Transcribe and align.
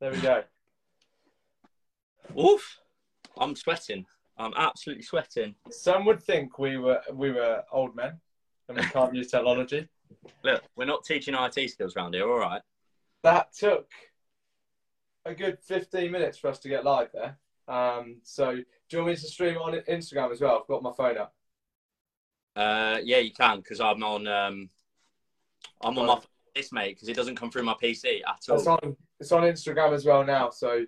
There 0.00 0.12
we 0.12 0.18
go. 0.20 0.42
Oof. 2.38 2.78
I'm 3.36 3.56
sweating. 3.56 4.06
I'm 4.36 4.52
absolutely 4.56 5.04
sweating. 5.04 5.54
Some 5.70 6.04
would 6.06 6.22
think 6.22 6.58
we 6.58 6.76
were 6.76 7.00
we 7.12 7.30
were 7.30 7.62
old 7.72 7.94
men 7.94 8.20
and 8.68 8.78
we 8.78 8.84
can't 8.84 9.14
use 9.14 9.30
technology. 9.30 9.88
Look, 10.44 10.62
we're 10.76 10.84
not 10.84 11.04
teaching 11.04 11.34
IT 11.34 11.70
skills 11.70 11.96
around 11.96 12.14
here, 12.14 12.30
all 12.30 12.38
right? 12.38 12.62
That 13.22 13.52
took 13.52 13.88
a 15.24 15.34
good 15.34 15.58
15 15.60 16.10
minutes 16.10 16.38
for 16.38 16.48
us 16.48 16.58
to 16.60 16.68
get 16.68 16.84
live 16.84 17.08
there. 17.12 17.38
Um, 17.66 18.18
so, 18.22 18.54
do 18.54 18.64
you 18.90 18.98
want 18.98 19.10
me 19.10 19.16
to 19.16 19.20
stream 19.22 19.56
on 19.56 19.72
Instagram 19.72 20.32
as 20.32 20.40
well? 20.40 20.60
I've 20.60 20.68
got 20.68 20.82
my 20.82 20.92
phone 20.92 21.18
up. 21.18 21.34
Uh, 22.54 22.98
yeah, 23.02 23.18
you 23.18 23.32
can 23.32 23.58
because 23.58 23.80
I'm 23.80 24.02
on. 24.02 24.28
Um, 24.28 24.68
I'm 25.80 25.98
on 25.98 26.06
my 26.06 26.20
this 26.54 26.72
mate 26.72 26.94
because 26.94 27.08
it 27.08 27.16
doesn't 27.16 27.36
come 27.36 27.50
through 27.50 27.64
my 27.64 27.74
PC 27.82 28.20
at 28.26 28.40
all. 28.48 28.56
It's 28.56 28.66
on. 28.66 28.96
It's 29.24 29.32
on 29.32 29.44
Instagram 29.44 29.94
as 29.94 30.04
well 30.04 30.22
now. 30.22 30.50
So 30.50 30.84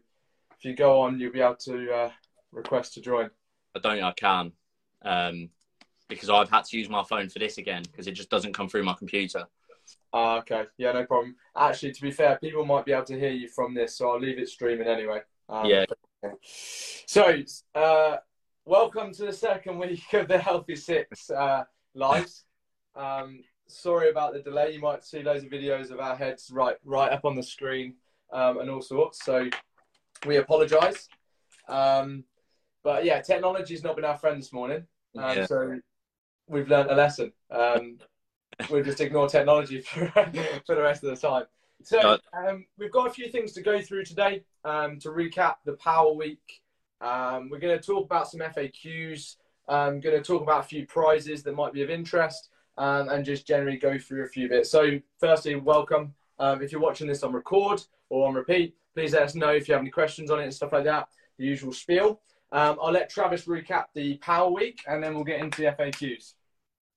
if 0.58 0.62
you 0.62 0.76
go 0.76 1.00
on, 1.00 1.18
you'll 1.18 1.32
be 1.32 1.40
able 1.40 1.56
to 1.56 1.90
uh, 1.90 2.10
request 2.52 2.92
to 2.92 3.00
join. 3.00 3.30
I 3.74 3.78
don't 3.78 3.94
think 3.94 4.04
I 4.04 4.12
can 4.12 4.52
um, 5.06 5.48
because 6.06 6.28
I've 6.28 6.50
had 6.50 6.64
to 6.64 6.76
use 6.76 6.90
my 6.90 7.02
phone 7.02 7.30
for 7.30 7.38
this 7.38 7.56
again 7.56 7.82
because 7.90 8.06
it 8.06 8.12
just 8.12 8.28
doesn't 8.28 8.52
come 8.52 8.68
through 8.68 8.82
my 8.82 8.92
computer. 8.92 9.46
Ah, 10.12 10.34
uh, 10.34 10.38
okay. 10.40 10.64
Yeah, 10.76 10.92
no 10.92 11.06
problem. 11.06 11.36
Actually, 11.56 11.92
to 11.92 12.02
be 12.02 12.10
fair, 12.10 12.38
people 12.38 12.66
might 12.66 12.84
be 12.84 12.92
able 12.92 13.06
to 13.06 13.18
hear 13.18 13.30
you 13.30 13.48
from 13.48 13.72
this, 13.72 13.96
so 13.96 14.10
I'll 14.10 14.20
leave 14.20 14.38
it 14.38 14.50
streaming 14.50 14.86
anyway. 14.86 15.22
Um, 15.48 15.64
yeah. 15.64 15.86
So, 17.06 17.42
uh, 17.74 18.16
welcome 18.66 19.12
to 19.12 19.24
the 19.24 19.32
second 19.32 19.78
week 19.78 20.12
of 20.12 20.28
the 20.28 20.36
Healthy 20.36 20.76
Six 20.76 21.30
uh, 21.30 21.64
lives. 21.94 22.44
Um, 22.94 23.44
sorry 23.66 24.10
about 24.10 24.34
the 24.34 24.40
delay. 24.40 24.74
You 24.74 24.80
might 24.80 25.06
see 25.06 25.22
loads 25.22 25.42
of 25.42 25.48
videos 25.48 25.90
of 25.90 26.00
our 26.00 26.16
heads 26.16 26.50
right 26.52 26.76
right 26.84 27.10
up 27.10 27.24
on 27.24 27.34
the 27.34 27.42
screen 27.42 27.94
um, 28.32 28.58
and 28.58 28.70
all 28.70 28.82
sorts. 28.82 29.24
So 29.24 29.48
we 30.26 30.36
apologise. 30.36 31.08
Um, 31.68 32.24
but 32.82 33.04
yeah, 33.04 33.20
technology's 33.20 33.82
not 33.82 33.96
been 33.96 34.04
our 34.04 34.16
friend 34.16 34.40
this 34.40 34.52
morning. 34.52 34.84
Um, 35.16 35.36
yeah. 35.36 35.46
So 35.46 35.80
we've 36.48 36.68
learned 36.68 36.90
a 36.90 36.94
lesson. 36.94 37.32
Um, 37.50 37.98
we'll 38.70 38.84
just 38.84 39.00
ignore 39.00 39.28
technology 39.28 39.80
for, 39.82 40.06
for 40.66 40.74
the 40.74 40.82
rest 40.82 41.02
of 41.02 41.10
the 41.10 41.16
time. 41.16 41.44
So 41.82 42.18
um, 42.32 42.66
we've 42.78 42.92
got 42.92 43.06
a 43.06 43.10
few 43.10 43.28
things 43.28 43.52
to 43.52 43.62
go 43.62 43.80
through 43.80 44.04
today 44.04 44.44
um, 44.64 44.98
to 45.00 45.10
recap 45.10 45.56
the 45.64 45.74
Power 45.74 46.12
Week. 46.12 46.62
Um, 47.00 47.50
we're 47.50 47.58
going 47.58 47.78
to 47.78 47.84
talk 47.84 48.06
about 48.06 48.28
some 48.30 48.40
FAQs. 48.40 49.36
I'm 49.68 50.00
going 50.00 50.16
to 50.16 50.22
talk 50.22 50.42
about 50.42 50.64
a 50.64 50.68
few 50.68 50.86
prizes 50.86 51.42
that 51.42 51.54
might 51.54 51.72
be 51.72 51.82
of 51.82 51.90
interest 51.90 52.50
um, 52.78 53.08
and 53.08 53.24
just 53.24 53.46
generally 53.46 53.76
go 53.76 53.98
through 53.98 54.24
a 54.24 54.28
few 54.28 54.48
bits. 54.48 54.70
So, 54.70 55.00
firstly, 55.18 55.56
welcome. 55.56 56.14
Um, 56.38 56.62
if 56.62 56.72
you're 56.72 56.80
watching 56.80 57.06
this 57.06 57.22
on 57.22 57.32
record 57.32 57.82
or 58.08 58.28
on 58.28 58.34
repeat, 58.34 58.76
please 58.94 59.12
let 59.12 59.22
us 59.22 59.34
know 59.34 59.50
if 59.50 59.68
you 59.68 59.74
have 59.74 59.82
any 59.82 59.90
questions 59.90 60.30
on 60.30 60.40
it 60.40 60.44
and 60.44 60.54
stuff 60.54 60.72
like 60.72 60.84
that. 60.84 61.08
The 61.38 61.44
usual 61.44 61.72
spiel. 61.72 62.20
Um, 62.52 62.78
I'll 62.80 62.92
let 62.92 63.10
Travis 63.10 63.44
recap 63.44 63.86
the 63.94 64.16
Power 64.18 64.50
Week 64.50 64.80
and 64.86 65.02
then 65.02 65.14
we'll 65.14 65.24
get 65.24 65.40
into 65.40 65.62
the 65.62 65.68
FAQs. 65.68 66.34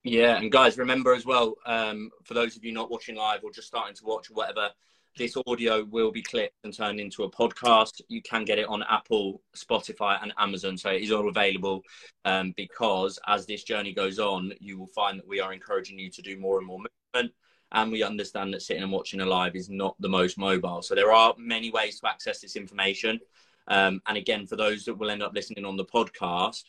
Yeah, 0.03 0.37
and 0.37 0.52
guys, 0.52 0.77
remember 0.77 1.13
as 1.13 1.25
well, 1.25 1.55
um, 1.65 2.09
for 2.23 2.33
those 2.33 2.55
of 2.55 2.63
you 2.63 2.71
not 2.71 2.89
watching 2.89 3.15
live 3.15 3.43
or 3.43 3.52
just 3.52 3.67
starting 3.67 3.95
to 3.95 4.05
watch 4.05 4.30
or 4.30 4.35
whatever, 4.35 4.69
this 5.17 5.35
audio 5.47 5.83
will 5.83 6.11
be 6.11 6.21
clipped 6.21 6.55
and 6.63 6.73
turned 6.73 6.99
into 6.99 7.23
a 7.23 7.31
podcast. 7.31 8.02
You 8.07 8.21
can 8.21 8.45
get 8.45 8.59
it 8.59 8.67
on 8.67 8.83
Apple, 8.89 9.41
Spotify, 9.57 10.21
and 10.21 10.33
Amazon. 10.37 10.77
So 10.77 10.91
it 10.91 11.02
is 11.02 11.11
all 11.11 11.27
available 11.27 11.81
um, 12.23 12.53
because 12.55 13.19
as 13.27 13.45
this 13.45 13.63
journey 13.63 13.93
goes 13.93 14.19
on, 14.19 14.53
you 14.61 14.80
will 14.80 14.87
find 14.87 15.19
that 15.19 15.27
we 15.27 15.41
are 15.41 15.52
encouraging 15.52 15.99
you 15.99 16.09
to 16.11 16.21
do 16.21 16.39
more 16.39 16.57
and 16.57 16.67
more 16.67 16.80
movement. 16.80 17.33
And 17.71 17.91
we 17.91 18.03
understand 18.03 18.53
that 18.53 18.61
sitting 18.61 18.83
and 18.83 18.91
watching 18.91 19.21
a 19.21 19.25
live 19.25 19.55
is 19.55 19.69
not 19.69 19.95
the 19.99 20.09
most 20.09 20.37
mobile. 20.37 20.81
So 20.81 20.95
there 20.95 21.11
are 21.11 21.35
many 21.37 21.71
ways 21.71 21.99
to 21.99 22.09
access 22.09 22.41
this 22.41 22.55
information. 22.55 23.19
Um, 23.67 24.01
and 24.07 24.17
again, 24.17 24.47
for 24.47 24.55
those 24.55 24.85
that 24.85 24.95
will 24.95 25.11
end 25.11 25.21
up 25.21 25.33
listening 25.33 25.65
on 25.65 25.77
the 25.77 25.85
podcast, 25.85 26.63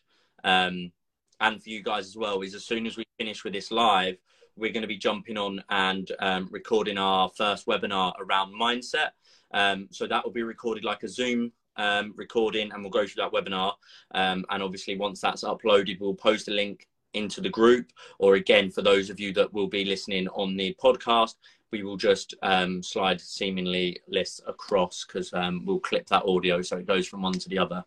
um, 0.44 0.92
and 1.40 1.62
for 1.62 1.70
you 1.70 1.82
guys 1.82 2.06
as 2.06 2.16
well, 2.16 2.42
is 2.42 2.54
as 2.54 2.66
soon 2.66 2.86
as 2.86 2.96
we 2.96 3.04
finish 3.18 3.44
with 3.44 3.54
this 3.54 3.70
live, 3.70 4.16
we're 4.56 4.72
going 4.72 4.82
to 4.82 4.88
be 4.88 4.98
jumping 4.98 5.38
on 5.38 5.62
and 5.70 6.12
um, 6.20 6.48
recording 6.50 6.98
our 6.98 7.30
first 7.30 7.66
webinar 7.66 8.12
around 8.20 8.52
mindset. 8.52 9.10
Um, 9.52 9.88
so 9.90 10.06
that 10.06 10.24
will 10.24 10.32
be 10.32 10.42
recorded 10.42 10.84
like 10.84 11.02
a 11.02 11.08
Zoom 11.08 11.52
um, 11.76 12.12
recording, 12.16 12.70
and 12.70 12.82
we'll 12.82 12.90
go 12.90 13.06
through 13.06 13.22
that 13.22 13.32
webinar. 13.32 13.72
Um, 14.12 14.44
and 14.50 14.62
obviously, 14.62 14.96
once 14.96 15.20
that's 15.20 15.44
uploaded, 15.44 15.98
we'll 15.98 16.14
post 16.14 16.48
a 16.48 16.52
link 16.52 16.86
into 17.14 17.40
the 17.40 17.48
group. 17.48 17.92
Or 18.18 18.34
again, 18.34 18.70
for 18.70 18.82
those 18.82 19.10
of 19.10 19.20
you 19.20 19.32
that 19.34 19.52
will 19.52 19.68
be 19.68 19.84
listening 19.84 20.28
on 20.28 20.56
the 20.56 20.76
podcast, 20.82 21.34
we 21.72 21.82
will 21.82 21.96
just 21.96 22.34
um, 22.42 22.82
slide 22.82 23.20
seemingly 23.20 24.00
lists 24.08 24.40
across 24.46 25.04
because 25.04 25.32
um, 25.34 25.64
we'll 25.64 25.78
clip 25.78 26.06
that 26.08 26.24
audio 26.24 26.62
so 26.62 26.76
it 26.76 26.86
goes 26.86 27.06
from 27.06 27.22
one 27.22 27.32
to 27.32 27.48
the 27.48 27.58
other. 27.58 27.84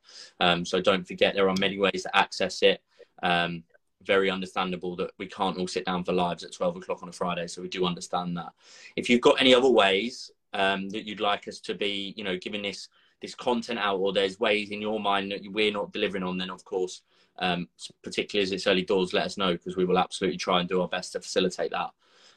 so 0.64 0.82
don't 0.82 1.08
forget, 1.08 1.34
there 1.36 1.50
are 1.50 1.56
many 1.60 1.78
ways 1.78 2.04
to 2.04 2.18
access 2.18 2.62
it. 2.64 2.82
Um, 3.22 3.64
very 4.06 4.30
understandable 4.30 4.96
that 4.98 5.12
we 5.18 5.26
can't 5.28 5.58
all 5.58 5.68
sit 5.68 5.86
down 5.86 6.04
for 6.04 6.14
lives 6.14 6.44
at 6.44 6.54
12 6.54 6.78
o'clock 6.78 7.02
on 7.02 7.10
a 7.10 7.14
Friday. 7.14 7.48
So 7.48 7.62
we 7.62 7.70
do 7.70 7.86
understand 7.86 8.38
that. 8.38 8.52
If 8.96 9.10
you've 9.10 9.22
got 9.22 9.40
any 9.40 9.54
other 9.54 9.70
ways 9.70 10.32
um, 10.54 10.90
that 10.90 11.08
you'd 11.08 11.20
like 11.20 11.48
us 11.48 11.60
to 11.62 11.74
be, 11.74 12.14
you 12.18 12.24
know, 12.24 12.38
giving 12.38 12.62
this 12.62 12.90
this 13.22 13.36
content 13.36 13.80
out, 13.80 14.00
or 14.00 14.12
there's 14.12 14.38
ways 14.38 14.72
in 14.72 14.82
your 14.82 15.00
mind 15.00 15.32
that 15.32 15.42
we're 15.50 15.72
not 15.72 15.94
delivering 15.94 16.24
on, 16.24 16.38
then 16.38 16.50
of 16.50 16.66
course, 16.66 17.04
um, 17.40 17.68
particularly 18.04 18.44
as 18.44 18.52
it's 18.52 18.68
early 18.68 18.84
doors, 18.84 19.14
let 19.14 19.26
us 19.26 19.38
know 19.38 19.54
because 19.54 19.76
we 19.76 19.86
will 19.86 19.98
absolutely 19.98 20.38
try 20.38 20.60
and 20.60 20.70
do 20.70 20.82
our 20.82 20.88
best 20.88 21.14
to 21.14 21.22
facilitate 21.22 21.72
that. 21.72 21.92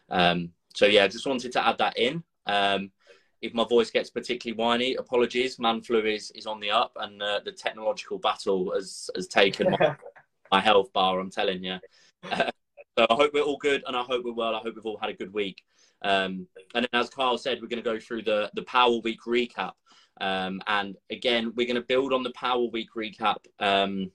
Um, 0.08 0.50
so 0.74 0.86
yeah, 0.86 1.06
just 1.08 1.26
wanted 1.26 1.52
to 1.52 1.66
add 1.66 1.78
that 1.78 1.98
in. 1.98 2.22
Um, 2.46 2.90
if 3.42 3.54
my 3.54 3.64
voice 3.64 3.90
gets 3.90 4.10
particularly 4.10 4.56
whiny, 4.56 4.94
apologies. 4.94 5.58
Man 5.58 5.82
flu 5.82 6.04
is, 6.04 6.30
is 6.32 6.46
on 6.46 6.60
the 6.60 6.70
up, 6.70 6.92
and 6.96 7.22
uh, 7.22 7.40
the 7.44 7.52
technological 7.52 8.18
battle 8.18 8.72
has 8.74 9.10
has 9.14 9.28
taken 9.28 9.76
my 10.50 10.60
health 10.60 10.92
bar. 10.92 11.20
I'm 11.20 11.30
telling 11.30 11.64
you. 11.64 11.78
Uh, 12.28 12.50
so 12.98 13.06
I 13.10 13.14
hope 13.14 13.34
we're 13.34 13.42
all 13.42 13.58
good, 13.58 13.84
and 13.86 13.94
I 13.94 14.02
hope 14.02 14.24
we're 14.24 14.32
well. 14.32 14.56
I 14.56 14.58
hope 14.58 14.74
we've 14.74 14.86
all 14.86 14.96
had 14.96 15.10
a 15.10 15.14
good 15.14 15.32
week. 15.32 15.62
Um, 16.02 16.48
and 16.74 16.88
as 16.94 17.10
Carl 17.10 17.36
said, 17.36 17.60
we're 17.60 17.68
going 17.68 17.82
to 17.82 17.88
go 17.88 18.00
through 18.00 18.22
the 18.22 18.50
the 18.54 18.62
Power 18.62 18.98
Week 19.04 19.20
recap. 19.26 19.72
Um, 20.20 20.60
and 20.66 20.96
again, 21.10 21.52
we're 21.54 21.66
going 21.66 21.76
to 21.76 21.82
build 21.82 22.12
on 22.12 22.22
the 22.22 22.30
Power 22.30 22.64
Week 22.72 22.88
recap 22.96 23.36
um, 23.60 24.10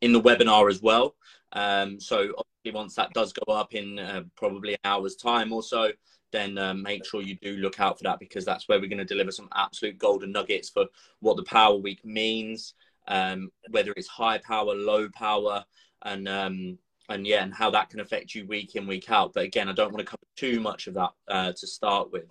in 0.00 0.12
the 0.12 0.20
webinar 0.20 0.70
as 0.70 0.82
well. 0.82 1.14
Um, 1.52 1.98
so 2.00 2.32
obviously, 2.38 2.74
once 2.74 2.94
that 2.94 3.12
does 3.12 3.32
go 3.32 3.52
up 3.52 3.74
in 3.74 3.98
uh, 3.98 4.22
probably 4.36 4.74
an 4.74 4.80
hour's 4.84 5.16
time 5.16 5.52
or 5.52 5.62
so, 5.62 5.90
then 6.32 6.58
um, 6.58 6.82
make 6.82 7.04
sure 7.04 7.22
you 7.22 7.36
do 7.42 7.56
look 7.56 7.80
out 7.80 7.98
for 7.98 8.04
that 8.04 8.20
because 8.20 8.44
that's 8.44 8.68
where 8.68 8.80
we're 8.80 8.88
going 8.88 8.98
to 8.98 9.04
deliver 9.04 9.32
some 9.32 9.48
absolute 9.54 9.98
golden 9.98 10.32
nuggets 10.32 10.68
for 10.70 10.86
what 11.20 11.36
the 11.36 11.42
Power 11.42 11.76
Week 11.76 12.04
means, 12.04 12.74
um, 13.08 13.50
whether 13.70 13.92
it's 13.96 14.08
high 14.08 14.38
power, 14.38 14.74
low 14.74 15.08
power, 15.08 15.64
and 16.02 16.28
um, 16.28 16.78
and 17.08 17.26
yeah, 17.26 17.42
and 17.42 17.52
how 17.52 17.70
that 17.70 17.90
can 17.90 18.00
affect 18.00 18.34
you 18.34 18.46
week 18.46 18.76
in, 18.76 18.86
week 18.86 19.10
out. 19.10 19.32
But 19.34 19.44
again, 19.44 19.68
I 19.68 19.72
don't 19.72 19.92
want 19.92 20.06
to 20.06 20.10
cover 20.10 20.22
too 20.36 20.60
much 20.60 20.86
of 20.86 20.94
that 20.94 21.10
uh, 21.28 21.52
to 21.52 21.66
start 21.66 22.12
with. 22.12 22.24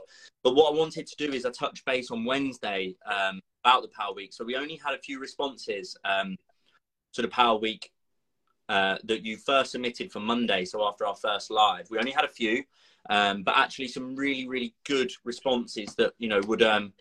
But 0.43 0.55
what 0.55 0.73
I 0.73 0.77
wanted 0.77 1.05
to 1.07 1.15
do 1.27 1.33
is 1.33 1.45
I 1.45 1.51
touch 1.51 1.83
base 1.85 2.11
on 2.11 2.23
Wednesday 2.23 2.95
um, 3.05 3.41
about 3.63 3.81
the 3.81 3.89
Power 3.89 4.13
Week. 4.13 4.31
So 4.31 4.45
we 4.45 4.55
only 4.55 4.79
had 4.83 4.95
a 4.95 4.99
few 4.99 5.19
responses 5.19 5.97
um, 6.05 6.37
to 7.13 7.21
the 7.21 7.27
Power 7.27 7.57
Week 7.57 7.91
uh, 8.69 8.97
that 9.03 9.25
you 9.25 9.37
first 9.37 9.71
submitted 9.71 10.11
for 10.11 10.19
Monday. 10.19 10.63
So 10.65 10.87
after 10.87 11.05
our 11.05 11.15
first 11.15 11.49
live, 11.49 11.89
we 11.89 11.97
only 11.97 12.11
had 12.11 12.25
a 12.25 12.29
few, 12.29 12.63
um, 13.09 13.43
but 13.43 13.57
actually 13.57 13.87
some 13.87 14.15
really, 14.15 14.47
really 14.47 14.75
good 14.85 15.11
responses 15.23 15.95
that 15.95 16.13
you 16.19 16.29
know 16.29 16.41
would 16.47 16.61
um, 16.61 16.93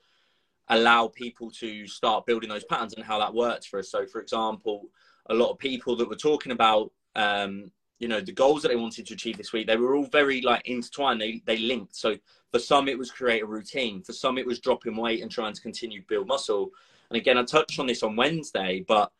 allow 0.68 1.08
people 1.08 1.50
to 1.50 1.86
start 1.86 2.26
building 2.26 2.48
those 2.48 2.64
patterns 2.64 2.94
and 2.94 3.04
how 3.04 3.18
that 3.18 3.34
works 3.34 3.66
for 3.66 3.78
us. 3.78 3.90
So, 3.90 4.06
for 4.06 4.20
example, 4.20 4.86
a 5.26 5.34
lot 5.34 5.50
of 5.50 5.58
people 5.58 5.96
that 5.96 6.08
were 6.08 6.16
talking 6.16 6.52
about, 6.52 6.90
um, 7.16 7.70
you 7.98 8.08
know, 8.08 8.20
the 8.20 8.32
goals 8.32 8.62
that 8.62 8.68
they 8.68 8.76
wanted 8.76 9.06
to 9.06 9.14
achieve 9.14 9.36
this 9.36 9.52
week, 9.52 9.66
they 9.66 9.76
were 9.76 9.94
all 9.96 10.06
very 10.06 10.40
like 10.40 10.66
intertwined. 10.66 11.20
They 11.20 11.42
they 11.44 11.58
linked. 11.58 11.96
So 11.96 12.16
for 12.50 12.58
some, 12.58 12.88
it 12.88 12.98
was 12.98 13.10
create 13.10 13.42
a 13.42 13.46
routine. 13.46 14.02
For 14.02 14.12
some, 14.12 14.38
it 14.38 14.46
was 14.46 14.60
dropping 14.60 14.96
weight 14.96 15.22
and 15.22 15.30
trying 15.30 15.52
to 15.52 15.60
continue 15.60 16.02
build 16.08 16.28
muscle. 16.28 16.70
And 17.10 17.16
again, 17.16 17.38
I 17.38 17.42
touched 17.42 17.78
on 17.78 17.86
this 17.86 18.02
on 18.02 18.16
Wednesday, 18.16 18.84
but 18.86 19.12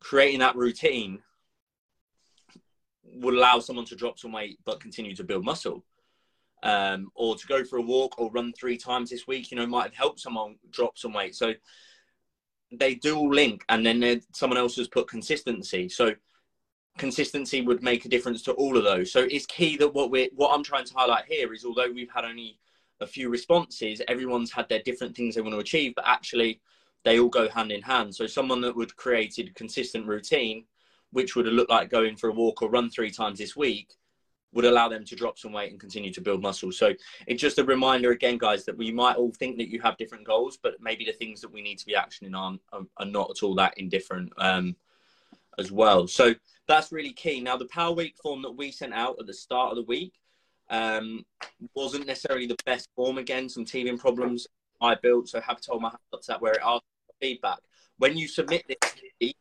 creating 0.00 0.40
that 0.40 0.56
routine 0.56 1.20
would 3.04 3.34
allow 3.34 3.58
someone 3.58 3.84
to 3.86 3.96
drop 3.96 4.18
some 4.18 4.32
weight 4.32 4.58
but 4.64 4.80
continue 4.80 5.14
to 5.14 5.24
build 5.24 5.44
muscle 5.44 5.84
um, 6.62 7.10
or 7.14 7.36
to 7.36 7.46
go 7.46 7.64
for 7.64 7.78
a 7.78 7.82
walk 7.82 8.18
or 8.18 8.30
run 8.30 8.52
three 8.52 8.76
times 8.76 9.10
this 9.10 9.26
week, 9.26 9.50
you 9.50 9.56
know, 9.56 9.66
might 9.66 9.84
have 9.84 9.94
helped 9.94 10.20
someone 10.20 10.56
drop 10.70 10.98
some 10.98 11.12
weight. 11.12 11.34
So 11.34 11.54
they 12.72 12.94
do 12.94 13.32
link, 13.32 13.64
and 13.68 13.84
then 13.84 14.20
someone 14.32 14.58
else 14.58 14.76
has 14.76 14.88
put 14.88 15.08
consistency. 15.08 15.88
So 15.88 16.14
consistency 16.98 17.60
would 17.60 17.82
make 17.82 18.04
a 18.04 18.08
difference 18.08 18.42
to 18.42 18.52
all 18.52 18.76
of 18.76 18.84
those. 18.84 19.12
So 19.12 19.20
it's 19.20 19.46
key 19.46 19.76
that 19.78 19.94
what 19.94 20.10
we're 20.10 20.28
what 20.34 20.52
I'm 20.52 20.64
trying 20.64 20.84
to 20.84 20.94
highlight 20.94 21.24
here 21.26 21.52
is 21.52 21.64
although 21.64 21.90
we've 21.90 22.10
had 22.10 22.24
only 22.24 22.58
a 23.00 23.06
few 23.06 23.30
responses, 23.30 24.02
everyone's 24.08 24.52
had 24.52 24.68
their 24.68 24.82
different 24.82 25.16
things 25.16 25.34
they 25.34 25.40
want 25.40 25.54
to 25.54 25.60
achieve, 25.60 25.94
but 25.94 26.06
actually 26.06 26.60
they 27.08 27.18
all 27.18 27.30
go 27.30 27.48
hand 27.48 27.72
in 27.72 27.80
hand. 27.80 28.14
So 28.14 28.26
someone 28.26 28.60
that 28.60 28.76
would 28.76 28.94
created 28.96 29.48
a 29.48 29.52
consistent 29.54 30.06
routine, 30.06 30.64
which 31.10 31.34
would 31.34 31.46
have 31.46 31.54
looked 31.54 31.70
like 31.70 31.88
going 31.88 32.16
for 32.16 32.28
a 32.28 32.32
walk 32.32 32.60
or 32.60 32.68
run 32.68 32.90
three 32.90 33.10
times 33.10 33.38
this 33.38 33.56
week, 33.56 33.94
would 34.52 34.66
allow 34.66 34.88
them 34.88 35.04
to 35.06 35.16
drop 35.16 35.38
some 35.38 35.52
weight 35.52 35.70
and 35.70 35.80
continue 35.80 36.12
to 36.12 36.20
build 36.20 36.42
muscle. 36.42 36.70
So 36.70 36.92
it's 37.26 37.40
just 37.40 37.58
a 37.58 37.64
reminder 37.64 38.10
again, 38.10 38.36
guys, 38.36 38.66
that 38.66 38.76
we 38.76 38.92
might 38.92 39.16
all 39.16 39.32
think 39.32 39.56
that 39.56 39.70
you 39.70 39.80
have 39.80 39.96
different 39.96 40.26
goals, 40.26 40.58
but 40.62 40.74
maybe 40.80 41.06
the 41.06 41.12
things 41.12 41.40
that 41.40 41.52
we 41.52 41.62
need 41.62 41.78
to 41.78 41.86
be 41.86 41.94
actioning 41.94 42.36
on 42.36 42.60
are, 42.72 43.06
not 43.06 43.30
at 43.30 43.42
all 43.42 43.54
that 43.54 43.78
indifferent 43.78 44.30
um, 44.36 44.76
as 45.58 45.72
well. 45.72 46.06
So 46.06 46.34
that's 46.66 46.92
really 46.92 47.12
key. 47.12 47.40
Now, 47.40 47.56
the 47.56 47.68
Power 47.68 47.94
Week 47.94 48.16
form 48.22 48.42
that 48.42 48.52
we 48.52 48.70
sent 48.70 48.92
out 48.92 49.16
at 49.18 49.26
the 49.26 49.34
start 49.34 49.70
of 49.70 49.76
the 49.76 49.84
week 49.84 50.12
um, 50.68 51.24
wasn't 51.74 52.06
necessarily 52.06 52.46
the 52.46 52.56
best 52.66 52.88
form. 52.94 53.16
Again, 53.16 53.48
some 53.48 53.64
teething 53.64 53.96
problems 53.96 54.46
I 54.80 54.94
built, 54.94 55.28
so 55.28 55.38
I 55.38 55.42
have 55.42 55.60
told 55.60 55.82
my 55.82 55.88
hands 55.88 56.26
that 56.26 56.40
where 56.42 56.52
it 56.52 56.60
asked 56.62 56.84
feedback. 57.20 57.58
When 57.98 58.16
you 58.16 58.28
submit 58.28 58.64
this 58.68 59.32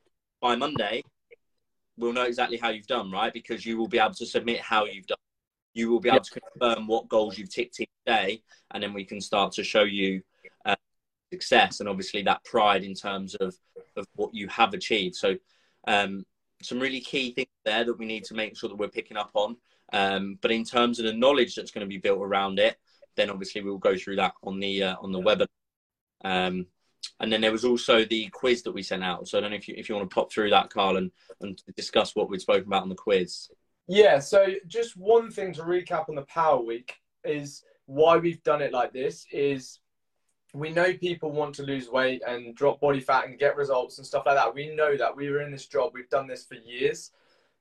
by 0.41 0.55
Monday, 0.55 1.03
we'll 1.97 2.13
know 2.13 2.23
exactly 2.23 2.57
how 2.57 2.69
you've 2.69 2.87
done, 2.87 3.11
right? 3.11 3.33
Because 3.33 3.65
you 3.65 3.77
will 3.77 3.87
be 3.87 3.99
able 3.99 4.13
to 4.15 4.25
submit 4.25 4.59
how 4.61 4.85
you've 4.85 5.07
done. 5.07 5.17
You 5.73 5.91
will 5.91 5.99
be 5.99 6.09
able 6.09 6.21
to 6.21 6.39
confirm 6.39 6.87
what 6.87 7.07
goals 7.07 7.37
you've 7.37 7.53
ticked 7.53 7.79
each 7.79 7.89
day, 8.05 8.41
and 8.71 8.81
then 8.81 8.93
we 8.93 9.05
can 9.05 9.21
start 9.21 9.51
to 9.53 9.63
show 9.63 9.83
you 9.83 10.21
uh, 10.65 10.75
success 11.31 11.79
and 11.79 11.89
obviously 11.89 12.23
that 12.23 12.43
pride 12.45 12.83
in 12.83 12.93
terms 12.93 13.35
of 13.35 13.55
of 13.95 14.05
what 14.15 14.33
you 14.33 14.47
have 14.47 14.73
achieved. 14.73 15.15
So, 15.15 15.35
um, 15.87 16.25
some 16.61 16.79
really 16.79 17.01
key 17.01 17.33
things 17.33 17.47
there 17.65 17.83
that 17.83 17.97
we 17.97 18.05
need 18.05 18.23
to 18.25 18.33
make 18.33 18.57
sure 18.57 18.69
that 18.69 18.77
we're 18.77 18.87
picking 18.87 19.17
up 19.17 19.31
on. 19.33 19.57
Um, 19.93 20.37
but 20.41 20.51
in 20.51 20.63
terms 20.63 20.99
of 20.99 21.05
the 21.05 21.13
knowledge 21.13 21.55
that's 21.55 21.71
going 21.71 21.85
to 21.85 21.89
be 21.89 21.97
built 21.97 22.19
around 22.19 22.59
it, 22.59 22.77
then 23.15 23.29
obviously 23.29 23.61
we'll 23.61 23.77
go 23.77 23.95
through 23.95 24.17
that 24.17 24.33
on 24.43 24.59
the 24.59 24.83
uh, 24.83 24.95
on 25.01 25.11
the 25.11 25.19
webinar. 25.19 25.47
Um, 26.23 26.67
and 27.19 27.31
then 27.31 27.41
there 27.41 27.51
was 27.51 27.65
also 27.65 28.05
the 28.05 28.27
quiz 28.27 28.63
that 28.63 28.71
we 28.71 28.83
sent 28.83 29.03
out. 29.03 29.27
So 29.27 29.37
I 29.37 29.41
don't 29.41 29.51
know 29.51 29.57
if 29.57 29.67
you 29.67 29.75
if 29.77 29.89
you 29.89 29.95
want 29.95 30.09
to 30.09 30.13
pop 30.13 30.31
through 30.31 30.49
that, 30.51 30.69
Carl, 30.69 30.97
and, 30.97 31.11
and 31.41 31.61
discuss 31.75 32.15
what 32.15 32.29
we'd 32.29 32.41
spoken 32.41 32.67
about 32.67 32.83
on 32.83 32.89
the 32.89 32.95
quiz. 32.95 33.49
Yeah. 33.87 34.19
So 34.19 34.53
just 34.67 34.97
one 34.97 35.31
thing 35.31 35.53
to 35.53 35.63
recap 35.63 36.09
on 36.09 36.15
the 36.15 36.23
Power 36.23 36.61
Week 36.61 36.95
is 37.23 37.63
why 37.85 38.17
we've 38.17 38.43
done 38.43 38.61
it 38.61 38.73
like 38.73 38.93
this 38.93 39.25
is 39.31 39.79
we 40.53 40.69
know 40.69 40.93
people 40.93 41.31
want 41.31 41.55
to 41.55 41.63
lose 41.63 41.89
weight 41.89 42.21
and 42.27 42.55
drop 42.55 42.79
body 42.79 42.99
fat 42.99 43.27
and 43.27 43.39
get 43.39 43.57
results 43.57 43.97
and 43.97 44.07
stuff 44.07 44.23
like 44.25 44.35
that. 44.35 44.53
We 44.53 44.75
know 44.75 44.95
that 44.97 45.15
we 45.15 45.29
were 45.29 45.41
in 45.41 45.51
this 45.51 45.67
job. 45.67 45.91
We've 45.93 46.09
done 46.09 46.27
this 46.27 46.45
for 46.45 46.55
years. 46.55 47.11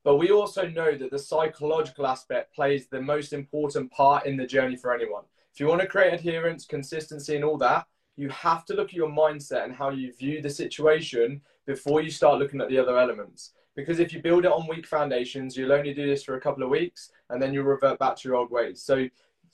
But 0.04 0.16
we 0.16 0.30
also 0.30 0.68
know 0.68 0.96
that 0.96 1.10
the 1.10 1.18
psychological 1.18 2.06
aspect 2.06 2.54
plays 2.54 2.86
the 2.86 3.00
most 3.00 3.32
important 3.32 3.90
part 3.90 4.24
in 4.24 4.36
the 4.36 4.46
journey 4.46 4.76
for 4.76 4.94
anyone. 4.94 5.24
If 5.52 5.58
you 5.58 5.66
want 5.66 5.80
to 5.80 5.88
create 5.88 6.14
adherence, 6.14 6.64
consistency, 6.64 7.34
and 7.34 7.44
all 7.44 7.58
that, 7.58 7.86
you 8.16 8.28
have 8.30 8.64
to 8.66 8.74
look 8.74 8.88
at 8.88 8.94
your 8.94 9.10
mindset 9.10 9.64
and 9.64 9.74
how 9.74 9.90
you 9.90 10.12
view 10.12 10.40
the 10.40 10.50
situation 10.50 11.40
before 11.66 12.02
you 12.02 12.10
start 12.10 12.38
looking 12.38 12.60
at 12.60 12.68
the 12.68 12.78
other 12.78 12.98
elements. 12.98 13.52
Because 13.74 13.98
if 13.98 14.12
you 14.12 14.22
build 14.22 14.46
it 14.46 14.50
on 14.50 14.66
weak 14.66 14.86
foundations, 14.86 15.56
you'll 15.56 15.72
only 15.72 15.92
do 15.92 16.06
this 16.06 16.24
for 16.24 16.36
a 16.36 16.40
couple 16.40 16.62
of 16.62 16.70
weeks 16.70 17.10
and 17.28 17.40
then 17.40 17.52
you'll 17.52 17.64
revert 17.64 17.98
back 17.98 18.16
to 18.16 18.28
your 18.28 18.36
old 18.36 18.50
ways. 18.50 18.82
So, 18.82 19.08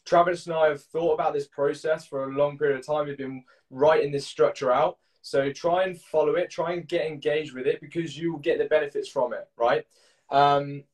Travis 0.05 0.47
and 0.47 0.55
I 0.55 0.69
have 0.69 0.82
thought 0.82 1.14
about 1.14 1.32
this 1.32 1.47
process 1.47 2.06
for 2.06 2.25
a 2.25 2.37
long 2.37 2.59
period 2.59 2.79
of 2.79 2.87
time. 2.87 3.06
We've 3.06 3.17
been 3.17 3.44
writing 3.70 4.11
this 4.11 4.26
structure 4.26 4.73
out. 4.73 4.99
So, 5.23 5.53
try 5.53 5.85
and 5.85 6.00
follow 6.00 6.35
it, 6.35 6.50
try 6.50 6.73
and 6.73 6.87
get 6.87 7.06
engaged 7.06 7.55
with 7.55 7.67
it 7.67 7.81
because 7.81 8.17
you 8.17 8.32
will 8.32 8.41
get 8.41 8.59
the 8.59 8.64
benefits 8.67 9.09
from 9.09 9.32
it, 9.32 9.49
right? 9.56 9.85
Um, 10.31 10.85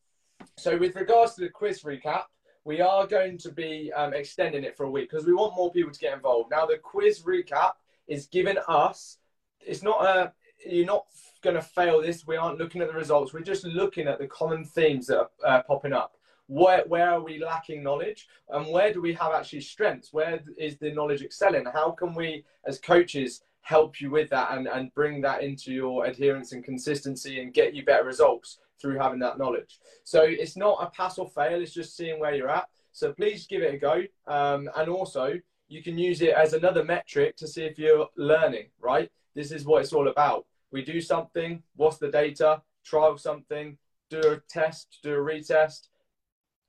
so 0.56 0.76
with 0.76 0.96
regards 0.96 1.34
to 1.34 1.42
the 1.42 1.48
quiz 1.48 1.82
recap, 1.82 2.24
we 2.68 2.82
are 2.82 3.06
going 3.06 3.38
to 3.38 3.50
be 3.50 3.90
um, 3.94 4.12
extending 4.12 4.62
it 4.62 4.76
for 4.76 4.84
a 4.84 4.90
week 4.90 5.08
because 5.08 5.24
we 5.24 5.32
want 5.32 5.56
more 5.56 5.72
people 5.72 5.90
to 5.90 5.98
get 5.98 6.12
involved. 6.12 6.50
Now 6.50 6.66
the 6.66 6.76
quiz 6.76 7.20
recap 7.20 7.72
is 8.06 8.26
giving 8.26 8.58
us, 8.68 9.16
it's 9.58 9.82
not 9.82 10.04
a, 10.04 10.34
you're 10.68 10.84
not 10.84 11.06
going 11.40 11.56
to 11.56 11.62
fail 11.62 12.02
this. 12.02 12.26
We 12.26 12.36
aren't 12.36 12.58
looking 12.58 12.82
at 12.82 12.88
the 12.88 12.94
results. 12.94 13.32
We're 13.32 13.40
just 13.40 13.64
looking 13.64 14.06
at 14.06 14.18
the 14.18 14.26
common 14.26 14.66
themes 14.66 15.06
that 15.06 15.18
are 15.18 15.30
uh, 15.46 15.62
popping 15.62 15.94
up. 15.94 16.18
Where, 16.46 16.84
where 16.86 17.10
are 17.10 17.22
we 17.22 17.42
lacking 17.42 17.82
knowledge 17.82 18.28
and 18.50 18.66
where 18.66 18.92
do 18.92 19.00
we 19.00 19.14
have 19.14 19.32
actually 19.32 19.62
strengths? 19.62 20.12
Where 20.12 20.38
is 20.58 20.76
the 20.76 20.92
knowledge 20.92 21.22
excelling? 21.22 21.64
How 21.72 21.92
can 21.92 22.14
we 22.14 22.44
as 22.66 22.78
coaches 22.78 23.44
help 23.68 24.00
you 24.00 24.10
with 24.10 24.30
that 24.30 24.52
and, 24.52 24.66
and 24.66 24.94
bring 24.94 25.20
that 25.20 25.42
into 25.42 25.72
your 25.72 26.06
adherence 26.06 26.52
and 26.52 26.64
consistency 26.64 27.40
and 27.40 27.52
get 27.52 27.74
you 27.74 27.84
better 27.84 28.04
results? 28.04 28.58
through 28.80 28.98
having 28.98 29.18
that 29.18 29.38
knowledge. 29.38 29.78
So 30.04 30.22
it's 30.22 30.56
not 30.56 30.78
a 30.80 30.90
pass 30.90 31.18
or 31.18 31.28
fail, 31.28 31.60
it's 31.60 31.74
just 31.74 31.96
seeing 31.96 32.20
where 32.20 32.34
you're 32.34 32.48
at. 32.48 32.68
So 32.92 33.12
please 33.12 33.46
give 33.46 33.62
it 33.62 33.74
a 33.74 33.78
go. 33.78 34.02
Um, 34.26 34.70
and 34.76 34.88
also, 34.88 35.34
you 35.68 35.82
can 35.82 35.98
use 35.98 36.22
it 36.22 36.30
as 36.30 36.52
another 36.52 36.84
metric 36.84 37.36
to 37.36 37.46
see 37.46 37.64
if 37.64 37.78
you're 37.78 38.08
learning, 38.16 38.66
right? 38.80 39.10
This 39.34 39.52
is 39.52 39.64
what 39.64 39.82
it's 39.82 39.92
all 39.92 40.08
about. 40.08 40.46
We 40.70 40.84
do 40.84 41.00
something, 41.00 41.62
what's 41.76 41.98
the 41.98 42.10
data, 42.10 42.62
trial 42.84 43.18
something, 43.18 43.76
do 44.10 44.20
a 44.20 44.40
test, 44.48 44.98
do 45.02 45.14
a 45.14 45.18
retest. 45.18 45.88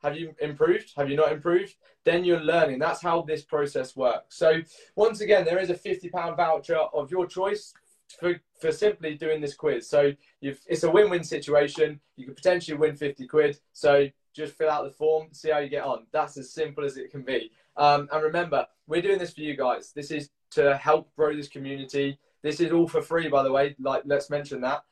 Have 0.01 0.18
you 0.18 0.34
improved? 0.42 0.94
Have 0.96 1.10
you 1.10 1.16
not 1.18 1.31
improved? 1.31 1.75
Then 2.06 2.24
you're 2.24 2.40
learning. 2.40 2.80
That's 2.80 3.01
how 3.01 3.22
this 3.22 3.44
process 3.44 3.96
works. 3.96 4.38
So, 4.38 4.62
once 4.96 5.22
again, 5.22 5.46
there 5.46 5.60
is 5.60 5.69
a 5.69 5.75
£50 5.75 6.12
voucher 6.38 6.78
of 6.78 7.12
your 7.12 7.28
choice 7.28 7.74
for, 8.18 8.40
for 8.60 8.72
simply 8.72 9.16
doing 9.16 9.42
this 9.42 9.56
quiz. 9.56 9.88
So 9.88 10.13
it's 10.42 10.84
a 10.84 10.90
win-win 10.90 11.24
situation. 11.24 12.00
You 12.16 12.25
could 12.25 12.36
potentially 12.36 12.78
win 12.78 12.96
50 12.96 13.28
quid. 13.28 13.60
So 13.74 14.07
just 14.34 14.54
fill 14.54 14.69
out 14.69 14.84
the 14.84 14.92
form, 14.92 15.28
see 15.31 15.51
how 15.51 15.60
you 15.60 15.69
get 15.69 15.84
on. 15.84 16.06
That's 16.12 16.38
as 16.38 16.51
simple 16.51 16.86
as 16.86 16.98
it 16.98 17.12
can 17.12 17.24
be. 17.24 17.51
Um, 17.78 18.10
and 18.12 18.24
remember, 18.24 18.66
we're 18.88 19.01
doing 19.01 19.19
this 19.19 19.34
for 19.34 19.42
you 19.42 19.56
guys. 19.56 19.92
This 19.94 20.12
is 20.12 20.30
to 20.51 20.78
help 20.78 21.13
grow 21.16 21.36
this 21.36 21.48
community. 21.48 22.19
This 22.42 22.60
is 22.60 22.72
all 22.72 22.88
for 22.88 23.01
free, 23.01 23.28
by 23.28 23.44
the 23.44 23.51
way. 23.51 23.75
Like, 23.80 24.04
let's 24.06 24.30
mention 24.30 24.62
that. 24.62 24.84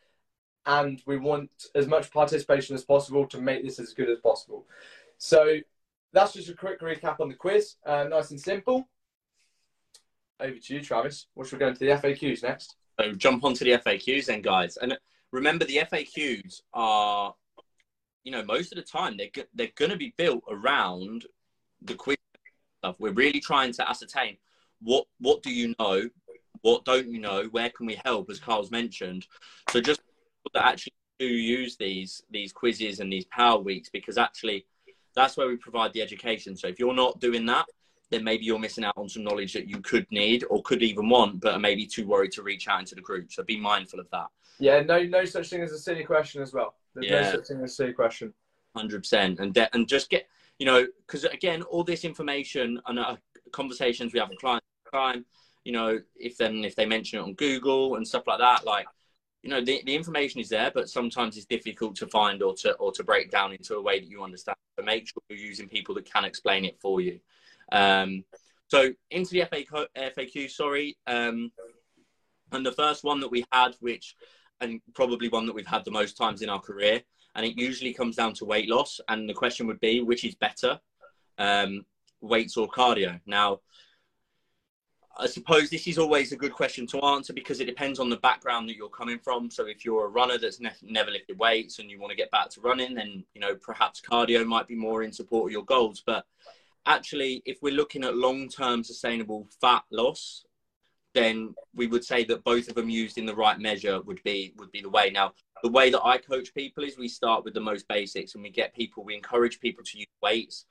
And 0.66 1.02
we 1.06 1.18
want 1.18 1.50
as 1.76 1.88
much 1.88 2.12
participation 2.12 2.76
as 2.76 2.84
possible 2.84 3.26
to 3.28 3.40
make 3.40 3.64
this 3.64 3.80
as 3.80 3.94
good 3.94 4.10
as 4.10 4.20
possible. 4.20 4.66
So 5.18 5.58
that's 6.14 6.34
just 6.34 6.50
a 6.50 6.54
quick 6.54 6.82
recap 6.82 7.20
on 7.20 7.30
the 7.30 7.36
quiz. 7.36 7.76
Uh, 7.86 8.06
nice 8.06 8.32
and 8.32 8.40
simple. 8.40 8.88
Over 10.40 10.58
to 10.58 10.74
you, 10.74 10.82
Travis. 10.82 11.28
What 11.34 11.48
should 11.48 11.58
we 11.58 11.60
go 11.60 11.70
into 11.70 11.80
the 11.80 11.92
FAQs 11.92 12.44
next? 12.44 12.76
So 13.00 13.14
jump 13.14 13.44
onto 13.44 13.66
the 13.66 13.72
FAQs 13.72 14.26
then, 14.26 14.42
guys. 14.42 14.78
And 14.78 14.98
remember, 15.32 15.66
the 15.66 15.78
FAQs 15.78 16.62
are, 16.74 17.34
you 18.24 18.32
know, 18.32 18.44
most 18.44 18.72
of 18.72 18.78
the 18.78 18.84
time 18.84 19.18
they're 19.18 19.46
they're 19.54 19.70
going 19.76 19.92
to 19.92 19.98
be 19.98 20.14
built 20.18 20.44
around 20.50 21.26
the 21.82 21.96
quiz 21.96 22.18
stuff. 22.80 22.96
We're 23.00 23.12
really 23.14 23.40
trying 23.40 23.74
to 23.74 23.90
ascertain 23.90 24.38
what 24.82 25.06
what 25.20 25.44
do 25.44 25.52
you 25.52 25.74
know, 25.80 26.10
what 26.62 26.86
don't 26.86 27.10
you 27.10 27.20
know, 27.20 27.46
where 27.52 27.70
can 27.70 27.86
we 27.88 28.00
help, 28.06 28.30
as 28.30 28.40
Carl's 28.40 28.72
mentioned. 28.72 29.28
So 29.70 29.82
just 29.82 30.02
that 30.54 30.66
actually 30.66 30.94
do 31.20 31.26
use 31.26 31.78
these 31.78 32.22
these 32.30 32.54
quizzes 32.54 33.00
and 33.00 33.12
these 33.12 33.26
power 33.26 33.60
weeks 33.60 33.90
because 33.90 34.18
actually 34.18 34.66
that's 35.18 35.36
where 35.36 35.48
we 35.48 35.58
provide 35.58 35.92
the 35.94 36.02
education. 36.02 36.56
So 36.56 36.68
if 36.68 36.80
you're 36.80 36.94
not 36.94 37.20
doing 37.20 37.46
that, 37.48 37.66
then 38.12 38.24
maybe 38.24 38.46
you're 38.46 38.60
missing 38.60 38.86
out 38.86 38.94
on 38.96 39.10
some 39.10 39.24
knowledge 39.24 39.52
that 39.54 39.68
you 39.68 39.82
could 39.82 40.06
need 40.12 40.46
or 40.50 40.62
could 40.62 40.84
even 40.84 41.10
want, 41.10 41.42
but 41.42 41.56
are 41.56 41.60
maybe 41.60 41.86
too 41.86 42.06
worried 42.06 42.32
to 42.34 42.44
reach 42.44 42.68
out 42.68 42.80
into 42.80 42.96
the 42.96 43.02
group. 43.02 43.34
So 43.34 43.44
be 43.44 43.60
mindful 43.60 44.00
of 44.00 44.10
that. 44.12 44.28
Yeah, 44.60 44.82
no, 44.82 45.04
no 45.04 45.26
such 45.26 45.50
thing 45.50 45.62
as 45.62 45.72
a 45.72 45.80
silly 45.80 46.04
question 46.04 46.42
as 46.42 46.54
well. 46.54 46.76
There's 46.94 47.08
yeah. 47.08 47.22
no 47.22 47.32
such 47.32 47.48
thing 47.48 47.58
as 47.64 47.72
a 47.72 47.76
silly 47.76 47.94
question. 47.94 48.34
Hundred 48.76 49.00
percent, 49.02 49.40
and 49.40 49.56
de- 49.56 49.74
and 49.74 49.88
just 49.88 50.08
get 50.08 50.28
you 50.60 50.68
know 50.68 50.86
because 51.06 51.24
again, 51.24 51.64
all 51.64 51.84
this 51.84 52.06
information 52.06 52.80
and 52.86 53.00
uh, 53.00 53.16
conversations 53.52 54.14
we 54.14 54.20
have 54.20 54.30
with 54.30 54.38
clients, 54.38 54.68
time, 54.94 55.26
you 55.64 55.72
know, 55.72 56.00
if 56.16 56.38
then 56.38 56.64
if 56.64 56.76
they 56.76 56.86
mention 56.86 57.18
it 57.18 57.24
on 57.24 57.34
Google 57.34 57.96
and 57.96 58.08
stuff 58.08 58.28
like 58.28 58.38
that, 58.38 58.66
like 58.66 58.86
you 59.42 59.50
know 59.50 59.64
the, 59.64 59.82
the 59.86 59.96
information 59.96 60.42
is 60.42 60.50
there 60.50 60.72
but 60.74 60.90
sometimes 60.90 61.38
it's 61.38 61.46
difficult 61.46 61.96
to 61.96 62.08
find 62.08 62.44
or 62.44 62.54
to 62.54 62.74
or 62.74 62.92
to 62.92 63.04
break 63.04 63.32
down 63.32 63.54
into 63.54 63.76
a 63.76 63.82
way 63.82 64.00
that 64.00 64.10
you 64.10 64.24
understand 64.24 64.58
so 64.78 64.86
make 64.86 65.08
sure 65.08 65.22
you're 65.30 65.40
using 65.40 65.68
people 65.68 65.96
that 65.96 66.12
can 66.12 66.26
explain 66.26 66.66
it 66.66 66.78
for 66.80 67.02
you 67.02 67.20
um, 67.72 68.24
so 68.68 68.92
into 69.12 69.32
the 69.32 69.42
FAQ, 69.42 69.88
FAQ 69.96 70.50
sorry. 70.52 70.98
Um, 71.08 71.52
and 72.52 72.66
the 72.66 72.72
first 72.72 73.04
one 73.04 73.20
that 73.22 73.32
we 73.32 73.46
had, 73.52 73.76
which, 73.80 74.16
and 74.62 74.82
probably 74.94 75.30
one 75.30 75.46
that 75.46 75.56
we've 75.56 75.68
had 75.68 75.86
the 75.86 75.92
most 75.92 76.18
times 76.18 76.42
in 76.42 76.50
our 76.50 76.60
career, 76.60 77.02
and 77.36 77.46
it 77.46 77.58
usually 77.58 77.94
comes 77.94 78.16
down 78.16 78.34
to 78.34 78.46
weight 78.46 78.70
loss. 78.70 79.00
And 79.10 79.30
the 79.30 79.34
question 79.34 79.68
would 79.68 79.80
be, 79.80 80.02
which 80.02 80.24
is 80.24 80.36
better, 80.36 80.80
um, 81.38 81.86
weights 82.22 82.58
or 82.58 82.68
cardio? 82.68 83.20
Now, 83.26 83.60
I 85.20 85.26
suppose 85.26 85.70
this 85.70 85.88
is 85.88 85.98
always 85.98 86.32
a 86.32 86.38
good 86.38 86.54
question 86.54 86.86
to 86.88 87.00
answer 87.00 87.34
because 87.34 87.60
it 87.60 87.66
depends 87.66 88.00
on 88.00 88.10
the 88.10 88.18
background 88.18 88.70
that 88.70 88.76
you're 88.76 88.90
coming 88.90 89.18
from. 89.18 89.50
So 89.50 89.66
if 89.66 89.84
you're 89.84 90.06
a 90.06 90.10
runner 90.10 90.38
that's 90.38 90.60
ne- 90.60 90.72
never 90.84 91.10
lifted 91.10 91.40
weights 91.40 91.80
and 91.80 91.90
you 91.90 92.00
want 92.00 92.12
to 92.12 92.18
get 92.18 92.30
back 92.30 92.50
to 92.52 92.62
running, 92.62 92.94
then 92.94 93.24
you 93.34 93.42
know 93.42 93.56
perhaps 93.56 94.00
cardio 94.00 94.46
might 94.46 94.68
be 94.68 94.76
more 94.76 95.04
in 95.04 95.12
support 95.12 95.50
of 95.50 95.52
your 95.52 95.66
goals. 95.66 96.04
But 96.06 96.26
actually, 96.86 97.42
if 97.46 97.58
we're 97.62 97.74
looking 97.74 98.04
at 98.04 98.16
long 98.16 98.48
term 98.48 98.84
sustainable 98.84 99.48
fat 99.60 99.84
loss, 99.92 100.46
then 101.14 101.56
we 101.74 101.88
would 101.88 102.04
say 102.04 102.24
that 102.26 102.44
both 102.44 102.68
of 102.68 102.76
them 102.76 102.90
used 102.90 103.18
in 103.18 103.26
the 103.26 103.36
right 103.36 103.60
measure 103.60 104.02
would 104.02 104.22
be 104.24 104.54
would 104.58 104.72
be 104.72 104.82
the 104.82 104.90
way. 104.90 105.10
Now, 105.10 105.34
the 105.64 105.72
way 105.72 105.90
that 105.90 106.04
I 106.04 106.20
coach 106.20 106.54
people 106.54 106.84
is 106.84 106.98
we 106.98 107.08
start 107.08 107.44
with 107.44 107.56
the 107.56 107.60
most 107.60 107.88
basics 107.88 108.36
and 108.36 108.44
we 108.44 108.52
get 108.52 108.76
people, 108.76 109.04
we 109.04 109.16
encourage 109.16 109.60
people 109.60 109.84
to 109.84 109.98
use 109.98 110.08
weights. 110.22 110.66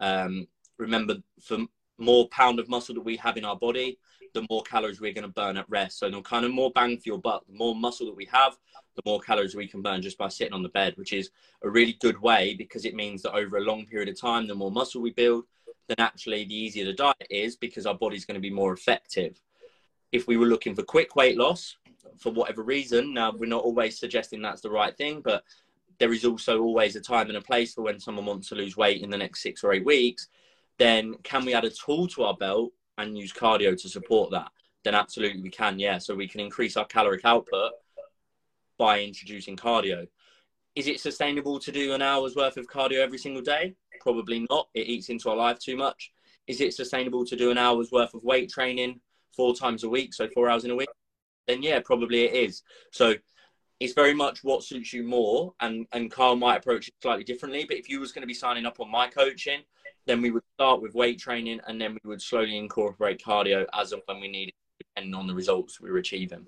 Um, 0.00 0.48
remember, 0.78 1.16
for 1.42 1.58
more 2.00 2.28
pound 2.28 2.58
of 2.58 2.68
muscle 2.68 2.94
that 2.94 3.04
we 3.04 3.16
have 3.16 3.36
in 3.36 3.44
our 3.44 3.56
body, 3.56 3.98
the 4.34 4.46
more 4.48 4.62
calories 4.62 5.00
we're 5.00 5.12
going 5.12 5.26
to 5.26 5.32
burn 5.32 5.56
at 5.56 5.68
rest. 5.68 5.98
So 5.98 6.10
the 6.10 6.20
kind 6.22 6.44
of 6.44 6.52
more 6.52 6.70
bang 6.72 6.96
for 6.96 7.04
your 7.06 7.18
buck, 7.18 7.46
the 7.46 7.56
more 7.56 7.74
muscle 7.74 8.06
that 8.06 8.16
we 8.16 8.26
have, 8.26 8.56
the 8.96 9.02
more 9.04 9.20
calories 9.20 9.54
we 9.54 9.66
can 9.66 9.82
burn 9.82 10.02
just 10.02 10.18
by 10.18 10.28
sitting 10.28 10.52
on 10.52 10.62
the 10.62 10.68
bed, 10.70 10.94
which 10.96 11.12
is 11.12 11.30
a 11.62 11.70
really 11.70 11.96
good 12.00 12.20
way 12.20 12.54
because 12.54 12.84
it 12.84 12.94
means 12.94 13.22
that 13.22 13.34
over 13.34 13.56
a 13.56 13.62
long 13.62 13.86
period 13.86 14.08
of 14.08 14.20
time, 14.20 14.46
the 14.46 14.54
more 14.54 14.70
muscle 14.70 15.00
we 15.00 15.10
build, 15.10 15.44
then 15.88 15.96
actually 15.98 16.44
the 16.44 16.54
easier 16.54 16.84
the 16.84 16.92
diet 16.92 17.26
is 17.28 17.56
because 17.56 17.86
our 17.86 17.94
body's 17.94 18.24
going 18.24 18.36
to 18.36 18.40
be 18.40 18.50
more 18.50 18.72
effective. 18.72 19.40
If 20.12 20.26
we 20.26 20.36
were 20.36 20.46
looking 20.46 20.74
for 20.74 20.82
quick 20.82 21.16
weight 21.16 21.36
loss, 21.36 21.76
for 22.18 22.32
whatever 22.32 22.62
reason, 22.62 23.14
now 23.14 23.32
we're 23.32 23.46
not 23.46 23.64
always 23.64 23.98
suggesting 23.98 24.42
that's 24.42 24.62
the 24.62 24.70
right 24.70 24.96
thing, 24.96 25.20
but 25.20 25.44
there 25.98 26.12
is 26.12 26.24
also 26.24 26.60
always 26.62 26.96
a 26.96 27.00
time 27.00 27.28
and 27.28 27.36
a 27.36 27.42
place 27.42 27.74
for 27.74 27.82
when 27.82 28.00
someone 28.00 28.26
wants 28.26 28.48
to 28.48 28.54
lose 28.54 28.76
weight 28.76 29.02
in 29.02 29.10
the 29.10 29.18
next 29.18 29.42
six 29.42 29.62
or 29.62 29.72
eight 29.72 29.84
weeks. 29.84 30.28
Then 30.80 31.16
can 31.22 31.44
we 31.44 31.52
add 31.52 31.66
a 31.66 31.70
tool 31.70 32.08
to 32.08 32.22
our 32.22 32.34
belt 32.34 32.72
and 32.96 33.16
use 33.16 33.34
cardio 33.34 33.78
to 33.80 33.88
support 33.88 34.30
that? 34.30 34.50
Then 34.82 34.94
absolutely 34.94 35.42
we 35.42 35.50
can, 35.50 35.78
yeah. 35.78 35.98
So 35.98 36.14
we 36.14 36.26
can 36.26 36.40
increase 36.40 36.74
our 36.78 36.86
caloric 36.86 37.20
output 37.26 37.72
by 38.78 39.02
introducing 39.02 39.58
cardio. 39.58 40.08
Is 40.74 40.86
it 40.86 40.98
sustainable 40.98 41.60
to 41.60 41.70
do 41.70 41.92
an 41.92 42.00
hour's 42.00 42.34
worth 42.34 42.56
of 42.56 42.66
cardio 42.66 43.00
every 43.00 43.18
single 43.18 43.42
day? 43.42 43.74
Probably 44.00 44.46
not. 44.48 44.68
It 44.72 44.86
eats 44.86 45.10
into 45.10 45.28
our 45.28 45.36
life 45.36 45.58
too 45.58 45.76
much. 45.76 46.12
Is 46.46 46.62
it 46.62 46.72
sustainable 46.72 47.26
to 47.26 47.36
do 47.36 47.50
an 47.50 47.58
hour's 47.58 47.92
worth 47.92 48.14
of 48.14 48.24
weight 48.24 48.50
training 48.50 49.00
four 49.36 49.54
times 49.54 49.84
a 49.84 49.88
week, 49.88 50.14
so 50.14 50.28
four 50.28 50.48
hours 50.48 50.64
in 50.64 50.70
a 50.70 50.76
week? 50.76 50.88
Then 51.46 51.62
yeah, 51.62 51.80
probably 51.84 52.24
it 52.24 52.32
is. 52.32 52.62
So 52.90 53.16
it's 53.80 53.92
very 53.92 54.14
much 54.14 54.42
what 54.44 54.64
suits 54.64 54.94
you 54.94 55.02
more, 55.02 55.52
and 55.60 55.86
and 55.92 56.10
Carl 56.10 56.36
might 56.36 56.56
approach 56.56 56.88
it 56.88 56.94
slightly 57.02 57.24
differently. 57.24 57.66
But 57.68 57.76
if 57.76 57.90
you 57.90 58.00
was 58.00 58.12
going 58.12 58.22
to 58.22 58.26
be 58.26 58.32
signing 58.32 58.64
up 58.64 58.80
on 58.80 58.90
my 58.90 59.08
coaching, 59.08 59.60
then 60.10 60.20
we 60.20 60.32
would 60.32 60.42
start 60.54 60.82
with 60.82 60.94
weight 60.94 61.20
training, 61.20 61.60
and 61.68 61.80
then 61.80 61.96
we 62.02 62.08
would 62.08 62.20
slowly 62.20 62.58
incorporate 62.58 63.22
cardio 63.22 63.64
as 63.72 63.92
and 63.92 64.02
when 64.06 64.20
we 64.20 64.28
need 64.28 64.48
it, 64.48 64.54
depending 64.78 65.14
on 65.14 65.28
the 65.28 65.34
results 65.34 65.80
we 65.80 65.90
were 65.90 65.98
achieving. 65.98 66.44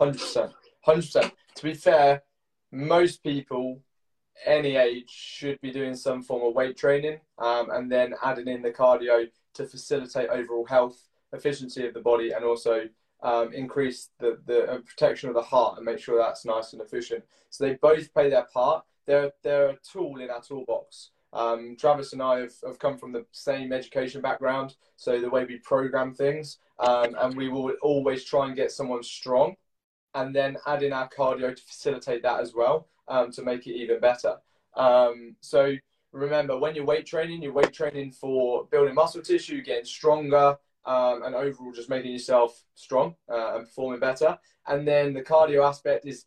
Hundred 0.00 0.18
percent, 0.18 0.52
hundred 0.80 1.02
percent. 1.02 1.32
To 1.54 1.62
be 1.62 1.74
fair, 1.74 2.22
most 2.72 3.22
people 3.22 3.80
any 4.44 4.76
age 4.76 5.08
should 5.08 5.60
be 5.60 5.70
doing 5.70 5.94
some 5.94 6.22
form 6.22 6.46
of 6.46 6.54
weight 6.54 6.76
training 6.76 7.18
um, 7.38 7.70
and 7.70 7.90
then 7.90 8.14
adding 8.22 8.48
in 8.48 8.60
the 8.60 8.70
cardio 8.70 9.26
to 9.54 9.64
facilitate 9.64 10.28
overall 10.28 10.66
health, 10.66 11.08
efficiency 11.32 11.86
of 11.86 11.94
the 11.94 12.00
body, 12.00 12.32
and 12.32 12.44
also 12.44 12.82
um, 13.22 13.52
increase 13.54 14.10
the, 14.18 14.38
the 14.46 14.70
uh, 14.70 14.78
protection 14.78 15.28
of 15.28 15.34
the 15.34 15.42
heart 15.42 15.76
and 15.78 15.86
make 15.86 15.98
sure 15.98 16.18
that's 16.18 16.44
nice 16.44 16.72
and 16.72 16.82
efficient. 16.82 17.24
So 17.50 17.64
they 17.64 17.74
both 17.74 18.12
play 18.12 18.28
their 18.28 18.46
part. 18.52 18.84
They're, 19.06 19.32
they're 19.42 19.70
a 19.70 19.76
tool 19.90 20.20
in 20.20 20.28
our 20.28 20.42
toolbox. 20.42 21.12
Um, 21.36 21.76
Travis 21.78 22.12
and 22.14 22.22
I 22.22 22.40
have, 22.40 22.54
have 22.66 22.78
come 22.78 22.96
from 22.96 23.12
the 23.12 23.26
same 23.32 23.72
education 23.72 24.20
background, 24.22 24.74
so 24.96 25.20
the 25.20 25.30
way 25.30 25.44
we 25.44 25.58
program 25.58 26.14
things, 26.14 26.58
um, 26.78 27.14
and 27.20 27.36
we 27.36 27.48
will 27.48 27.72
always 27.82 28.24
try 28.24 28.46
and 28.46 28.56
get 28.56 28.72
someone 28.72 29.02
strong 29.02 29.54
and 30.14 30.34
then 30.34 30.56
add 30.66 30.82
in 30.82 30.94
our 30.94 31.08
cardio 31.10 31.54
to 31.54 31.62
facilitate 31.62 32.22
that 32.22 32.40
as 32.40 32.54
well 32.54 32.88
um, 33.08 33.30
to 33.32 33.42
make 33.42 33.66
it 33.66 33.74
even 33.74 34.00
better. 34.00 34.36
Um, 34.74 35.36
so 35.40 35.76
remember, 36.12 36.58
when 36.58 36.74
you're 36.74 36.86
weight 36.86 37.06
training, 37.06 37.42
you're 37.42 37.52
weight 37.52 37.72
training 37.72 38.12
for 38.12 38.66
building 38.70 38.94
muscle 38.94 39.20
tissue, 39.20 39.62
getting 39.62 39.84
stronger, 39.84 40.56
um, 40.86 41.22
and 41.24 41.34
overall 41.34 41.72
just 41.72 41.90
making 41.90 42.12
yourself 42.12 42.62
strong 42.74 43.14
uh, 43.30 43.56
and 43.56 43.66
performing 43.66 44.00
better. 44.00 44.38
And 44.66 44.88
then 44.88 45.12
the 45.12 45.22
cardio 45.22 45.68
aspect 45.68 46.06
is 46.06 46.24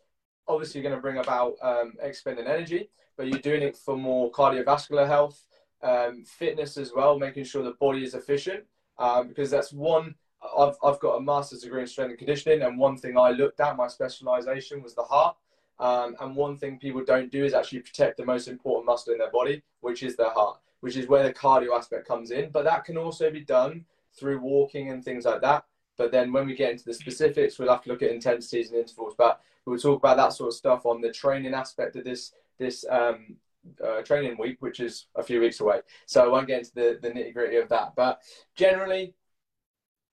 obviously 0.48 0.82
going 0.82 0.96
to 0.96 1.02
bring 1.02 1.18
about 1.18 1.56
um, 1.62 1.94
expending 2.02 2.46
energy, 2.46 2.90
but 3.20 3.28
you're 3.28 3.40
doing 3.40 3.62
it 3.62 3.76
for 3.76 3.98
more 3.98 4.32
cardiovascular 4.32 5.06
health, 5.06 5.44
um, 5.84 6.24
fitness 6.24 6.78
as 6.78 6.94
well, 6.96 7.20
making 7.20 7.44
sure 7.44 7.62
the 7.62 7.74
body 7.74 8.02
is 8.02 8.14
efficient. 8.14 8.64
Um, 8.98 9.28
because 9.28 9.52
that's 9.52 9.74
one 9.74 10.16
I've, 10.58 10.78
I've 10.82 11.02
got 11.02 11.18
a 11.18 11.22
master's 11.22 11.64
degree 11.64 11.82
in 11.82 11.88
strength 11.88 12.12
and 12.12 12.18
conditioning, 12.18 12.62
and 12.62 12.80
one 12.80 12.96
thing 12.96 13.18
I 13.18 13.32
looked 13.32 13.60
at, 13.60 13.76
my 13.76 13.88
specialization 13.88 14.82
was 14.82 14.96
the 14.96 15.04
heart. 15.04 15.36
Um, 15.80 16.16
and 16.22 16.34
one 16.34 16.58
thing 16.58 16.80
people 16.80 17.04
don't 17.04 17.30
do 17.30 17.44
is 17.44 17.54
actually 17.54 17.80
protect 17.80 18.16
the 18.16 18.26
most 18.26 18.48
important 18.48 18.86
muscle 18.86 19.12
in 19.12 19.20
their 19.20 19.32
body, 19.32 19.64
which 19.82 20.02
is 20.02 20.16
their 20.16 20.32
heart, 20.32 20.58
which 20.80 20.96
is 20.96 21.10
where 21.10 21.24
the 21.24 21.34
cardio 21.34 21.78
aspect 21.78 22.08
comes 22.08 22.32
in. 22.32 22.52
But 22.52 22.64
that 22.64 22.86
can 22.86 22.98
also 22.98 23.30
be 23.30 23.42
done 23.42 23.84
through 24.18 24.40
walking 24.40 24.92
and 24.92 25.04
things 25.04 25.26
like 25.26 25.42
that. 25.42 25.66
But 25.98 26.14
then 26.14 26.32
when 26.32 26.48
we 26.48 26.56
get 26.56 26.72
into 26.72 26.86
the 26.86 26.94
specifics, 26.94 27.60
we'll 27.60 27.70
have 27.70 27.84
to 27.84 27.90
look 27.90 28.02
at 28.02 28.12
intensities 28.12 28.70
and 28.70 28.80
intervals. 28.80 29.16
But 29.18 29.42
we'll 29.66 29.78
talk 29.78 30.00
about 30.00 30.16
that 30.16 30.32
sort 30.32 30.48
of 30.48 30.54
stuff 30.54 30.86
on 30.86 31.02
the 31.02 31.12
training 31.12 31.54
aspect 31.54 31.98
of 31.98 32.06
this 32.06 32.32
this 32.60 32.86
um, 32.90 33.36
uh, 33.84 34.02
training 34.02 34.38
week, 34.38 34.58
which 34.60 34.80
is 34.80 35.08
a 35.16 35.24
few 35.24 35.40
weeks 35.40 35.60
away. 35.60 35.82
So 36.06 36.24
I 36.24 36.28
won't 36.28 36.48
get 36.48 36.60
into 36.60 36.74
the, 36.76 37.00
the 37.02 37.10
nitty 37.10 37.34
gritty 37.34 37.58
of 37.58 37.70
that. 37.70 37.94
But 37.96 38.22
generally, 38.56 39.14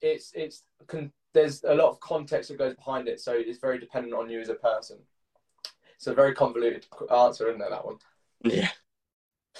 it's 0.01 0.33
it's 0.35 0.63
there's 1.33 1.65
a 1.65 1.75
lot 1.75 1.91
of 1.91 2.01
context 2.01 2.49
that 2.49 2.59
goes 2.59 2.75
behind 2.75 3.09
it, 3.09 3.21
so 3.21 3.33
it's 3.33 3.59
very 3.59 3.79
dependent 3.79 4.15
on 4.15 4.31
you 4.31 4.41
as 4.41 4.49
a 4.49 4.55
person. 4.55 4.99
It's 5.97 6.07
a 6.07 6.15
very 6.15 6.35
convoluted 6.35 6.87
answer, 7.15 7.49
isn't 7.49 7.59
there? 7.59 7.71
That 7.71 7.85
one. 7.85 7.97
Yeah. 8.45 8.69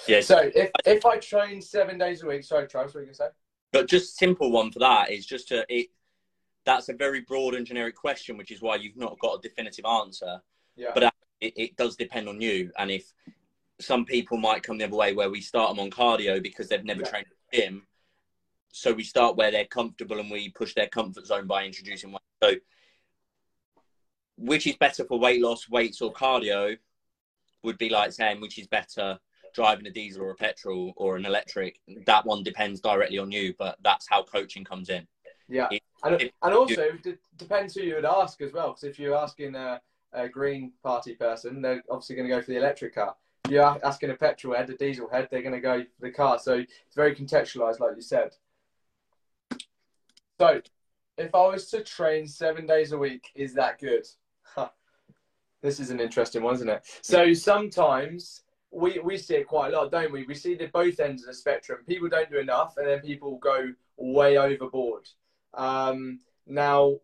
Yeah. 0.07 0.21
So 0.21 0.49
if 0.53 0.71
if 0.85 1.05
I 1.05 1.17
train 1.17 1.61
seven 1.61 1.97
days 1.97 2.23
a 2.23 2.27
week, 2.27 2.43
sorry, 2.43 2.67
Charles, 2.67 2.93
what 2.93 2.99
are 2.99 3.01
you 3.01 3.07
gonna 3.07 3.15
say? 3.15 3.29
But 3.73 3.87
just 3.87 4.17
simple 4.17 4.51
one 4.51 4.71
for 4.71 4.79
that 4.79 5.11
is 5.11 5.25
just 5.25 5.47
to 5.49 5.65
it. 5.69 5.87
That's 6.65 6.89
a 6.89 6.93
very 6.93 7.21
broad 7.21 7.55
and 7.55 7.65
generic 7.65 7.95
question, 7.95 8.37
which 8.37 8.51
is 8.51 8.61
why 8.61 8.75
you've 8.75 8.97
not 8.97 9.17
got 9.19 9.39
a 9.39 9.41
definitive 9.41 9.85
answer. 9.85 10.41
Yeah. 10.75 10.91
But 10.93 11.13
it, 11.41 11.53
it 11.55 11.77
does 11.77 11.95
depend 11.95 12.27
on 12.27 12.41
you, 12.41 12.71
and 12.77 12.91
if 12.91 13.11
some 13.79 14.05
people 14.05 14.37
might 14.37 14.63
come 14.63 14.77
the 14.77 14.85
other 14.85 14.95
way 14.95 15.13
where 15.13 15.29
we 15.29 15.41
start 15.41 15.69
them 15.69 15.79
on 15.79 15.91
cardio 15.91 16.41
because 16.41 16.67
they've 16.67 16.83
never 16.83 17.01
yeah. 17.01 17.09
trained 17.09 17.25
in 17.27 17.35
the 17.51 17.61
gym 17.61 17.87
so 18.77 18.93
we 18.93 19.03
start 19.03 19.35
where 19.35 19.51
they're 19.51 19.65
comfortable 19.65 20.19
and 20.19 20.29
we 20.29 20.49
push 20.49 20.73
their 20.75 20.87
comfort 20.87 21.25
zone 21.25 21.47
by 21.47 21.65
introducing 21.65 22.11
weight. 22.11 22.21
So, 22.43 22.53
which 24.37 24.67
is 24.67 24.75
better 24.77 25.03
for 25.05 25.19
weight 25.19 25.41
loss, 25.41 25.67
weights, 25.67 26.01
or 26.01 26.13
cardio? 26.13 26.77
Would 27.63 27.79
be 27.79 27.89
like 27.89 28.11
saying 28.11 28.39
which 28.39 28.59
is 28.59 28.67
better, 28.67 29.17
driving 29.53 29.87
a 29.87 29.89
diesel 29.89 30.21
or 30.21 30.31
a 30.31 30.35
petrol 30.35 30.93
or 30.95 31.17
an 31.17 31.25
electric. 31.25 31.79
That 32.05 32.25
one 32.25 32.43
depends 32.43 32.79
directly 32.79 33.17
on 33.17 33.31
you, 33.31 33.55
but 33.57 33.77
that's 33.83 34.05
how 34.07 34.21
coaching 34.23 34.63
comes 34.63 34.89
in. 34.89 35.07
Yeah, 35.49 35.69
and, 36.03 36.31
and 36.43 36.53
also 36.53 36.81
it 37.03 37.19
depends 37.37 37.73
who 37.73 37.81
you 37.81 37.95
would 37.95 38.05
ask 38.05 38.41
as 38.41 38.53
well. 38.53 38.69
Because 38.69 38.83
if 38.83 38.99
you're 38.99 39.17
asking 39.17 39.55
a, 39.55 39.81
a 40.13 40.27
green 40.27 40.71
party 40.83 41.15
person, 41.15 41.61
they're 41.61 41.83
obviously 41.89 42.15
going 42.15 42.27
to 42.27 42.35
go 42.35 42.41
for 42.41 42.51
the 42.51 42.57
electric 42.57 42.95
car 42.95 43.15
you're 43.49 43.85
asking 43.85 44.09
a 44.09 44.15
petrol 44.15 44.55
head, 44.55 44.69
a 44.69 44.75
diesel 44.75 45.09
head, 45.09 45.27
they're 45.29 45.41
going 45.41 45.53
to 45.53 45.61
go 45.61 45.81
for 45.81 46.01
the 46.01 46.11
car. 46.11 46.39
So 46.39 46.55
it's 46.55 46.95
very 46.95 47.15
contextualized, 47.15 47.79
like 47.79 47.95
you 47.95 48.01
said. 48.01 48.31
So, 50.39 50.61
if 51.17 51.33
I 51.33 51.47
was 51.47 51.69
to 51.71 51.83
train 51.83 52.27
seven 52.27 52.67
days 52.67 52.91
a 52.91 52.97
week, 52.97 53.31
is 53.35 53.53
that 53.55 53.79
good? 53.79 54.05
This 55.63 55.79
is 55.79 55.89
an 55.89 55.99
interesting 55.99 56.43
one, 56.43 56.53
isn't 56.53 56.69
it? 56.69 56.85
So 57.01 57.33
sometimes 57.33 58.43
we 58.69 58.99
we 58.99 59.17
see 59.17 59.37
it 59.37 59.47
quite 59.47 59.73
a 59.73 59.75
lot, 59.75 59.91
don't 59.91 60.11
we? 60.11 60.23
We 60.23 60.35
see 60.35 60.53
the 60.53 60.67
both 60.67 60.99
ends 60.99 61.23
of 61.23 61.29
the 61.29 61.33
spectrum. 61.33 61.79
People 61.87 62.09
don't 62.09 62.29
do 62.29 62.37
enough, 62.37 62.77
and 62.77 62.87
then 62.87 62.99
people 62.99 63.39
go 63.39 63.73
way 63.97 64.37
overboard. 64.37 65.09
Um, 65.55 66.19
now, 66.45 66.99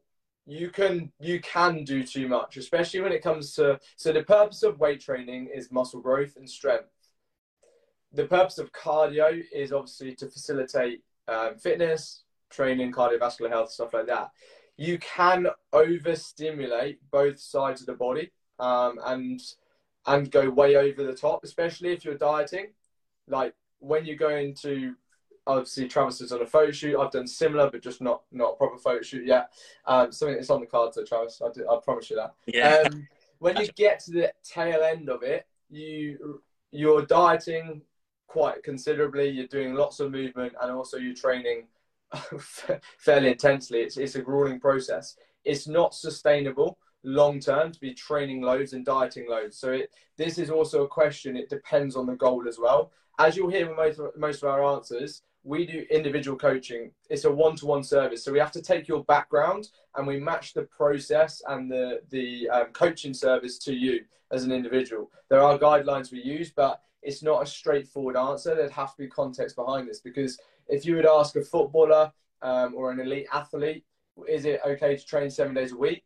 you 0.45 0.69
can 0.69 1.11
you 1.19 1.39
can 1.41 1.83
do 1.83 2.03
too 2.03 2.27
much, 2.27 2.57
especially 2.57 3.01
when 3.01 3.11
it 3.11 3.23
comes 3.23 3.53
to. 3.55 3.79
So 3.95 4.11
the 4.11 4.23
purpose 4.23 4.63
of 4.63 4.79
weight 4.79 5.01
training 5.01 5.49
is 5.53 5.71
muscle 5.71 6.01
growth 6.01 6.35
and 6.35 6.49
strength. 6.49 6.89
The 8.11 8.25
purpose 8.25 8.57
of 8.57 8.71
cardio 8.71 9.41
is 9.53 9.71
obviously 9.71 10.15
to 10.15 10.27
facilitate 10.27 11.01
um, 11.27 11.57
fitness, 11.57 12.23
training, 12.49 12.91
cardiovascular 12.91 13.49
health, 13.49 13.71
stuff 13.71 13.93
like 13.93 14.07
that, 14.07 14.31
you 14.77 14.97
can 14.99 15.47
overstimulate 15.71 16.99
both 17.11 17.39
sides 17.39 17.81
of 17.81 17.87
the 17.87 17.93
body 17.93 18.31
um, 18.59 18.99
and 19.05 19.41
and 20.05 20.31
go 20.31 20.49
way 20.49 20.75
over 20.75 21.03
the 21.03 21.15
top, 21.15 21.43
especially 21.43 21.93
if 21.93 22.03
you're 22.03 22.17
dieting. 22.17 22.67
Like 23.27 23.53
when 23.79 24.05
you're 24.05 24.17
going 24.17 24.53
to 24.55 24.95
obviously 25.47 25.87
Travis 25.87 26.21
is 26.21 26.31
on 26.31 26.41
a 26.41 26.45
photo 26.45 26.71
shoot. 26.71 26.99
I've 26.99 27.11
done 27.11 27.27
similar, 27.27 27.69
but 27.69 27.81
just 27.81 28.01
not 28.01 28.23
not 28.31 28.53
a 28.53 28.55
proper 28.55 28.77
photo 28.77 29.01
shoot 29.01 29.25
yet. 29.25 29.51
Um, 29.85 30.11
something 30.11 30.35
that's 30.35 30.49
on 30.49 30.61
the 30.61 30.67
cards, 30.67 30.95
though, 30.95 31.03
Travis. 31.03 31.41
I, 31.43 31.49
do, 31.53 31.67
I 31.69 31.79
promise 31.83 32.09
you 32.09 32.15
that. 32.17 32.33
Yeah. 32.47 32.83
Um, 32.85 33.07
when 33.39 33.57
you 33.57 33.67
get 33.75 33.99
to 34.01 34.11
the 34.11 34.33
tail 34.43 34.81
end 34.83 35.09
of 35.09 35.23
it, 35.23 35.45
you 35.69 36.41
you're 36.71 37.05
dieting 37.05 37.81
quite 38.27 38.63
considerably. 38.63 39.29
You're 39.29 39.47
doing 39.47 39.73
lots 39.73 39.99
of 39.99 40.11
movement, 40.11 40.53
and 40.61 40.71
also 40.71 40.97
you're 40.97 41.15
training 41.15 41.67
fairly 42.97 43.29
intensely. 43.29 43.79
It's, 43.79 43.97
it's 43.97 44.15
a 44.15 44.21
grueling 44.21 44.59
process. 44.59 45.15
It's 45.43 45.67
not 45.67 45.93
sustainable 45.93 46.77
long 47.03 47.39
term 47.39 47.71
to 47.71 47.79
be 47.79 47.93
training 47.93 48.41
loads 48.41 48.73
and 48.73 48.85
dieting 48.85 49.27
loads. 49.29 49.57
So 49.57 49.71
it, 49.71 49.91
this 50.17 50.37
is 50.37 50.49
also 50.49 50.83
a 50.83 50.87
question. 50.87 51.35
It 51.35 51.49
depends 51.49 51.95
on 51.95 52.05
the 52.05 52.15
goal 52.15 52.47
as 52.47 52.57
well. 52.59 52.91
As 53.19 53.35
you'll 53.35 53.49
hear 53.49 53.67
with 53.67 53.77
most, 53.77 53.99
most 54.17 54.43
of 54.43 54.49
our 54.49 54.63
answers, 54.63 55.21
we 55.43 55.65
do 55.65 55.85
individual 55.89 56.37
coaching. 56.37 56.91
It's 57.09 57.25
a 57.25 57.31
one-to-one 57.31 57.83
service. 57.83 58.23
So 58.23 58.31
we 58.31 58.39
have 58.39 58.51
to 58.53 58.61
take 58.61 58.87
your 58.87 59.03
background 59.03 59.69
and 59.95 60.07
we 60.07 60.19
match 60.19 60.53
the 60.53 60.63
process 60.63 61.41
and 61.47 61.69
the, 61.69 62.01
the 62.09 62.49
um, 62.49 62.67
coaching 62.73 63.13
service 63.13 63.57
to 63.59 63.73
you 63.73 64.05
as 64.31 64.43
an 64.45 64.51
individual. 64.51 65.11
There 65.29 65.41
are 65.41 65.59
guidelines 65.59 66.11
we 66.11 66.21
use, 66.21 66.51
but 66.51 66.81
it's 67.01 67.21
not 67.21 67.43
a 67.43 67.45
straightforward 67.45 68.15
answer. 68.15 68.55
There'd 68.55 68.71
have 68.71 68.95
to 68.95 69.01
be 69.03 69.07
context 69.07 69.55
behind 69.55 69.87
this 69.87 69.99
because 69.99 70.39
if 70.67 70.85
you 70.85 70.95
would 70.95 71.05
ask 71.05 71.35
a 71.35 71.41
footballer 71.41 72.11
um, 72.41 72.73
or 72.75 72.91
an 72.91 73.01
elite 73.01 73.27
athlete, 73.31 73.83
is 74.27 74.45
it 74.45 74.61
okay 74.65 74.95
to 74.95 75.05
train 75.05 75.29
seven 75.29 75.53
days 75.53 75.73
a 75.73 75.77
week? 75.77 76.05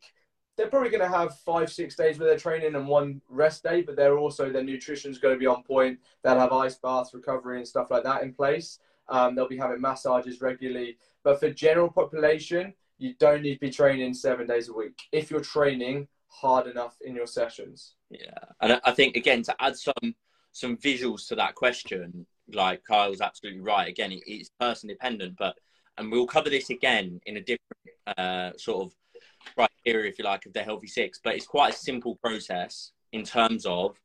They're 0.56 0.70
probably 0.70 0.90
going 0.90 1.10
to 1.10 1.18
have 1.18 1.38
five, 1.40 1.72
six 1.72 1.96
days 1.96 2.18
where 2.18 2.28
they're 2.28 2.40
training 2.40 2.74
and 2.74 2.88
one 2.88 3.22
rest 3.30 3.62
day, 3.62 3.84
but 3.84 3.96
they're 3.96 4.18
also 4.18 4.52
their 4.52 4.64
nutrition's 4.64 5.20
going 5.20 5.36
to 5.36 5.40
be 5.40 5.46
on 5.46 5.62
point. 5.62 6.00
They'll 6.24 6.40
have 6.40 6.52
ice 6.52 6.76
baths, 6.76 7.14
recovery, 7.14 7.58
and 7.58 7.68
stuff 7.68 7.92
like 7.92 8.04
that 8.06 8.24
in 8.24 8.34
place. 8.34 8.80
Um, 9.10 9.36
they'll 9.36 9.48
be 9.48 9.58
having 9.58 9.82
massages 9.82 10.42
regularly. 10.42 10.98
But 11.24 11.40
for 11.40 11.50
general 11.50 11.90
population, 11.90 12.74
you 12.98 13.14
don't 13.20 13.42
need 13.42 13.56
to 13.56 13.60
be 13.60 13.70
training 13.70 14.14
seven 14.14 14.48
days 14.48 14.70
a 14.70 14.74
week 14.74 14.98
if 15.12 15.30
you're 15.30 15.42
training 15.42 16.08
hard 16.30 16.68
enough 16.68 16.96
in 17.02 17.16
your 17.16 17.28
sessions. 17.28 17.96
Yeah, 18.10 18.38
and 18.62 18.80
I 18.84 18.92
think 18.92 19.16
again 19.16 19.44
to 19.44 19.56
add 19.60 19.78
some 19.78 20.16
some 20.52 20.78
visuals 20.78 21.28
to 21.28 21.36
that 21.36 21.56
question, 21.56 22.26
like 22.52 22.84
Kyle's 22.84 23.22
absolutely 23.22 23.62
right. 23.62 23.88
Again, 23.88 24.20
it's 24.26 24.50
person 24.60 24.90
dependent, 24.90 25.36
but 25.38 25.56
and 25.98 26.12
we'll 26.12 26.28
cover 26.28 26.50
this 26.50 26.70
again 26.70 27.20
in 27.26 27.38
a 27.38 27.42
different 27.42 28.18
uh, 28.18 28.52
sort 28.58 28.86
of 28.86 28.96
criteria, 29.56 30.10
if 30.10 30.20
you 30.20 30.26
like, 30.26 30.46
of 30.46 30.54
the 30.54 30.64
healthy 30.64 30.88
six. 30.88 31.20
But 31.24 31.36
it's 31.36 31.48
quite 31.48 31.74
a 31.74 31.78
simple 31.78 32.16
process 32.16 32.92
in 33.12 33.24
terms 33.24 33.66
of 33.66 33.98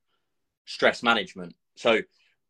stress 0.64 1.02
management. 1.02 1.54
So 1.76 2.00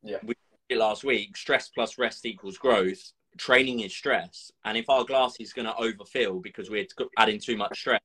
yeah. 0.03 0.19
we 0.25 0.35
last 0.77 1.05
week. 1.05 1.37
Stress 1.37 1.69
plus 1.69 1.99
rest 1.99 2.27
equals 2.27 2.59
growth. 2.59 3.13
Training 3.39 3.81
is 3.81 3.95
stress, 3.95 4.51
and 4.65 4.77
if 4.77 4.91
our 4.91 5.05
glass 5.05 5.37
is 5.41 5.55
going 5.55 5.65
to 5.65 5.77
overfill 5.77 6.39
because 6.39 6.69
we're 6.69 6.87
adding 7.17 7.41
too 7.41 7.57
much 7.57 7.79
stress, 7.79 8.01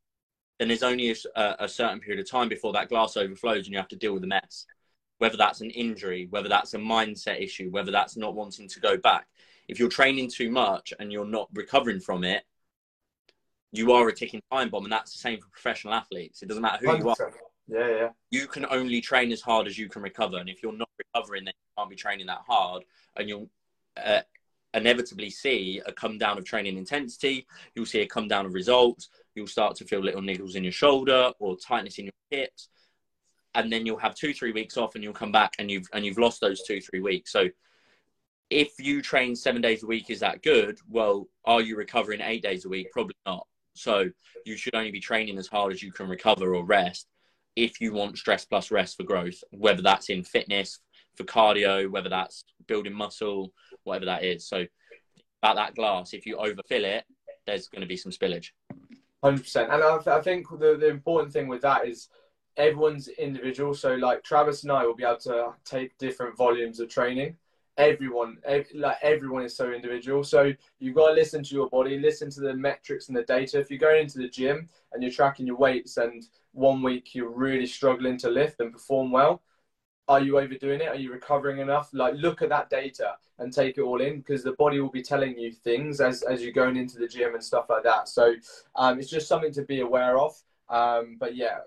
then 0.57 0.69
there's 0.69 0.83
only 0.83 1.11
a, 1.11 1.55
a, 1.59 1.67
certain 1.67 1.99
period 1.99 2.19
of 2.19 2.29
time 2.29 2.49
before 2.49 2.73
that 2.73 2.89
glass 2.89 3.17
overflows 3.17 3.65
and 3.65 3.73
you 3.73 3.77
have 3.77 3.87
to 3.89 3.95
deal 3.95 4.13
with 4.13 4.21
the 4.21 4.27
mess. 4.27 4.65
Whether 5.19 5.37
that's 5.37 5.61
an 5.61 5.69
injury, 5.71 6.27
whether 6.29 6.49
that's 6.49 6.73
a 6.73 6.77
mindset 6.77 7.41
issue, 7.41 7.69
whether 7.69 7.91
that's 7.91 8.17
not 8.17 8.35
wanting 8.35 8.67
to 8.69 8.79
go 8.79 8.97
back. 8.97 9.27
If 9.67 9.79
you're 9.79 9.89
training 9.89 10.29
too 10.29 10.49
much 10.49 10.93
and 10.99 11.11
you're 11.11 11.25
not 11.25 11.49
recovering 11.53 11.99
from 11.99 12.23
it, 12.23 12.43
you 13.71 13.91
are 13.91 14.07
a 14.07 14.13
ticking 14.13 14.41
time 14.51 14.69
bomb, 14.69 14.85
and 14.85 14.91
that's 14.91 15.11
the 15.11 15.19
same 15.19 15.39
for 15.39 15.49
professional 15.49 15.93
athletes. 15.93 16.41
It 16.41 16.47
doesn't 16.47 16.61
matter 16.61 16.79
who 16.79 16.87
100%. 16.87 16.99
you 16.99 17.09
are. 17.09 17.33
Yeah, 17.67 17.89
yeah. 17.89 18.09
You 18.31 18.47
can 18.47 18.65
only 18.69 19.01
train 19.01 19.31
as 19.31 19.41
hard 19.41 19.67
as 19.67 19.77
you 19.77 19.89
can 19.89 20.01
recover, 20.01 20.37
and 20.37 20.49
if 20.49 20.63
you're 20.63 20.71
not 20.71 20.86
recovering, 20.99 21.45
then 21.45 21.53
you 21.55 21.81
can't 21.81 21.89
be 21.89 21.95
training 21.95 22.27
that 22.27 22.41
hard, 22.47 22.83
and 23.15 23.27
you'll 23.29 23.49
uh, 24.03 24.21
inevitably 24.73 25.29
see 25.29 25.81
a 25.85 25.91
come 25.91 26.17
down 26.17 26.37
of 26.37 26.45
training 26.45 26.77
intensity. 26.77 27.47
You'll 27.75 27.85
see 27.85 28.01
a 28.01 28.07
come 28.07 28.27
down 28.27 28.45
of 28.45 28.53
results. 28.53 29.09
You'll 29.35 29.47
start 29.47 29.75
to 29.77 29.85
feel 29.85 29.99
little 29.99 30.21
niggles 30.21 30.55
in 30.55 30.63
your 30.63 30.71
shoulder 30.71 31.31
or 31.39 31.57
tightness 31.57 31.97
in 31.97 32.05
your 32.05 32.13
hips. 32.29 32.69
And 33.55 33.71
then 33.71 33.85
you'll 33.85 33.97
have 33.97 34.15
two 34.15 34.33
three 34.33 34.51
weeks 34.51 34.77
off 34.77 34.95
and 34.95 35.03
you'll 35.03 35.13
come 35.13 35.31
back 35.31 35.53
and 35.59 35.69
you've 35.69 35.87
and 35.93 36.05
you've 36.05 36.19
lost 36.19 36.41
those 36.41 36.61
two 36.63 36.79
three 36.79 36.99
weeks. 36.99 37.31
So 37.31 37.47
if 38.49 38.73
you 38.79 39.01
train 39.01 39.35
seven 39.35 39.61
days 39.61 39.83
a 39.83 39.87
week 39.87 40.09
is 40.09 40.19
that 40.19 40.43
good? 40.43 40.79
Well 40.87 41.27
are 41.45 41.61
you 41.61 41.75
recovering 41.75 42.21
eight 42.21 42.43
days 42.43 42.65
a 42.65 42.69
week? 42.69 42.91
Probably 42.91 43.15
not. 43.25 43.47
So 43.73 44.09
you 44.45 44.57
should 44.57 44.75
only 44.75 44.91
be 44.91 44.99
training 44.99 45.37
as 45.37 45.47
hard 45.47 45.73
as 45.73 45.81
you 45.81 45.91
can 45.91 46.07
recover 46.07 46.55
or 46.55 46.63
rest 46.63 47.07
if 47.55 47.81
you 47.81 47.93
want 47.93 48.17
stress 48.17 48.45
plus 48.45 48.69
rest 48.69 48.97
for 48.97 49.03
growth 49.03 49.43
whether 49.51 49.81
that's 49.81 50.09
in 50.09 50.23
fitness 50.23 50.79
for 51.17 51.23
cardio 51.23 51.89
whether 51.89 52.09
that's 52.09 52.45
building 52.67 52.93
muscle 52.93 53.51
whatever 53.83 54.05
that 54.05 54.23
is 54.23 54.47
so 54.47 54.65
about 55.41 55.55
that 55.55 55.75
glass 55.75 56.13
if 56.13 56.25
you 56.25 56.37
overfill 56.37 56.85
it 56.85 57.03
there's 57.45 57.67
going 57.67 57.81
to 57.81 57.87
be 57.87 57.97
some 57.97 58.11
spillage 58.11 58.49
Hundred 59.23 59.43
percent, 59.43 59.71
and 59.71 59.83
I, 59.83 59.97
I 60.15 60.21
think 60.21 60.47
the, 60.49 60.77
the 60.79 60.89
important 60.89 61.33
thing 61.33 61.47
with 61.47 61.61
that 61.63 61.87
is 61.87 62.09
everyone's 62.55 63.07
individual. 63.07 63.73
So 63.73 63.95
like 63.95 64.23
Travis 64.23 64.63
and 64.63 64.71
I 64.71 64.85
will 64.85 64.95
be 64.95 65.03
able 65.03 65.17
to 65.21 65.53
take 65.65 65.97
different 65.97 66.37
volumes 66.37 66.79
of 66.79 66.89
training. 66.89 67.35
Everyone, 67.77 68.37
ev- 68.45 68.67
like 68.75 68.97
everyone 69.01 69.43
is 69.43 69.55
so 69.55 69.71
individual. 69.71 70.23
So 70.23 70.53
you've 70.79 70.95
got 70.95 71.09
to 71.09 71.13
listen 71.13 71.43
to 71.43 71.55
your 71.55 71.69
body, 71.69 71.97
listen 71.99 72.29
to 72.31 72.41
the 72.41 72.55
metrics 72.55 73.07
and 73.07 73.17
the 73.17 73.23
data. 73.23 73.59
If 73.59 73.71
you're 73.71 73.79
going 73.79 74.01
into 74.01 74.19
the 74.19 74.29
gym 74.29 74.69
and 74.93 75.01
you're 75.01 75.11
tracking 75.11 75.47
your 75.47 75.57
weights, 75.57 75.97
and 75.97 76.23
one 76.53 76.83
week 76.83 77.15
you're 77.15 77.29
really 77.29 77.67
struggling 77.67 78.17
to 78.19 78.29
lift 78.29 78.59
and 78.59 78.71
perform 78.71 79.11
well, 79.11 79.41
are 80.07 80.21
you 80.21 80.39
overdoing 80.39 80.81
it? 80.81 80.87
Are 80.87 80.95
you 80.95 81.11
recovering 81.11 81.59
enough? 81.59 81.89
Like, 81.93 82.15
look 82.15 82.41
at 82.41 82.49
that 82.49 82.69
data 82.69 83.15
and 83.39 83.51
take 83.51 83.77
it 83.77 83.81
all 83.81 84.01
in 84.01 84.19
because 84.19 84.43
the 84.43 84.53
body 84.53 84.79
will 84.79 84.89
be 84.89 85.01
telling 85.01 85.37
you 85.37 85.51
things 85.51 86.01
as, 86.01 86.23
as 86.23 86.41
you're 86.41 86.53
going 86.53 86.77
into 86.77 86.97
the 86.97 87.07
gym 87.07 87.33
and 87.33 87.43
stuff 87.43 87.65
like 87.69 87.83
that. 87.83 88.07
So, 88.07 88.35
um, 88.75 88.99
it's 88.99 89.09
just 89.09 89.27
something 89.27 89.51
to 89.53 89.63
be 89.63 89.81
aware 89.81 90.17
of. 90.17 90.35
Um, 90.69 91.17
but 91.19 91.35
yeah, 91.35 91.59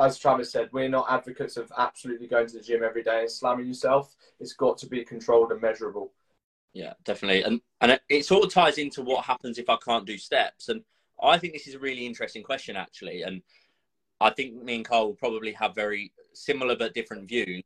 as 0.00 0.18
Travis 0.18 0.50
said, 0.50 0.70
we're 0.72 0.88
not 0.88 1.06
advocates 1.10 1.56
of 1.56 1.70
absolutely 1.76 2.26
going 2.26 2.46
to 2.48 2.56
the 2.56 2.62
gym 2.62 2.82
every 2.82 3.02
day 3.02 3.20
and 3.20 3.30
slamming 3.30 3.66
yourself. 3.66 4.14
It's 4.40 4.54
got 4.54 4.78
to 4.78 4.86
be 4.86 5.04
controlled 5.04 5.52
and 5.52 5.60
measurable. 5.60 6.12
Yeah, 6.72 6.94
definitely. 7.04 7.42
And 7.42 7.60
and 7.80 8.00
it 8.08 8.24
sort 8.24 8.44
of 8.44 8.52
ties 8.52 8.78
into 8.78 9.02
what 9.02 9.24
happens 9.24 9.58
if 9.58 9.68
I 9.68 9.76
can't 9.76 10.06
do 10.06 10.16
steps. 10.16 10.68
And 10.68 10.82
I 11.22 11.38
think 11.38 11.52
this 11.52 11.66
is 11.66 11.74
a 11.74 11.78
really 11.78 12.06
interesting 12.06 12.42
question, 12.42 12.76
actually. 12.76 13.22
And 13.22 13.42
I 14.22 14.30
think 14.30 14.62
me 14.62 14.76
and 14.76 14.84
Carl 14.84 15.08
will 15.08 15.14
probably 15.14 15.52
have 15.52 15.74
very 15.74 16.12
similar 16.32 16.76
but 16.76 16.94
different 16.94 17.28
views. 17.28 17.62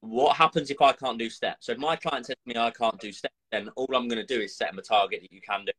What 0.00 0.36
happens 0.36 0.70
if 0.70 0.80
I 0.80 0.92
can't 0.92 1.18
do 1.18 1.28
steps? 1.28 1.66
So 1.66 1.72
if 1.72 1.78
my 1.78 1.96
client 1.96 2.26
says 2.26 2.36
to 2.36 2.54
me 2.54 2.60
I 2.60 2.70
can't 2.70 2.98
do 3.00 3.12
steps, 3.12 3.34
then 3.52 3.68
all 3.76 3.88
I'm 3.94 4.08
going 4.08 4.24
to 4.24 4.34
do 4.34 4.40
is 4.40 4.56
set 4.56 4.70
them 4.70 4.78
a 4.78 4.82
target 4.82 5.20
that 5.22 5.32
you 5.32 5.40
can 5.40 5.64
do, 5.64 5.72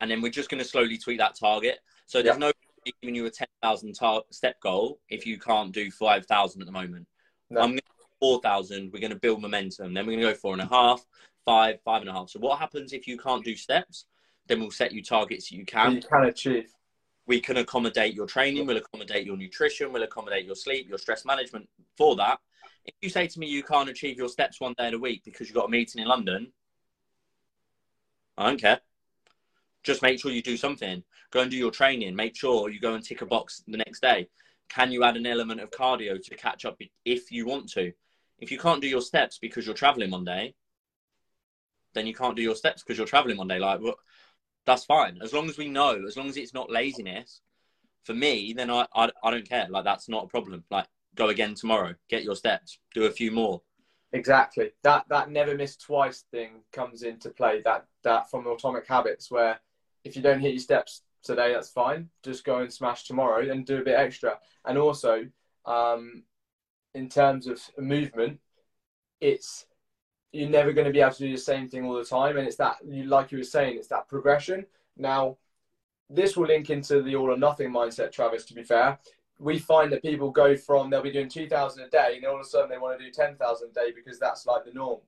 and 0.00 0.10
then 0.10 0.20
we're 0.20 0.30
just 0.30 0.50
going 0.50 0.62
to 0.62 0.68
slowly 0.68 0.98
tweak 0.98 1.18
that 1.18 1.36
target. 1.38 1.78
So 2.06 2.22
there's 2.22 2.36
yeah. 2.36 2.46
no 2.46 2.52
giving 3.00 3.14
you 3.14 3.26
a 3.26 3.30
ten 3.30 3.48
thousand 3.62 3.94
tar- 3.94 4.24
step 4.30 4.60
goal 4.60 5.00
if 5.08 5.26
you 5.26 5.38
can't 5.38 5.72
do 5.72 5.90
five 5.90 6.26
thousand 6.26 6.62
at 6.62 6.66
the 6.66 6.72
moment. 6.72 7.06
No. 7.50 7.60
I'm 7.60 7.70
going 7.70 7.78
to 7.78 8.06
four 8.20 8.40
thousand. 8.40 8.92
We're 8.92 9.00
going 9.00 9.12
to 9.12 9.18
build 9.18 9.40
momentum. 9.40 9.94
Then 9.94 10.06
we're 10.06 10.12
going 10.12 10.26
to 10.26 10.32
go 10.32 10.38
four 10.38 10.52
and 10.52 10.62
a 10.62 10.66
half, 10.66 11.04
five, 11.44 11.80
five 11.84 12.02
and 12.02 12.10
a 12.10 12.12
half. 12.12 12.30
So 12.30 12.40
what 12.40 12.58
happens 12.58 12.92
if 12.92 13.06
you 13.06 13.18
can't 13.18 13.44
do 13.44 13.56
steps? 13.56 14.06
Then 14.48 14.60
we'll 14.60 14.72
set 14.72 14.92
you 14.92 15.02
targets 15.02 15.52
you 15.52 15.64
can. 15.64 15.96
You 15.96 16.02
can 16.02 16.24
achieve 16.24 16.72
we 17.26 17.40
can 17.40 17.56
accommodate 17.58 18.14
your 18.14 18.26
training, 18.26 18.66
we'll 18.66 18.76
accommodate 18.76 19.26
your 19.26 19.36
nutrition, 19.36 19.92
we'll 19.92 20.02
accommodate 20.02 20.44
your 20.44 20.56
sleep, 20.56 20.88
your 20.88 20.98
stress 20.98 21.24
management 21.24 21.68
for 21.96 22.16
that. 22.16 22.38
If 22.84 22.94
you 23.00 23.08
say 23.10 23.26
to 23.28 23.38
me 23.38 23.46
you 23.46 23.62
can't 23.62 23.88
achieve 23.88 24.18
your 24.18 24.28
steps 24.28 24.60
one 24.60 24.74
day 24.76 24.88
in 24.88 24.94
a 24.94 24.98
week 24.98 25.22
because 25.24 25.48
you've 25.48 25.56
got 25.56 25.66
a 25.66 25.70
meeting 25.70 26.02
in 26.02 26.08
London, 26.08 26.52
I 28.36 28.48
don't 28.48 28.60
care. 28.60 28.80
Just 29.82 30.02
make 30.02 30.20
sure 30.20 30.30
you 30.30 30.42
do 30.42 30.56
something. 30.56 31.02
Go 31.30 31.40
and 31.40 31.50
do 31.50 31.56
your 31.56 31.70
training. 31.70 32.14
Make 32.14 32.36
sure 32.36 32.70
you 32.70 32.80
go 32.80 32.94
and 32.94 33.04
tick 33.04 33.22
a 33.22 33.26
box 33.26 33.62
the 33.66 33.78
next 33.78 34.00
day. 34.00 34.28
Can 34.68 34.90
you 34.90 35.04
add 35.04 35.16
an 35.16 35.26
element 35.26 35.60
of 35.60 35.70
cardio 35.70 36.22
to 36.22 36.36
catch 36.36 36.64
up 36.64 36.78
if 37.04 37.30
you 37.30 37.46
want 37.46 37.70
to? 37.72 37.92
If 38.38 38.50
you 38.50 38.58
can't 38.58 38.80
do 38.80 38.88
your 38.88 39.00
steps 39.00 39.38
because 39.38 39.66
you're 39.66 39.74
traveling 39.74 40.10
one 40.10 40.24
day, 40.24 40.54
then 41.94 42.06
you 42.06 42.14
can't 42.14 42.36
do 42.36 42.42
your 42.42 42.54
steps 42.54 42.82
because 42.82 42.96
you're 42.96 43.06
traveling 43.06 43.36
one 43.36 43.48
day. 43.48 43.58
Like, 43.58 43.80
that's 44.66 44.84
fine. 44.84 45.18
As 45.22 45.32
long 45.32 45.48
as 45.48 45.58
we 45.58 45.68
know 45.68 46.04
as 46.06 46.16
long 46.16 46.28
as 46.28 46.36
it's 46.36 46.54
not 46.54 46.70
laziness 46.70 47.40
for 48.04 48.14
me 48.14 48.52
then 48.52 48.70
I, 48.70 48.86
I 48.94 49.10
i 49.22 49.30
don't 49.30 49.48
care. 49.48 49.66
Like 49.68 49.84
that's 49.84 50.08
not 50.08 50.24
a 50.24 50.28
problem. 50.28 50.64
Like 50.70 50.86
go 51.14 51.28
again 51.28 51.54
tomorrow. 51.54 51.94
Get 52.08 52.24
your 52.24 52.36
steps. 52.36 52.78
Do 52.94 53.04
a 53.04 53.10
few 53.10 53.30
more. 53.30 53.62
Exactly. 54.12 54.72
That 54.82 55.04
that 55.08 55.30
never 55.30 55.56
miss 55.56 55.76
twice 55.76 56.24
thing 56.30 56.62
comes 56.72 57.02
into 57.02 57.30
play. 57.30 57.62
That 57.64 57.86
that 58.04 58.30
from 58.30 58.46
atomic 58.46 58.86
habits 58.86 59.30
where 59.30 59.60
if 60.04 60.16
you 60.16 60.22
don't 60.22 60.40
hit 60.40 60.52
your 60.52 60.60
steps 60.60 61.02
today 61.22 61.52
that's 61.52 61.70
fine. 61.70 62.08
Just 62.22 62.44
go 62.44 62.58
and 62.58 62.72
smash 62.72 63.04
tomorrow 63.04 63.50
and 63.50 63.64
do 63.64 63.78
a 63.78 63.84
bit 63.84 63.98
extra. 63.98 64.38
And 64.64 64.78
also 64.78 65.26
um 65.64 66.24
in 66.94 67.08
terms 67.08 67.46
of 67.46 67.60
movement 67.78 68.38
it's 69.20 69.66
you're 70.32 70.48
never 70.48 70.72
going 70.72 70.86
to 70.86 70.92
be 70.92 71.00
able 71.00 71.12
to 71.12 71.18
do 71.18 71.32
the 71.32 71.38
same 71.38 71.68
thing 71.68 71.84
all 71.84 71.94
the 71.94 72.04
time. 72.04 72.36
And 72.36 72.46
it's 72.46 72.56
that, 72.56 72.76
you 72.86 73.04
like 73.04 73.32
you 73.32 73.38
were 73.38 73.44
saying, 73.44 73.76
it's 73.76 73.88
that 73.88 74.08
progression. 74.08 74.66
Now, 74.96 75.36
this 76.08 76.36
will 76.36 76.46
link 76.46 76.70
into 76.70 77.02
the 77.02 77.16
all 77.16 77.30
or 77.30 77.38
nothing 77.38 77.70
mindset, 77.70 78.12
Travis, 78.12 78.44
to 78.46 78.54
be 78.54 78.62
fair. 78.62 78.98
We 79.38 79.58
find 79.58 79.92
that 79.92 80.02
people 80.02 80.30
go 80.30 80.56
from, 80.56 80.88
they'll 80.88 81.02
be 81.02 81.10
doing 81.10 81.28
2,000 81.28 81.84
a 81.84 81.88
day, 81.88 82.14
and 82.16 82.24
all 82.24 82.36
of 82.36 82.40
a 82.40 82.44
sudden 82.44 82.70
they 82.70 82.78
want 82.78 82.98
to 82.98 83.04
do 83.04 83.10
10,000 83.10 83.68
a 83.68 83.72
day 83.72 83.92
because 83.94 84.18
that's 84.18 84.46
like 84.46 84.64
the 84.64 84.72
norm. 84.72 85.00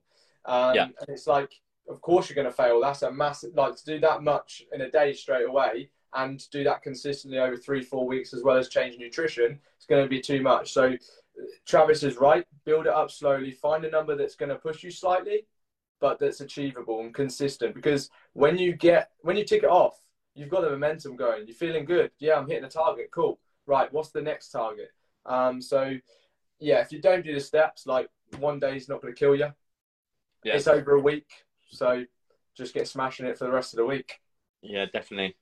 Um, 0.45 0.75
yeah. 0.75 0.83
And 0.83 1.09
it's 1.09 1.27
like, 1.27 1.53
of 1.87 2.01
course 2.01 2.29
you're 2.29 2.35
going 2.35 2.47
to 2.47 2.51
fail. 2.51 2.81
That's 2.81 3.03
a 3.03 3.11
massive, 3.11 3.55
like 3.55 3.75
to 3.75 3.85
do 3.85 3.99
that 3.99 4.23
much 4.23 4.63
in 4.73 4.81
a 4.81 4.91
day 4.91 5.13
straight 5.13 5.47
away 5.47 5.89
and 6.15 6.49
do 6.49 6.63
that 6.63 6.81
consistently 6.81 7.39
over 7.39 7.57
three, 7.57 7.81
four 7.81 8.07
weeks, 8.07 8.33
as 8.33 8.43
well 8.43 8.57
as 8.57 8.69
change 8.69 8.97
nutrition, 8.97 9.59
it's 9.75 9.85
going 9.85 10.03
to 10.03 10.09
be 10.09 10.21
too 10.21 10.41
much. 10.41 10.71
So 10.71 10.95
Travis 11.65 12.03
is 12.03 12.17
right. 12.17 12.45
Build 12.65 12.85
it 12.85 12.93
up 12.93 13.11
slowly. 13.11 13.51
Find 13.51 13.85
a 13.85 13.89
number 13.89 14.15
that's 14.15 14.35
going 14.35 14.49
to 14.49 14.55
push 14.55 14.83
you 14.83 14.91
slightly, 14.91 15.45
but 15.99 16.19
that's 16.19 16.41
achievable 16.41 17.01
and 17.01 17.13
consistent. 17.13 17.75
Because 17.75 18.09
when 18.33 18.57
you 18.57 18.73
get 18.73 19.11
when 19.21 19.37
you 19.37 19.43
tick 19.45 19.63
it 19.63 19.69
off, 19.69 19.99
you've 20.33 20.49
got 20.49 20.61
the 20.61 20.69
momentum 20.69 21.15
going. 21.15 21.47
You're 21.47 21.55
feeling 21.55 21.85
good. 21.85 22.11
Yeah, 22.19 22.35
I'm 22.35 22.47
hitting 22.47 22.65
a 22.65 22.69
target. 22.69 23.09
Cool. 23.11 23.39
Right. 23.65 23.91
What's 23.91 24.11
the 24.11 24.21
next 24.21 24.49
target? 24.49 24.91
Um, 25.25 25.61
so 25.61 25.95
yeah, 26.59 26.79
if 26.79 26.91
you 26.91 27.01
don't 27.01 27.25
do 27.25 27.33
the 27.33 27.39
steps, 27.39 27.85
like 27.85 28.09
one 28.39 28.59
day 28.59 28.75
is 28.75 28.89
not 28.89 29.01
going 29.01 29.13
to 29.13 29.19
kill 29.19 29.35
you. 29.35 29.47
Yeah. 30.43 30.55
It's 30.55 30.67
over 30.67 30.91
a 30.91 30.99
week, 30.99 31.27
so 31.69 32.05
just 32.55 32.73
get 32.73 32.87
smashing 32.87 33.25
it 33.25 33.37
for 33.37 33.45
the 33.45 33.51
rest 33.51 33.73
of 33.73 33.77
the 33.77 33.85
week. 33.85 34.19
Yeah, 34.61 34.85
definitely. 34.85 35.35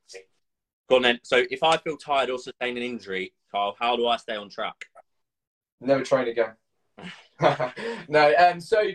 Go 0.89 0.97
on 0.97 1.01
then. 1.01 1.19
So 1.23 1.43
if 1.51 1.63
I 1.63 1.77
feel 1.77 1.97
tired 1.97 2.29
or 2.29 2.37
sustain 2.37 2.77
an 2.77 2.83
injury, 2.83 3.33
Carl, 3.51 3.75
how 3.79 3.95
do 3.95 4.07
I 4.07 4.17
stay 4.17 4.35
on 4.35 4.49
track? 4.49 4.85
Never 5.85 6.03
train 6.03 6.27
again. 6.27 6.53
no, 8.07 8.33
um, 8.37 8.59
so 8.59 8.89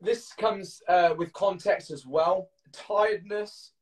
this 0.00 0.32
comes 0.32 0.82
uh, 0.88 1.14
with 1.16 1.32
context 1.32 1.90
as 1.90 2.06
well. 2.06 2.48
Tiredness 2.72 3.72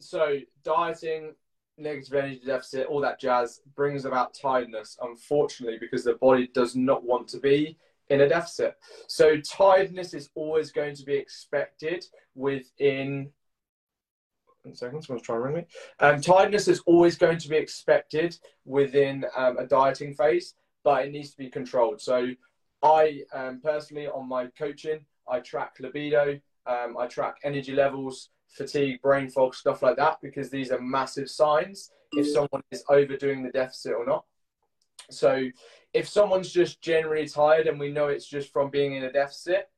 so 0.00 0.38
dieting, 0.64 1.34
negative 1.78 2.14
energy 2.14 2.40
deficit, 2.44 2.86
all 2.86 3.00
that 3.00 3.20
jazz 3.20 3.60
brings 3.76 4.04
about 4.04 4.34
tiredness, 4.34 4.98
unfortunately, 5.02 5.78
because 5.78 6.04
the 6.04 6.14
body 6.14 6.48
does 6.52 6.74
not 6.74 7.04
want 7.04 7.28
to 7.28 7.38
be 7.38 7.76
in 8.08 8.22
a 8.22 8.28
deficit. 8.28 8.74
So 9.06 9.36
tiredness 9.40 10.14
is 10.14 10.30
always 10.34 10.72
going 10.72 10.96
to 10.96 11.04
be 11.04 11.14
expected 11.14 12.04
within. 12.34 13.30
One 14.62 14.74
second, 14.74 15.02
someone's 15.02 15.24
trying 15.24 15.38
to 15.38 15.42
ring 15.42 15.54
me. 15.54 15.66
Um, 16.00 16.20
tiredness 16.20 16.68
is 16.68 16.80
always 16.84 17.16
going 17.16 17.38
to 17.38 17.48
be 17.48 17.56
expected 17.56 18.36
within 18.66 19.24
um, 19.34 19.56
a 19.56 19.66
dieting 19.66 20.12
phase, 20.12 20.54
but 20.84 21.04
it 21.04 21.12
needs 21.12 21.30
to 21.30 21.38
be 21.38 21.48
controlled. 21.48 22.00
So 22.00 22.28
I 22.82 23.22
um, 23.32 23.60
personally, 23.62 24.08
on 24.08 24.28
my 24.28 24.46
coaching, 24.58 25.00
I 25.28 25.40
track 25.40 25.76
libido, 25.80 26.40
um, 26.66 26.96
I 26.98 27.06
track 27.06 27.36
energy 27.44 27.72
levels, 27.72 28.30
fatigue, 28.48 29.00
brain 29.02 29.28
fog, 29.28 29.54
stuff 29.54 29.82
like 29.82 29.96
that, 29.96 30.18
because 30.22 30.50
these 30.50 30.70
are 30.70 30.80
massive 30.80 31.28
signs 31.28 31.90
if 32.12 32.26
someone 32.28 32.62
is 32.72 32.84
overdoing 32.88 33.42
the 33.42 33.50
deficit 33.50 33.92
or 33.92 34.04
not. 34.04 34.24
So 35.10 35.48
if 35.92 36.08
someone's 36.08 36.52
just 36.52 36.80
generally 36.80 37.28
tired 37.28 37.66
and 37.66 37.78
we 37.78 37.90
know 37.90 38.08
it's 38.08 38.26
just 38.26 38.52
from 38.52 38.70
being 38.70 38.94
in 38.94 39.04
a 39.04 39.12
deficit, 39.12 39.68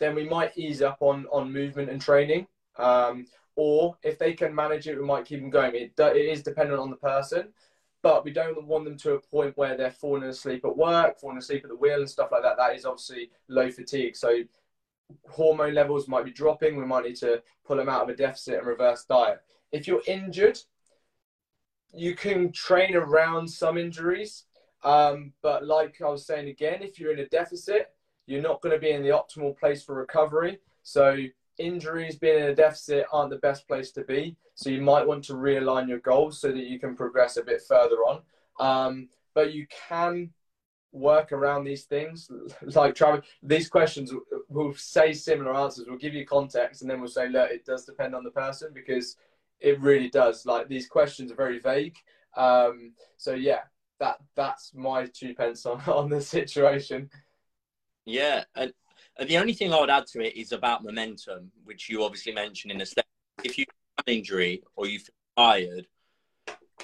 then 0.00 0.14
we 0.14 0.28
might 0.28 0.56
ease 0.56 0.82
up 0.82 0.98
on, 1.00 1.26
on 1.32 1.52
movement 1.52 1.90
and 1.90 2.00
training. 2.00 2.46
Um, 2.78 3.26
or 3.56 3.96
if 4.02 4.18
they 4.18 4.32
can 4.32 4.54
manage 4.54 4.88
it, 4.88 4.98
we 4.98 5.04
might 5.04 5.26
keep 5.26 5.40
them 5.40 5.50
going. 5.50 5.74
It, 5.74 5.92
it 5.98 6.16
is 6.16 6.42
dependent 6.42 6.80
on 6.80 6.90
the 6.90 6.96
person, 6.96 7.48
but 8.02 8.24
we 8.24 8.32
don't 8.32 8.66
want 8.66 8.84
them 8.84 8.96
to 8.98 9.14
a 9.14 9.20
point 9.20 9.56
where 9.56 9.76
they're 9.76 9.92
falling 9.92 10.24
asleep 10.24 10.64
at 10.64 10.76
work, 10.76 11.18
falling 11.18 11.38
asleep 11.38 11.62
at 11.64 11.70
the 11.70 11.76
wheel, 11.76 12.00
and 12.00 12.10
stuff 12.10 12.30
like 12.32 12.42
that. 12.42 12.56
That 12.56 12.74
is 12.74 12.84
obviously 12.84 13.30
low 13.48 13.70
fatigue. 13.70 14.16
So 14.16 14.38
hormone 15.28 15.74
levels 15.74 16.08
might 16.08 16.24
be 16.24 16.32
dropping. 16.32 16.76
We 16.76 16.84
might 16.84 17.04
need 17.04 17.16
to 17.16 17.42
pull 17.64 17.76
them 17.76 17.88
out 17.88 18.02
of 18.02 18.08
a 18.08 18.16
deficit 18.16 18.58
and 18.58 18.66
reverse 18.66 19.04
diet. 19.04 19.40
If 19.70 19.86
you're 19.86 20.02
injured, 20.06 20.58
you 21.94 22.14
can 22.14 22.52
train 22.52 22.96
around 22.96 23.48
some 23.48 23.78
injuries. 23.78 24.44
Um, 24.82 25.32
but 25.42 25.64
like 25.64 26.00
I 26.02 26.08
was 26.08 26.26
saying 26.26 26.48
again, 26.48 26.82
if 26.82 26.98
you're 26.98 27.12
in 27.12 27.20
a 27.20 27.28
deficit, 27.28 27.92
you're 28.26 28.42
not 28.42 28.60
going 28.62 28.74
to 28.74 28.80
be 28.80 28.90
in 28.90 29.02
the 29.02 29.10
optimal 29.10 29.56
place 29.56 29.82
for 29.82 29.94
recovery. 29.94 30.58
So 30.82 31.16
injuries, 31.58 32.16
being 32.16 32.38
in 32.38 32.50
a 32.50 32.54
deficit, 32.54 33.06
aren't 33.12 33.30
the 33.30 33.36
best 33.36 33.66
place 33.66 33.90
to 33.92 34.04
be. 34.04 34.36
So 34.54 34.70
you 34.70 34.82
might 34.82 35.06
want 35.06 35.24
to 35.24 35.34
realign 35.34 35.88
your 35.88 36.00
goals 36.00 36.40
so 36.40 36.48
that 36.48 36.64
you 36.64 36.78
can 36.78 36.96
progress 36.96 37.36
a 37.36 37.42
bit 37.42 37.62
further 37.66 37.96
on. 37.96 38.22
Um, 38.60 39.08
but 39.34 39.52
you 39.52 39.66
can 39.88 40.30
work 40.92 41.32
around 41.32 41.64
these 41.64 41.84
things. 41.84 42.30
Like 42.74 42.94
Travis, 42.94 43.26
these 43.42 43.68
questions 43.68 44.12
will 44.48 44.74
say 44.74 45.12
similar 45.12 45.54
answers. 45.54 45.86
We'll 45.88 45.98
give 45.98 46.14
you 46.14 46.26
context, 46.26 46.82
and 46.82 46.90
then 46.90 47.00
we'll 47.00 47.08
say, 47.08 47.28
look, 47.28 47.50
it 47.50 47.64
does 47.64 47.84
depend 47.84 48.14
on 48.14 48.24
the 48.24 48.30
person 48.30 48.70
because 48.74 49.16
it 49.60 49.80
really 49.80 50.08
does. 50.08 50.46
Like 50.46 50.68
these 50.68 50.86
questions 50.86 51.32
are 51.32 51.36
very 51.36 51.58
vague. 51.58 51.96
Um, 52.36 52.92
so 53.16 53.34
yeah, 53.34 53.60
that 54.00 54.18
that's 54.34 54.72
my 54.74 55.06
two 55.06 55.34
pence 55.34 55.66
on 55.66 55.80
on 55.86 56.08
the 56.08 56.20
situation. 56.20 57.10
Yeah, 58.04 58.44
and, 58.54 58.72
the 59.24 59.38
only 59.38 59.52
thing 59.52 59.72
I 59.72 59.80
would 59.80 59.90
add 59.90 60.06
to 60.08 60.20
it 60.20 60.36
is 60.36 60.52
about 60.52 60.82
momentum, 60.82 61.50
which 61.64 61.88
you 61.88 62.04
obviously 62.04 62.32
mentioned 62.32 62.72
in 62.72 62.80
a 62.80 62.86
step. 62.86 63.06
If 63.44 63.58
you 63.58 63.64
have 63.98 64.06
an 64.06 64.14
injury 64.14 64.62
or 64.76 64.86
you 64.86 64.98
feel 64.98 65.14
tired, 65.36 65.86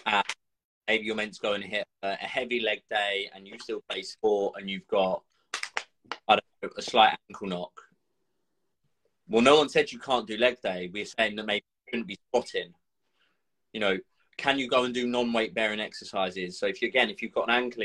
and 0.06 0.24
maybe 0.86 1.04
you're 1.04 1.16
meant 1.16 1.34
to 1.34 1.40
go 1.40 1.54
and 1.54 1.64
hit 1.64 1.86
a, 2.02 2.14
heavy 2.16 2.60
leg 2.60 2.82
day, 2.90 3.30
and 3.34 3.46
you 3.46 3.58
still 3.58 3.82
play 3.88 4.02
sport, 4.02 4.54
and 4.58 4.68
you've 4.68 4.86
got 4.88 5.22
know, 6.62 6.70
a 6.76 6.82
slight 6.82 7.16
ankle 7.28 7.48
knock. 7.48 7.80
Well, 9.28 9.42
no 9.42 9.56
one 9.58 9.68
said 9.68 9.92
you 9.92 9.98
can't 9.98 10.26
do 10.26 10.36
leg 10.36 10.56
day. 10.62 10.90
We're 10.92 11.04
saying 11.04 11.36
that 11.36 11.46
maybe 11.46 11.64
you 11.86 11.90
shouldn't 11.90 12.08
be 12.08 12.18
squatting. 12.28 12.72
You 13.72 13.80
know, 13.80 13.98
can 14.36 14.58
you 14.58 14.68
go 14.68 14.84
and 14.84 14.94
do 14.94 15.06
non-weight 15.06 15.54
bearing 15.54 15.80
exercises? 15.80 16.58
So 16.58 16.66
if 16.66 16.80
you 16.80 16.88
again, 16.88 17.10
if 17.10 17.20
you've 17.20 17.32
got 17.32 17.48
an 17.48 17.54
ankle, 17.54 17.84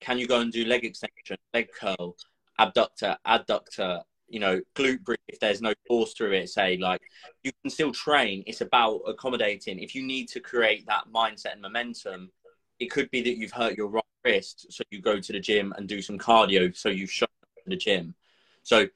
can 0.00 0.18
you 0.18 0.26
go 0.26 0.40
and 0.40 0.52
do 0.52 0.64
leg 0.64 0.84
extension, 0.84 1.36
leg 1.52 1.68
curl, 1.72 2.16
abductor, 2.60 3.16
adductor, 3.26 4.02
you 4.28 4.38
know, 4.38 4.60
glute 4.76 5.02
bridge 5.02 5.18
if 5.28 5.40
there's 5.40 5.62
no 5.62 5.72
force 5.88 6.12
through 6.12 6.32
it, 6.32 6.48
say 6.48 6.76
like 6.76 7.00
you 7.42 7.50
can 7.62 7.70
still 7.70 7.92
train. 7.92 8.44
It's 8.46 8.60
about 8.60 9.00
accommodating. 9.06 9.78
If 9.78 9.94
you 9.94 10.02
need 10.02 10.28
to 10.28 10.40
create 10.40 10.86
that 10.86 11.04
mindset 11.12 11.52
and 11.52 11.62
momentum, 11.62 12.30
it 12.78 12.90
could 12.90 13.10
be 13.10 13.22
that 13.22 13.36
you've 13.36 13.52
hurt 13.52 13.76
your 13.76 13.88
right 13.88 14.04
wrist, 14.24 14.66
so 14.70 14.84
you 14.90 15.00
go 15.00 15.18
to 15.18 15.32
the 15.32 15.40
gym 15.40 15.72
and 15.76 15.88
do 15.88 16.02
some 16.02 16.18
cardio, 16.18 16.74
so 16.76 16.90
you've 16.90 17.10
shown 17.10 17.28
the 17.66 17.76
gym. 17.76 18.14
So 18.62 18.86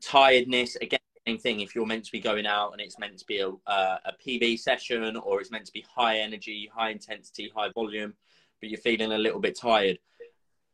tiredness 0.00 0.76
again 0.76 1.00
same 1.26 1.38
thing 1.38 1.60
if 1.60 1.74
you're 1.74 1.86
meant 1.86 2.04
to 2.04 2.12
be 2.12 2.20
going 2.20 2.46
out 2.46 2.72
and 2.72 2.80
it's 2.80 2.98
meant 2.98 3.18
to 3.18 3.26
be 3.26 3.40
a, 3.40 3.50
uh, 3.66 3.98
a 4.06 4.12
PB 4.26 4.58
session 4.58 5.16
or 5.18 5.40
it's 5.40 5.50
meant 5.50 5.66
to 5.66 5.72
be 5.72 5.84
high 5.94 6.18
energy, 6.18 6.70
high 6.74 6.90
intensity, 6.90 7.52
high 7.54 7.68
volume, 7.74 8.14
but 8.58 8.70
you're 8.70 8.80
feeling 8.80 9.12
a 9.12 9.18
little 9.18 9.38
bit 9.38 9.58
tired 9.58 9.98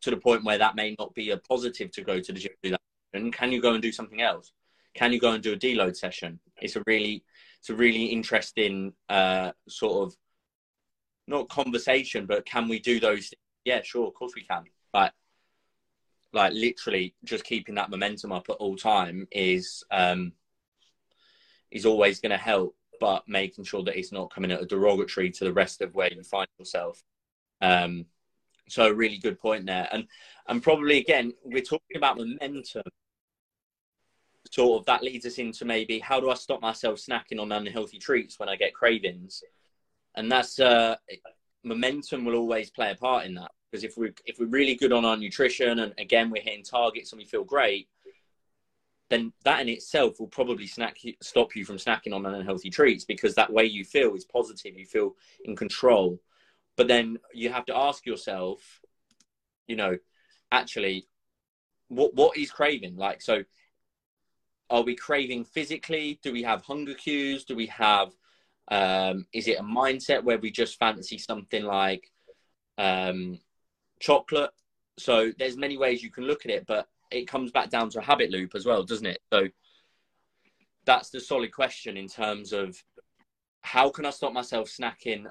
to 0.07 0.13
the 0.13 0.17
point 0.17 0.45
where 0.45 0.57
that 0.57 0.77
may 0.77 0.95
not 1.01 1.13
be 1.15 1.31
a 1.31 1.37
positive 1.37 1.91
to 1.91 2.03
go 2.03 2.21
to 2.21 2.33
the 2.33 2.39
gym. 2.39 2.77
And 3.13 3.33
can 3.33 3.51
you 3.51 3.61
go 3.61 3.73
and 3.73 3.83
do 3.83 3.91
something 3.91 4.23
else? 4.23 4.53
Can 4.95 5.13
you 5.13 5.19
go 5.19 5.33
and 5.33 5.43
do 5.43 5.53
a 5.53 5.57
deload 5.57 5.97
session? 5.97 6.39
It's 6.63 6.77
a 6.77 6.83
really, 6.87 7.25
it's 7.59 7.71
a 7.71 7.75
really 7.75 8.05
interesting 8.05 8.93
uh, 9.09 9.51
sort 9.69 10.07
of 10.07 10.17
not 11.27 11.49
conversation, 11.49 12.25
but 12.25 12.47
can 12.47 12.69
we 12.69 12.79
do 12.79 13.01
those? 13.01 13.31
Things? 13.31 13.43
Yeah, 13.65 13.83
sure, 13.83 14.07
of 14.07 14.15
course 14.15 14.33
we 14.37 14.45
can. 14.45 14.63
Like 14.95 15.11
like 16.33 16.53
literally 16.53 17.17
just 17.25 17.43
keeping 17.43 17.75
that 17.75 17.91
momentum 17.91 18.31
up 18.31 18.49
at 18.49 18.57
all 18.57 18.77
time 18.77 19.27
is 19.33 19.83
um 19.91 20.33
is 21.73 21.85
always 21.87 22.21
going 22.21 22.31
to 22.31 22.37
help 22.37 22.77
but 23.01 23.25
making 23.27 23.65
sure 23.65 23.83
that 23.83 23.99
it's 23.99 24.13
not 24.13 24.33
coming 24.33 24.53
at 24.53 24.63
a 24.63 24.67
derogatory 24.67 25.31
to 25.31 25.45
the 25.45 25.53
rest 25.53 25.81
of 25.81 25.95
where 25.95 26.13
you 26.13 26.23
find 26.23 26.49
yourself 26.59 27.03
um 27.63 28.05
so 28.69 28.87
a 28.87 28.95
really 28.95 29.19
good 29.19 29.39
point 29.39 29.67
there. 29.67 29.89
And 29.93 30.07
and 30.49 30.63
probably 30.63 30.99
again 30.99 31.33
we're 31.45 31.63
talking 31.63 31.97
about 31.97 32.19
momentum. 32.19 32.83
Sort 34.51 34.81
of 34.81 34.87
that 34.87 35.03
leads 35.03 35.27
us 35.27 35.39
into 35.39 35.65
maybe 35.65 35.99
how 35.99 36.21
do 36.21 36.31
i 36.31 36.35
stop 36.35 36.63
myself 36.63 37.01
snacking 37.01 37.41
on 37.41 37.51
unhealthy 37.51 37.99
treats 37.99 38.39
when 38.39 38.49
i 38.49 38.57
get 38.57 38.75
cravings? 38.75 39.43
And 40.15 40.31
that's 40.31 40.61
uh 40.61 40.97
momentum 41.65 42.25
will 42.25 42.37
always 42.37 42.71
play 42.71 42.91
a 42.93 42.95
part 42.95 43.27
in 43.27 43.35
that. 43.35 43.51
Because 43.71 43.85
if 43.85 43.97
we 43.97 44.13
if 44.25 44.39
we're 44.39 44.47
really 44.47 44.77
good 44.77 44.93
on 44.93 45.05
our 45.05 45.17
nutrition 45.17 45.81
and 45.81 45.93
again 45.99 46.31
we're 46.31 46.43
hitting 46.43 46.63
targets 46.63 47.13
and 47.13 47.19
we 47.19 47.25
feel 47.25 47.45
great, 47.45 47.89
then 49.11 49.33
that 49.45 49.61
in 49.61 49.69
itself 49.69 50.19
will 50.19 50.27
probably 50.27 50.67
snack 50.67 50.99
stop 51.23 51.55
you 51.55 51.65
from 51.65 51.77
snacking 51.77 52.15
on 52.15 52.27
unhealthy 52.27 52.71
treats 52.71 53.05
because 53.05 53.35
that 53.35 53.53
way 53.53 53.65
you 53.65 53.85
feel 53.85 54.15
is 54.15 54.25
positive, 54.25 54.77
you 54.77 54.87
feel 54.87 55.15
in 55.45 55.55
control. 55.55 56.21
But 56.77 56.89
then 56.89 57.19
you 57.33 57.51
have 57.51 57.67
to 57.67 57.77
ask 57.77 58.05
yourself, 58.07 58.61
you 59.67 59.77
know, 59.77 59.97
actually, 60.53 61.09
what 61.89 62.15
what 62.15 62.37
is 62.37 62.51
craving 62.51 62.97
like? 62.97 63.23
So, 63.23 63.45
are 64.69 64.83
we 64.83 64.95
craving 64.95 65.45
physically? 65.45 66.19
Do 66.23 66.33
we 66.33 66.43
have 66.43 66.63
hunger 66.63 66.95
cues? 66.95 67.45
Do 67.45 67.57
we 67.57 67.67
have 67.67 68.13
um, 68.69 69.27
is 69.33 69.49
it 69.49 69.61
a 69.61 69.63
mindset 69.63 70.25
where 70.25 70.39
we 70.39 70.51
just 70.51 70.79
fancy 70.79 71.19
something 71.19 71.65
like 71.65 72.11
um, 72.79 73.39
chocolate. 74.01 74.51
So 74.99 75.33
there's 75.39 75.57
many 75.57 75.77
ways 75.77 76.03
you 76.03 76.11
can 76.11 76.25
look 76.25 76.45
at 76.45 76.51
it, 76.51 76.67
but 76.67 76.89
it 77.11 77.29
comes 77.29 77.53
back 77.53 77.71
down 77.71 77.91
to 77.91 77.99
a 78.01 78.05
habit 78.05 78.31
loop 78.31 78.55
as 78.55 78.67
well, 78.67 78.83
doesn't 78.83 79.07
it? 79.07 79.21
So 79.33 79.49
that's 80.85 81.11
the 81.11 81.21
solid 81.21 81.53
question 81.53 81.97
in 81.97 82.09
terms 82.09 82.53
of 82.53 82.77
how 83.63 83.91
can 83.91 84.07
I 84.07 84.11
stop 84.11 84.33
myself 84.33 84.69
snacking 84.69 85.27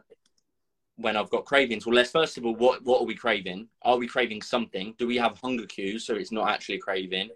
when 0.97 1.17
I've 1.17 1.29
got 1.29 1.45
cravings? 1.45 1.85
Well, 1.85 1.95
let's 1.95 2.11
first 2.11 2.37
of 2.37 2.45
all, 2.45 2.55
what 2.55 2.83
what 2.83 3.01
are 3.01 3.05
we 3.05 3.15
craving? 3.15 3.67
Are 3.81 3.97
we 3.97 4.07
craving 4.07 4.41
something? 4.41 4.95
Do 4.97 5.07
we 5.07 5.17
have 5.17 5.37
hunger 5.37 5.65
cues 5.65 6.05
so 6.05 6.15
it's 6.15 6.31
not 6.31 6.49
actually 6.49 6.77
craving? 6.77 7.29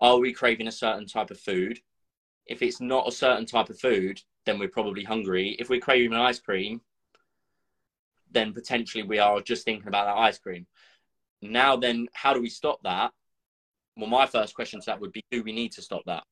Are 0.00 0.18
we 0.18 0.32
craving 0.32 0.68
a 0.68 0.72
certain 0.72 1.06
type 1.06 1.30
of 1.30 1.40
food? 1.40 1.80
If 2.46 2.62
it's 2.62 2.80
not 2.80 3.08
a 3.08 3.12
certain 3.12 3.46
type 3.46 3.70
of 3.70 3.78
food, 3.78 4.20
then 4.44 4.58
we're 4.58 4.68
probably 4.68 5.04
hungry. 5.04 5.56
If 5.58 5.68
we're 5.68 5.80
craving 5.80 6.12
an 6.12 6.20
ice 6.20 6.38
cream, 6.38 6.80
then 8.30 8.52
potentially 8.52 9.02
we 9.02 9.18
are 9.18 9.40
just 9.40 9.64
thinking 9.64 9.88
about 9.88 10.06
that 10.06 10.20
ice 10.20 10.38
cream. 10.38 10.66
Now, 11.42 11.76
then, 11.76 12.08
how 12.12 12.34
do 12.34 12.40
we 12.40 12.48
stop 12.48 12.80
that? 12.84 13.12
Well, 13.96 14.08
my 14.08 14.26
first 14.26 14.54
question 14.54 14.80
to 14.80 14.86
that 14.86 15.00
would 15.00 15.12
be 15.12 15.22
do 15.30 15.42
we 15.42 15.52
need 15.52 15.72
to 15.72 15.82
stop 15.82 16.02
that? 16.06 16.22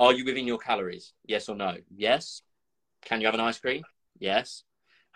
Are 0.00 0.12
you 0.12 0.24
within 0.24 0.46
your 0.46 0.58
calories? 0.58 1.12
Yes 1.24 1.48
or 1.48 1.56
no? 1.56 1.76
Yes. 1.94 2.42
Can 3.04 3.20
you 3.20 3.26
have 3.26 3.34
an 3.34 3.40
ice 3.40 3.58
cream? 3.58 3.82
Yes. 4.18 4.62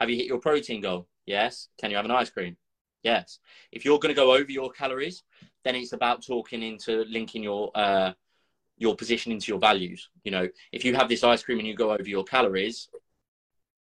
Have 0.03 0.11
you 0.11 0.17
hit 0.17 0.27
your 0.27 0.41
protein 0.41 0.81
goal? 0.81 1.07
Yes. 1.27 1.69
Can 1.81 1.93
you 1.93 1.97
have 1.97 2.05
an 2.05 2.11
ice 2.11 2.29
cream? 2.29 2.57
Yes. 3.05 3.39
If 3.71 3.85
you're 3.85 4.01
going 4.01 4.13
to 4.13 4.21
go 4.21 4.35
over 4.35 4.51
your 4.51 4.69
calories, 4.73 5.23
then 5.63 5.77
it's 5.77 5.93
about 5.93 6.27
talking 6.27 6.61
into 6.61 7.05
linking 7.09 7.45
your 7.45 7.71
uh, 7.77 8.13
your 8.77 8.97
position 8.97 9.31
into 9.31 9.53
your 9.53 9.61
values. 9.61 10.09
You 10.25 10.33
know, 10.33 10.49
if 10.73 10.85
you 10.85 10.97
have 10.97 11.09
this 11.09 11.23
ice 11.23 11.45
cream 11.45 11.61
and 11.61 11.69
you 11.69 11.77
go 11.77 11.93
over 11.93 12.09
your 12.09 12.25
calories, 12.25 12.89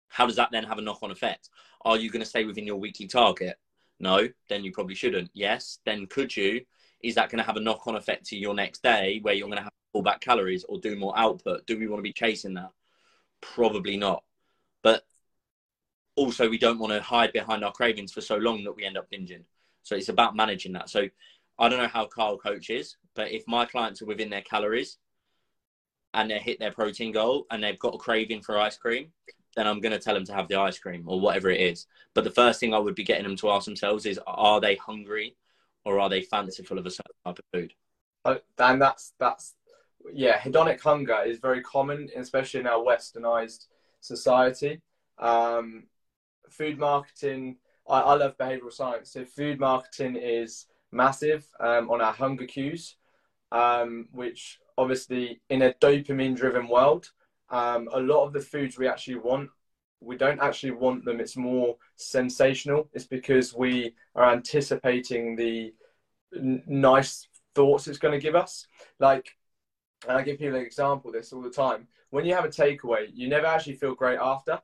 how 0.09 0.27
does 0.27 0.35
that 0.35 0.49
then 0.51 0.65
have 0.65 0.79
a 0.79 0.83
knock 0.83 1.05
on 1.05 1.13
effect? 1.13 1.51
Are 1.83 1.97
you 1.97 2.11
going 2.11 2.25
to 2.25 2.29
stay 2.29 2.45
within 2.45 2.67
your 2.67 2.81
weekly 2.81 3.07
target? 3.07 3.57
No, 4.01 4.27
then 4.49 4.65
you 4.65 4.73
probably 4.73 4.97
shouldn't. 4.97 5.31
Yes, 5.35 5.79
then 5.87 6.07
could 6.07 6.37
you? 6.37 6.63
Is 7.01 7.15
that 7.15 7.31
going 7.31 7.39
to 7.39 7.47
have 7.47 7.57
a 7.57 7.61
knock 7.61 7.87
on 7.87 7.95
effect 7.95 8.27
to 8.31 8.37
your 8.37 8.55
next 8.55 8.83
day 8.83 9.21
where 9.23 9.35
you're 9.35 9.47
going 9.47 9.59
to 9.59 9.63
have 9.63 9.71
to 9.71 9.93
pull 9.93 10.03
back 10.03 10.21
calories 10.21 10.65
or 10.69 10.81
do 10.81 10.97
more 10.97 11.17
output? 11.17 11.65
Do 11.69 11.79
we 11.79 11.87
want 11.87 12.01
to 12.01 12.11
be 12.11 12.13
chasing 12.13 12.55
that? 12.55 12.73
Probably 13.41 13.97
not. 13.97 14.25
But 14.83 15.05
also, 16.19 16.49
we 16.49 16.59
don't 16.59 16.79
want 16.79 16.93
to 16.93 17.01
hide 17.01 17.33
behind 17.33 17.65
our 17.65 17.73
cravings 17.73 18.13
for 18.13 18.21
so 18.21 18.37
long 18.37 18.65
that 18.65 18.73
we 18.73 18.85
end 18.85 18.99
up 18.99 19.11
binging. 19.11 19.45
So 19.83 19.97
it's 19.97 20.09
about 20.09 20.37
managing 20.37 20.73
that. 20.73 20.91
So 20.91 21.09
I 21.59 21.69
don't 21.69 21.79
know 21.79 21.89
how 21.89 22.07
Carl 22.07 22.39
coaches, 22.39 22.97
but 23.15 23.31
if 23.31 23.45
my 23.47 23.65
clients 23.65 24.03
are 24.03 24.07
within 24.07 24.29
their 24.29 24.43
calories 24.43 24.99
and 26.15 26.31
they 26.31 26.39
hit 26.39 26.59
their 26.59 26.73
protein 26.73 27.13
goal 27.13 27.47
and 27.51 27.63
they've 27.63 27.79
got 27.79 27.95
a 27.95 27.99
craving 27.99 28.43
for 28.43 28.59
ice 28.59 28.77
cream, 28.77 29.13
then 29.57 29.67
I'm 29.67 29.81
going 29.81 29.93
to 29.93 29.99
tell 29.99 30.15
them 30.15 30.25
to 30.27 30.35
have 30.35 30.49
the 30.49 30.61
ice 30.61 30.79
cream 30.79 31.05
or 31.07 31.21
whatever 31.21 31.51
it 31.51 31.61
is. 31.61 31.87
But 32.15 32.25
the 32.25 32.31
first 32.31 32.61
thing 32.61 32.75
I 32.75 32.79
would 32.79 32.95
be 32.95 33.05
getting 33.05 33.25
them 33.25 33.37
to 33.37 33.51
ask 33.51 33.65
themselves 33.65 34.05
is, 34.05 34.21
are 34.27 34.61
they 34.61 34.77
hungry 34.77 35.37
or 35.85 35.99
are 36.01 36.09
they 36.09 36.23
fanciful 36.23 36.79
of 36.79 36.87
a 36.87 36.91
certain 36.91 37.15
type 37.25 37.39
of 37.39 37.45
food? 37.53 37.73
Uh, 38.25 38.37
and 38.59 38.81
that's 38.83 39.15
that's 39.19 39.55
yeah, 40.13 40.39
hedonic 40.39 40.81
hunger 40.81 41.23
is 41.25 41.39
very 41.39 41.63
common, 41.63 42.09
especially 42.17 42.61
in 42.61 42.67
our 42.67 42.79
westernized 42.79 43.67
society. 44.01 44.81
Um, 45.19 45.85
food 46.51 46.79
marketing, 46.79 47.57
I, 47.89 48.01
I, 48.01 48.15
love 48.15 48.37
behavioral 48.39 48.73
science. 48.73 49.13
So 49.13 49.25
food 49.25 49.59
marketing 49.59 50.17
is 50.17 50.67
massive 50.93 51.47
um, 51.61 51.91
on 51.91 52.01
our 52.01 52.13
hunger 52.13 52.47
cues, 52.47 52.97
um, 53.53 54.09
which 54.13 54.59
obviously 54.77 55.41
in 55.51 55.63
a 55.63 55.73
dopamine 55.75 56.37
driven 56.37 56.69
world, 56.69 57.11
um, 57.51 57.89
a 57.93 58.01
lot 58.01 58.25
of 58.25 58.33
the 58.33 58.41
foods 58.41 58.79
we 58.79 58.89
actually 58.89 59.17
want, 59.17 59.51
we 60.01 60.17
don't 60.17 60.41
actually 60.41 60.73
want 60.73 61.05
them. 61.05 61.21
It's 61.21 61.37
more 61.37 61.77
sensational. 61.97 62.89
It's 62.93 63.07
because 63.07 63.55
we 63.55 63.95
are 64.15 64.33
anticipating 64.33 65.35
the 65.35 65.75
n- 66.35 66.63
nice 66.67 67.27
thoughts 67.55 67.89
it's 67.89 67.99
going 67.99 68.13
to 68.13 68.23
give 68.23 68.37
us. 68.37 68.67
Like, 69.01 69.37
I 70.09 70.23
give 70.23 70.39
people 70.39 70.57
an 70.57 70.65
example 70.65 71.11
this 71.11 71.33
all 71.33 71.43
the 71.43 71.51
time. 71.51 71.89
When 72.11 72.25
you 72.25 72.35
have 72.35 72.45
a 72.45 72.49
takeaway, 72.49 73.09
you 73.13 73.29
never 73.29 73.47
actually 73.47 73.75
feel 73.75 73.95
great 73.95 74.19
after, 74.21 74.61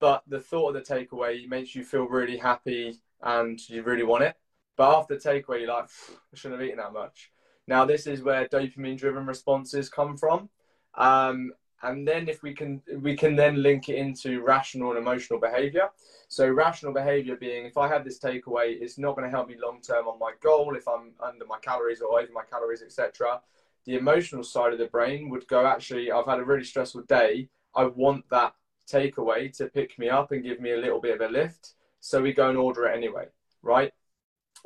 but 0.00 0.22
the 0.26 0.40
thought 0.40 0.74
of 0.74 0.86
the 0.86 0.94
takeaway 0.94 1.48
makes 1.48 1.74
you 1.74 1.84
feel 1.84 2.04
really 2.04 2.36
happy 2.36 2.98
and 3.22 3.58
you 3.68 3.82
really 3.82 4.04
want 4.04 4.24
it. 4.24 4.36
But 4.76 4.96
after 4.96 5.16
the 5.16 5.20
takeaway, 5.20 5.60
you're 5.60 5.68
like, 5.74 5.88
I 6.10 6.36
shouldn't 6.36 6.60
have 6.60 6.66
eaten 6.66 6.78
that 6.78 6.92
much. 6.92 7.30
Now, 7.66 7.84
this 7.84 8.06
is 8.06 8.22
where 8.22 8.46
dopamine 8.46 8.98
driven 8.98 9.26
responses 9.26 9.88
come 9.88 10.16
from. 10.16 10.48
Um, 10.94 11.52
and 11.82 12.06
then 12.06 12.28
if 12.28 12.42
we 12.42 12.54
can 12.54 12.82
we 13.00 13.16
can 13.16 13.36
then 13.36 13.62
link 13.62 13.88
it 13.88 13.96
into 13.96 14.42
rational 14.42 14.90
and 14.90 14.98
emotional 14.98 15.38
behavior 15.38 15.88
so 16.28 16.48
rational 16.48 16.92
behavior 16.92 17.36
being 17.36 17.66
if 17.66 17.76
i 17.76 17.86
have 17.86 18.04
this 18.04 18.18
takeaway 18.18 18.80
it's 18.80 18.98
not 18.98 19.14
going 19.14 19.24
to 19.24 19.30
help 19.30 19.48
me 19.48 19.56
long 19.62 19.80
term 19.80 20.06
on 20.08 20.18
my 20.18 20.32
goal 20.40 20.74
if 20.76 20.88
i'm 20.88 21.12
under 21.22 21.44
my 21.44 21.58
calories 21.60 22.00
or 22.00 22.18
over 22.18 22.32
my 22.32 22.42
calories 22.50 22.82
etc 22.82 23.40
the 23.84 23.96
emotional 23.96 24.42
side 24.42 24.72
of 24.72 24.78
the 24.78 24.86
brain 24.86 25.28
would 25.28 25.46
go 25.48 25.66
actually 25.66 26.10
i've 26.10 26.26
had 26.26 26.38
a 26.38 26.44
really 26.44 26.64
stressful 26.64 27.02
day 27.02 27.48
i 27.74 27.84
want 27.84 28.24
that 28.30 28.54
takeaway 28.90 29.54
to 29.56 29.66
pick 29.66 29.98
me 29.98 30.08
up 30.08 30.32
and 30.32 30.42
give 30.42 30.60
me 30.60 30.72
a 30.72 30.76
little 30.76 31.00
bit 31.00 31.20
of 31.20 31.28
a 31.28 31.32
lift 31.32 31.74
so 32.00 32.22
we 32.22 32.32
go 32.32 32.48
and 32.48 32.58
order 32.58 32.86
it 32.86 32.96
anyway 32.96 33.26
right 33.62 33.92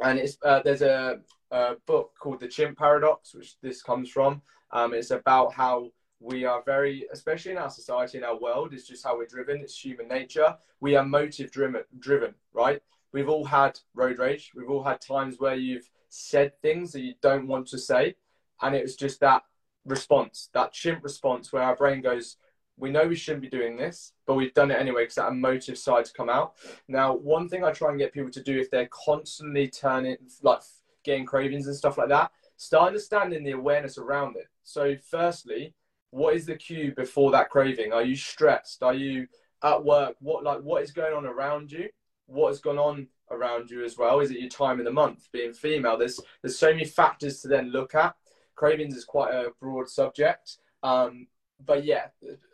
and 0.04 0.18
it's 0.18 0.36
uh, 0.44 0.60
there's 0.64 0.82
a, 0.82 1.18
a, 1.50 1.74
book 1.86 2.12
called 2.18 2.40
the 2.40 2.48
chimp 2.48 2.78
paradox 2.78 3.34
which 3.34 3.58
this 3.60 3.82
comes 3.82 4.08
from 4.10 4.42
um, 4.72 4.94
it's 4.94 5.10
about 5.10 5.52
how 5.52 5.90
we 6.20 6.44
are 6.44 6.62
very, 6.64 7.06
especially 7.12 7.52
in 7.52 7.58
our 7.58 7.70
society, 7.70 8.18
in 8.18 8.24
our 8.24 8.38
world, 8.38 8.74
it's 8.74 8.86
just 8.86 9.04
how 9.04 9.16
we're 9.16 9.26
driven. 9.26 9.60
It's 9.60 9.82
human 9.82 10.06
nature. 10.06 10.54
We 10.78 10.94
are 10.94 11.04
motive 11.04 11.50
driven, 11.50 11.82
driven, 11.98 12.34
right? 12.52 12.82
We've 13.12 13.28
all 13.28 13.46
had 13.46 13.80
road 13.94 14.18
rage. 14.18 14.52
We've 14.54 14.68
all 14.68 14.84
had 14.84 15.00
times 15.00 15.36
where 15.38 15.54
you've 15.54 15.88
said 16.10 16.60
things 16.60 16.92
that 16.92 17.00
you 17.00 17.14
don't 17.22 17.48
want 17.48 17.68
to 17.68 17.78
say. 17.78 18.16
And 18.60 18.74
it 18.74 18.82
was 18.82 18.96
just 18.96 19.20
that 19.20 19.42
response, 19.86 20.50
that 20.52 20.72
chimp 20.72 21.02
response 21.02 21.52
where 21.52 21.62
our 21.62 21.74
brain 21.74 22.02
goes, 22.02 22.36
we 22.80 22.90
know 22.90 23.06
we 23.06 23.16
shouldn't 23.16 23.42
be 23.42 23.48
doing 23.48 23.76
this, 23.76 24.12
but 24.26 24.34
we've 24.34 24.54
done 24.54 24.70
it 24.70 24.80
anyway 24.80 25.02
because 25.02 25.16
that 25.16 25.28
emotive 25.28 25.78
side's 25.78 26.10
come 26.10 26.30
out. 26.30 26.54
Now, 26.88 27.14
one 27.14 27.48
thing 27.48 27.62
I 27.62 27.72
try 27.72 27.90
and 27.90 27.98
get 27.98 28.12
people 28.12 28.30
to 28.30 28.42
do 28.42 28.58
if 28.58 28.70
they're 28.70 28.88
constantly 28.90 29.68
turning, 29.68 30.16
like 30.42 30.60
getting 31.04 31.26
cravings 31.26 31.66
and 31.66 31.76
stuff 31.76 31.98
like 31.98 32.08
that, 32.08 32.32
start 32.56 32.88
understanding 32.88 33.44
the 33.44 33.52
awareness 33.52 33.98
around 33.98 34.36
it. 34.36 34.48
So, 34.62 34.96
firstly, 35.10 35.74
what 36.10 36.34
is 36.34 36.46
the 36.46 36.56
cue 36.56 36.92
before 36.96 37.30
that 37.32 37.50
craving? 37.50 37.92
Are 37.92 38.02
you 38.02 38.16
stressed? 38.16 38.82
Are 38.82 38.94
you 38.94 39.26
at 39.62 39.84
work? 39.84 40.16
What 40.20 40.42
like 40.44 40.60
what 40.60 40.82
is 40.82 40.90
going 40.90 41.14
on 41.14 41.26
around 41.26 41.70
you? 41.70 41.88
What 42.26 42.48
has 42.48 42.60
gone 42.60 42.78
on 42.78 43.08
around 43.30 43.70
you 43.70 43.84
as 43.84 43.96
well? 43.96 44.20
Is 44.20 44.30
it 44.30 44.40
your 44.40 44.48
time 44.48 44.78
of 44.78 44.84
the 44.84 44.92
month? 44.92 45.28
Being 45.32 45.52
female, 45.52 45.96
there's 45.96 46.20
there's 46.42 46.58
so 46.58 46.72
many 46.72 46.84
factors 46.84 47.40
to 47.42 47.48
then 47.48 47.70
look 47.70 47.94
at. 47.94 48.14
Cravings 48.54 48.96
is 48.96 49.04
quite 49.04 49.32
a 49.32 49.52
broad 49.60 49.88
subject. 49.88 50.58
Um, 50.82 51.26
but 51.66 51.84
yeah, 51.84 52.06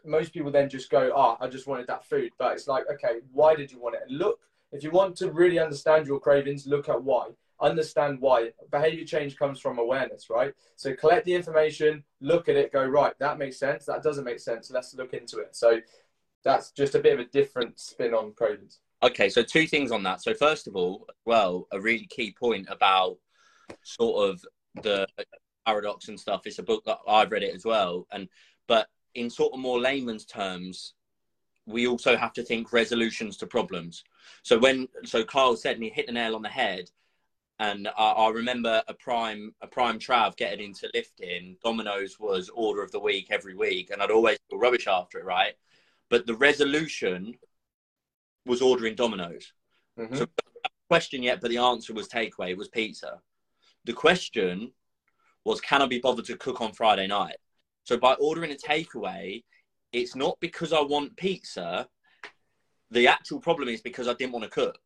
most 0.05 0.33
people 0.33 0.51
then 0.51 0.69
just 0.69 0.91
go, 0.91 1.13
"Ah, 1.15 1.37
oh, 1.41 1.45
I 1.45 1.49
just 1.49 1.67
wanted 1.67 1.87
that 1.89 2.07
food." 2.07 2.33
But 2.39 2.53
it's 2.55 2.69
like, 2.69 2.85
okay, 2.93 3.21
why 3.33 3.55
did 3.55 3.71
you 3.71 3.81
want 3.81 3.97
it? 3.97 4.03
And 4.09 4.19
look, 4.19 4.41
if 4.73 4.83
you 4.83 4.91
want 4.91 5.17
to 5.17 5.31
really 5.31 5.59
understand 5.59 6.07
your 6.07 6.21
cravings, 6.21 6.67
look 6.67 6.89
at 6.89 7.03
why 7.03 7.29
understand 7.61 8.21
why. 8.21 8.51
Behavior 8.71 9.05
change 9.05 9.37
comes 9.37 9.61
from 9.61 9.79
awareness, 9.79 10.29
right? 10.31 10.53
So 10.77 10.95
collect 10.95 11.25
the 11.25 11.35
information, 11.35 12.05
look 12.21 12.49
at 12.49 12.57
it, 12.57 12.73
go, 12.73 12.85
right, 12.85 13.15
that 13.19 13.39
makes 13.39 13.59
sense. 13.59 13.87
That 13.87 14.03
doesn't 14.03 14.25
make 14.25 14.41
sense. 14.41 14.71
Let's 14.71 14.95
look 14.95 15.15
into 15.15 15.39
it. 15.39 15.57
So 15.57 15.81
that's 16.45 16.71
just 16.71 16.95
a 16.95 16.99
bit 16.99 17.15
of 17.15 17.21
a 17.21 17.31
different 17.31 17.79
spin 17.79 18.15
on 18.15 18.33
cravings. 18.35 18.81
Okay, 19.03 19.29
so 19.29 19.43
two 19.43 19.67
things 19.67 19.91
on 19.91 20.03
that. 20.05 20.23
So 20.23 20.35
first 20.35 20.67
of 20.67 20.77
all, 20.77 21.07
well, 21.25 21.67
a 21.73 21.81
really 21.81 22.07
key 22.07 22.35
point 22.39 22.67
about 22.71 23.19
sort 23.83 24.31
of 24.31 24.45
the 24.83 25.07
paradox 25.67 26.09
and 26.09 26.19
stuff. 26.19 26.43
It's 26.45 26.59
a 26.59 26.63
book 26.63 26.85
that 26.87 26.99
I've 27.07 27.31
read 27.31 27.43
it 27.43 27.55
as 27.55 27.65
well, 27.65 28.07
and 28.13 28.29
but 28.69 28.89
in 29.17 29.31
sort 29.31 29.53
of 29.53 29.61
more 29.61 29.81
layman's 29.81 30.25
terms, 30.25 30.95
we 31.67 31.87
also 31.87 32.17
have 32.17 32.33
to 32.35 32.43
think 32.43 32.73
resolutions 32.73 33.37
to 33.39 33.47
problems. 33.47 34.05
So 34.43 34.59
when 34.59 34.89
so 35.05 35.25
Carl 35.25 35.57
said, 35.57 35.75
and 35.75 35.85
he 35.85 35.91
hit 35.91 36.07
the 36.07 36.13
nail 36.13 36.37
on 36.37 36.43
the 36.43 36.49
head 36.49 36.91
and 37.59 37.89
I, 37.97 38.11
I, 38.11 38.29
remember 38.31 38.83
a 38.87 38.95
prime 38.95 39.55
a 39.63 39.67
prime 39.67 39.99
trav 39.99 40.37
getting 40.37 40.65
into 40.67 40.91
lifting. 40.93 41.57
Domino's 41.65 42.21
was 42.21 42.51
order 42.51 42.83
of 42.83 42.93
the 42.93 43.01
week 43.01 43.29
every 43.31 43.55
week, 43.55 43.91
and 43.91 44.03
I'd 44.03 44.11
always 44.11 44.39
feel 44.51 44.59
rubbish 44.59 44.87
after 44.87 45.19
it, 45.19 45.25
right? 45.25 45.55
But 46.11 46.27
the 46.27 46.35
resolution 46.35 47.35
was 48.45 48.61
ordering 48.61 48.95
Domino's. 48.95 49.53
Mm-hmm. 49.99 50.17
So 50.17 50.27
question 50.89 51.23
yet, 51.23 51.41
but 51.41 51.51
the 51.51 51.59
answer 51.59 51.95
was 51.95 52.09
takeaway. 52.09 52.51
It 52.51 52.59
was 52.59 52.69
pizza. 52.69 53.21
The 53.85 53.93
question 53.93 54.73
was, 55.45 55.61
can 55.61 55.83
I 55.83 55.87
be 55.87 55.99
bothered 55.99 56.27
to 56.27 56.37
cook 56.37 56.61
on 56.61 56.73
Friday 56.73 57.07
night? 57.07 57.37
So 57.87 57.97
by 57.97 58.15
ordering 58.15 58.51
a 58.51 58.57
takeaway, 58.57 59.45
it's 59.93 60.17
not 60.17 60.37
because 60.41 60.73
I 60.73 60.81
want 60.81 61.17
pizza. 61.17 61.87
The 62.91 63.07
actual 63.07 63.41
problem 63.41 63.69
is 63.69 63.81
because 63.81 64.09
I 64.09 64.15
didn't 64.15 64.33
want 64.33 64.45
to 64.45 64.51
cook. 64.51 64.79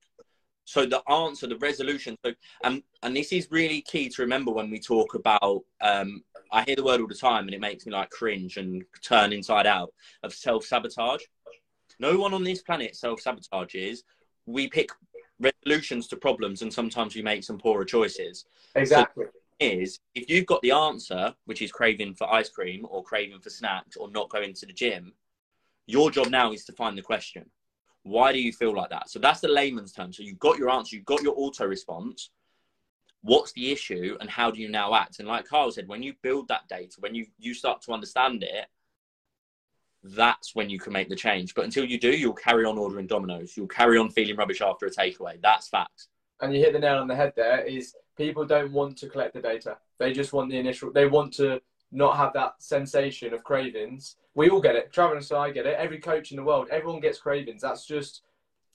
So 0.66 0.84
the 0.84 1.02
answer, 1.10 1.46
the 1.46 1.56
resolution. 1.56 2.16
So 2.24 2.32
and 2.62 2.82
and 3.02 3.16
this 3.16 3.32
is 3.32 3.48
really 3.50 3.80
key 3.80 4.10
to 4.10 4.22
remember 4.22 4.52
when 4.52 4.70
we 4.70 4.78
talk 4.78 5.14
about. 5.14 5.62
Um, 5.80 6.22
I 6.52 6.62
hear 6.62 6.76
the 6.76 6.84
word 6.84 7.00
all 7.00 7.06
the 7.06 7.14
time, 7.14 7.46
and 7.46 7.54
it 7.54 7.60
makes 7.60 7.86
me 7.86 7.92
like 7.92 8.10
cringe 8.10 8.58
and 8.58 8.84
turn 9.02 9.32
inside 9.32 9.66
out 9.66 9.92
of 10.22 10.34
self 10.34 10.64
sabotage. 10.64 11.22
No 11.98 12.18
one 12.18 12.34
on 12.34 12.44
this 12.44 12.62
planet 12.62 12.94
self 12.96 13.22
sabotages. 13.22 14.00
We 14.44 14.68
pick 14.68 14.90
resolutions 15.40 16.06
to 16.08 16.16
problems, 16.16 16.60
and 16.60 16.72
sometimes 16.72 17.14
we 17.14 17.22
make 17.22 17.44
some 17.44 17.58
poorer 17.58 17.86
choices. 17.86 18.44
Exactly. 18.74 19.24
So 19.24 19.39
is 19.60 20.00
if 20.14 20.28
you've 20.28 20.46
got 20.46 20.62
the 20.62 20.72
answer, 20.72 21.34
which 21.44 21.62
is 21.62 21.70
craving 21.70 22.14
for 22.14 22.32
ice 22.32 22.48
cream 22.48 22.86
or 22.88 23.02
craving 23.02 23.40
for 23.40 23.50
snacks 23.50 23.96
or 23.96 24.10
not 24.10 24.30
going 24.30 24.54
to 24.54 24.66
the 24.66 24.72
gym, 24.72 25.12
your 25.86 26.10
job 26.10 26.28
now 26.28 26.52
is 26.52 26.64
to 26.64 26.72
find 26.72 26.96
the 26.96 27.02
question. 27.02 27.44
Why 28.02 28.32
do 28.32 28.40
you 28.40 28.52
feel 28.52 28.74
like 28.74 28.90
that? 28.90 29.10
So 29.10 29.18
that's 29.18 29.40
the 29.40 29.48
layman's 29.48 29.92
term. 29.92 30.12
So 30.12 30.22
you've 30.22 30.38
got 30.38 30.58
your 30.58 30.70
answer, 30.70 30.96
you've 30.96 31.04
got 31.04 31.22
your 31.22 31.34
auto 31.36 31.66
response. 31.66 32.30
What's 33.22 33.52
the 33.52 33.70
issue 33.70 34.16
and 34.20 34.30
how 34.30 34.50
do 34.50 34.60
you 34.60 34.70
now 34.70 34.94
act? 34.94 35.18
And 35.18 35.28
like 35.28 35.46
Carl 35.46 35.70
said, 35.70 35.88
when 35.88 36.02
you 36.02 36.14
build 36.22 36.48
that 36.48 36.68
data, 36.68 36.96
when 37.00 37.14
you, 37.14 37.26
you 37.38 37.52
start 37.52 37.82
to 37.82 37.92
understand 37.92 38.42
it, 38.42 38.66
that's 40.02 40.54
when 40.54 40.70
you 40.70 40.78
can 40.78 40.94
make 40.94 41.10
the 41.10 41.16
change. 41.16 41.54
But 41.54 41.66
until 41.66 41.84
you 41.84 41.98
do, 42.00 42.10
you'll 42.10 42.32
carry 42.32 42.64
on 42.64 42.78
ordering 42.78 43.06
Domino's. 43.06 43.54
You'll 43.54 43.66
carry 43.66 43.98
on 43.98 44.08
feeling 44.08 44.36
rubbish 44.36 44.62
after 44.62 44.86
a 44.86 44.90
takeaway. 44.90 45.38
That's 45.42 45.68
facts. 45.68 46.08
And 46.40 46.54
you 46.54 46.60
hit 46.60 46.72
the 46.72 46.78
nail 46.78 46.98
on 46.98 47.08
the 47.08 47.14
head 47.14 47.34
there 47.36 47.60
is 47.66 47.94
people 48.20 48.44
don't 48.44 48.70
want 48.70 48.98
to 48.98 49.08
collect 49.08 49.32
the 49.32 49.40
data. 49.40 49.78
They 49.98 50.12
just 50.12 50.34
want 50.34 50.50
the 50.50 50.58
initial, 50.58 50.92
they 50.92 51.06
want 51.06 51.32
to 51.34 51.60
not 51.90 52.16
have 52.16 52.34
that 52.34 52.54
sensation 52.58 53.32
of 53.32 53.42
cravings. 53.42 54.16
We 54.34 54.50
all 54.50 54.60
get 54.60 54.76
it. 54.76 54.92
Travis 54.92 55.30
and 55.30 55.40
I 55.40 55.50
get 55.50 55.66
it. 55.66 55.76
Every 55.78 55.98
coach 55.98 56.30
in 56.30 56.36
the 56.36 56.44
world, 56.44 56.68
everyone 56.70 57.00
gets 57.00 57.18
cravings. 57.18 57.62
That's 57.62 57.86
just 57.86 58.22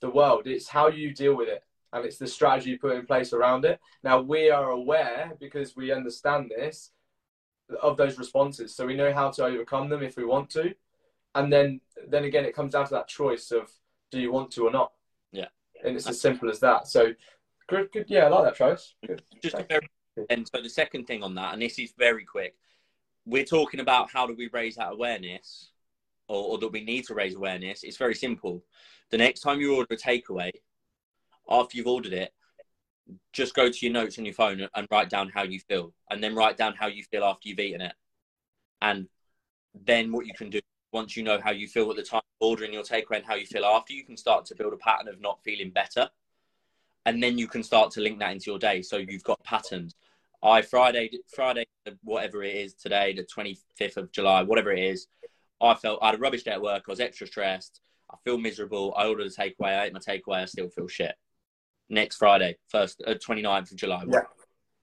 the 0.02 0.10
world. 0.10 0.48
It's 0.48 0.68
how 0.68 0.88
you 0.88 1.14
deal 1.14 1.36
with 1.36 1.48
it 1.48 1.64
and 1.94 2.04
it's 2.06 2.18
the 2.18 2.28
strategy 2.28 2.72
you 2.72 2.80
put 2.80 2.96
in 2.96 3.06
place 3.06 3.34
around 3.34 3.66
it. 3.66 3.80
Now 4.04 4.20
we 4.20 4.50
are 4.50 4.72
aware 4.72 5.34
because 5.40 5.76
we 5.76 5.92
understand 5.92 6.52
this 6.56 6.92
of 7.82 7.98
those 7.98 8.18
responses, 8.18 8.76
so 8.76 8.86
we 8.86 8.96
know 8.96 9.14
how 9.14 9.30
to 9.32 9.46
overcome 9.46 9.90
them 9.90 10.04
if 10.04 10.18
we 10.18 10.26
want 10.26 10.50
to. 10.52 10.74
And 11.36 11.52
then, 11.52 11.82
then 12.08 12.24
again, 12.24 12.46
it 12.46 12.56
comes 12.56 12.74
down 12.74 12.86
to 12.86 12.94
that 12.96 13.08
choice 13.08 13.52
of 13.52 13.72
do 14.12 14.20
you 14.20 14.32
want 14.32 14.52
to 14.52 14.68
or 14.68 14.72
not. 14.72 14.92
Yeah, 15.32 15.48
and 15.84 15.96
it's 15.96 16.08
as 16.08 16.20
simple 16.20 16.50
as 16.50 16.60
that. 16.60 16.88
So, 16.88 17.14
good, 17.68 17.92
good. 17.92 18.06
Yeah, 18.08 18.26
I 18.26 18.30
like 18.30 18.44
that, 18.46 18.56
Travis. 18.56 18.96
Good. 19.06 19.22
Just 19.42 19.58
very, 19.70 19.90
and 20.30 20.48
so 20.48 20.62
the 20.62 20.70
second 20.70 21.06
thing 21.06 21.24
on 21.24 21.36
that, 21.36 21.54
and 21.54 21.62
this 21.62 21.78
is 21.80 21.94
very 21.98 22.26
quick 22.26 22.56
we're 23.26 23.44
talking 23.44 23.80
about 23.80 24.12
how 24.12 24.28
do 24.28 24.36
we 24.36 24.50
raise 24.54 24.76
that 24.76 24.92
awareness 24.92 25.72
or, 26.28 26.52
or 26.52 26.58
that 26.60 26.72
we 26.72 26.84
need 26.84 27.06
to 27.06 27.16
raise 27.16 27.36
awareness, 27.36 27.84
it's 27.84 27.98
very 27.98 28.16
simple. 28.16 28.64
The 29.12 29.18
next 29.18 29.42
time 29.42 29.60
you 29.60 29.76
order 29.76 29.94
a 29.94 29.98
takeaway, 29.98 30.52
after 31.50 31.78
you've 31.78 31.88
ordered 31.88 32.14
it, 32.14 32.34
just 33.34 33.54
go 33.54 33.70
to 33.70 33.86
your 33.86 33.94
notes 33.94 34.18
on 34.18 34.26
your 34.26 34.34
phone 34.34 34.68
and 34.74 34.88
write 34.90 35.10
down 35.10 35.30
how 35.30 35.44
you 35.44 35.60
feel, 35.60 35.94
and 36.10 36.24
then 36.24 36.36
write 36.36 36.58
down 36.58 36.74
how 36.74 36.88
you 36.88 37.04
feel 37.04 37.24
after 37.24 37.48
you've 37.48 37.60
eaten 37.60 37.82
it. 37.82 37.94
And 38.82 39.08
then 39.86 40.12
what 40.12 40.26
you 40.26 40.34
can 40.34 40.50
do 40.50 40.60
once 40.92 41.16
you 41.16 41.24
know 41.24 41.40
how 41.40 41.52
you 41.52 41.68
feel 41.68 41.90
at 41.92 41.98
the 41.98 42.04
time 42.04 42.20
of 42.20 42.48
ordering 42.48 42.74
your 42.74 42.84
takeaway 42.84 43.18
and 43.18 43.26
how 43.26 43.36
you 43.36 43.46
feel 43.46 43.66
after, 43.66 43.94
you 43.94 44.04
can 44.04 44.18
start 44.18 44.46
to 44.46 44.56
build 44.56 44.74
a 44.74 44.78
pattern 44.78 45.08
of 45.08 45.22
not 45.22 45.44
feeling 45.44 45.70
better. 45.70 46.10
And 47.06 47.22
then 47.22 47.38
you 47.38 47.48
can 47.48 47.64
start 47.64 47.92
to 47.92 48.02
link 48.02 48.20
that 48.20 48.32
into 48.32 48.50
your 48.50 48.60
day. 48.60 48.82
So 48.82 48.98
you've 48.98 49.24
got 49.24 49.44
patterns. 49.44 49.96
I 50.44 50.62
Friday, 50.62 51.10
Friday, 51.34 51.66
whatever 52.04 52.44
it 52.44 52.56
is 52.56 52.74
today, 52.74 53.14
the 53.14 53.24
25th 53.24 53.98
of 53.98 54.12
July, 54.12 54.44
whatever 54.44 54.72
it 54.72 54.84
is, 54.84 55.08
I 55.62 55.74
felt 55.76 56.00
I 56.02 56.08
had 56.08 56.16
a 56.16 56.20
rubbish 56.20 56.44
day 56.44 56.52
at 56.52 56.62
work. 56.62 56.84
I 56.88 56.92
was 56.92 57.00
extra 57.00 57.28
stressed. 57.28 57.82
I 58.12 58.18
feel 58.24 58.38
miserable. 58.38 58.94
I 58.98 59.08
ordered 59.08 59.28
a 59.28 59.30
takeaway. 59.30 59.80
I 59.80 59.86
ate 59.86 59.94
my 59.94 60.00
takeaway. 60.00 60.42
I 60.42 60.46
still 60.46 60.70
feel 60.70 60.88
shit. 60.88 61.16
Next 61.90 62.18
Friday, 62.18 62.58
first 62.70 63.02
uh, 63.06 63.14
29th 63.14 63.72
of 63.72 63.78
July. 63.78 64.04
Yeah. 64.08 64.22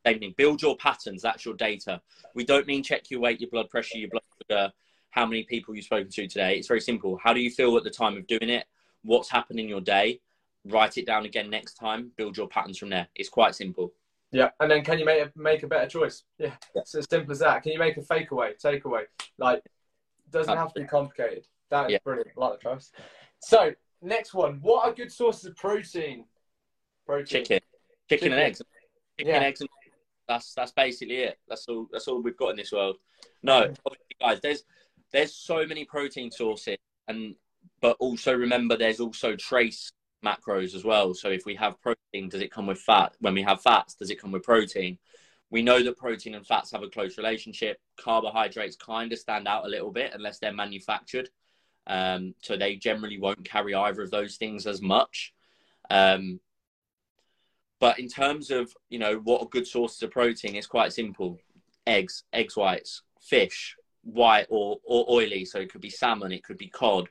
Same 0.06 0.18
thing. 0.18 0.34
Build 0.36 0.62
your 0.62 0.76
patterns. 0.76 1.22
That's 1.22 1.44
your 1.44 1.54
data. 1.54 2.00
We 2.34 2.44
don't 2.44 2.66
mean 2.66 2.82
check 2.82 3.10
your 3.10 3.20
weight, 3.20 3.40
your 3.40 3.50
blood 3.50 3.70
pressure, 3.70 3.98
your 3.98 4.10
blood 4.10 4.22
sugar, 4.42 4.72
how 5.10 5.26
many 5.26 5.44
people 5.44 5.74
you've 5.74 5.84
spoken 5.84 6.10
to 6.10 6.26
today. 6.26 6.56
It's 6.56 6.68
very 6.68 6.80
simple. 6.80 7.18
How 7.22 7.32
do 7.32 7.40
you 7.40 7.50
feel 7.50 7.76
at 7.76 7.84
the 7.84 7.90
time 7.90 8.16
of 8.16 8.26
doing 8.26 8.48
it? 8.48 8.66
What's 9.02 9.30
happened 9.30 9.60
in 9.60 9.68
your 9.68 9.80
day? 9.80 10.20
Write 10.64 10.96
it 10.98 11.06
down 11.06 11.24
again 11.24 11.50
next 11.50 11.74
time. 11.74 12.12
Build 12.16 12.36
your 12.36 12.48
patterns 12.48 12.78
from 12.78 12.90
there. 12.90 13.08
It's 13.14 13.28
quite 13.28 13.54
simple. 13.54 13.92
Yeah, 14.30 14.50
and 14.60 14.70
then 14.70 14.82
can 14.82 14.98
you 14.98 15.04
make 15.04 15.22
a, 15.22 15.32
make 15.36 15.62
a 15.62 15.66
better 15.66 15.86
choice? 15.86 16.22
Yeah, 16.38 16.52
yeah. 16.74 16.82
it's 16.82 16.94
as 16.94 17.06
simple 17.08 17.32
as 17.32 17.40
that. 17.40 17.62
Can 17.62 17.72
you 17.72 17.78
make 17.78 17.96
a 17.98 18.02
fake 18.02 18.30
away, 18.30 18.52
take 18.60 18.84
away? 18.86 19.02
Like, 19.38 19.62
doesn't 20.30 20.56
have 20.56 20.72
to 20.72 20.80
be 20.80 20.86
complicated. 20.86 21.46
That 21.70 21.86
is 21.86 21.92
yeah. 21.92 21.98
brilliant. 22.02 22.30
I 22.36 22.40
like 22.40 22.60
the 22.60 22.70
choice. 22.70 22.92
So, 23.40 23.72
next 24.00 24.32
one. 24.32 24.58
What 24.62 24.86
are 24.86 24.94
good 24.94 25.12
sources 25.12 25.44
of 25.44 25.56
protein? 25.56 26.24
Protein. 27.04 27.26
Chicken. 27.26 27.60
Chicken, 28.08 28.28
Chicken. 28.28 28.32
and 28.32 28.40
eggs. 28.40 28.62
Chicken, 29.18 29.34
yeah. 29.34 29.40
eggs, 29.40 29.60
and 29.60 29.68
that's 30.28 30.54
that's 30.54 30.72
basically 30.72 31.16
it. 31.16 31.38
That's 31.48 31.66
all. 31.68 31.88
That's 31.92 32.08
all 32.08 32.22
we've 32.22 32.36
got 32.36 32.50
in 32.50 32.56
this 32.56 32.72
world. 32.72 32.96
No, 33.42 33.72
guys. 34.20 34.40
There's 34.40 34.64
there's 35.12 35.34
so 35.34 35.66
many 35.66 35.84
protein 35.84 36.30
sources, 36.30 36.78
and 37.08 37.34
but 37.80 37.96
also 38.00 38.34
remember 38.34 38.76
there's 38.76 39.00
also 39.00 39.36
trace 39.36 39.90
macros 40.24 40.74
as 40.74 40.84
well. 40.84 41.14
So 41.14 41.28
if 41.28 41.44
we 41.44 41.54
have 41.56 41.80
protein, 41.80 42.28
does 42.28 42.40
it 42.40 42.52
come 42.52 42.66
with 42.66 42.78
fat? 42.78 43.14
When 43.20 43.34
we 43.34 43.42
have 43.42 43.62
fats, 43.62 43.94
does 43.94 44.10
it 44.10 44.20
come 44.20 44.32
with 44.32 44.42
protein? 44.42 44.98
We 45.50 45.62
know 45.62 45.82
that 45.82 45.98
protein 45.98 46.34
and 46.34 46.46
fats 46.46 46.72
have 46.72 46.82
a 46.82 46.88
close 46.88 47.18
relationship. 47.18 47.78
Carbohydrates 48.00 48.76
kind 48.76 49.12
of 49.12 49.18
stand 49.18 49.46
out 49.46 49.66
a 49.66 49.68
little 49.68 49.90
bit 49.90 50.12
unless 50.14 50.38
they're 50.38 50.52
manufactured. 50.52 51.28
Um, 51.86 52.34
so 52.40 52.56
they 52.56 52.76
generally 52.76 53.18
won't 53.18 53.44
carry 53.44 53.74
either 53.74 54.02
of 54.02 54.10
those 54.10 54.36
things 54.36 54.66
as 54.66 54.80
much. 54.80 55.34
Um, 55.90 56.40
but 57.80 57.98
in 57.98 58.08
terms 58.08 58.50
of 58.50 58.72
you 58.88 58.98
know 59.00 59.16
what 59.16 59.42
a 59.42 59.46
good 59.46 59.66
source 59.66 60.00
of 60.02 60.12
protein, 60.12 60.54
it's 60.54 60.68
quite 60.68 60.92
simple: 60.92 61.38
eggs, 61.86 62.22
eggs 62.32 62.56
whites, 62.56 63.02
fish, 63.20 63.76
white 64.02 64.46
or, 64.50 64.78
or 64.84 65.04
oily. 65.10 65.44
So 65.44 65.58
it 65.58 65.72
could 65.72 65.80
be 65.80 65.90
salmon, 65.90 66.32
it 66.32 66.44
could 66.44 66.58
be 66.58 66.68
cod, 66.68 67.08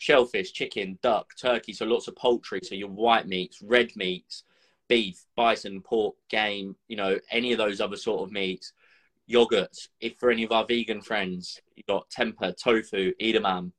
shellfish, 0.00 0.52
chicken, 0.52 0.98
duck, 1.02 1.34
turkey. 1.36 1.74
So 1.74 1.84
lots 1.84 2.08
of 2.08 2.16
poultry. 2.16 2.60
So 2.62 2.74
your 2.74 2.88
white 2.88 3.28
meats, 3.28 3.60
red 3.62 3.94
meats, 3.96 4.44
beef, 4.88 5.26
bison, 5.36 5.82
pork, 5.82 6.16
game, 6.30 6.74
you 6.88 6.96
know, 6.96 7.18
any 7.30 7.52
of 7.52 7.58
those 7.58 7.80
other 7.80 7.96
sort 7.96 8.22
of 8.22 8.32
meats. 8.32 8.72
Yogurts. 9.30 9.88
If 10.00 10.16
for 10.16 10.30
any 10.30 10.42
of 10.42 10.52
our 10.52 10.64
vegan 10.64 11.02
friends, 11.02 11.60
you've 11.76 11.86
got 11.86 12.08
tempeh, 12.08 12.56
tofu, 12.56 13.12
edamame, 13.20 13.72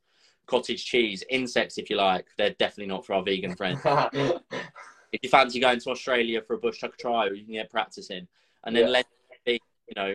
cottage 0.45 0.85
cheese, 0.85 1.23
insects 1.29 1.79
if 1.79 1.89
you 1.89 1.97
like. 1.97 2.27
They're 2.37 2.51
definitely 2.51 2.93
not 2.93 3.05
for 3.05 3.15
our 3.15 3.23
vegan 3.23 3.55
friends. 3.55 3.81
if 4.13 5.19
you 5.23 5.29
fancy 5.29 5.59
going 5.59 5.79
to 5.79 5.89
Australia 5.89 6.41
for 6.43 6.53
a 6.53 6.59
bush 6.59 6.79
tucker 6.79 6.97
trial, 6.99 7.33
you 7.33 7.43
can 7.43 7.53
get 7.53 7.71
practicing. 7.71 8.27
And 8.63 8.75
then 8.75 8.85
yeah. 8.85 8.89
let 8.91 9.05
you 9.47 9.59
know, 9.95 10.13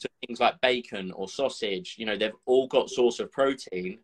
to 0.00 0.08
things 0.26 0.38
like 0.38 0.60
bacon 0.60 1.10
or 1.12 1.28
sausage. 1.28 1.96
You 1.98 2.04
know, 2.04 2.18
they've 2.18 2.36
all 2.44 2.66
got 2.68 2.90
source 2.90 3.20
of 3.20 3.32
protein, 3.32 3.98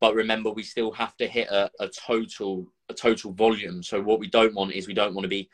but 0.00 0.14
remember, 0.14 0.50
we 0.50 0.62
still 0.62 0.90
have 0.92 1.16
to 1.18 1.26
hit 1.26 1.48
a, 1.48 1.70
a 1.78 1.88
total 1.88 2.66
a 2.88 2.94
total 2.94 3.32
volume. 3.32 3.82
So 3.82 4.00
what 4.00 4.18
we 4.18 4.28
don't 4.28 4.54
want 4.54 4.72
is 4.72 4.88
we 4.88 4.94
don't 4.94 5.14
want 5.14 5.24
to 5.24 5.28
be, 5.28 5.48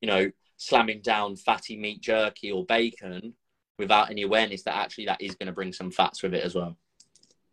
you 0.00 0.08
know, 0.08 0.30
slamming 0.56 1.00
down 1.00 1.36
fatty 1.36 1.76
meat 1.76 2.02
jerky 2.02 2.50
or 2.50 2.64
bacon 2.66 3.34
without 3.78 4.10
any 4.10 4.22
awareness 4.22 4.62
that 4.64 4.76
actually 4.76 5.06
that 5.06 5.20
is 5.20 5.34
going 5.34 5.46
to 5.46 5.52
bring 5.52 5.72
some 5.72 5.90
fats 5.90 6.22
with 6.22 6.34
it 6.34 6.44
as 6.44 6.54
well. 6.54 6.76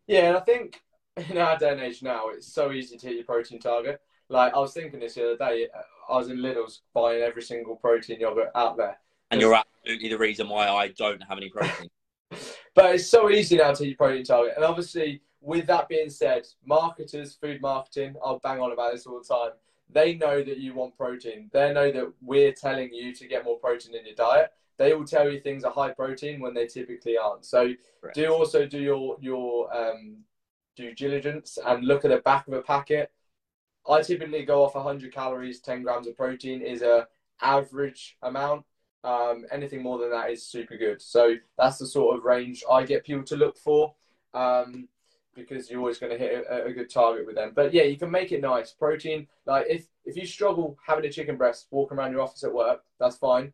Yeah, 0.07 0.29
and 0.29 0.37
I 0.37 0.41
think 0.41 0.81
in 1.29 1.37
our 1.37 1.57
day 1.57 1.71
and 1.71 1.81
age 1.81 2.03
now, 2.03 2.29
it's 2.29 2.53
so 2.53 2.71
easy 2.71 2.97
to 2.97 3.07
hit 3.07 3.15
your 3.15 3.25
protein 3.25 3.59
target. 3.59 4.01
Like 4.29 4.53
I 4.53 4.59
was 4.59 4.73
thinking 4.73 4.99
this 4.99 5.15
the 5.15 5.33
other 5.33 5.37
day, 5.37 5.67
I 6.09 6.17
was 6.17 6.29
in 6.29 6.37
Lidl's 6.37 6.81
buying 6.93 7.21
every 7.21 7.41
single 7.41 7.75
protein 7.75 8.19
yogurt 8.19 8.49
out 8.55 8.77
there, 8.77 8.97
and 9.29 9.39
you're 9.39 9.53
absolutely 9.55 10.09
the 10.09 10.17
reason 10.17 10.49
why 10.49 10.67
I 10.67 10.89
don't 10.89 11.21
have 11.23 11.37
any 11.37 11.49
protein. 11.49 11.89
but 12.75 12.95
it's 12.95 13.07
so 13.07 13.29
easy 13.29 13.57
now 13.57 13.73
to 13.73 13.83
hit 13.83 13.89
your 13.89 13.97
protein 13.97 14.23
target. 14.23 14.53
And 14.55 14.65
obviously, 14.65 15.21
with 15.41 15.65
that 15.67 15.89
being 15.89 16.09
said, 16.09 16.47
marketers, 16.65 17.35
food 17.35 17.61
marketing, 17.61 18.15
I'll 18.23 18.39
bang 18.39 18.59
on 18.59 18.71
about 18.71 18.93
this 18.93 19.07
all 19.07 19.19
the 19.19 19.27
time. 19.27 19.51
They 19.89 20.13
know 20.13 20.43
that 20.43 20.57
you 20.57 20.73
want 20.73 20.95
protein. 20.95 21.49
They 21.51 21.73
know 21.73 21.91
that 21.91 22.13
we're 22.21 22.53
telling 22.53 22.93
you 22.93 23.13
to 23.15 23.27
get 23.27 23.43
more 23.43 23.57
protein 23.57 23.95
in 23.95 24.05
your 24.05 24.15
diet. 24.15 24.51
They 24.77 24.93
will 24.93 25.05
tell 25.05 25.29
you 25.29 25.39
things 25.39 25.63
are 25.63 25.71
high 25.71 25.91
protein 25.91 26.39
when 26.39 26.53
they 26.53 26.67
typically 26.67 27.17
aren't. 27.17 27.45
So 27.45 27.73
Correct. 27.99 28.15
do 28.15 28.33
also 28.33 28.65
do 28.65 28.79
your 28.79 29.17
your 29.19 29.75
um, 29.75 30.17
due 30.75 30.93
diligence 30.95 31.57
and 31.65 31.83
look 31.85 32.05
at 32.05 32.11
the 32.11 32.17
back 32.19 32.47
of 32.47 32.53
a 32.53 32.61
packet. 32.61 33.11
I 33.89 34.01
typically 34.01 34.45
go 34.45 34.63
off 34.63 34.75
100 34.75 35.11
calories, 35.11 35.59
10 35.59 35.83
grams 35.83 36.07
of 36.07 36.15
protein 36.15 36.61
is 36.61 36.83
a 36.83 37.07
average 37.41 38.17
amount. 38.21 38.63
Um, 39.03 39.45
anything 39.51 39.81
more 39.81 39.97
than 39.97 40.11
that 40.11 40.29
is 40.29 40.45
super 40.45 40.77
good. 40.77 41.01
So 41.01 41.35
that's 41.57 41.79
the 41.79 41.87
sort 41.87 42.17
of 42.17 42.23
range 42.23 42.63
I 42.69 42.83
get 42.83 43.03
people 43.03 43.23
to 43.25 43.35
look 43.35 43.57
for 43.57 43.95
um, 44.33 44.87
because 45.35 45.69
you're 45.69 45.79
always 45.79 45.97
going 45.97 46.11
to 46.11 46.17
hit 46.17 46.45
a, 46.49 46.65
a, 46.65 46.73
good 46.73 46.89
target 46.89 47.25
with 47.25 47.35
them. 47.35 47.53
But 47.55 47.73
yeah, 47.73 47.83
you 47.83 47.97
can 47.97 48.11
make 48.11 48.31
it 48.31 48.41
nice. 48.41 48.71
Protein, 48.71 49.27
like 49.45 49.65
if, 49.69 49.87
if 50.05 50.15
you 50.15 50.25
struggle 50.25 50.77
having 50.85 51.05
a 51.05 51.11
chicken 51.11 51.37
breast 51.37 51.67
walking 51.71 51.97
around 51.97 52.11
your 52.11 52.21
office 52.21 52.43
at 52.43 52.53
work, 52.53 52.83
that's 52.99 53.17
fine. 53.17 53.53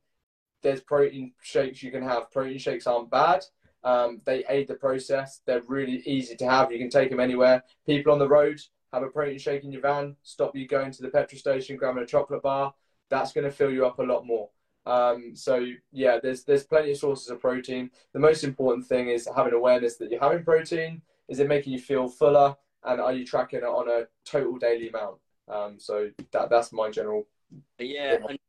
There's 0.64 0.82
protein 0.82 1.34
shakes 1.42 1.84
you 1.84 1.92
can 1.92 2.04
have. 2.04 2.32
Protein 2.32 2.58
shakes 2.58 2.88
aren't 2.88 3.12
bad. 3.12 3.44
Um, 3.84 4.22
they 4.26 4.44
aid 4.50 4.68
the 4.68 4.74
process. 4.74 5.42
They're 5.46 5.62
really 5.68 6.02
easy 6.06 6.36
to 6.38 6.50
have. 6.50 6.72
You 6.72 6.80
can 6.80 6.90
take 6.90 7.10
them 7.10 7.20
anywhere. 7.20 7.64
People 7.86 8.12
on 8.12 8.20
the 8.20 8.28
road 8.28 8.60
have 8.92 9.04
a 9.04 9.08
protein 9.08 9.38
shake 9.38 9.64
in 9.64 9.72
your 9.72 9.82
van. 9.82 10.16
Stop 10.24 10.56
you 10.56 10.68
going 10.68 10.92
to 10.92 11.02
the 11.02 11.10
petrol 11.10 11.40
station, 11.40 11.78
grabbing 11.78 12.04
a 12.04 12.08
chocolate 12.08 12.42
bar. 12.42 12.74
That's 13.10 13.32
going 13.32 13.46
to 13.46 13.52
fill 13.52 13.72
you 13.72 13.86
up 13.86 14.00
a 14.00 14.04
lot 14.04 14.26
more. 14.26 14.50
Um, 14.86 15.36
so 15.36 15.66
yeah, 15.92 16.18
there's 16.22 16.44
there's 16.44 16.64
plenty 16.64 16.92
of 16.92 16.98
sources 16.98 17.30
of 17.30 17.42
protein. 17.42 17.92
The 18.14 18.20
most 18.20 18.44
important 18.44 18.88
thing 18.88 19.10
is 19.10 19.28
having 19.36 19.54
awareness 19.54 19.98
that 19.98 20.10
you're 20.10 20.22
having 20.22 20.44
protein. 20.44 21.02
Is 21.28 21.40
it 21.40 21.48
making 21.48 21.74
you 21.74 21.80
feel 21.80 22.08
fuller, 22.08 22.56
and 22.84 23.02
are 23.02 23.14
you 23.14 23.26
tracking 23.26 23.60
it 23.60 23.66
on 23.66 23.90
a 23.90 24.08
total 24.26 24.58
daily 24.58 24.90
amount? 24.90 25.18
Um, 25.48 25.80
so 25.80 26.10
that 26.32 26.50
that's 26.50 26.72
my 26.72 26.90
general. 26.90 27.28
Yeah, 27.80 28.18
and 28.28 28.40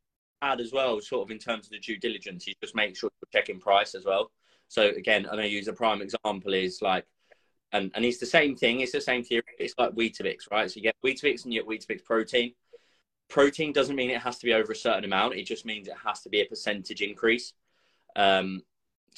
add 0.43 0.61
as 0.61 0.73
well, 0.73 1.01
sort 1.01 1.27
of 1.27 1.31
in 1.31 1.39
terms 1.39 1.67
of 1.67 1.73
the 1.73 1.79
due 1.79 1.99
diligence, 1.99 2.47
you 2.47 2.55
just 2.63 2.75
make 2.75 2.97
sure 2.97 3.11
you're 3.21 3.41
checking 3.41 3.61
price 3.61 3.95
as 3.95 4.05
well. 4.05 4.31
So 4.69 4.91
again, 4.91 5.27
I'm 5.27 5.33
going 5.33 5.45
to 5.45 5.49
use 5.49 5.69
a 5.69 5.73
prime 5.73 6.03
example 6.03 6.55
is 6.55 6.83
like, 6.83 7.07
and 7.73 7.91
and 7.95 8.05
it's 8.05 8.19
the 8.19 8.27
same 8.27 8.57
thing. 8.57 8.81
It's 8.81 8.93
the 8.93 9.01
same 9.01 9.25
theory. 9.25 9.43
It's 9.59 9.75
like 9.79 9.93
Weetabix, 9.93 10.51
right? 10.51 10.71
So 10.71 10.77
you 10.77 10.83
get 10.83 10.97
Weetabix 11.05 11.45
and 11.45 11.53
you 11.53 11.63
get 11.63 11.69
Weetabix 11.69 12.05
protein 12.05 12.53
protein 13.29 13.73
doesn't 13.73 13.97
mean 13.97 14.11
it 14.11 14.23
has 14.23 14.39
to 14.39 14.47
be 14.47 14.55
over 14.55 14.73
a 14.73 14.77
certain 14.77 15.05
amount. 15.05 15.35
It 15.35 15.45
just 15.45 15.65
means 15.65 15.87
it 15.87 15.95
has 16.05 16.23
to 16.23 16.29
be 16.29 16.41
a 16.41 16.47
percentage 16.47 17.03
increase. 17.03 17.53
Um, 18.17 18.63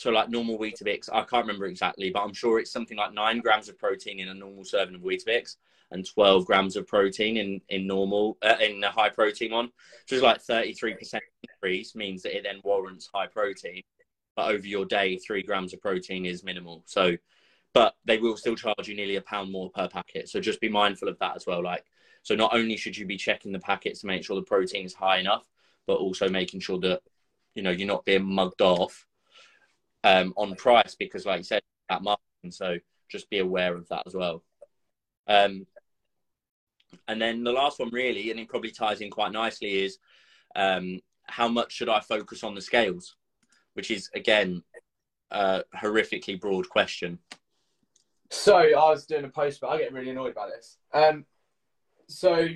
so 0.00 0.10
like 0.10 0.30
normal 0.30 0.58
Weetabix, 0.58 1.10
I 1.12 1.24
can't 1.24 1.44
remember 1.44 1.66
exactly, 1.66 2.08
but 2.08 2.22
I'm 2.22 2.32
sure 2.32 2.58
it's 2.58 2.70
something 2.70 2.96
like 2.96 3.12
nine 3.12 3.40
grams 3.40 3.68
of 3.68 3.78
protein 3.78 4.18
in 4.18 4.28
a 4.28 4.34
normal 4.34 4.64
serving 4.64 4.94
of 4.94 5.02
Weetabix 5.02 5.56
and 5.90 6.08
12 6.08 6.46
grams 6.46 6.74
of 6.76 6.86
protein 6.86 7.36
in, 7.36 7.60
in 7.68 7.86
normal, 7.86 8.38
uh, 8.40 8.56
in 8.62 8.82
a 8.82 8.90
high 8.90 9.10
protein 9.10 9.52
one. 9.52 9.70
So 10.06 10.16
it's 10.16 10.24
like 10.24 10.42
33% 10.42 11.18
increase 11.42 11.94
means 11.94 12.22
that 12.22 12.34
it 12.34 12.44
then 12.44 12.62
warrants 12.64 13.10
high 13.12 13.26
protein. 13.26 13.82
But 14.36 14.50
over 14.50 14.66
your 14.66 14.86
day, 14.86 15.18
three 15.18 15.42
grams 15.42 15.74
of 15.74 15.82
protein 15.82 16.24
is 16.24 16.42
minimal. 16.42 16.82
So, 16.86 17.18
but 17.74 17.94
they 18.06 18.16
will 18.16 18.38
still 18.38 18.56
charge 18.56 18.88
you 18.88 18.96
nearly 18.96 19.16
a 19.16 19.20
pound 19.20 19.52
more 19.52 19.68
per 19.68 19.86
packet. 19.86 20.30
So 20.30 20.40
just 20.40 20.62
be 20.62 20.70
mindful 20.70 21.08
of 21.08 21.18
that 21.18 21.36
as 21.36 21.46
well. 21.46 21.62
Like 21.62 21.84
so 22.22 22.34
not 22.34 22.54
only 22.54 22.78
should 22.78 22.96
you 22.96 23.04
be 23.04 23.18
checking 23.18 23.52
the 23.52 23.58
packets 23.58 24.00
to 24.00 24.06
make 24.06 24.24
sure 24.24 24.36
the 24.36 24.42
protein 24.42 24.86
is 24.86 24.94
high 24.94 25.18
enough, 25.18 25.46
but 25.86 25.98
also 25.98 26.26
making 26.30 26.60
sure 26.60 26.78
that 26.78 27.02
you 27.54 27.62
know 27.62 27.70
you're 27.70 27.86
not 27.86 28.06
being 28.06 28.24
mugged 28.24 28.62
off 28.62 29.06
um, 30.04 30.32
on 30.36 30.54
price 30.54 30.94
because, 30.98 31.26
like 31.26 31.38
you 31.38 31.44
said, 31.44 31.62
that 31.88 32.02
marketing. 32.02 32.50
So 32.50 32.78
just 33.08 33.30
be 33.30 33.38
aware 33.38 33.74
of 33.74 33.88
that 33.88 34.02
as 34.06 34.14
well. 34.14 34.42
Um, 35.26 35.66
and 37.06 37.20
then 37.20 37.44
the 37.44 37.52
last 37.52 37.78
one, 37.78 37.90
really, 37.90 38.30
and 38.30 38.40
it 38.40 38.48
probably 38.48 38.70
ties 38.70 39.00
in 39.00 39.10
quite 39.10 39.32
nicely, 39.32 39.84
is 39.84 39.98
um, 40.56 41.00
how 41.24 41.48
much 41.48 41.72
should 41.72 41.88
I 41.88 42.00
focus 42.00 42.42
on 42.42 42.54
the 42.54 42.60
scales? 42.60 43.16
Which 43.74 43.90
is 43.90 44.10
again 44.14 44.62
a 45.30 45.62
horrifically 45.76 46.40
broad 46.40 46.68
question. 46.68 47.18
So 48.30 48.56
I 48.56 48.90
was 48.90 49.06
doing 49.06 49.24
a 49.24 49.28
post, 49.28 49.60
but 49.60 49.68
I 49.68 49.78
get 49.78 49.92
really 49.92 50.10
annoyed 50.10 50.34
by 50.34 50.48
this. 50.48 50.78
Um, 50.92 51.24
so 52.08 52.48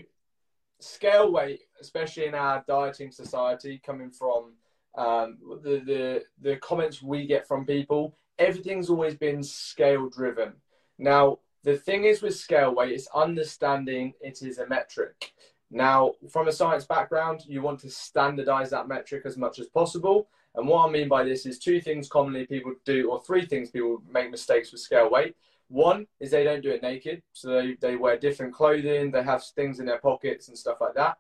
scale 0.81 1.33
weight, 1.33 1.61
especially 1.81 2.27
in 2.27 2.35
our 2.35 2.65
dieting 2.67 3.11
society, 3.11 3.81
coming 3.85 4.11
from 4.11 4.53
um, 4.97 5.39
the, 5.63 5.83
the 5.85 6.25
the 6.41 6.57
comments 6.57 7.03
we 7.03 7.27
get 7.27 7.47
from 7.47 7.67
people, 7.67 8.17
everything's 8.39 8.91
always 8.91 9.15
been 9.15 9.43
scale 9.43 10.09
driven. 10.09 10.53
Now 10.99 11.39
the 11.65 11.77
thing 11.77 12.05
is 12.05 12.23
with 12.23 12.37
scale 12.37 12.75
weight, 12.75 12.93
it's 12.93 13.09
understanding 13.15 14.13
it 14.21 14.43
is 14.43 14.59
a 14.59 14.67
metric. 14.67 15.33
Now, 15.71 16.13
from 16.31 16.47
a 16.47 16.53
science 16.53 16.85
background, 16.85 17.43
you 17.49 17.63
want 17.63 17.81
to 17.81 17.91
standardize 17.91 18.71
that 18.71 18.87
metric 18.87 19.23
as 19.25 19.37
much 19.37 19.59
as 19.59 19.67
possible. 19.67 20.29
And 20.55 20.69
what 20.69 20.87
I 20.87 20.93
mean 20.93 21.09
by 21.09 21.25
this 21.25 21.47
is 21.47 21.59
two 21.59 21.81
things 21.81 22.09
commonly 22.09 22.47
people 22.47 22.75
do, 22.85 23.11
or 23.11 23.21
three 23.23 23.45
things 23.47 23.71
people 23.71 24.03
make 24.09 24.31
mistakes 24.31 24.71
with 24.71 24.83
scale 24.83 25.11
weight. 25.11 25.35
One 25.69 26.07
is 26.21 26.31
they 26.31 26.45
don't 26.45 26.63
do 26.63 26.71
it 26.71 26.83
naked, 26.83 27.23
so 27.33 27.49
they, 27.49 27.77
they 27.81 27.97
wear 27.97 28.19
different 28.19 28.55
clothing, 28.55 29.11
they 29.11 29.23
have 29.23 29.43
things 29.43 29.81
in 29.81 29.87
their 29.87 29.99
pockets 29.99 30.49
and 30.49 30.57
stuff 30.57 30.81
like 30.81 30.95
that. 30.95 31.17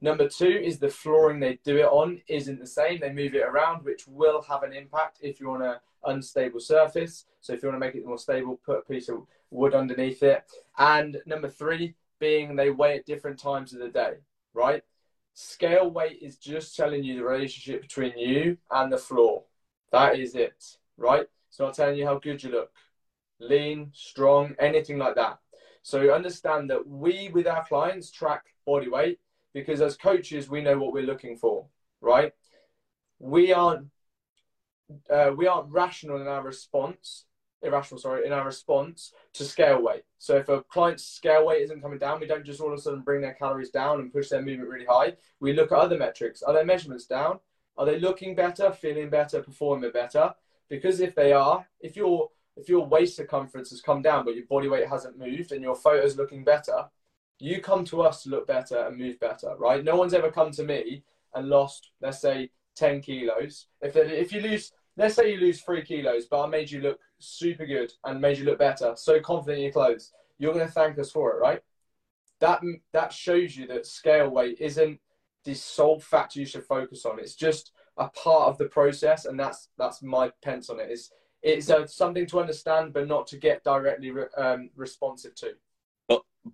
Number 0.00 0.28
two 0.28 0.46
is 0.46 0.78
the 0.78 0.88
flooring 0.88 1.40
they 1.40 1.58
do 1.64 1.78
it 1.78 1.86
on 1.86 2.20
isn't 2.28 2.60
the 2.60 2.66
same. 2.66 3.00
They 3.00 3.12
move 3.12 3.34
it 3.34 3.42
around, 3.42 3.84
which 3.84 4.06
will 4.06 4.42
have 4.42 4.62
an 4.62 4.72
impact 4.72 5.18
if 5.22 5.40
you're 5.40 5.54
on 5.56 5.62
an 5.62 5.76
unstable 6.04 6.60
surface. 6.60 7.24
So 7.40 7.52
if 7.52 7.62
you 7.62 7.68
want 7.68 7.80
to 7.80 7.86
make 7.86 7.96
it 7.96 8.06
more 8.06 8.18
stable, 8.18 8.60
put 8.64 8.78
a 8.78 8.92
piece 8.92 9.08
of 9.08 9.26
wood 9.50 9.74
underneath 9.74 10.22
it. 10.22 10.44
And 10.78 11.18
number 11.26 11.48
three 11.48 11.94
being 12.20 12.54
they 12.54 12.70
weigh 12.70 12.98
at 12.98 13.06
different 13.06 13.38
times 13.38 13.72
of 13.72 13.80
the 13.80 13.88
day, 13.88 14.14
right? 14.54 14.82
Scale 15.34 15.90
weight 15.90 16.18
is 16.20 16.36
just 16.36 16.76
telling 16.76 17.02
you 17.02 17.16
the 17.16 17.24
relationship 17.24 17.82
between 17.82 18.16
you 18.18 18.56
and 18.70 18.92
the 18.92 18.98
floor. 18.98 19.44
That 19.92 20.18
is 20.18 20.34
it, 20.34 20.78
right? 20.96 21.26
It's 21.48 21.58
not 21.58 21.74
telling 21.74 21.96
you 21.96 22.06
how 22.06 22.18
good 22.18 22.42
you 22.42 22.50
look, 22.50 22.70
lean, 23.40 23.90
strong, 23.94 24.54
anything 24.58 24.98
like 24.98 25.14
that. 25.14 25.38
So 25.82 26.12
understand 26.12 26.70
that 26.70 26.86
we, 26.86 27.30
with 27.32 27.46
our 27.46 27.64
clients, 27.64 28.10
track 28.10 28.44
body 28.66 28.88
weight 28.88 29.20
because 29.60 29.80
as 29.80 29.96
coaches, 29.96 30.48
we 30.48 30.60
know 30.60 30.78
what 30.78 30.92
we're 30.92 31.02
looking 31.02 31.36
for, 31.36 31.66
right? 32.00 32.32
We 33.18 33.52
aren't 33.52 33.88
uh, 35.10 35.32
we 35.36 35.46
aren't 35.46 35.70
rational 35.70 36.20
in 36.20 36.26
our 36.26 36.42
response 36.42 37.26
irrational, 37.62 38.00
sorry, 38.00 38.26
in 38.26 38.32
our 38.32 38.44
response 38.44 39.12
to 39.34 39.44
scale 39.44 39.82
weight. 39.82 40.02
So 40.18 40.36
if 40.36 40.48
a 40.48 40.62
client's 40.62 41.04
scale 41.04 41.46
weight 41.46 41.62
isn't 41.62 41.82
coming 41.82 41.98
down, 41.98 42.20
we 42.20 42.26
don't 42.26 42.44
just 42.44 42.60
all 42.60 42.72
of 42.72 42.78
a 42.78 42.82
sudden 42.82 43.00
bring 43.00 43.20
their 43.20 43.34
calories 43.34 43.70
down 43.70 44.00
and 44.00 44.12
push 44.12 44.28
their 44.28 44.42
movement 44.42 44.70
really 44.70 44.86
high. 44.86 45.16
We 45.40 45.52
look 45.52 45.72
at 45.72 45.78
other 45.78 45.98
metrics. 45.98 46.42
Are 46.42 46.52
their 46.52 46.64
measurements 46.64 47.06
down? 47.06 47.40
Are 47.76 47.86
they 47.86 47.98
looking 47.98 48.34
better, 48.34 48.72
feeling 48.72 49.10
better, 49.10 49.42
performing 49.42 49.90
better? 49.92 50.34
Because 50.68 51.00
if 51.00 51.14
they 51.14 51.32
are, 51.32 51.66
if 51.80 51.96
your 51.96 52.30
if 52.56 52.68
your 52.68 52.84
waist 52.84 53.16
circumference 53.16 53.70
has 53.70 53.80
come 53.80 54.02
down 54.02 54.24
but 54.24 54.34
your 54.34 54.44
body 54.46 54.68
weight 54.68 54.88
hasn't 54.88 55.16
moved 55.16 55.52
and 55.52 55.62
your 55.62 55.76
photo's 55.76 56.16
looking 56.16 56.42
better, 56.42 56.86
you 57.38 57.60
come 57.60 57.84
to 57.86 58.02
us 58.02 58.22
to 58.22 58.30
look 58.30 58.46
better 58.46 58.78
and 58.78 58.96
move 58.96 59.18
better, 59.20 59.54
right? 59.58 59.84
No 59.84 59.96
one's 59.96 60.14
ever 60.14 60.30
come 60.30 60.50
to 60.52 60.64
me 60.64 61.02
and 61.34 61.48
lost, 61.48 61.90
let's 62.00 62.20
say, 62.20 62.50
10 62.76 63.00
kilos. 63.00 63.66
If, 63.80 63.96
if 63.96 64.32
you 64.32 64.40
lose, 64.40 64.72
let's 64.96 65.14
say 65.14 65.32
you 65.32 65.38
lose 65.38 65.60
three 65.60 65.82
kilos, 65.82 66.26
but 66.26 66.42
I 66.42 66.46
made 66.48 66.70
you 66.70 66.80
look 66.80 66.98
super 67.18 67.66
good 67.66 67.92
and 68.04 68.20
made 68.20 68.38
you 68.38 68.44
look 68.44 68.58
better, 68.58 68.94
so 68.96 69.20
confident 69.20 69.58
in 69.58 69.64
your 69.64 69.72
clothes, 69.72 70.12
you're 70.38 70.54
going 70.54 70.66
to 70.66 70.72
thank 70.72 70.98
us 70.98 71.10
for 71.10 71.32
it, 71.32 71.40
right? 71.40 71.60
That 72.40 72.60
that 72.92 73.12
shows 73.12 73.56
you 73.56 73.66
that 73.66 73.84
scale 73.84 74.28
weight 74.28 74.58
isn't 74.60 75.00
the 75.44 75.54
sole 75.54 75.98
factor 75.98 76.38
you 76.38 76.46
should 76.46 76.64
focus 76.64 77.04
on. 77.04 77.18
It's 77.18 77.34
just 77.34 77.72
a 77.96 78.08
part 78.10 78.48
of 78.48 78.58
the 78.58 78.66
process, 78.66 79.24
and 79.24 79.38
that's 79.38 79.70
that's 79.76 80.02
my 80.02 80.30
pence 80.42 80.70
on 80.70 80.78
it. 80.78 80.88
It's 80.88 81.10
it's 81.42 81.70
uh, 81.70 81.86
something 81.86 82.26
to 82.26 82.40
understand, 82.40 82.92
but 82.92 83.08
not 83.08 83.26
to 83.28 83.38
get 83.38 83.64
directly 83.64 84.10
re- 84.10 84.26
um, 84.36 84.70
responsive 84.76 85.34
to. 85.36 85.52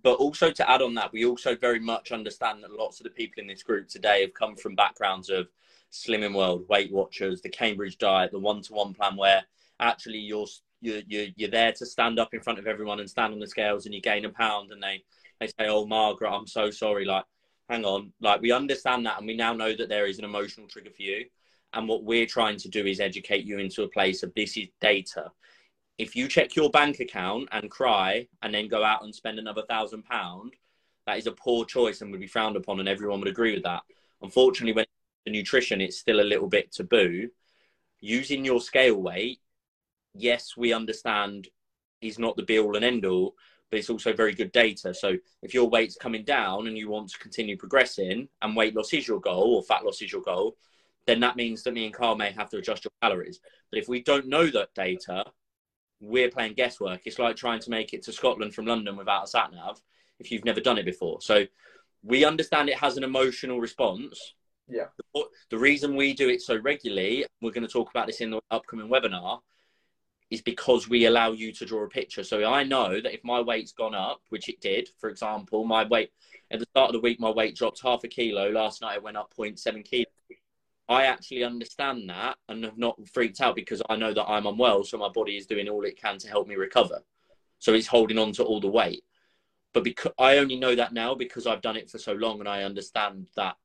But 0.03 0.15
also 0.15 0.51
to 0.51 0.69
add 0.69 0.81
on 0.81 0.93
that, 0.95 1.13
we 1.13 1.25
also 1.25 1.55
very 1.55 1.79
much 1.79 2.11
understand 2.11 2.63
that 2.63 2.71
lots 2.71 2.99
of 2.99 3.05
the 3.05 3.11
people 3.11 3.41
in 3.41 3.47
this 3.47 3.63
group 3.63 3.87
today 3.87 4.21
have 4.21 4.33
come 4.33 4.55
from 4.55 4.75
backgrounds 4.75 5.29
of 5.29 5.47
Slimming 5.91 6.35
World, 6.35 6.65
Weight 6.67 6.91
Watchers, 6.91 7.41
the 7.41 7.49
Cambridge 7.49 7.97
Diet, 7.97 8.31
the 8.31 8.39
One 8.39 8.61
to 8.63 8.73
One 8.73 8.93
Plan, 8.93 9.15
where 9.15 9.43
actually 9.79 10.19
you're 10.19 10.47
you're, 10.81 11.01
you're 11.07 11.27
you're 11.35 11.49
there 11.49 11.71
to 11.73 11.85
stand 11.85 12.19
up 12.19 12.33
in 12.33 12.41
front 12.41 12.59
of 12.59 12.67
everyone 12.67 12.99
and 12.99 13.09
stand 13.09 13.33
on 13.33 13.39
the 13.39 13.47
scales 13.47 13.85
and 13.85 13.95
you 13.95 14.01
gain 14.01 14.25
a 14.25 14.29
pound 14.29 14.71
and 14.71 14.83
they 14.83 15.03
they 15.39 15.47
say 15.47 15.67
oh 15.67 15.85
margaret 15.85 16.29
i'm 16.29 16.47
so 16.47 16.69
sorry. 16.69 17.05
Like 17.05 17.25
hang 17.69 17.85
on. 17.85 18.11
Like 18.21 18.41
we 18.41 18.51
understand 18.51 19.05
that 19.05 19.17
and 19.17 19.27
we 19.27 19.35
now 19.35 19.53
know 19.53 19.75
that 19.75 19.89
there 19.89 20.05
is 20.05 20.19
an 20.19 20.25
emotional 20.25 20.67
trigger 20.67 20.91
for 20.91 21.01
you. 21.01 21.25
And 21.73 21.87
what 21.87 22.03
we're 22.03 22.25
trying 22.25 22.57
to 22.57 22.69
do 22.69 22.85
is 22.85 22.99
educate 22.99 23.45
you 23.45 23.59
into 23.59 23.83
a 23.83 23.89
place 23.89 24.23
of 24.23 24.33
this 24.33 24.55
is 24.55 24.67
data 24.79 25.31
if 25.97 26.15
you 26.15 26.27
check 26.27 26.55
your 26.55 26.69
bank 26.69 26.99
account 26.99 27.47
and 27.51 27.71
cry 27.71 28.27
and 28.41 28.53
then 28.53 28.67
go 28.67 28.83
out 28.83 29.03
and 29.03 29.15
spend 29.15 29.39
another 29.39 29.63
thousand 29.69 30.03
pound 30.03 30.53
that 31.05 31.17
is 31.17 31.27
a 31.27 31.31
poor 31.31 31.65
choice 31.65 32.01
and 32.01 32.11
would 32.11 32.19
be 32.19 32.27
frowned 32.27 32.55
upon 32.55 32.79
and 32.79 32.89
everyone 32.89 33.19
would 33.19 33.29
agree 33.29 33.53
with 33.53 33.63
that 33.63 33.83
unfortunately 34.21 34.73
when 34.73 34.85
the 35.25 35.31
nutrition 35.31 35.81
it's 35.81 35.97
still 35.97 36.19
a 36.19 36.21
little 36.21 36.47
bit 36.47 36.71
taboo 36.71 37.29
using 38.01 38.43
your 38.43 38.59
scale 38.59 39.01
weight 39.01 39.39
yes, 40.15 40.55
we 40.57 40.73
understand 40.73 41.47
he's 41.99 42.19
not 42.19 42.35
the 42.35 42.43
be 42.43 42.59
all 42.59 42.75
and 42.75 42.85
end 42.85 43.05
all, 43.05 43.35
but 43.69 43.79
it's 43.79 43.89
also 43.89 44.13
very 44.13 44.33
good 44.33 44.51
data. 44.51 44.93
So 44.93 45.15
if 45.41 45.53
your 45.53 45.69
weight's 45.69 45.95
coming 45.95 46.23
down 46.23 46.67
and 46.67 46.77
you 46.77 46.89
want 46.89 47.09
to 47.09 47.19
continue 47.19 47.57
progressing 47.57 48.27
and 48.41 48.55
weight 48.55 48.75
loss 48.75 48.93
is 48.93 49.07
your 49.07 49.19
goal 49.19 49.55
or 49.55 49.63
fat 49.63 49.83
loss 49.83 50.01
is 50.01 50.11
your 50.11 50.21
goal, 50.21 50.57
then 51.07 51.19
that 51.19 51.35
means 51.35 51.63
that 51.63 51.73
me 51.73 51.85
and 51.85 51.93
Carl 51.93 52.15
may 52.15 52.31
have 52.31 52.49
to 52.49 52.57
adjust 52.57 52.83
your 52.83 52.91
calories. 53.01 53.39
But 53.71 53.79
if 53.79 53.87
we 53.87 54.01
don't 54.01 54.27
know 54.27 54.47
that 54.47 54.73
data, 54.73 55.25
we're 55.99 56.29
playing 56.29 56.53
guesswork. 56.53 57.01
It's 57.05 57.19
like 57.19 57.35
trying 57.35 57.59
to 57.61 57.69
make 57.69 57.93
it 57.93 58.03
to 58.03 58.13
Scotland 58.13 58.53
from 58.53 58.65
London 58.65 58.95
without 58.95 59.23
a 59.23 59.27
sat 59.27 59.51
nav 59.51 59.81
if 60.19 60.31
you've 60.31 60.45
never 60.45 60.61
done 60.61 60.77
it 60.77 60.85
before. 60.85 61.21
So 61.21 61.45
we 62.03 62.23
understand 62.23 62.69
it 62.69 62.77
has 62.77 62.97
an 62.97 63.03
emotional 63.03 63.59
response. 63.59 64.35
Yeah. 64.67 64.85
The, 65.13 65.23
the 65.49 65.57
reason 65.57 65.95
we 65.95 66.13
do 66.13 66.29
it 66.29 66.41
so 66.41 66.57
regularly, 66.57 67.25
we're 67.41 67.51
going 67.51 67.67
to 67.67 67.71
talk 67.71 67.89
about 67.89 68.07
this 68.07 68.21
in 68.21 68.31
the 68.31 68.39
upcoming 68.51 68.89
webinar, 68.89 69.39
is 70.31 70.41
because 70.41 70.89
we 70.89 71.05
allow 71.05 71.31
you 71.31 71.51
to 71.53 71.65
draw 71.65 71.83
a 71.83 71.89
picture. 71.89 72.23
So 72.23 72.45
I 72.45 72.63
know 72.63 72.99
that 72.99 73.13
if 73.13 73.23
my 73.23 73.41
weight's 73.41 73.73
gone 73.73 73.93
up, 73.93 74.21
which 74.29 74.49
it 74.49 74.59
did, 74.59 74.89
for 74.99 75.09
example, 75.09 75.65
my 75.65 75.85
weight 75.85 76.11
at 76.51 76.59
the 76.59 76.65
start 76.71 76.89
of 76.89 76.93
the 76.93 76.99
week, 76.99 77.19
my 77.19 77.29
weight 77.29 77.55
dropped 77.55 77.81
half 77.81 78.03
a 78.03 78.07
kilo. 78.07 78.49
Last 78.51 78.81
night 78.81 78.97
it 78.97 79.03
went 79.03 79.17
up 79.17 79.33
0.7 79.37 79.83
kilo. 79.85 80.05
I 80.87 81.05
actually 81.05 81.43
understand 81.43 82.09
that 82.09 82.37
and 82.47 82.63
have 82.63 82.77
not 82.77 82.99
freaked 83.07 83.41
out 83.41 83.55
because 83.55 83.81
I 83.89 83.95
know 83.95 84.13
that 84.13 84.27
I'm 84.27 84.45
unwell. 84.45 84.83
So 84.83 84.97
my 84.97 85.09
body 85.09 85.37
is 85.37 85.47
doing 85.47 85.67
all 85.67 85.83
it 85.83 85.99
can 85.99 86.17
to 86.19 86.27
help 86.27 86.47
me 86.47 86.55
recover. 86.55 87.01
So 87.59 87.73
it's 87.73 87.87
holding 87.87 88.19
on 88.19 88.31
to 88.33 88.43
all 88.43 88.59
the 88.59 88.67
weight. 88.67 89.03
But 89.73 89.83
because 89.83 90.11
I 90.19 90.37
only 90.37 90.55
know 90.55 90.75
that 90.75 90.93
now 90.93 91.15
because 91.15 91.47
I've 91.47 91.61
done 91.61 91.75
it 91.75 91.89
for 91.89 91.97
so 91.97 92.13
long 92.13 92.39
and 92.39 92.47
I 92.47 92.63
understand 92.63 93.27
that 93.35 93.55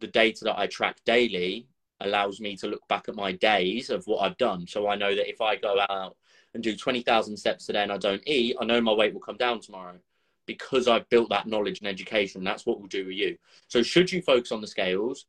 the 0.00 0.08
data 0.08 0.44
that 0.44 0.58
I 0.58 0.66
track 0.66 0.98
daily 1.06 1.68
allows 2.00 2.40
me 2.40 2.56
to 2.56 2.66
look 2.66 2.86
back 2.88 3.08
at 3.08 3.14
my 3.14 3.32
days 3.32 3.88
of 3.88 4.06
what 4.06 4.18
I've 4.18 4.36
done. 4.36 4.66
So 4.66 4.88
I 4.88 4.96
know 4.96 5.14
that 5.14 5.30
if 5.30 5.40
I 5.40 5.56
go 5.56 5.80
out 5.88 6.16
and 6.52 6.62
do 6.62 6.76
20,000 6.76 7.36
steps 7.36 7.66
today 7.66 7.82
and 7.82 7.92
I 7.92 7.98
don't 7.98 8.22
eat, 8.26 8.56
I 8.60 8.64
know 8.64 8.80
my 8.80 8.92
weight 8.92 9.14
will 9.14 9.20
come 9.20 9.36
down 9.36 9.60
tomorrow 9.60 9.98
because 10.46 10.88
I've 10.88 11.08
built 11.08 11.30
that 11.30 11.46
knowledge 11.46 11.78
and 11.78 11.88
education. 11.88 12.44
That's 12.44 12.66
what 12.66 12.78
we'll 12.78 12.88
do 12.88 13.06
with 13.06 13.14
you. 13.14 13.38
So 13.68 13.82
should 13.82 14.12
you 14.12 14.20
focus 14.20 14.52
on 14.52 14.60
the 14.60 14.66
scales, 14.66 15.26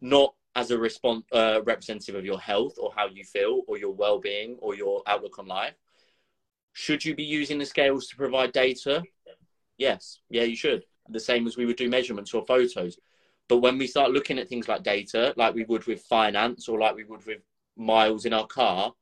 not 0.00 0.34
as 0.54 0.70
a 0.70 0.78
response 0.78 1.24
uh, 1.32 1.60
representative 1.64 2.14
of 2.14 2.24
your 2.24 2.40
health 2.40 2.74
or 2.78 2.92
how 2.96 3.06
you 3.06 3.24
feel 3.24 3.62
or 3.68 3.78
your 3.78 3.92
well-being 3.92 4.56
or 4.60 4.74
your 4.74 5.02
outlook 5.06 5.38
on 5.38 5.46
life, 5.46 5.74
should 6.72 7.04
you 7.04 7.14
be 7.14 7.24
using 7.24 7.58
the 7.58 7.66
scales 7.66 8.06
to 8.08 8.16
provide 8.16 8.52
data? 8.52 9.02
Yes, 9.76 10.20
yeah, 10.30 10.42
you 10.42 10.56
should. 10.56 10.84
The 11.08 11.20
same 11.20 11.46
as 11.46 11.56
we 11.56 11.66
would 11.66 11.76
do 11.76 11.88
measurements 11.88 12.34
or 12.34 12.44
photos. 12.44 12.98
But 13.48 13.58
when 13.58 13.78
we 13.78 13.86
start 13.86 14.10
looking 14.10 14.38
at 14.38 14.48
things 14.48 14.68
like 14.68 14.82
data, 14.82 15.32
like 15.36 15.54
we 15.54 15.64
would 15.64 15.86
with 15.86 16.02
finance 16.02 16.68
or 16.68 16.78
like 16.78 16.94
we 16.94 17.04
would 17.04 17.24
with 17.24 17.40
miles 17.76 18.26
in 18.26 18.32
our 18.32 18.46
car, 18.46 18.92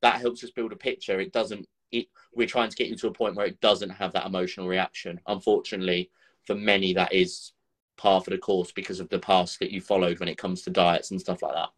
that 0.00 0.20
helps 0.20 0.42
us 0.42 0.50
build 0.50 0.72
a 0.72 0.76
picture. 0.76 1.20
It 1.20 1.32
doesn't. 1.32 1.66
It, 1.92 2.08
we're 2.34 2.46
trying 2.46 2.70
to 2.70 2.76
get 2.76 2.88
you 2.88 2.96
to 2.96 3.08
a 3.08 3.12
point 3.12 3.36
where 3.36 3.46
it 3.46 3.60
doesn't 3.60 3.90
have 3.90 4.12
that 4.14 4.26
emotional 4.26 4.66
reaction. 4.66 5.20
Unfortunately, 5.26 6.10
for 6.46 6.54
many, 6.54 6.94
that 6.94 7.12
is 7.12 7.52
par 7.96 8.20
for 8.20 8.30
the 8.30 8.38
course 8.38 8.72
because 8.72 9.00
of 9.00 9.08
the 9.08 9.18
past 9.18 9.58
that 9.60 9.70
you 9.70 9.80
followed 9.80 10.20
when 10.20 10.28
it 10.28 10.38
comes 10.38 10.62
to 10.62 10.70
diets 10.70 11.10
and 11.10 11.20
stuff 11.20 11.42
like 11.42 11.54
that. 11.54 11.68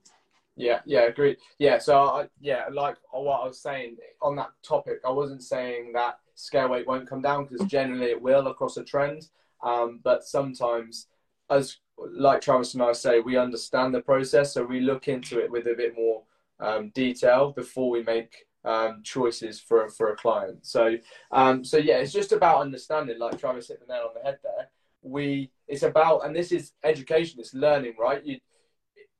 Yeah, 0.56 0.80
yeah, 0.84 1.02
agreed. 1.02 1.38
Yeah, 1.58 1.78
so 1.78 1.98
I, 1.98 2.28
yeah, 2.40 2.64
like 2.72 2.96
what 3.10 3.40
I 3.40 3.46
was 3.46 3.60
saying 3.60 3.96
on 4.22 4.36
that 4.36 4.50
topic, 4.62 5.00
I 5.04 5.10
wasn't 5.10 5.42
saying 5.42 5.92
that 5.94 6.18
scale 6.36 6.68
weight 6.68 6.86
won't 6.86 7.08
come 7.08 7.22
down 7.22 7.46
because 7.46 7.66
generally 7.66 8.06
it 8.06 8.20
will 8.20 8.46
across 8.46 8.76
a 8.76 8.84
trend. 8.84 9.28
Um, 9.62 10.00
but 10.04 10.24
sometimes, 10.24 11.08
as 11.50 11.78
like 11.98 12.40
Travis 12.40 12.74
and 12.74 12.82
I 12.82 12.92
say, 12.92 13.20
we 13.20 13.36
understand 13.36 13.94
the 13.94 14.00
process, 14.00 14.54
so 14.54 14.64
we 14.64 14.80
look 14.80 15.08
into 15.08 15.40
it 15.40 15.50
with 15.50 15.66
a 15.66 15.74
bit 15.74 15.96
more 15.96 16.22
um, 16.60 16.90
detail 16.94 17.52
before 17.52 17.90
we 17.90 18.02
make 18.02 18.46
um, 18.64 19.00
choices 19.02 19.60
for 19.60 19.88
for 19.88 20.12
a 20.12 20.16
client. 20.16 20.64
So, 20.66 20.96
um, 21.32 21.64
so 21.64 21.78
yeah, 21.78 21.96
it's 21.96 22.12
just 22.12 22.32
about 22.32 22.60
understanding. 22.60 23.18
Like 23.18 23.38
Travis 23.38 23.68
hit 23.68 23.80
the 23.80 23.92
nail 23.92 24.08
on 24.08 24.14
the 24.14 24.28
head 24.28 24.38
there. 24.42 24.68
We 25.05 25.50
it's 25.68 25.82
about, 25.84 26.26
and 26.26 26.34
this 26.34 26.50
is 26.50 26.72
education, 26.82 27.38
it's 27.38 27.55
learning, 27.55 27.94
right? 27.98 28.24
You 28.24 28.38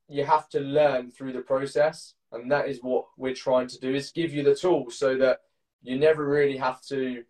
you 0.07 0.25
have 0.25 0.49
to 0.49 0.59
learn 0.59 1.11
through 1.11 1.33
the 1.33 1.41
process, 1.41 2.15
and 2.31 2.51
that 2.51 2.67
is 2.67 2.79
what 2.81 3.05
we're 3.17 3.33
trying 3.33 3.67
to 3.67 3.79
do: 3.79 3.93
is 3.93 4.11
give 4.11 4.33
you 4.33 4.43
the 4.43 4.55
tools 4.55 4.97
so 4.97 5.17
that 5.17 5.41
you 5.81 5.97
never 5.97 6.27
really 6.27 6.57
have 6.57 6.81
to 6.81 7.23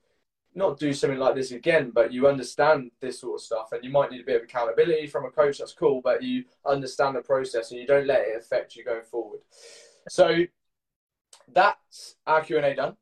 not 0.56 0.80
do 0.80 0.94
something 0.94 1.20
like 1.20 1.36
this 1.36 1.52
again, 1.52 1.92
but 1.94 2.14
you 2.14 2.28
understand 2.28 2.90
this 3.02 3.20
sort 3.20 3.36
of 3.36 3.46
stuff 3.46 3.74
and 3.74 3.84
you 3.84 3.90
might 3.90 4.10
need 4.10 4.22
a 4.22 4.26
bit 4.26 4.38
of 4.38 4.44
accountability 4.44 5.06
from 5.06 5.26
a 5.26 5.30
coach, 5.30 5.58
that's 5.58 5.74
cool, 5.74 6.02
but 6.02 6.24
you 6.24 6.46
understand 6.66 7.16
the 7.16 7.22
process 7.22 7.72
and 7.72 7.80
you 7.80 7.86
don't 7.86 8.08
let 8.08 8.22
it 8.22 8.38
affect 8.38 8.76
you 8.76 8.84
going 8.84 9.04
forward. 9.04 9.42
So 10.08 10.46
that's 11.52 12.16
our 12.26 12.42
Q&A 12.42 12.74
done. 12.74 12.96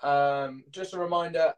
Um, 0.00 0.64
just 0.70 0.94
a 0.94 0.98
reminder, 0.98 1.52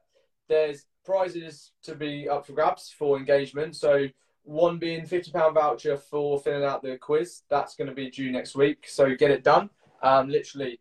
there's 0.48 0.86
prizes 1.04 1.72
to 1.82 1.94
be 1.94 2.28
up 2.28 2.46
for 2.46 2.52
grabs 2.52 2.90
for 2.90 3.16
engagement. 3.16 3.76
So 3.76 4.08
one 4.44 4.78
being 4.78 5.02
£50 5.02 5.54
voucher 5.54 5.96
for 5.96 6.38
filling 6.40 6.64
out 6.64 6.82
the 6.82 6.96
quiz. 6.96 7.42
That's 7.48 7.76
going 7.76 7.88
to 7.88 7.94
be 7.94 8.10
due 8.10 8.32
next 8.32 8.54
week. 8.54 8.86
So 8.88 9.14
get 9.14 9.30
it 9.30 9.44
done. 9.44 9.70
Um, 10.02 10.28
literally 10.28 10.80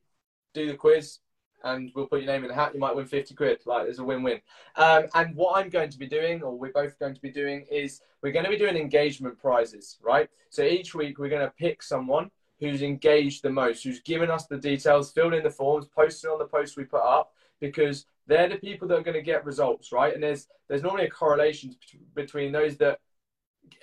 do 0.54 0.68
the 0.68 0.76
quiz, 0.76 1.20
and 1.64 1.92
we'll 1.94 2.08
put 2.08 2.22
your 2.22 2.32
name 2.32 2.44
in 2.44 2.48
the 2.48 2.56
hat. 2.56 2.74
You 2.74 2.80
might 2.80 2.96
win 2.96 3.06
50 3.06 3.36
quid. 3.36 3.60
Like, 3.66 3.84
there's 3.84 4.00
a 4.00 4.04
win 4.04 4.24
win. 4.24 4.40
Um, 4.76 5.04
and 5.14 5.36
what 5.36 5.58
I'm 5.58 5.70
going 5.70 5.90
to 5.90 5.98
be 5.98 6.08
doing, 6.08 6.42
or 6.42 6.58
we're 6.58 6.72
both 6.72 6.98
going 7.00 7.14
to 7.14 7.22
be 7.22 7.32
doing, 7.32 7.66
is 7.70 8.02
we're 8.22 8.32
going 8.32 8.46
to 8.46 8.52
be 8.52 8.58
doing 8.58 8.78
engagement 8.78 9.38
prizes, 9.38 9.98
right? 10.02 10.30
So 10.50 10.64
each 10.64 10.96
week 10.96 11.20
we're 11.20 11.30
going 11.30 11.46
to 11.46 11.54
pick 11.58 11.84
someone 11.84 12.32
who's 12.60 12.82
engaged 12.82 13.44
the 13.44 13.50
most, 13.50 13.84
who's 13.84 14.02
given 14.02 14.30
us 14.30 14.46
the 14.46 14.58
details, 14.58 15.12
filled 15.12 15.34
in 15.34 15.44
the 15.44 15.50
forms, 15.50 15.88
posted 15.88 16.30
on 16.30 16.40
the 16.40 16.46
posts 16.46 16.76
we 16.76 16.84
put 16.84 17.04
up, 17.04 17.34
because 17.60 18.06
they're 18.28 18.50
the 18.50 18.58
people 18.58 18.88
that 18.88 19.00
are 19.00 19.04
going 19.04 19.16
to 19.16 19.22
get 19.22 19.46
results, 19.46 19.92
right? 19.92 20.14
And 20.14 20.24
there's 20.24 20.48
there's 20.68 20.84
normally 20.84 21.06
a 21.06 21.10
correlation 21.10 21.76
between 22.16 22.52
those 22.52 22.78
that 22.78 23.00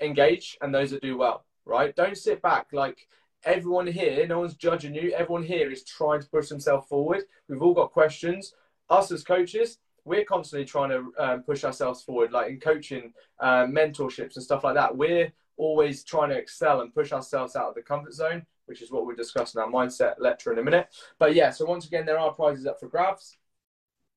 engage 0.00 0.56
and 0.62 0.74
those 0.74 0.90
that 0.90 1.02
do 1.02 1.16
well, 1.16 1.44
right? 1.64 1.94
Don't 1.96 2.16
sit 2.16 2.40
back 2.42 2.68
like 2.72 3.08
everyone 3.44 3.86
here, 3.86 4.26
no 4.26 4.40
one's 4.40 4.54
judging 4.54 4.94
you. 4.94 5.12
Everyone 5.12 5.42
here 5.42 5.70
is 5.70 5.84
trying 5.84 6.20
to 6.20 6.28
push 6.28 6.48
themselves 6.48 6.86
forward. 6.88 7.24
We've 7.48 7.62
all 7.62 7.74
got 7.74 7.92
questions. 7.92 8.54
Us 8.88 9.10
as 9.10 9.22
coaches, 9.22 9.78
we're 10.04 10.24
constantly 10.24 10.64
trying 10.64 10.90
to 10.90 11.12
um, 11.18 11.42
push 11.42 11.64
ourselves 11.64 12.02
forward, 12.02 12.32
like 12.32 12.48
in 12.48 12.60
coaching, 12.60 13.12
uh, 13.40 13.66
mentorships, 13.66 14.36
and 14.36 14.44
stuff 14.44 14.62
like 14.64 14.74
that. 14.74 14.96
We're 14.96 15.32
always 15.56 16.04
trying 16.04 16.30
to 16.30 16.36
excel 16.36 16.80
and 16.80 16.94
push 16.94 17.12
ourselves 17.12 17.56
out 17.56 17.68
of 17.68 17.74
the 17.74 17.82
comfort 17.82 18.14
zone, 18.14 18.46
which 18.66 18.82
is 18.82 18.92
what 18.92 19.06
we're 19.06 19.16
discussing 19.16 19.60
our 19.60 19.68
mindset 19.68 20.14
lecture 20.18 20.52
in 20.52 20.58
a 20.58 20.62
minute. 20.62 20.88
But 21.18 21.34
yeah, 21.34 21.50
so 21.50 21.64
once 21.64 21.86
again, 21.86 22.06
there 22.06 22.18
are 22.18 22.32
prizes 22.32 22.66
up 22.66 22.78
for 22.78 22.88
grabs. 22.88 23.36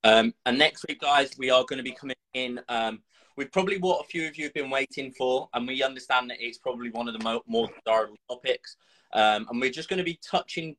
Um, 0.04 0.34
and 0.45 0.58
next 0.58 0.86
week, 0.88 1.02
guys, 1.02 1.32
we 1.38 1.50
are 1.50 1.66
going 1.66 1.78
to 1.78 1.84
be 1.84 1.91
coming 1.91 2.16
in 2.34 2.60
um, 2.70 3.02
with 3.36 3.52
probably 3.52 3.78
what 3.78 4.02
a 4.02 4.08
few 4.08 4.28
of 4.28 4.38
you 4.38 4.45
have 4.45 4.54
been 4.54 4.70
waiting 4.70 5.12
for, 5.12 5.50
and 5.54 5.68
we 5.68 5.84
understand 5.84 6.30
that 6.30 6.38
it's 6.39 6.58
probably 6.58 6.89
one 6.89 7.08
of 7.08 7.18
the 7.18 7.24
mo- 7.24 7.43
more 7.47 7.68
desirable 7.68 8.18
topics. 8.30 8.78
Um, 9.14 9.47
and 9.50 9.60
we're 9.60 9.72
just 9.72 9.89
going 9.89 9.97
to 9.97 10.04
be 10.04 10.20
touching 10.24 10.76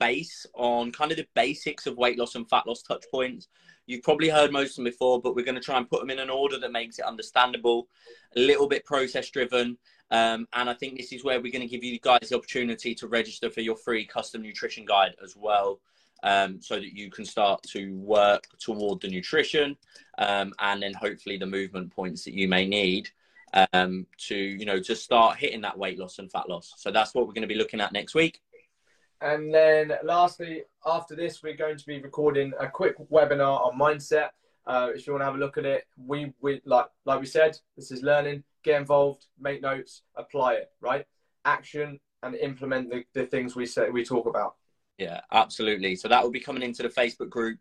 base 0.00 0.46
on 0.54 0.90
kind 0.90 1.12
of 1.12 1.16
the 1.16 1.26
basics 1.34 1.86
of 1.86 1.96
weight 1.96 2.18
loss 2.18 2.34
and 2.34 2.48
fat 2.48 2.66
loss 2.66 2.82
touch 2.82 3.04
points. 3.10 3.48
You've 3.86 4.02
probably 4.02 4.28
heard 4.28 4.52
most 4.52 4.70
of 4.70 4.76
them 4.76 4.84
before, 4.84 5.20
but 5.20 5.36
we're 5.36 5.44
going 5.44 5.54
to 5.54 5.60
try 5.60 5.76
and 5.76 5.88
put 5.88 6.00
them 6.00 6.10
in 6.10 6.18
an 6.18 6.30
order 6.30 6.58
that 6.58 6.72
makes 6.72 6.98
it 6.98 7.04
understandable, 7.04 7.88
a 8.36 8.40
little 8.40 8.68
bit 8.68 8.84
process 8.84 9.30
driven. 9.30 9.78
Um, 10.10 10.46
and 10.52 10.68
I 10.68 10.74
think 10.74 10.96
this 10.96 11.12
is 11.12 11.24
where 11.24 11.40
we're 11.40 11.52
going 11.52 11.62
to 11.62 11.68
give 11.68 11.84
you 11.84 11.98
guys 12.00 12.28
the 12.28 12.36
opportunity 12.36 12.94
to 12.96 13.08
register 13.08 13.48
for 13.50 13.60
your 13.60 13.76
free 13.76 14.04
custom 14.04 14.42
nutrition 14.42 14.84
guide 14.84 15.14
as 15.22 15.36
well. 15.36 15.80
Um, 16.22 16.60
so 16.60 16.76
that 16.76 16.96
you 16.96 17.10
can 17.10 17.24
start 17.24 17.62
to 17.64 17.94
work 17.98 18.48
toward 18.58 19.00
the 19.00 19.08
nutrition 19.08 19.76
um, 20.18 20.54
and 20.60 20.82
then 20.82 20.94
hopefully 20.94 21.36
the 21.36 21.46
movement 21.46 21.94
points 21.94 22.24
that 22.24 22.32
you 22.32 22.48
may 22.48 22.66
need 22.66 23.10
um, 23.72 24.06
to 24.18 24.36
you 24.36 24.64
know 24.64 24.80
to 24.80 24.94
start 24.94 25.38
hitting 25.38 25.60
that 25.62 25.78
weight 25.78 25.98
loss 25.98 26.18
and 26.18 26.30
fat 26.30 26.48
loss. 26.48 26.74
So 26.76 26.90
that's 26.90 27.14
what 27.14 27.26
we're 27.26 27.32
going 27.32 27.42
to 27.42 27.48
be 27.48 27.54
looking 27.54 27.80
at 27.80 27.92
next 27.92 28.14
week. 28.14 28.40
And 29.20 29.52
then 29.52 29.92
lastly, 30.04 30.64
after 30.84 31.16
this, 31.16 31.42
we're 31.42 31.56
going 31.56 31.78
to 31.78 31.86
be 31.86 32.00
recording 32.00 32.52
a 32.60 32.68
quick 32.68 32.96
webinar 33.10 33.66
on 33.66 33.78
mindset. 33.78 34.30
Uh, 34.66 34.90
if 34.94 35.06
you 35.06 35.12
want 35.12 35.22
to 35.22 35.26
have 35.26 35.36
a 35.36 35.38
look 35.38 35.56
at 35.56 35.64
it, 35.64 35.86
we, 35.96 36.32
we 36.40 36.60
like 36.64 36.86
like 37.04 37.20
we 37.20 37.26
said, 37.26 37.58
this 37.76 37.90
is 37.90 38.02
learning. 38.02 38.42
Get 38.62 38.80
involved, 38.80 39.26
make 39.40 39.62
notes, 39.62 40.02
apply 40.16 40.54
it. 40.54 40.70
Right, 40.80 41.06
action 41.44 42.00
and 42.22 42.34
implement 42.34 42.90
the, 42.90 43.04
the 43.14 43.26
things 43.26 43.54
we 43.54 43.66
say 43.66 43.90
we 43.90 44.04
talk 44.04 44.26
about. 44.26 44.56
Yeah, 44.98 45.20
absolutely. 45.32 45.96
So 45.96 46.08
that 46.08 46.22
will 46.22 46.30
be 46.30 46.40
coming 46.40 46.62
into 46.62 46.82
the 46.82 46.88
Facebook 46.88 47.28
group 47.28 47.58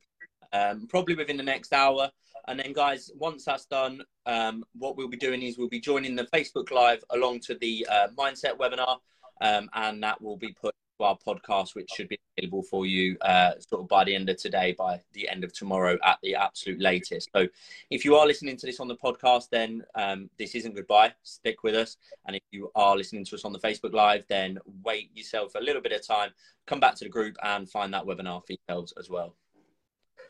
um, 0.54 0.88
probably 0.88 1.16
within 1.16 1.38
the 1.38 1.44
next 1.44 1.74
hour. 1.74 2.10
And 2.48 2.60
then, 2.60 2.74
guys, 2.74 3.12
once 3.16 3.46
that's 3.46 3.66
done, 3.66 4.02
um, 4.26 4.64
what 4.78 4.96
we'll 4.96 5.10
be 5.10 5.18
doing 5.18 5.42
is 5.42 5.58
we'll 5.58 5.68
be 5.68 5.80
joining 5.80 6.16
the 6.16 6.26
Facebook 6.26 6.72
Live 6.72 7.04
along 7.10 7.40
to 7.42 7.56
the 7.56 7.88
uh, 7.90 8.08
Mindset 8.18 8.58
webinar, 8.58 8.98
um, 9.42 9.68
and 9.74 10.04
that 10.04 10.22
will 10.22 10.38
be 10.38 10.54
put 10.54 10.76
our 11.04 11.18
podcast, 11.18 11.76
which 11.76 11.90
should 11.96 12.08
be 12.08 12.20
available 12.38 12.64
for 12.64 12.86
you 12.86 13.18
uh, 13.22 13.52
sort 13.60 13.82
of 13.82 13.88
by 13.88 14.04
the 14.04 14.16
end 14.16 14.30
of 14.30 14.38
today, 14.38 14.74
by 14.78 15.02
the 15.14 15.28
end 15.28 15.44
of 15.44 15.54
tomorrow 15.54 15.98
at 16.04 16.18
the 16.24 16.36
absolute 16.36 16.80
latest. 16.80 17.30
So, 17.36 17.48
if 17.90 18.06
you 18.06 18.16
are 18.16 18.26
listening 18.26 18.58
to 18.58 18.66
this 18.66 18.80
on 18.80 18.88
the 18.88 18.96
podcast, 18.96 19.50
then 19.52 19.84
um, 19.96 20.30
this 20.38 20.56
isn't 20.56 20.76
goodbye. 20.76 21.14
Stick 21.24 21.64
with 21.64 21.76
us. 21.76 21.98
And 22.26 22.36
if 22.36 22.44
you 22.52 22.72
are 22.76 22.96
listening 22.96 23.26
to 23.26 23.36
us 23.36 23.46
on 23.46 23.54
the 23.54 23.60
Facebook 23.60 23.94
Live, 23.94 24.26
then 24.30 24.60
wait 24.84 25.10
yourself 25.16 25.56
a 25.56 25.62
little 25.62 25.82
bit 25.82 25.92
of 25.92 26.06
time, 26.06 26.32
come 26.66 26.80
back 26.80 26.96
to 26.96 27.04
the 27.04 27.10
group, 27.10 27.36
and 27.44 27.70
find 27.70 27.94
that 27.94 28.06
webinar 28.06 28.46
for 28.46 28.54
yourselves 28.54 28.94
as 28.98 29.10
well. 29.10 29.36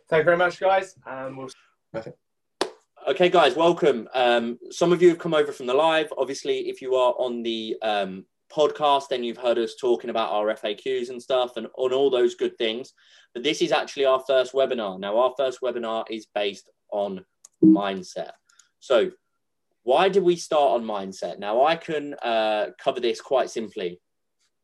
Thank 0.07 0.21
you 0.21 0.25
very 0.25 0.37
much, 0.37 0.59
guys. 0.59 0.95
And 1.05 1.37
we'll 1.37 1.49
Perfect. 1.91 2.17
Okay, 3.07 3.29
guys, 3.29 3.55
welcome. 3.55 4.09
Um, 4.13 4.57
some 4.71 4.91
of 4.91 5.01
you 5.01 5.09
have 5.09 5.19
come 5.19 5.33
over 5.33 5.51
from 5.51 5.67
the 5.67 5.73
live. 5.73 6.11
Obviously, 6.17 6.69
if 6.69 6.81
you 6.81 6.95
are 6.95 7.13
on 7.17 7.43
the 7.43 7.77
um, 7.81 8.25
podcast, 8.55 9.09
then 9.09 9.23
you've 9.23 9.37
heard 9.37 9.57
us 9.57 9.75
talking 9.75 10.09
about 10.09 10.31
our 10.31 10.53
FAQs 10.53 11.09
and 11.09 11.21
stuff 11.21 11.57
and 11.57 11.67
on 11.77 11.93
all 11.93 12.09
those 12.09 12.35
good 12.35 12.57
things. 12.57 12.93
But 13.33 13.43
this 13.43 13.61
is 13.61 13.71
actually 13.71 14.05
our 14.05 14.23
first 14.25 14.53
webinar. 14.53 14.99
Now, 14.99 15.17
our 15.17 15.33
first 15.37 15.59
webinar 15.61 16.05
is 16.09 16.27
based 16.33 16.69
on 16.91 17.25
mindset. 17.63 18.31
So, 18.79 19.11
why 19.83 20.09
did 20.09 20.23
we 20.23 20.35
start 20.35 20.81
on 20.81 20.83
mindset? 20.83 21.37
Now, 21.37 21.63
I 21.63 21.75
can 21.75 22.15
uh, 22.15 22.67
cover 22.79 22.99
this 22.99 23.21
quite 23.21 23.49
simply 23.49 23.99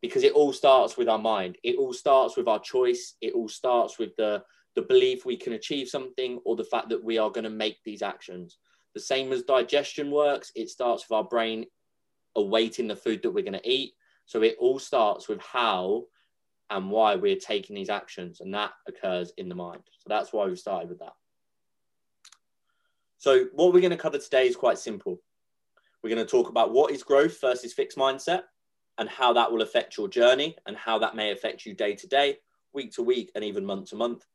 because 0.01 0.23
it 0.23 0.33
all 0.33 0.53
starts 0.53 0.97
with 0.97 1.07
our 1.07 1.19
mind. 1.19 1.57
It 1.63 1.77
all 1.77 1.93
starts 1.93 2.37
with 2.37 2.47
our 2.47 2.59
choice. 2.59 3.15
It 3.21 3.33
all 3.33 3.49
starts 3.49 3.99
with 3.99 4.15
the 4.15 4.43
the 4.75 4.81
belief 4.81 5.25
we 5.25 5.35
can 5.35 5.53
achieve 5.53 5.89
something 5.89 6.39
or 6.45 6.55
the 6.55 6.63
fact 6.63 6.87
that 6.89 7.03
we 7.03 7.17
are 7.17 7.29
going 7.29 7.43
to 7.43 7.49
make 7.49 7.77
these 7.83 8.01
actions. 8.01 8.57
The 8.93 9.01
same 9.01 9.33
as 9.33 9.43
digestion 9.43 10.11
works, 10.11 10.51
it 10.55 10.69
starts 10.69 11.03
with 11.03 11.15
our 11.15 11.25
brain 11.25 11.65
awaiting 12.35 12.87
the 12.87 12.95
food 12.95 13.21
that 13.23 13.31
we're 13.31 13.43
going 13.43 13.53
to 13.53 13.69
eat. 13.69 13.93
So 14.25 14.41
it 14.43 14.55
all 14.59 14.79
starts 14.79 15.27
with 15.27 15.41
how 15.41 16.05
and 16.69 16.89
why 16.89 17.15
we're 17.15 17.35
taking 17.35 17.75
these 17.75 17.89
actions, 17.89 18.39
and 18.39 18.53
that 18.53 18.71
occurs 18.87 19.33
in 19.37 19.49
the 19.49 19.55
mind. 19.55 19.83
So 19.99 20.07
that's 20.07 20.31
why 20.31 20.45
we 20.45 20.55
started 20.55 20.89
with 20.89 20.99
that. 20.99 21.13
So, 23.17 23.47
what 23.53 23.73
we're 23.73 23.81
going 23.81 23.91
to 23.91 23.97
cover 23.97 24.17
today 24.17 24.47
is 24.47 24.55
quite 24.55 24.77
simple. 24.77 25.21
We're 26.01 26.15
going 26.15 26.25
to 26.25 26.31
talk 26.31 26.49
about 26.49 26.71
what 26.71 26.93
is 26.93 27.03
growth 27.03 27.39
versus 27.41 27.73
fixed 27.73 27.97
mindset 27.97 28.43
and 28.97 29.09
how 29.09 29.33
that 29.33 29.51
will 29.51 29.61
affect 29.61 29.97
your 29.97 30.07
journey 30.07 30.55
and 30.65 30.77
how 30.77 30.97
that 30.99 31.15
may 31.15 31.31
affect 31.31 31.65
you 31.65 31.73
day 31.73 31.93
to 31.95 32.07
day, 32.07 32.37
week 32.73 32.93
to 32.93 33.03
week, 33.03 33.31
and 33.35 33.43
even 33.43 33.65
month 33.65 33.89
to 33.89 33.97
month 33.97 34.25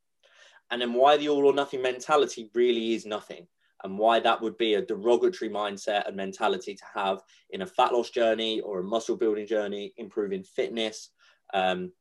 and 0.71 0.81
then 0.81 0.93
why 0.93 1.17
the 1.17 1.29
all 1.29 1.47
or 1.47 1.53
nothing 1.53 1.83
mentality 1.83 2.51
really 2.55 2.95
is 2.95 3.07
nothing 3.07 3.47
and 3.85 3.99
why 3.99 4.21
that 4.21 4.41
would 4.41 4.57
be 4.57 4.75
a 4.75 4.85
derogatory 4.85 5.51
mindset 5.51 6.07
and 6.07 6.17
mentality 6.17 6.75
to 6.75 6.85
have 6.95 7.23
in 7.51 7.63
a 7.63 7.67
fat 7.67 7.93
loss 7.93 8.11
journey 8.11 8.61
or 8.61 8.81
a 8.81 8.85
muscle 8.85 9.17
building 9.17 9.47
journey, 9.47 9.93
improving 9.97 10.43
fitness. 10.43 11.11
Um, 11.53 11.93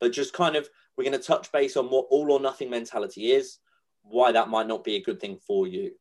but 0.00 0.12
just 0.12 0.32
kind 0.32 0.56
of, 0.56 0.68
we're 0.96 1.04
going 1.04 1.18
to 1.18 1.24
touch 1.24 1.50
base 1.50 1.76
on 1.76 1.86
what 1.86 2.06
all 2.10 2.30
or 2.30 2.40
nothing 2.40 2.70
mentality 2.70 3.32
is, 3.32 3.58
why 4.02 4.32
that 4.32 4.48
might 4.48 4.68
not 4.68 4.84
be 4.84 4.96
a 4.96 5.02
good 5.02 5.20
thing 5.20 5.38
for 5.46 5.66
you. 5.66 5.92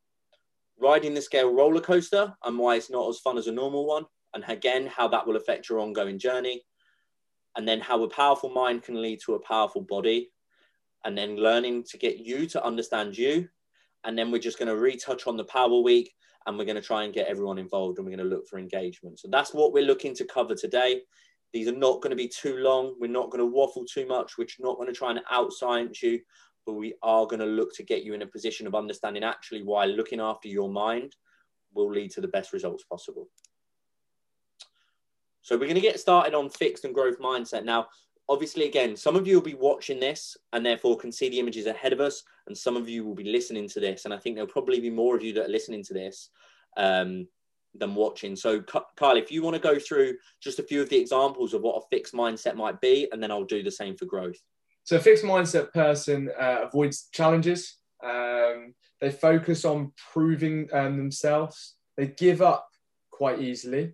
Riding 0.80 1.14
the 1.14 1.22
scale 1.22 1.54
roller 1.54 1.82
coaster 1.82 2.34
and 2.44 2.58
why 2.58 2.76
it's 2.76 2.92
not 2.92 3.10
as 3.10 3.20
fun 3.20 3.38
as 3.38 3.48
a 3.48 3.52
normal 3.52 3.86
one. 3.86 4.06
And 4.34 4.44
again, 4.48 4.88
how 4.88 5.08
that 5.10 5.26
will 5.26 5.36
affect 5.36 5.70
your 5.70 5.80
ongoing 5.80 6.20
journey. 6.20 6.64
And 7.56 7.68
then 7.68 7.80
how 7.80 8.02
a 8.04 8.10
powerful 8.10 8.50
mind 8.50 8.84
can 8.84 9.02
lead 9.02 9.20
to 9.26 9.36
a 9.36 9.40
powerful 9.40 9.82
body 9.82 10.32
and 11.06 11.18
then 11.18 11.38
learning 11.38 11.84
to 11.84 11.98
get 11.98 12.18
you 12.18 12.48
to 12.48 12.64
understand 12.64 13.18
you. 13.18 13.48
And 14.06 14.18
then 14.18 14.32
we're 14.32 14.40
just 14.40 14.60
going 14.60 14.68
to 14.68 14.78
retouch 14.78 15.28
on 15.28 15.38
the 15.38 15.46
Power 15.46 15.82
Week 15.82 16.14
and 16.46 16.58
we're 16.58 16.66
going 16.66 16.76
to 16.76 16.82
try 16.82 17.04
and 17.04 17.14
get 17.14 17.28
everyone 17.28 17.58
involved 17.58 17.98
and 17.98 18.06
we're 18.06 18.16
going 18.16 18.30
to 18.30 18.36
look 18.36 18.48
for 18.48 18.60
engagement. 18.60 19.20
So 19.20 19.28
that's 19.32 19.54
what 19.54 19.74
we're 19.74 19.86
looking 19.86 20.14
to 20.16 20.26
cover 20.26 20.56
today. 20.56 21.02
These 21.54 21.68
are 21.68 21.76
not 21.76 22.02
going 22.02 22.10
to 22.10 22.16
be 22.16 22.28
too 22.28 22.58
long. 22.58 22.96
We're 23.00 23.08
not 23.08 23.30
going 23.30 23.40
to 23.40 23.46
waffle 23.46 23.86
too 23.86 24.08
much. 24.08 24.38
We're 24.38 24.48
not 24.60 24.78
going 24.78 24.88
to 24.88 24.94
try 24.94 25.12
and 25.12 25.22
out 25.30 25.54
science 25.54 26.02
you, 26.02 26.20
but 26.66 26.74
we 26.74 26.96
are 27.04 27.26
going 27.28 27.40
to 27.40 27.46
look 27.46 27.74
to 27.76 27.84
get 27.84 28.04
you 28.04 28.14
in 28.14 28.24
a 28.24 28.28
position 28.28 28.68
of 28.68 28.76
understanding 28.76 29.24
actually 29.24 29.64
why 29.64 29.86
looking 29.86 30.20
after 30.20 30.48
your 30.48 30.70
mind 30.70 31.16
will 31.74 31.90
lead 31.90 32.12
to 32.12 32.22
the 32.22 32.28
best 32.28 32.54
results 32.54 32.84
possible. 32.84 33.30
So 35.42 35.56
we're 35.56 35.66
going 35.66 35.76
to 35.76 35.82
get 35.82 36.00
started 36.00 36.34
on 36.34 36.50
fixed 36.50 36.86
and 36.86 36.94
growth 36.94 37.20
mindset. 37.20 37.66
Now, 37.66 37.88
obviously, 38.30 38.66
again, 38.66 38.96
some 38.96 39.16
of 39.16 39.28
you 39.28 39.36
will 39.36 39.44
be 39.44 39.54
watching 39.54 40.00
this 40.00 40.38
and 40.54 40.66
therefore 40.66 40.98
can 40.98 41.12
see 41.12 41.30
the 41.30 41.40
images 41.40 41.66
ahead 41.66 41.94
of 41.94 42.00
us, 42.00 42.24
and 42.48 42.58
some 42.58 42.78
of 42.78 42.90
you 42.90 43.06
will 43.06 43.16
be 43.16 43.24
listening 43.24 43.68
to 43.70 43.80
this. 43.80 44.06
And 44.06 44.14
I 44.14 44.18
think 44.18 44.36
there'll 44.36 44.50
probably 44.50 44.80
be 44.80 44.90
more 44.90 45.16
of 45.16 45.24
you 45.24 45.34
that 45.34 45.46
are 45.46 45.50
listening 45.52 45.84
to 45.86 45.94
this 45.94 46.30
um, 46.78 47.28
than 47.76 47.96
watching. 47.96 48.36
So, 48.36 48.62
Kyle, 48.62 49.18
if 49.18 49.32
you 49.32 49.44
want 49.44 49.56
to 49.56 49.62
go 49.62 49.80
through 49.80 50.16
just 50.42 50.60
a 50.60 50.64
few 50.64 50.82
of 50.82 50.90
the 50.90 51.00
examples 51.00 51.54
of 51.54 51.62
what 51.62 51.78
a 51.78 51.88
fixed 51.90 52.14
mindset 52.14 52.56
might 52.56 52.80
be, 52.82 53.08
and 53.12 53.22
then 53.22 53.32
I'll 53.32 53.44
do 53.44 53.64
the 53.64 53.72
same 53.72 53.96
for 53.98 54.06
growth. 54.06 54.38
So 54.86 54.98
a 54.98 55.00
fixed 55.00 55.24
mindset 55.24 55.72
person 55.72 56.30
uh, 56.40 56.60
avoids 56.64 57.08
challenges. 57.14 57.78
Um, 58.04 58.74
they 59.00 59.12
focus 59.12 59.64
on 59.64 59.94
proving 60.12 60.68
um, 60.74 60.98
themselves. 60.98 61.76
They 61.96 62.08
give 62.08 62.42
up 62.42 62.68
quite 63.12 63.42
easily. 63.42 63.94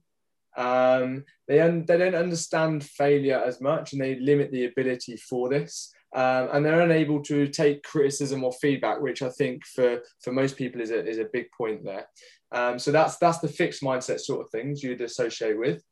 Um, 0.60 1.24
they, 1.48 1.62
un- 1.62 1.86
they 1.88 1.98
don't 1.98 2.16
understand 2.16 2.84
failure 2.84 3.42
as 3.44 3.62
much 3.62 3.94
and 3.94 4.02
they 4.02 4.20
limit 4.20 4.52
the 4.52 4.66
ability 4.66 5.16
for 5.18 5.50
this. 5.50 5.92
Um, 6.14 6.50
and 6.52 6.66
they're 6.66 6.82
unable 6.82 7.22
to 7.24 7.48
take 7.48 7.84
criticism 7.84 8.44
or 8.44 8.52
feedback, 8.52 9.00
which 9.00 9.22
I 9.22 9.30
think 9.30 9.66
for, 9.66 10.02
for 10.22 10.34
most 10.34 10.58
people 10.58 10.82
is 10.82 10.92
a, 10.92 11.08
is 11.08 11.20
a 11.20 11.30
big 11.32 11.46
point 11.58 11.86
there. 11.86 12.08
Um, 12.52 12.78
so 12.80 12.92
that's 12.92 13.18
that's 13.18 13.38
the 13.40 13.48
fixed 13.48 13.84
mindset 13.84 14.20
sort 14.20 14.42
of 14.42 14.50
things 14.50 14.82
you'd 14.84 15.02
associate 15.02 15.58
with. 15.58 15.84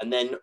And 0.00 0.12
then 0.12 0.36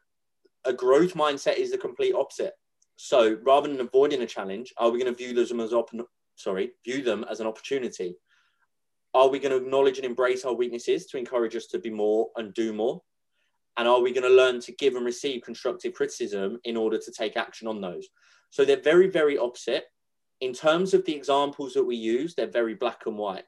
a 0.65 0.71
growth 0.71 1.15
mindset 1.15 1.57
is 1.57 1.71
the 1.71 1.77
complete 1.77 2.13
opposite. 2.13 2.53
So 2.95 3.37
rather 3.43 3.67
than 3.67 3.81
avoiding 3.81 4.21
a 4.21 4.27
challenge, 4.27 4.71
are 4.77 4.91
we 4.91 4.99
going 4.99 5.13
to 5.13 5.17
view 5.17 5.33
them 5.33 5.59
as 5.59 5.73
op- 5.73 5.89
sorry 6.35 6.71
view 6.85 7.01
them 7.01 7.25
as 7.29 7.39
an 7.39 7.47
opportunity? 7.47 8.15
Are 9.15 9.27
we 9.27 9.39
going 9.39 9.51
to 9.51 9.65
acknowledge 9.65 9.97
and 9.97 10.05
embrace 10.05 10.45
our 10.45 10.53
weaknesses 10.53 11.07
to 11.07 11.17
encourage 11.17 11.55
us 11.55 11.67
to 11.67 11.79
be 11.79 11.89
more 11.89 12.29
and 12.37 12.53
do 12.53 12.71
more? 12.71 13.01
And 13.77 13.87
are 13.87 14.01
we 14.01 14.13
going 14.13 14.29
to 14.29 14.35
learn 14.35 14.59
to 14.61 14.71
give 14.73 14.95
and 14.95 15.05
receive 15.05 15.41
constructive 15.41 15.93
criticism 15.93 16.59
in 16.63 16.77
order 16.77 16.97
to 16.97 17.11
take 17.11 17.37
action 17.37 17.67
on 17.67 17.81
those? 17.81 18.07
So 18.49 18.63
they're 18.63 18.81
very, 18.81 19.09
very 19.09 19.37
opposite. 19.37 19.85
In 20.41 20.53
terms 20.53 20.93
of 20.93 21.05
the 21.05 21.15
examples 21.15 21.73
that 21.73 21.83
we 21.83 21.95
use, 21.95 22.35
they're 22.35 22.47
very 22.47 22.75
black 22.75 23.03
and 23.05 23.17
white. 23.17 23.45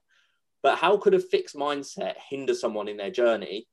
But 0.63 0.79
how 0.79 0.97
could 0.97 1.13
a 1.13 1.19
fixed 1.19 1.55
mindset 1.55 2.15
hinder 2.29 2.55
someone 2.55 2.87
in 2.87 2.97
their 2.97 3.11
journey? 3.11 3.67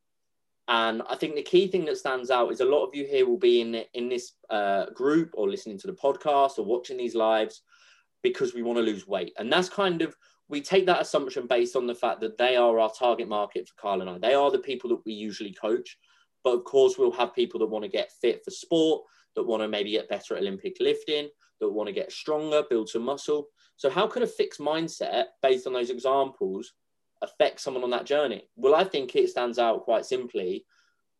And 0.68 1.03
I 1.09 1.16
think 1.16 1.34
the 1.34 1.42
key 1.42 1.66
thing 1.66 1.84
that 1.86 1.96
stands 1.96 2.30
out 2.30 2.53
is 2.53 2.61
a 2.61 2.64
lot 2.64 2.84
of 2.84 2.94
you 2.94 3.05
here 3.05 3.26
will 3.26 3.38
be 3.38 3.61
in 3.61 3.82
in 3.94 4.09
this 4.09 4.32
uh, 4.50 4.86
group 4.90 5.30
or 5.34 5.48
listening 5.48 5.78
to 5.78 5.86
the 5.86 5.94
podcast 5.94 6.59
or 6.59 6.64
watching 6.64 6.96
these 6.96 7.14
lives 7.14 7.62
because 8.22 8.55
we 8.55 8.62
want 8.62 8.76
to 8.78 8.82
lose 8.82 9.07
weight, 9.07 9.32
and 9.38 9.53
that's 9.53 9.68
kind 9.68 10.03
of 10.03 10.14
we 10.48 10.61
take 10.61 10.86
that 10.86 11.00
assumption 11.00 11.46
based 11.46 11.76
on 11.76 11.86
the 11.86 11.94
fact 11.94 12.20
that 12.20 12.38
they 12.38 12.57
are 12.57 12.78
our 12.78 12.92
target 12.92 13.26
market 13.26 13.66
for 13.66 13.74
Carl 13.80 14.03
and 14.03 14.11
I. 14.11 14.18
They 14.18 14.34
are 14.34 14.50
the 14.50 14.59
people 14.59 14.90
that 14.90 15.05
we 15.05 15.12
usually 15.12 15.53
coach. 15.53 15.98
But 16.45 16.55
of 16.55 16.64
course, 16.64 16.99
we'll 16.99 17.12
have 17.12 17.34
people 17.34 17.61
that 17.61 17.66
want 17.66 17.84
to 17.84 17.90
get 17.90 18.12
fit 18.20 18.43
for 18.45 18.51
sport, 18.51 19.03
that 19.36 19.45
want 19.45 19.62
to 19.62 19.68
maybe 19.68 19.93
get 19.93 20.09
better 20.09 20.34
at 20.34 20.43
Olympic 20.43 20.76
lifting, 20.80 21.28
that 21.61 21.68
want 21.68 21.86
to 21.86 21.93
get 21.93 22.12
stronger, 22.12 22.62
build 22.68 22.88
some 22.88 23.03
muscle. 23.03 23.47
So, 23.76 23.90
how 23.90 24.07
can 24.07 24.22
a 24.22 24.26
fixed 24.26 24.61
mindset 24.61 25.26
based 25.43 25.66
on 25.66 25.72
those 25.72 25.90
examples 25.90 26.72
affect 27.22 27.61
someone 27.61 27.84
on 27.84 27.90
that 27.90 28.07
journey? 28.07 28.49
Well, 28.57 28.74
I 28.74 28.84
think 28.84 29.14
it 29.14 29.30
stands 29.30 29.59
out 29.59 29.84
quite 29.84 30.05
simply 30.05 30.64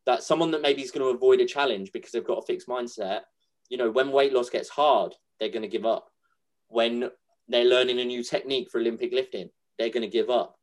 that 0.05 0.23
someone 0.23 0.51
that 0.51 0.61
maybe 0.61 0.81
is 0.81 0.91
going 0.91 1.05
to 1.05 1.15
avoid 1.15 1.39
a 1.39 1.45
challenge 1.45 1.91
because 1.93 2.11
they've 2.11 2.23
got 2.23 2.39
a 2.39 2.45
fixed 2.45 2.67
mindset, 2.67 3.21
you 3.69 3.77
know, 3.77 3.89
when 3.89 4.11
weight 4.11 4.33
loss 4.33 4.49
gets 4.49 4.69
hard, 4.69 5.13
they're 5.39 5.49
going 5.49 5.61
to 5.61 5.67
give 5.67 5.85
up. 5.85 6.09
When 6.67 7.09
they're 7.47 7.65
learning 7.65 7.99
a 7.99 8.05
new 8.05 8.23
technique 8.23 8.69
for 8.69 8.79
Olympic 8.79 9.13
lifting, 9.13 9.49
they're 9.79 9.89
going 9.89 10.03
to 10.03 10.09
give 10.09 10.29
up. 10.29 10.55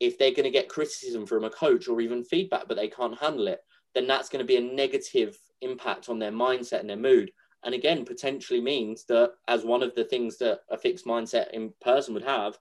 If 0.00 0.18
they're 0.18 0.32
going 0.32 0.44
to 0.44 0.50
get 0.50 0.68
criticism 0.68 1.26
from 1.26 1.44
a 1.44 1.50
coach 1.50 1.86
or 1.88 2.00
even 2.00 2.24
feedback, 2.24 2.66
but 2.66 2.76
they 2.76 2.88
can't 2.88 3.18
handle 3.18 3.46
it, 3.46 3.60
then 3.94 4.06
that's 4.06 4.28
going 4.28 4.44
to 4.44 4.46
be 4.46 4.56
a 4.56 4.74
negative 4.74 5.38
impact 5.60 6.08
on 6.08 6.18
their 6.18 6.32
mindset 6.32 6.80
and 6.80 6.90
their 6.90 6.96
mood. 6.96 7.30
And 7.64 7.74
again, 7.74 8.04
potentially 8.04 8.60
means 8.60 9.04
that 9.04 9.32
as 9.46 9.64
one 9.64 9.82
of 9.82 9.94
the 9.94 10.04
things 10.04 10.38
that 10.38 10.60
a 10.70 10.76
fixed 10.76 11.06
mindset 11.06 11.50
in 11.52 11.72
person 11.80 12.14
would 12.14 12.24
have, 12.24 12.58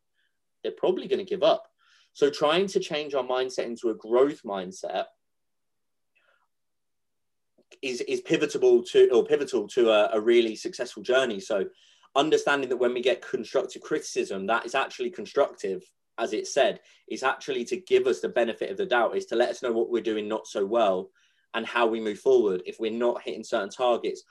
they're 0.61 0.71
probably 0.71 1.07
going 1.07 1.23
to 1.23 1.29
give 1.29 1.43
up. 1.43 1.67
So 2.13 2.29
trying 2.29 2.67
to 2.67 2.79
change 2.79 3.13
our 3.13 3.23
mindset 3.23 3.65
into 3.65 3.89
a 3.89 3.95
growth 3.95 4.43
mindset 4.43 5.05
is, 7.81 8.01
is 8.01 8.21
pivotal 8.21 8.83
to 8.83 9.09
or 9.11 9.25
pivotal 9.25 9.67
to 9.69 9.89
a, 9.89 10.09
a 10.13 10.21
really 10.21 10.55
successful 10.55 11.01
journey. 11.01 11.39
So 11.39 11.65
understanding 12.15 12.69
that 12.69 12.77
when 12.77 12.93
we 12.93 13.01
get 13.01 13.27
constructive 13.27 13.81
criticism, 13.81 14.45
that 14.47 14.65
is 14.65 14.75
actually 14.75 15.09
constructive, 15.09 15.81
as 16.19 16.33
it 16.33 16.45
said, 16.45 16.81
is 17.09 17.23
actually 17.23 17.63
to 17.65 17.77
give 17.77 18.05
us 18.05 18.19
the 18.19 18.29
benefit 18.29 18.69
of 18.69 18.77
the 18.77 18.85
doubt, 18.85 19.15
is 19.15 19.25
to 19.27 19.35
let 19.35 19.49
us 19.49 19.63
know 19.63 19.71
what 19.71 19.89
we're 19.89 20.03
doing 20.03 20.27
not 20.27 20.45
so 20.45 20.65
well 20.65 21.09
and 21.53 21.65
how 21.65 21.87
we 21.87 21.99
move 21.99 22.19
forward. 22.19 22.61
If 22.65 22.77
we're 22.79 22.91
not 22.91 23.21
hitting 23.23 23.43
certain 23.43 23.69
targets, 23.69 24.23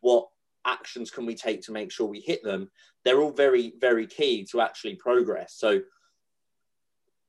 what 0.00 0.28
actions 0.64 1.10
can 1.10 1.26
we 1.26 1.34
take 1.34 1.62
to 1.62 1.72
make 1.72 1.90
sure 1.90 2.06
we 2.06 2.20
hit 2.20 2.42
them? 2.42 2.70
They're 3.04 3.20
all 3.20 3.32
very, 3.32 3.74
very 3.80 4.06
key 4.06 4.44
to 4.50 4.60
actually 4.60 4.96
progress. 4.96 5.54
So, 5.56 5.80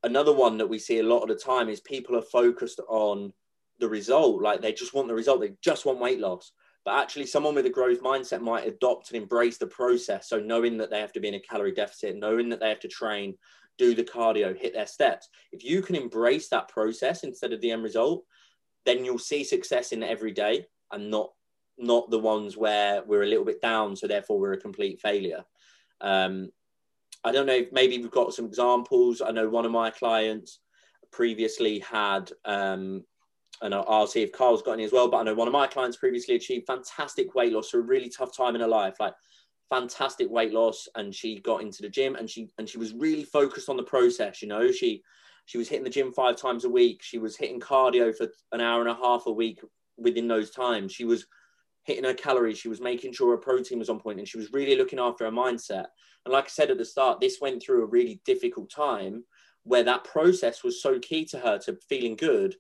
another 0.03 0.33
one 0.33 0.57
that 0.57 0.69
we 0.69 0.79
see 0.79 0.99
a 0.99 1.03
lot 1.03 1.23
of 1.23 1.29
the 1.29 1.35
time 1.35 1.69
is 1.69 1.81
people 1.81 2.17
are 2.17 2.21
focused 2.21 2.79
on 2.87 3.33
the 3.79 3.89
result, 3.89 4.41
like 4.41 4.61
they 4.61 4.73
just 4.73 4.93
want 4.93 5.07
the 5.07 5.15
result, 5.15 5.41
they 5.41 5.53
just 5.61 5.85
want 5.85 5.99
weight 5.99 6.19
loss. 6.19 6.51
But 6.85 6.99
actually, 7.01 7.25
someone 7.25 7.55
with 7.55 7.65
a 7.65 7.71
growth 7.71 8.01
mindset 8.01 8.41
might 8.41 8.67
adopt 8.67 9.11
and 9.11 9.21
embrace 9.21 9.57
the 9.57 9.67
process. 9.67 10.29
So, 10.29 10.39
knowing 10.39 10.77
that 10.77 10.89
they 10.89 10.99
have 10.99 11.13
to 11.13 11.19
be 11.19 11.27
in 11.27 11.35
a 11.35 11.39
calorie 11.39 11.73
deficit, 11.73 12.15
knowing 12.17 12.49
that 12.49 12.59
they 12.59 12.69
have 12.69 12.79
to 12.81 12.87
train, 12.87 13.35
do 13.77 13.95
the 13.95 14.03
cardio, 14.03 14.55
hit 14.55 14.73
their 14.73 14.85
steps. 14.85 15.29
If 15.51 15.63
you 15.63 15.81
can 15.81 15.95
embrace 15.95 16.49
that 16.49 16.67
process 16.67 17.23
instead 17.23 17.53
of 17.53 17.61
the 17.61 17.71
end 17.71 17.83
result, 17.83 18.25
then 18.85 19.05
you'll 19.05 19.19
see 19.19 19.43
success 19.43 19.91
in 19.91 20.03
every 20.03 20.31
day 20.31 20.65
and 20.91 21.09
not 21.09 21.31
not 21.77 22.09
the 22.09 22.19
ones 22.19 22.57
where 22.57 23.03
we're 23.05 23.23
a 23.23 23.27
little 23.27 23.45
bit 23.45 23.61
down, 23.61 23.95
so 23.95 24.05
therefore 24.05 24.39
we're 24.39 24.53
a 24.53 24.59
complete 24.59 24.99
failure. 24.99 25.43
Um, 26.01 26.51
I 27.23 27.31
don't 27.31 27.45
know 27.45 27.53
if 27.53 27.71
maybe 27.71 27.97
we've 27.97 28.11
got 28.11 28.33
some 28.33 28.45
examples. 28.45 29.21
I 29.21 29.31
know 29.31 29.49
one 29.49 29.65
of 29.65 29.71
my 29.71 29.89
clients 29.89 30.59
previously 31.11 31.79
had, 31.79 32.31
um, 32.45 33.03
and 33.61 33.73
I'll, 33.73 34.07
see 34.07 34.21
if 34.21 34.31
Carl's 34.31 34.61
got 34.61 34.73
any 34.73 34.83
as 34.83 34.91
well, 34.91 35.09
but 35.09 35.17
I 35.17 35.23
know 35.23 35.33
one 35.33 35.47
of 35.47 35.53
my 35.53 35.67
clients 35.67 35.97
previously 35.97 36.35
achieved 36.35 36.67
fantastic 36.67 37.33
weight 37.35 37.51
loss 37.51 37.69
through 37.69 37.81
a 37.81 37.85
really 37.85 38.09
tough 38.09 38.35
time 38.35 38.55
in 38.55 38.61
her 38.61 38.67
life, 38.67 38.95
like 38.99 39.13
fantastic 39.69 40.29
weight 40.29 40.53
loss. 40.53 40.87
And 40.95 41.13
she 41.13 41.39
got 41.39 41.61
into 41.61 41.81
the 41.81 41.89
gym 41.89 42.15
and 42.15 42.29
she, 42.29 42.49
and 42.57 42.69
she 42.69 42.77
was 42.77 42.93
really 42.93 43.23
focused 43.25 43.69
on 43.69 43.77
the 43.77 43.83
process. 43.83 44.41
You 44.41 44.47
know, 44.47 44.71
she, 44.71 45.03
she 45.49 45.57
was 45.57 45.67
hitting 45.67 45.83
the 45.83 45.89
gym 45.89 46.13
five 46.13 46.35
times 46.35 46.63
a 46.63 46.69
week. 46.69 47.01
She 47.01 47.17
was 47.17 47.35
hitting 47.35 47.59
cardio 47.59 48.15
for 48.15 48.27
an 48.51 48.61
hour 48.61 48.81
and 48.81 48.89
a 48.89 48.93
half 48.93 49.23
a 49.25 49.31
week 49.31 49.59
within 49.97 50.27
those 50.27 50.51
times. 50.51 50.91
She 50.91 51.05
was 51.05 51.25
hitting 51.85 52.03
her 52.03 52.13
calories. 52.13 52.59
She 52.59 52.69
was 52.69 52.79
making 52.79 53.13
sure 53.13 53.31
her 53.31 53.37
protein 53.37 53.79
was 53.79 53.89
on 53.89 53.99
point 53.99 54.19
and 54.19 54.27
she 54.27 54.37
was 54.37 54.53
really 54.53 54.75
looking 54.75 54.99
after 54.99 55.25
her 55.25 55.31
mindset. 55.31 55.87
And 56.23 56.33
like 56.33 56.43
I 56.43 56.49
said 56.49 56.69
at 56.69 56.77
the 56.77 56.85
start, 56.85 57.19
this 57.19 57.41
went 57.41 57.63
through 57.63 57.81
a 57.81 57.87
really 57.87 58.21
difficult 58.25 58.69
time 58.69 59.23
where 59.63 59.81
that 59.81 60.03
process 60.03 60.63
was 60.63 60.83
so 60.83 60.99
key 60.99 61.25
to 61.25 61.39
her 61.39 61.57
to 61.65 61.79
feeling 61.89 62.15
good 62.15 62.55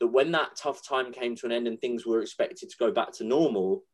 that 0.00 0.06
when 0.06 0.32
that 0.32 0.56
tough 0.56 0.82
time 0.82 1.12
came 1.12 1.36
to 1.36 1.44
an 1.44 1.52
end 1.52 1.68
and 1.68 1.78
things 1.78 2.06
were 2.06 2.22
expected 2.22 2.70
to 2.70 2.76
go 2.78 2.90
back 2.90 3.12
to 3.12 3.24
normal, 3.24 3.84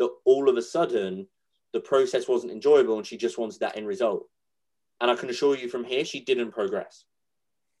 that 0.00 0.10
all 0.24 0.48
of 0.48 0.56
a 0.56 0.62
sudden 0.62 1.28
the 1.72 1.78
process 1.78 2.26
wasn't 2.26 2.50
enjoyable 2.50 2.96
and 2.96 3.06
she 3.06 3.16
just 3.16 3.38
wanted 3.38 3.60
that 3.60 3.76
end 3.76 3.86
result. 3.86 4.26
And 5.00 5.12
I 5.12 5.14
can 5.14 5.30
assure 5.30 5.56
you 5.56 5.68
from 5.68 5.84
here, 5.84 6.04
she 6.04 6.18
didn't 6.18 6.50
progress 6.50 7.04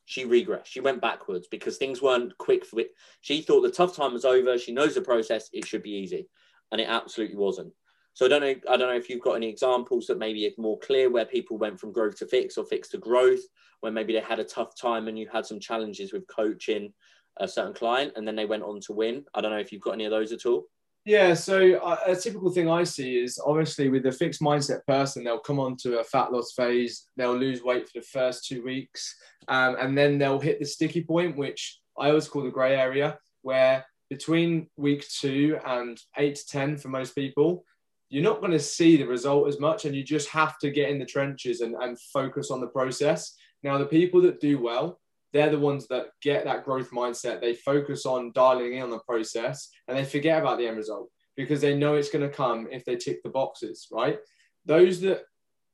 she 0.04 0.24
regressed. 0.24 0.66
She 0.66 0.80
went 0.80 1.00
backwards 1.00 1.48
because 1.48 1.76
things 1.76 2.02
weren't 2.02 2.36
quick 2.38 2.64
for 2.64 2.80
it. 2.80 2.90
She 3.20 3.40
thought 3.40 3.62
the 3.62 3.70
tough 3.70 3.96
time 3.96 4.12
was 4.12 4.24
over. 4.24 4.58
She 4.58 4.72
knows 4.72 4.94
the 4.94 5.02
process. 5.02 5.48
It 5.52 5.66
should 5.66 5.82
be 5.82 5.90
easy, 5.90 6.28
and 6.70 6.80
it 6.80 6.88
absolutely 6.88 7.36
wasn't. 7.36 7.72
So 8.14 8.26
I 8.26 8.28
don't 8.28 8.42
know. 8.42 8.54
I 8.68 8.76
don't 8.76 8.88
know 8.88 8.96
if 8.96 9.08
you've 9.08 9.22
got 9.22 9.34
any 9.34 9.48
examples 9.48 10.06
that 10.06 10.18
maybe 10.18 10.46
are 10.46 10.50
more 10.60 10.78
clear 10.80 11.10
where 11.10 11.24
people 11.24 11.56
went 11.56 11.80
from 11.80 11.92
growth 11.92 12.18
to 12.18 12.26
fix 12.26 12.58
or 12.58 12.64
fix 12.64 12.88
to 12.90 12.98
growth, 12.98 13.40
where 13.80 13.92
maybe 13.92 14.12
they 14.12 14.20
had 14.20 14.40
a 14.40 14.44
tough 14.44 14.76
time 14.76 15.08
and 15.08 15.18
you 15.18 15.28
had 15.32 15.46
some 15.46 15.60
challenges 15.60 16.12
with 16.12 16.26
coaching 16.26 16.92
a 17.38 17.48
certain 17.48 17.72
client, 17.72 18.12
and 18.16 18.28
then 18.28 18.36
they 18.36 18.44
went 18.44 18.62
on 18.62 18.80
to 18.80 18.92
win. 18.92 19.24
I 19.34 19.40
don't 19.40 19.50
know 19.50 19.58
if 19.58 19.72
you've 19.72 19.80
got 19.80 19.92
any 19.94 20.04
of 20.04 20.10
those 20.10 20.32
at 20.32 20.44
all. 20.44 20.66
Yeah, 21.04 21.34
so 21.34 21.74
uh, 21.78 21.98
a 22.06 22.14
typical 22.14 22.50
thing 22.50 22.70
I 22.70 22.84
see 22.84 23.16
is 23.16 23.40
obviously 23.44 23.88
with 23.88 24.06
a 24.06 24.12
fixed 24.12 24.40
mindset 24.40 24.86
person, 24.86 25.24
they'll 25.24 25.40
come 25.40 25.58
on 25.58 25.76
to 25.78 25.98
a 25.98 26.04
fat 26.04 26.32
loss 26.32 26.52
phase, 26.52 27.08
they'll 27.16 27.36
lose 27.36 27.62
weight 27.62 27.88
for 27.88 27.98
the 27.98 28.06
first 28.06 28.46
two 28.46 28.62
weeks, 28.64 29.16
um, 29.48 29.76
and 29.80 29.98
then 29.98 30.16
they'll 30.16 30.38
hit 30.38 30.60
the 30.60 30.64
sticky 30.64 31.02
point, 31.02 31.36
which 31.36 31.80
I 31.98 32.08
always 32.08 32.28
call 32.28 32.44
the 32.44 32.50
grey 32.50 32.76
area, 32.76 33.18
where 33.42 33.84
between 34.10 34.68
week 34.76 35.04
two 35.08 35.58
and 35.66 36.00
eight 36.18 36.36
to 36.36 36.46
10 36.46 36.76
for 36.76 36.88
most 36.88 37.16
people, 37.16 37.64
you're 38.08 38.22
not 38.22 38.40
going 38.40 38.52
to 38.52 38.60
see 38.60 38.96
the 38.96 39.06
result 39.06 39.48
as 39.48 39.58
much, 39.58 39.84
and 39.86 39.96
you 39.96 40.04
just 40.04 40.28
have 40.28 40.56
to 40.58 40.70
get 40.70 40.90
in 40.90 41.00
the 41.00 41.06
trenches 41.06 41.62
and, 41.62 41.74
and 41.80 41.98
focus 42.12 42.52
on 42.52 42.60
the 42.60 42.68
process. 42.68 43.34
Now, 43.64 43.76
the 43.76 43.86
people 43.86 44.20
that 44.22 44.38
do 44.38 44.60
well, 44.60 45.00
they're 45.32 45.50
the 45.50 45.58
ones 45.58 45.88
that 45.88 46.08
get 46.20 46.44
that 46.44 46.64
growth 46.64 46.90
mindset. 46.90 47.40
They 47.40 47.54
focus 47.54 48.04
on 48.06 48.32
dialing 48.34 48.74
in 48.74 48.82
on 48.82 48.90
the 48.90 48.98
process 49.00 49.70
and 49.88 49.96
they 49.96 50.04
forget 50.04 50.40
about 50.40 50.58
the 50.58 50.66
end 50.66 50.76
result 50.76 51.08
because 51.36 51.60
they 51.60 51.76
know 51.76 51.94
it's 51.94 52.10
going 52.10 52.28
to 52.28 52.34
come 52.34 52.68
if 52.70 52.84
they 52.84 52.96
tick 52.96 53.22
the 53.22 53.30
boxes, 53.30 53.88
right? 53.90 54.18
Those 54.66 55.00
that 55.00 55.22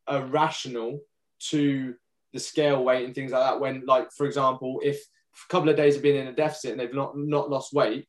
are 0.07 0.25
rational 0.25 1.01
to 1.51 1.95
the 2.33 2.39
scale 2.39 2.85
weight 2.85 3.05
and 3.05 3.15
things 3.15 3.33
like 3.33 3.43
that, 3.43 3.61
when, 3.61 3.85
like, 3.87 4.13
for 4.13 4.27
example, 4.27 4.81
if 4.85 4.97
a 4.99 5.53
couple 5.53 5.69
of 5.69 5.77
days 5.77 5.95
have 5.95 6.03
been 6.03 6.17
in 6.17 6.29
a 6.29 6.33
deficit 6.33 6.73
and 6.73 6.81
they've 6.81 6.95
not, 6.95 7.17
not 7.17 7.51
lost 7.51 7.73
weight, 7.73 8.07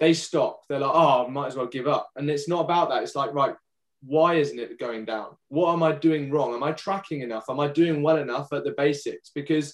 they 0.00 0.12
stop. 0.12 0.60
They're 0.68 0.80
like, 0.80 0.90
oh, 0.92 1.26
I 1.26 1.30
might 1.30 1.46
as 1.46 1.56
well 1.56 1.66
give 1.66 1.86
up. 1.86 2.10
And 2.16 2.28
it's 2.28 2.48
not 2.48 2.64
about 2.64 2.90
that. 2.90 3.02
It's 3.02 3.14
like, 3.14 3.32
right, 3.32 3.54
why 4.02 4.34
isn't 4.34 4.58
it 4.58 4.78
going 4.78 5.04
down? 5.04 5.28
What 5.48 5.72
am 5.72 5.82
I 5.82 5.92
doing 5.92 6.30
wrong? 6.30 6.52
Am 6.52 6.62
I 6.62 6.72
tracking 6.72 7.22
enough? 7.22 7.44
Am 7.48 7.60
I 7.60 7.68
doing 7.68 8.02
well 8.02 8.18
enough 8.18 8.52
at 8.52 8.64
the 8.64 8.74
basics? 8.76 9.30
Because 9.34 9.72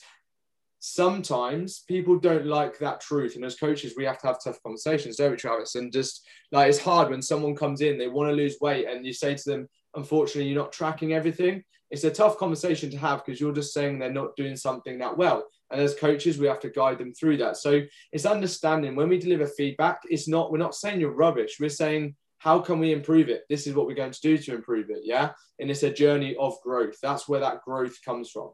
sometimes 0.80 1.84
people 1.86 2.18
don't 2.18 2.46
like 2.46 2.78
that 2.78 3.00
truth. 3.00 3.36
And 3.36 3.44
as 3.44 3.56
coaches, 3.56 3.94
we 3.96 4.04
have 4.04 4.18
to 4.20 4.26
have 4.26 4.42
tough 4.42 4.62
conversations, 4.62 5.16
don't 5.16 5.30
we, 5.30 5.36
Travis? 5.36 5.74
And 5.74 5.92
just 5.92 6.26
like 6.50 6.68
it's 6.68 6.78
hard 6.78 7.10
when 7.10 7.22
someone 7.22 7.54
comes 7.54 7.82
in, 7.82 7.98
they 7.98 8.08
want 8.08 8.30
to 8.30 8.34
lose 8.34 8.56
weight, 8.60 8.88
and 8.88 9.06
you 9.06 9.12
say 9.12 9.34
to 9.34 9.50
them, 9.50 9.68
unfortunately 9.94 10.50
you're 10.50 10.62
not 10.62 10.72
tracking 10.72 11.12
everything. 11.12 11.62
It's 11.90 12.04
a 12.04 12.10
tough 12.10 12.38
conversation 12.38 12.90
to 12.90 12.98
have 12.98 13.24
because 13.24 13.40
you're 13.40 13.52
just 13.52 13.74
saying 13.74 13.98
they're 13.98 14.12
not 14.12 14.36
doing 14.36 14.56
something 14.56 14.98
that 14.98 15.16
well. 15.16 15.44
And 15.70 15.80
as 15.80 15.94
coaches, 15.94 16.38
we 16.38 16.46
have 16.46 16.60
to 16.60 16.70
guide 16.70 16.98
them 16.98 17.12
through 17.12 17.38
that. 17.38 17.56
So 17.56 17.82
it's 18.12 18.26
understanding 18.26 18.94
when 18.94 19.08
we 19.08 19.18
deliver 19.18 19.46
feedback, 19.46 20.00
it's 20.08 20.28
not, 20.28 20.50
we're 20.50 20.58
not 20.58 20.74
saying 20.74 21.00
you're 21.00 21.12
rubbish. 21.12 21.56
We're 21.60 21.68
saying, 21.68 22.14
how 22.40 22.58
can 22.58 22.78
we 22.78 22.92
improve 22.92 23.28
it? 23.28 23.44
This 23.50 23.66
is 23.66 23.74
what 23.74 23.86
we're 23.86 23.94
going 23.94 24.12
to 24.12 24.20
do 24.20 24.38
to 24.38 24.54
improve 24.54 24.88
it. 24.88 25.00
Yeah. 25.04 25.32
And 25.58 25.70
it's 25.70 25.82
a 25.82 25.92
journey 25.92 26.34
of 26.36 26.58
growth. 26.62 26.96
That's 27.02 27.28
where 27.28 27.40
that 27.40 27.60
growth 27.62 28.02
comes 28.02 28.30
from. 28.30 28.52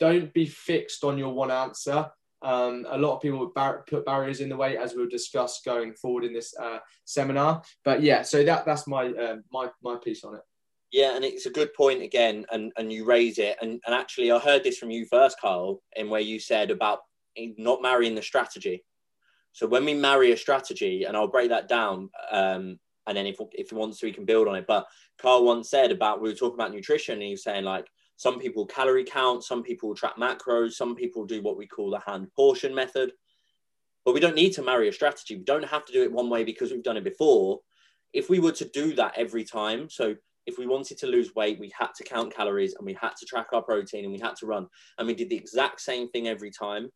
Don't 0.00 0.32
be 0.32 0.46
fixed 0.46 1.04
on 1.04 1.18
your 1.18 1.34
one 1.34 1.50
answer. 1.50 2.10
Um, 2.40 2.86
a 2.88 2.96
lot 2.96 3.16
of 3.16 3.20
people 3.20 3.52
bar- 3.54 3.84
put 3.86 4.06
barriers 4.06 4.40
in 4.40 4.48
the 4.48 4.56
way, 4.56 4.78
as 4.78 4.94
we'll 4.94 5.10
discuss 5.10 5.60
going 5.62 5.92
forward 5.92 6.24
in 6.24 6.32
this 6.32 6.54
uh, 6.58 6.78
seminar. 7.04 7.62
But 7.84 8.00
yeah, 8.02 8.22
so 8.22 8.42
that 8.44 8.64
that's 8.64 8.86
my 8.86 9.08
uh, 9.08 9.36
my 9.52 9.68
my 9.82 9.96
piece 9.96 10.24
on 10.24 10.36
it. 10.36 10.42
Yeah, 10.90 11.14
and 11.14 11.22
it's 11.24 11.44
a 11.44 11.50
good 11.50 11.74
point 11.74 12.00
again, 12.00 12.46
and 12.50 12.72
and 12.78 12.90
you 12.90 13.04
raise 13.04 13.38
it, 13.38 13.58
and 13.60 13.78
and 13.84 13.94
actually 13.94 14.30
I 14.32 14.38
heard 14.38 14.64
this 14.64 14.78
from 14.78 14.90
you 14.90 15.04
first, 15.04 15.38
Carl, 15.38 15.82
in 15.96 16.08
where 16.08 16.20
you 16.20 16.40
said 16.40 16.70
about 16.70 17.00
not 17.36 17.82
marrying 17.82 18.14
the 18.14 18.22
strategy. 18.22 18.84
So 19.52 19.66
when 19.66 19.84
we 19.84 19.92
marry 19.92 20.32
a 20.32 20.36
strategy, 20.36 21.04
and 21.04 21.16
I'll 21.16 21.26
break 21.26 21.50
that 21.50 21.68
down, 21.68 22.08
um, 22.30 22.78
and 23.08 23.16
then 23.16 23.26
if 23.26 23.38
if 23.52 23.70
he 23.70 23.74
wants 23.74 23.98
to, 23.98 24.06
he 24.06 24.12
can 24.12 24.24
build 24.24 24.46
on 24.46 24.54
it. 24.54 24.66
But 24.66 24.86
Carl 25.20 25.44
once 25.44 25.70
said 25.70 25.90
about 25.90 26.20
we 26.20 26.28
were 26.28 26.34
talking 26.34 26.54
about 26.54 26.72
nutrition, 26.72 27.14
and 27.14 27.22
he 27.22 27.30
was 27.30 27.42
saying 27.42 27.64
like 27.64 27.86
some 28.16 28.38
people 28.38 28.66
calorie 28.66 29.04
count, 29.04 29.44
some 29.44 29.62
people 29.62 29.94
track 29.94 30.16
macros, 30.16 30.72
some 30.72 30.94
people 30.94 31.24
do 31.24 31.42
what 31.42 31.56
we 31.56 31.66
call 31.66 31.90
the 31.90 32.00
hand 32.00 32.28
portion 32.36 32.74
method. 32.74 33.12
But 34.04 34.14
we 34.14 34.20
don't 34.20 34.34
need 34.34 34.52
to 34.54 34.62
marry 34.62 34.88
a 34.88 34.92
strategy. 34.92 35.36
We 35.36 35.44
don't 35.44 35.64
have 35.64 35.84
to 35.86 35.92
do 35.92 36.02
it 36.02 36.12
one 36.12 36.30
way 36.30 36.44
because 36.44 36.70
we've 36.70 36.82
done 36.82 36.96
it 36.96 37.04
before. 37.04 37.60
If 38.12 38.30
we 38.30 38.38
were 38.38 38.52
to 38.52 38.64
do 38.64 38.94
that 38.94 39.16
every 39.16 39.44
time, 39.44 39.90
so 39.90 40.14
if 40.46 40.58
we 40.58 40.66
wanted 40.66 40.96
to 40.98 41.06
lose 41.06 41.34
weight, 41.34 41.60
we 41.60 41.70
had 41.78 41.90
to 41.96 42.04
count 42.04 42.34
calories 42.34 42.74
and 42.74 42.86
we 42.86 42.94
had 42.94 43.14
to 43.18 43.26
track 43.26 43.48
our 43.52 43.62
protein 43.62 44.04
and 44.04 44.12
we 44.12 44.18
had 44.18 44.34
to 44.36 44.46
run 44.46 44.66
and 44.96 45.06
we 45.06 45.14
did 45.14 45.28
the 45.28 45.36
exact 45.36 45.80
same 45.80 46.08
thing 46.08 46.26
every 46.26 46.50
time, 46.50 46.88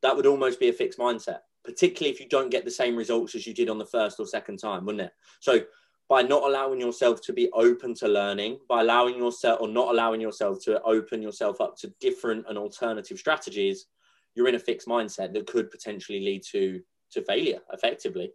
that 0.00 0.16
would 0.16 0.26
almost 0.26 0.58
be 0.58 0.68
a 0.68 0.72
fixed 0.72 0.98
mindset, 0.98 1.40
particularly 1.64 2.12
if 2.12 2.20
you 2.20 2.28
don't 2.28 2.50
get 2.50 2.64
the 2.64 2.70
same 2.70 2.96
results 2.96 3.34
as 3.34 3.46
you 3.46 3.54
did 3.54 3.70
on 3.70 3.78
the 3.78 3.86
first 3.86 4.20
or 4.20 4.26
second 4.26 4.58
time, 4.58 4.84
wouldn't 4.84 5.04
it? 5.04 5.12
So 5.40 5.60
by 6.08 6.22
not 6.22 6.42
allowing 6.42 6.80
yourself 6.80 7.22
to 7.22 7.32
be 7.32 7.50
open 7.52 7.94
to 7.94 8.08
learning, 8.08 8.58
by 8.68 8.82
allowing 8.82 9.16
yourself 9.16 9.60
or 9.60 9.68
not 9.68 9.88
allowing 9.88 10.20
yourself 10.20 10.62
to 10.64 10.82
open 10.82 11.22
yourself 11.22 11.60
up 11.60 11.76
to 11.78 11.92
different 12.00 12.44
and 12.48 12.58
alternative 12.58 13.18
strategies, 13.18 13.86
you're 14.34 14.48
in 14.48 14.54
a 14.54 14.58
fixed 14.60 14.86
mindset 14.86 15.32
that 15.32 15.46
could 15.46 15.70
potentially 15.70 16.20
lead 16.20 16.42
to 16.50 16.80
to 17.12 17.22
failure 17.22 17.60
effectively. 17.72 18.32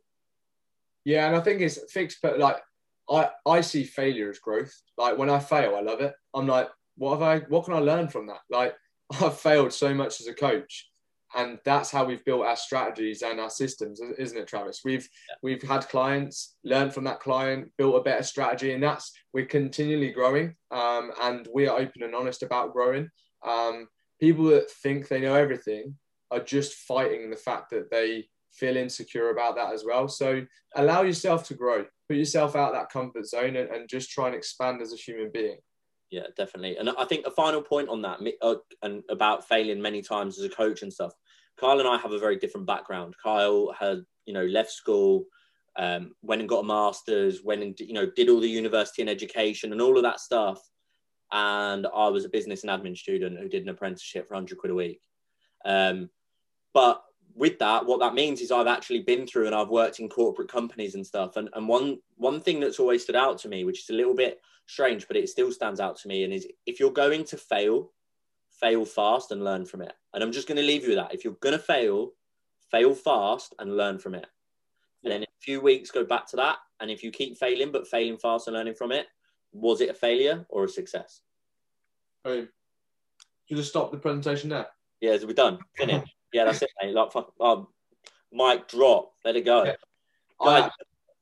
Yeah, 1.06 1.28
and 1.28 1.36
I 1.36 1.42
think 1.42 1.62
it's 1.62 1.80
fixed, 1.92 2.20
but 2.22 2.40
like 2.40 2.58
I 3.10 3.30
I 3.46 3.62
see 3.62 3.84
failure 3.84 4.30
as 4.30 4.40
growth. 4.40 4.74
Like 4.98 5.18
when 5.18 5.30
I 5.30 5.40
fail, 5.40 5.76
I 5.76 5.82
love 5.82 6.02
it. 6.02 6.14
I'm 6.34 6.48
like, 6.48 6.70
what 6.98 7.12
have 7.12 7.22
I? 7.22 7.40
What 7.50 7.66
can 7.66 7.76
I 7.76 7.80
learn 7.80 8.08
from 8.08 8.28
that? 8.28 8.42
Like 8.50 8.76
I've 9.22 9.40
failed 9.40 9.74
so 9.74 9.94
much 9.94 10.20
as 10.20 10.28
a 10.28 10.34
coach, 10.34 10.90
and 11.36 11.60
that's 11.64 11.92
how 11.92 12.04
we've 12.04 12.26
built 12.26 12.46
our 12.46 12.56
strategies 12.56 13.22
and 13.22 13.40
our 13.40 13.50
systems 13.50 14.02
isn't 14.18 14.38
it 14.38 14.48
travis? 14.48 14.82
We've 14.84 15.08
yeah. 15.30 15.36
we've 15.44 15.62
had 15.62 15.88
clients 15.90 16.56
learn 16.64 16.92
from 16.92 17.04
that 17.06 17.20
client 17.20 17.72
built 17.78 17.96
a 17.96 18.04
better 18.04 18.24
strategy 18.24 18.74
and 18.74 18.84
that's 18.84 19.12
we're 19.34 19.46
continually 19.46 20.12
growing 20.12 20.56
um, 20.72 21.12
and 21.22 21.48
we 21.54 21.68
are 21.68 21.80
open 21.80 22.04
and 22.04 22.16
honest 22.16 22.44
about 22.44 22.74
growing. 22.74 23.10
Um, 23.48 23.88
people 24.20 24.46
that 24.46 24.70
think 24.70 25.08
they 25.08 25.22
know 25.22 25.36
everything 25.36 25.96
are 26.32 26.40
just 26.40 26.74
fighting 26.74 27.30
the 27.30 27.36
fact 27.36 27.70
that 27.72 27.90
they 27.90 28.28
feel 28.52 28.78
insecure 28.78 29.30
about 29.30 29.56
that 29.56 29.74
as 29.74 29.84
well. 29.86 30.08
So 30.08 30.46
allow 30.76 31.04
yourself 31.04 31.48
to 31.48 31.54
grow. 31.54 31.86
Put 32.08 32.18
yourself 32.18 32.56
out 32.56 32.74
that 32.74 32.90
comfort 32.90 33.28
zone 33.28 33.56
and, 33.56 33.70
and 33.70 33.88
just 33.88 34.10
try 34.10 34.28
and 34.28 34.36
expand 34.36 34.82
as 34.82 34.94
a 34.94 34.98
human 34.98 35.30
being 35.32 35.58
yeah, 36.12 36.28
definitely. 36.36 36.78
And 36.78 36.90
I 36.90 37.06
think 37.06 37.26
a 37.26 37.32
final 37.32 37.62
point 37.62 37.90
on 37.90 38.02
that, 38.02 38.20
uh, 38.42 38.56
and 38.82 39.04
about 39.10 39.48
failing 39.48 39.82
many 39.82 40.02
times 40.02 40.40
as 40.40 40.46
a 40.46 40.50
coach 40.50 40.82
and 40.82 40.92
stuff. 40.92 41.14
Kyle 41.60 41.80
and 41.80 41.88
I 41.88 41.98
have 41.98 42.14
a 42.14 42.20
very 42.20 42.38
different 42.38 42.66
background. 42.66 43.16
Kyle 43.22 43.74
had, 43.78 44.04
you 44.26 44.34
know, 44.34 44.46
left 44.46 44.72
school, 44.72 45.26
um, 45.78 46.16
went 46.22 46.42
and 46.42 46.50
got 46.50 46.64
a 46.64 46.68
master's, 46.68 47.44
went 47.44 47.62
and 47.62 47.80
you 47.80 47.94
know 47.94 48.10
did 48.16 48.30
all 48.30 48.40
the 48.40 48.50
university 48.50 49.02
and 49.02 49.10
education 49.10 49.72
and 49.72 49.82
all 49.82 49.98
of 49.98 50.04
that 50.04 50.20
stuff. 50.20 50.62
And 51.32 51.86
I 51.94 52.08
was 52.08 52.26
a 52.26 52.30
business 52.30 52.64
and 52.64 52.72
admin 52.72 52.98
student 52.98 53.38
who 53.40 53.48
did 53.48 53.64
an 53.64 53.70
apprenticeship 53.70 54.28
for 54.28 54.34
100 54.34 54.58
quid 54.58 54.72
a 54.72 54.76
week. 54.76 55.02
Um, 55.64 56.10
but 56.74 57.04
with 57.40 57.58
that, 57.60 57.86
what 57.86 58.02
that 58.02 58.14
means 58.14 58.42
is 58.42 58.52
I've 58.52 58.68
actually 58.68 59.00
been 59.00 59.26
through 59.26 59.46
and 59.46 59.56
I've 59.56 59.70
worked 59.70 60.00
in 60.00 60.10
corporate 60.10 60.52
companies 60.52 60.96
and 60.96 61.08
stuff. 61.08 61.38
And, 61.38 61.50
and 61.54 61.70
one 61.70 62.00
one 62.18 62.42
thing 62.42 62.60
that's 62.60 62.80
always 62.80 63.04
stood 63.04 63.16
out 63.16 63.38
to 63.40 63.48
me, 63.48 63.64
which 63.64 63.84
is 63.84 63.90
a 63.90 63.94
little 63.94 64.14
bit 64.14 64.42
strange, 64.68 65.08
but 65.08 65.16
it 65.16 65.30
still 65.30 65.50
stands 65.50 65.80
out 65.80 65.98
to 66.00 66.10
me. 66.10 66.26
And 66.26 66.34
is 66.34 66.46
if 66.66 66.82
you're 66.82 66.92
going 66.92 67.24
to 67.24 67.38
fail, 67.38 67.92
fail 68.60 68.84
fast 68.84 69.32
and 69.32 69.42
learn 69.42 69.66
from 69.66 69.82
it. 69.82 69.94
And 70.14 70.22
I'm 70.22 70.34
just 70.34 70.50
going 70.50 70.58
to 70.58 70.64
leave 70.64 70.84
you 70.84 70.90
with 70.90 70.98
that. 70.98 71.14
If 71.14 71.24
you're 71.24 71.38
going 71.40 71.58
to 71.58 71.64
fail, 71.64 72.12
fail 72.70 72.94
fast 72.94 73.56
and 73.58 73.78
learn 73.78 74.00
from 74.00 74.16
it. 74.16 74.28
And 75.06 75.14
then 75.14 75.22
in 75.22 75.24
a 75.24 75.42
few 75.42 75.62
weeks, 75.62 75.92
go 75.92 76.04
back 76.04 76.28
to 76.28 76.36
that. 76.36 76.58
And 76.82 76.92
if 76.92 77.04
you 77.04 77.10
keep 77.10 77.38
failing, 77.38 77.72
but 77.72 77.88
failing 77.88 78.18
fast 78.18 78.48
and 78.48 78.58
learning 78.58 78.76
from 78.76 78.92
it, 78.92 79.08
was 79.54 79.80
it 79.80 79.90
a 79.90 79.94
failure 79.94 80.46
or 80.50 80.66
a 80.66 80.70
success? 80.70 81.22
Oh, 82.26 82.46
you 83.48 83.56
just 83.56 83.70
stop 83.70 83.92
the 83.92 83.98
presentation 83.98 84.50
there. 84.50 84.68
Yeah, 85.00 85.18
we're 85.24 85.32
done. 85.32 85.60
Finish. 85.78 86.04
Yeah, 86.34 86.46
that's 86.46 86.62
it, 86.62 86.70
mate. 86.82 86.94
Like, 86.94 87.12
um, 87.40 87.68
mic 88.32 88.68
drop. 88.68 89.12
Let 89.26 89.36
it 89.36 89.46
go. 89.46 89.64
Yeah. 89.64 89.76
Guys, 90.42 90.72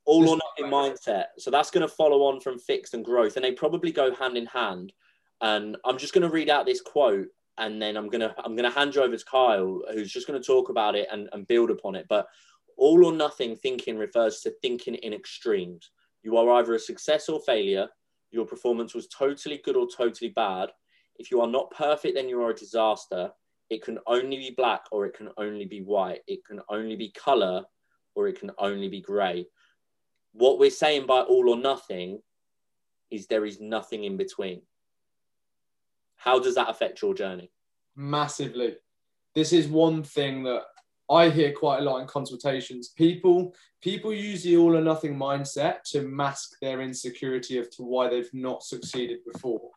all 0.05 0.29
or 0.29 0.37
nothing 0.37 0.71
mindset. 0.71 1.25
So 1.37 1.51
that's 1.51 1.71
going 1.71 1.87
to 1.87 1.93
follow 1.93 2.23
on 2.23 2.39
from 2.39 2.59
fixed 2.59 2.93
and 2.93 3.03
growth, 3.03 3.35
and 3.35 3.43
they 3.43 3.51
probably 3.51 3.91
go 3.91 4.13
hand 4.15 4.37
in 4.37 4.45
hand. 4.45 4.93
And 5.41 5.77
I'm 5.85 5.97
just 5.97 6.13
going 6.13 6.23
to 6.23 6.29
read 6.29 6.49
out 6.49 6.65
this 6.65 6.81
quote, 6.81 7.27
and 7.57 7.81
then 7.81 7.97
I'm 7.97 8.09
gonna 8.09 8.33
I'm 8.43 8.55
gonna 8.55 8.71
hand 8.71 8.95
you 8.95 9.03
over 9.03 9.15
to 9.17 9.25
Kyle, 9.25 9.81
who's 9.93 10.11
just 10.11 10.27
going 10.27 10.39
to 10.41 10.45
talk 10.45 10.69
about 10.69 10.95
it 10.95 11.07
and, 11.11 11.29
and 11.33 11.47
build 11.47 11.69
upon 11.69 11.95
it. 11.95 12.05
But 12.09 12.27
all 12.77 13.05
or 13.05 13.11
nothing 13.11 13.55
thinking 13.55 13.97
refers 13.97 14.39
to 14.41 14.53
thinking 14.61 14.95
in 14.95 15.13
extremes. 15.13 15.91
You 16.23 16.37
are 16.37 16.49
either 16.59 16.73
a 16.75 16.79
success 16.79 17.27
or 17.29 17.39
failure. 17.41 17.87
Your 18.31 18.45
performance 18.45 18.93
was 18.93 19.07
totally 19.07 19.61
good 19.63 19.75
or 19.75 19.87
totally 19.87 20.29
bad. 20.29 20.69
If 21.15 21.31
you 21.31 21.41
are 21.41 21.47
not 21.47 21.71
perfect, 21.71 22.15
then 22.15 22.29
you 22.29 22.41
are 22.41 22.51
a 22.51 22.55
disaster. 22.55 23.31
It 23.69 23.83
can 23.83 23.99
only 24.07 24.37
be 24.37 24.53
black 24.55 24.85
or 24.91 25.05
it 25.05 25.15
can 25.15 25.29
only 25.37 25.65
be 25.65 25.81
white. 25.81 26.21
It 26.27 26.45
can 26.45 26.61
only 26.69 26.95
be 26.95 27.11
color 27.11 27.63
or 28.15 28.27
it 28.27 28.39
can 28.39 28.51
only 28.57 28.87
be 28.87 29.01
gray 29.01 29.47
what 30.37 30.59
we're 30.59 30.69
saying 30.69 31.05
by 31.05 31.21
all 31.21 31.49
or 31.49 31.57
nothing 31.57 32.21
is 33.09 33.27
there 33.27 33.45
is 33.45 33.59
nothing 33.59 34.03
in 34.03 34.17
between. 34.17 34.61
How 36.15 36.39
does 36.39 36.55
that 36.55 36.69
affect 36.69 37.01
your 37.01 37.13
journey? 37.13 37.51
Massively. 37.95 38.75
This 39.33 39.53
is 39.53 39.67
one 39.67 40.03
thing 40.03 40.43
that 40.43 40.63
I 41.09 41.29
hear 41.29 41.53
quite 41.53 41.79
a 41.79 41.83
lot 41.83 42.01
in 42.01 42.07
consultations. 42.07 42.89
People 42.89 43.55
people 43.81 44.13
use 44.13 44.43
the 44.43 44.57
all 44.57 44.75
or 44.75 44.81
nothing 44.81 45.15
mindset 45.15 45.83
to 45.91 46.01
mask 46.01 46.57
their 46.61 46.81
insecurity 46.81 47.57
of 47.57 47.69
to 47.77 47.83
why 47.83 48.09
they've 48.09 48.33
not 48.33 48.63
succeeded 48.63 49.19
before. 49.31 49.69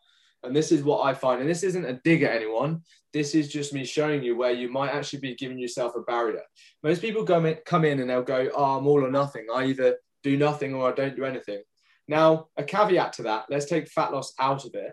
And 0.43 0.57
this 0.57 0.73
is 0.73 0.83
what 0.83 1.03
I 1.05 1.13
find. 1.13 1.41
And 1.41 1.51
this 1.51 1.63
isn't 1.63 1.85
a 1.85 2.01
dig 2.05 2.23
at 2.23 2.35
anyone. 2.35 2.83
This 3.13 3.35
is 3.35 3.49
just 3.49 3.75
me 3.75 3.85
showing 3.85 4.23
you 4.23 4.37
where 4.37 4.53
you 4.53 4.71
might 4.71 4.91
actually 4.91 5.21
be 5.21 5.35
giving 5.35 5.59
yourself 5.59 5.95
a 5.97 6.01
barrier. 6.03 6.43
Most 6.83 7.03
people 7.03 7.25
come 7.25 7.47
in, 7.47 7.59
come 7.67 7.85
in 7.85 8.01
and 8.01 8.09
they'll 8.09 8.23
go, 8.23 8.51
oh, 8.55 8.79
I'm 8.79 8.87
all 8.87 9.05
or 9.05 9.11
nothing. 9.11 9.47
I 9.53 9.67
either 9.67 9.97
do 10.23 10.37
nothing 10.37 10.75
or 10.75 10.89
I 10.89 10.95
don't 10.95 11.17
do 11.17 11.25
anything. 11.25 11.63
Now, 12.09 12.49
a 12.57 12.65
caveat 12.65 13.13
to 13.15 13.23
that, 13.25 13.47
let's 13.51 13.67
take 13.67 13.89
fat 13.89 14.13
loss 14.13 14.33
out 14.39 14.65
of 14.65 14.75
it. 14.75 14.93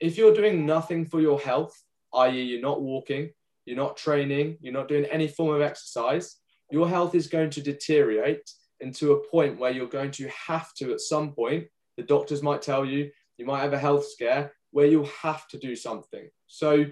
If 0.00 0.18
you're 0.18 0.34
doing 0.34 0.66
nothing 0.66 1.06
for 1.06 1.20
your 1.20 1.40
health, 1.40 1.74
i.e., 2.14 2.42
you're 2.42 2.60
not 2.60 2.82
walking, 2.82 3.30
you're 3.64 3.76
not 3.76 3.96
training, 3.96 4.58
you're 4.60 4.72
not 4.72 4.88
doing 4.88 5.04
any 5.06 5.28
form 5.28 5.54
of 5.54 5.62
exercise, 5.62 6.36
your 6.70 6.88
health 6.88 7.14
is 7.14 7.26
going 7.26 7.50
to 7.50 7.62
deteriorate 7.62 8.50
into 8.80 9.12
a 9.12 9.28
point 9.28 9.58
where 9.58 9.70
you're 9.70 9.86
going 9.86 10.10
to 10.12 10.28
have 10.28 10.72
to, 10.74 10.92
at 10.92 11.00
some 11.00 11.32
point, 11.32 11.66
the 11.96 12.02
doctors 12.02 12.42
might 12.42 12.62
tell 12.62 12.84
you, 12.84 13.10
you 13.38 13.46
might 13.46 13.62
have 13.62 13.72
a 13.72 13.78
health 13.78 14.06
scare 14.06 14.52
where 14.74 14.86
you'll 14.86 15.08
have 15.22 15.46
to 15.46 15.56
do 15.56 15.76
something. 15.76 16.28
So, 16.48 16.86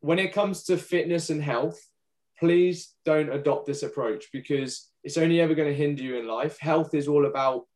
when 0.00 0.18
it 0.18 0.32
comes 0.32 0.64
to 0.64 0.76
fitness 0.76 1.30
and 1.30 1.40
health, 1.40 1.80
please 2.40 2.94
don't 3.04 3.32
adopt 3.32 3.66
this 3.66 3.84
approach 3.84 4.24
because 4.32 4.90
it's 5.04 5.16
only 5.16 5.40
ever 5.40 5.54
going 5.54 5.68
to 5.68 5.74
hinder 5.74 6.02
you 6.02 6.18
in 6.18 6.26
life. 6.26 6.58
Health 6.58 6.92
is 6.92 7.06
all 7.06 7.26
about 7.26 7.66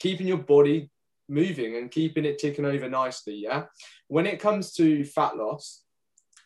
keeping 0.00 0.26
your 0.26 0.38
body 0.38 0.90
moving 1.30 1.76
and 1.76 1.90
keeping 1.90 2.26
it 2.26 2.38
ticking 2.38 2.66
over 2.66 2.90
nicely. 2.90 3.36
Yeah. 3.36 3.64
When 4.08 4.26
it 4.26 4.38
comes 4.38 4.74
to 4.74 5.02
fat 5.04 5.36
loss, 5.36 5.84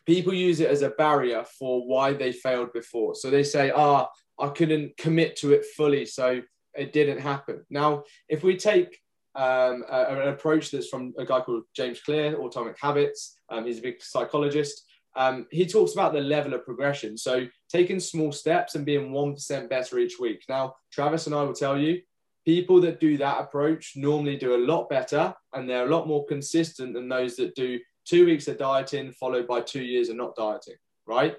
people 0.05 0.33
use 0.33 0.61
it 0.61 0.69
as 0.69 0.81
a 0.81 0.91
barrier 0.91 1.43
for 1.43 1.85
why 1.85 2.13
they 2.13 2.31
failed 2.31 2.71
before. 2.71 3.15
So 3.15 3.29
they 3.29 3.43
say, 3.43 3.71
ah, 3.75 4.07
oh, 4.07 4.45
I 4.45 4.49
couldn't 4.49 4.95
commit 4.95 5.35
to 5.37 5.51
it 5.51 5.65
fully. 5.75 6.05
So 6.05 6.41
it 6.73 6.93
didn't 6.93 7.19
happen. 7.19 7.65
Now, 7.69 8.03
if 8.29 8.43
we 8.43 8.55
take 8.55 8.97
um, 9.39 9.83
a, 9.89 10.05
an 10.09 10.27
approach 10.29 10.71
that's 10.71 10.89
from 10.89 11.13
a 11.17 11.25
guy 11.25 11.39
called 11.41 11.63
James 11.75 12.01
Clear, 12.01 12.39
Atomic 12.45 12.77
Habits, 12.79 13.39
um, 13.49 13.65
he's 13.65 13.79
a 13.79 13.81
big 13.81 14.01
psychologist 14.01 14.83
um, 15.15 15.47
he 15.51 15.65
talks 15.65 15.93
about 15.93 16.13
the 16.13 16.21
level 16.21 16.53
of 16.53 16.65
progression. 16.65 17.17
So 17.17 17.47
taking 17.69 17.99
small 17.99 18.31
steps 18.31 18.75
and 18.75 18.85
being 18.85 19.11
1% 19.11 19.69
better 19.69 19.99
each 19.99 20.19
week. 20.19 20.43
Now, 20.47 20.75
Travis 20.91 21.25
and 21.25 21.35
I 21.35 21.43
will 21.43 21.53
tell 21.53 21.77
you, 21.77 22.01
people 22.45 22.79
that 22.81 22.99
do 22.99 23.17
that 23.17 23.41
approach 23.41 23.93
normally 23.95 24.37
do 24.37 24.55
a 24.55 24.65
lot 24.65 24.89
better 24.89 25.33
and 25.53 25.69
they're 25.69 25.85
a 25.85 25.89
lot 25.89 26.07
more 26.07 26.25
consistent 26.25 26.93
than 26.93 27.09
those 27.09 27.35
that 27.35 27.55
do 27.55 27.79
two 28.05 28.25
weeks 28.25 28.47
of 28.47 28.57
dieting 28.57 29.11
followed 29.11 29.47
by 29.47 29.61
two 29.61 29.83
years 29.83 30.09
of 30.09 30.15
not 30.15 30.35
dieting, 30.35 30.77
right? 31.05 31.35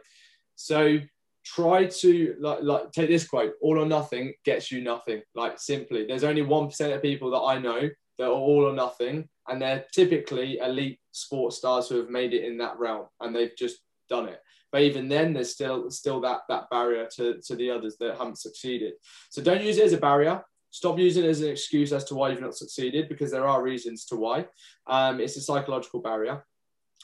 So 0.57 0.99
try 1.45 1.87
to 1.87 2.37
like, 2.39 2.59
like 2.63 2.93
take 2.93 3.09
this 3.09 3.27
quote 3.27 3.55
all 3.63 3.79
or 3.79 3.87
nothing 3.87 4.33
gets 4.45 4.71
you 4.71 4.83
nothing 4.83 5.23
like 5.35 5.59
simply. 5.59 6.07
There's 6.07 6.25
only 6.25 6.43
1% 6.43 6.95
of 6.95 7.03
people 7.03 7.31
that 7.31 7.39
i 7.39 7.59
know 7.59 7.89
that 8.19 8.27
are 8.27 8.31
all 8.31 8.69
or 8.69 8.75
nothing 8.75 9.29
and 9.49 9.61
they're 9.61 9.85
typically 9.93 10.59
elite 10.59 11.01
sports 11.13 11.57
stars 11.57 11.89
who 11.89 11.97
have 11.97 12.11
made 12.11 12.35
it 12.35 12.45
in 12.45 12.59
that 12.59 12.79
realm 12.79 13.07
and 13.21 13.35
they've 13.35 13.57
just 13.57 13.79
done 14.09 14.29
it. 14.29 14.41
But 14.71 14.83
even 14.83 15.09
then 15.09 15.33
there's 15.33 15.53
still 15.53 15.91
still 15.91 16.21
that 16.21 16.43
that 16.49 16.71
barrier 16.71 17.09
to, 17.17 17.41
to 17.47 17.57
the 17.57 17.71
others 17.71 17.97
that 17.99 18.19
haven't 18.19 18.39
succeeded. 18.39 18.95
So 19.31 19.43
don't 19.43 19.65
use 19.65 19.79
it 19.79 19.87
as 19.87 19.93
a 19.93 19.99
barrier. 19.99 20.43
Stop 20.71 20.99
using 20.99 21.25
it 21.25 21.29
as 21.29 21.41
an 21.41 21.51
excuse 21.51 21.93
as 21.93 22.05
to 22.05 22.15
why 22.15 22.31
you've 22.31 22.41
not 22.41 22.55
succeeded 22.55 23.09
because 23.09 23.33
there 23.33 23.49
are 23.49 23.63
reasons 23.63 24.05
to 24.07 24.17
why. 24.17 24.47
Um, 24.87 25.19
it's 25.19 25.37
a 25.37 25.41
psychological 25.41 26.01
barrier. 26.01 26.45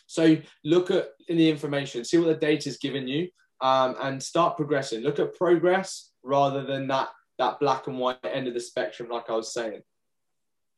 So 0.07 0.37
look 0.65 0.93
at 0.93 1.09
in 1.29 1.37
the 1.37 1.51
information 1.51 2.05
see 2.05 2.19
what 2.19 2.29
the 2.29 2.35
data 2.35 2.69
is 2.69 2.77
giving 2.77 3.09
you 3.09 3.29
um, 3.61 3.97
and 4.01 4.23
start 4.23 4.57
progressing. 4.57 5.01
Look 5.01 5.19
at 5.19 5.35
progress 5.35 6.11
rather 6.23 6.65
than 6.65 6.87
that 6.89 7.09
that 7.39 7.61
black 7.61 7.87
and 7.87 7.99
white 7.99 8.19
end 8.25 8.49
of 8.49 8.55
the 8.55 8.61
spectrum, 8.61 9.09
like 9.11 9.29
I 9.29 9.35
was 9.35 9.53
saying. 9.53 9.83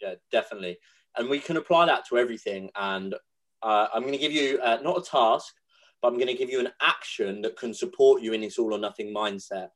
Yeah, 0.01 0.14
definitely. 0.33 0.79
And 1.16 1.29
we 1.29 1.39
can 1.39 1.57
apply 1.57 1.87
that 1.87 2.07
to 2.09 2.18
everything. 2.18 2.70
And 2.76 3.14
uh, 3.62 3.87
I'm 3.93 4.03
going 4.03 4.12
to 4.12 4.18
give 4.18 4.33
you 4.33 4.61
uh, 4.62 4.79
not 4.83 4.99
a 4.99 5.03
task, 5.03 5.55
but 6.01 6.09
I'm 6.09 6.14
going 6.18 6.29
to 6.29 6.35
give 6.35 6.51
you 6.51 6.61
an 6.61 6.70
action 6.81 7.43
that 7.43 7.57
can 7.57 7.74
support 7.74 8.22
you 8.22 8.33
in 8.33 8.41
this 8.41 8.59
all 8.59 8.74
or 8.74 8.79
nothing 8.79 9.14
mindset. 9.14 9.68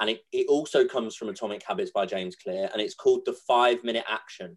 And 0.00 0.10
it, 0.10 0.20
it 0.32 0.46
also 0.48 0.86
comes 0.86 1.16
from 1.16 1.28
Atomic 1.28 1.62
Habits 1.66 1.90
by 1.90 2.06
James 2.06 2.36
Clear, 2.36 2.68
and 2.72 2.80
it's 2.80 2.94
called 2.94 3.22
the 3.24 3.32
five 3.32 3.82
minute 3.82 4.04
action. 4.08 4.56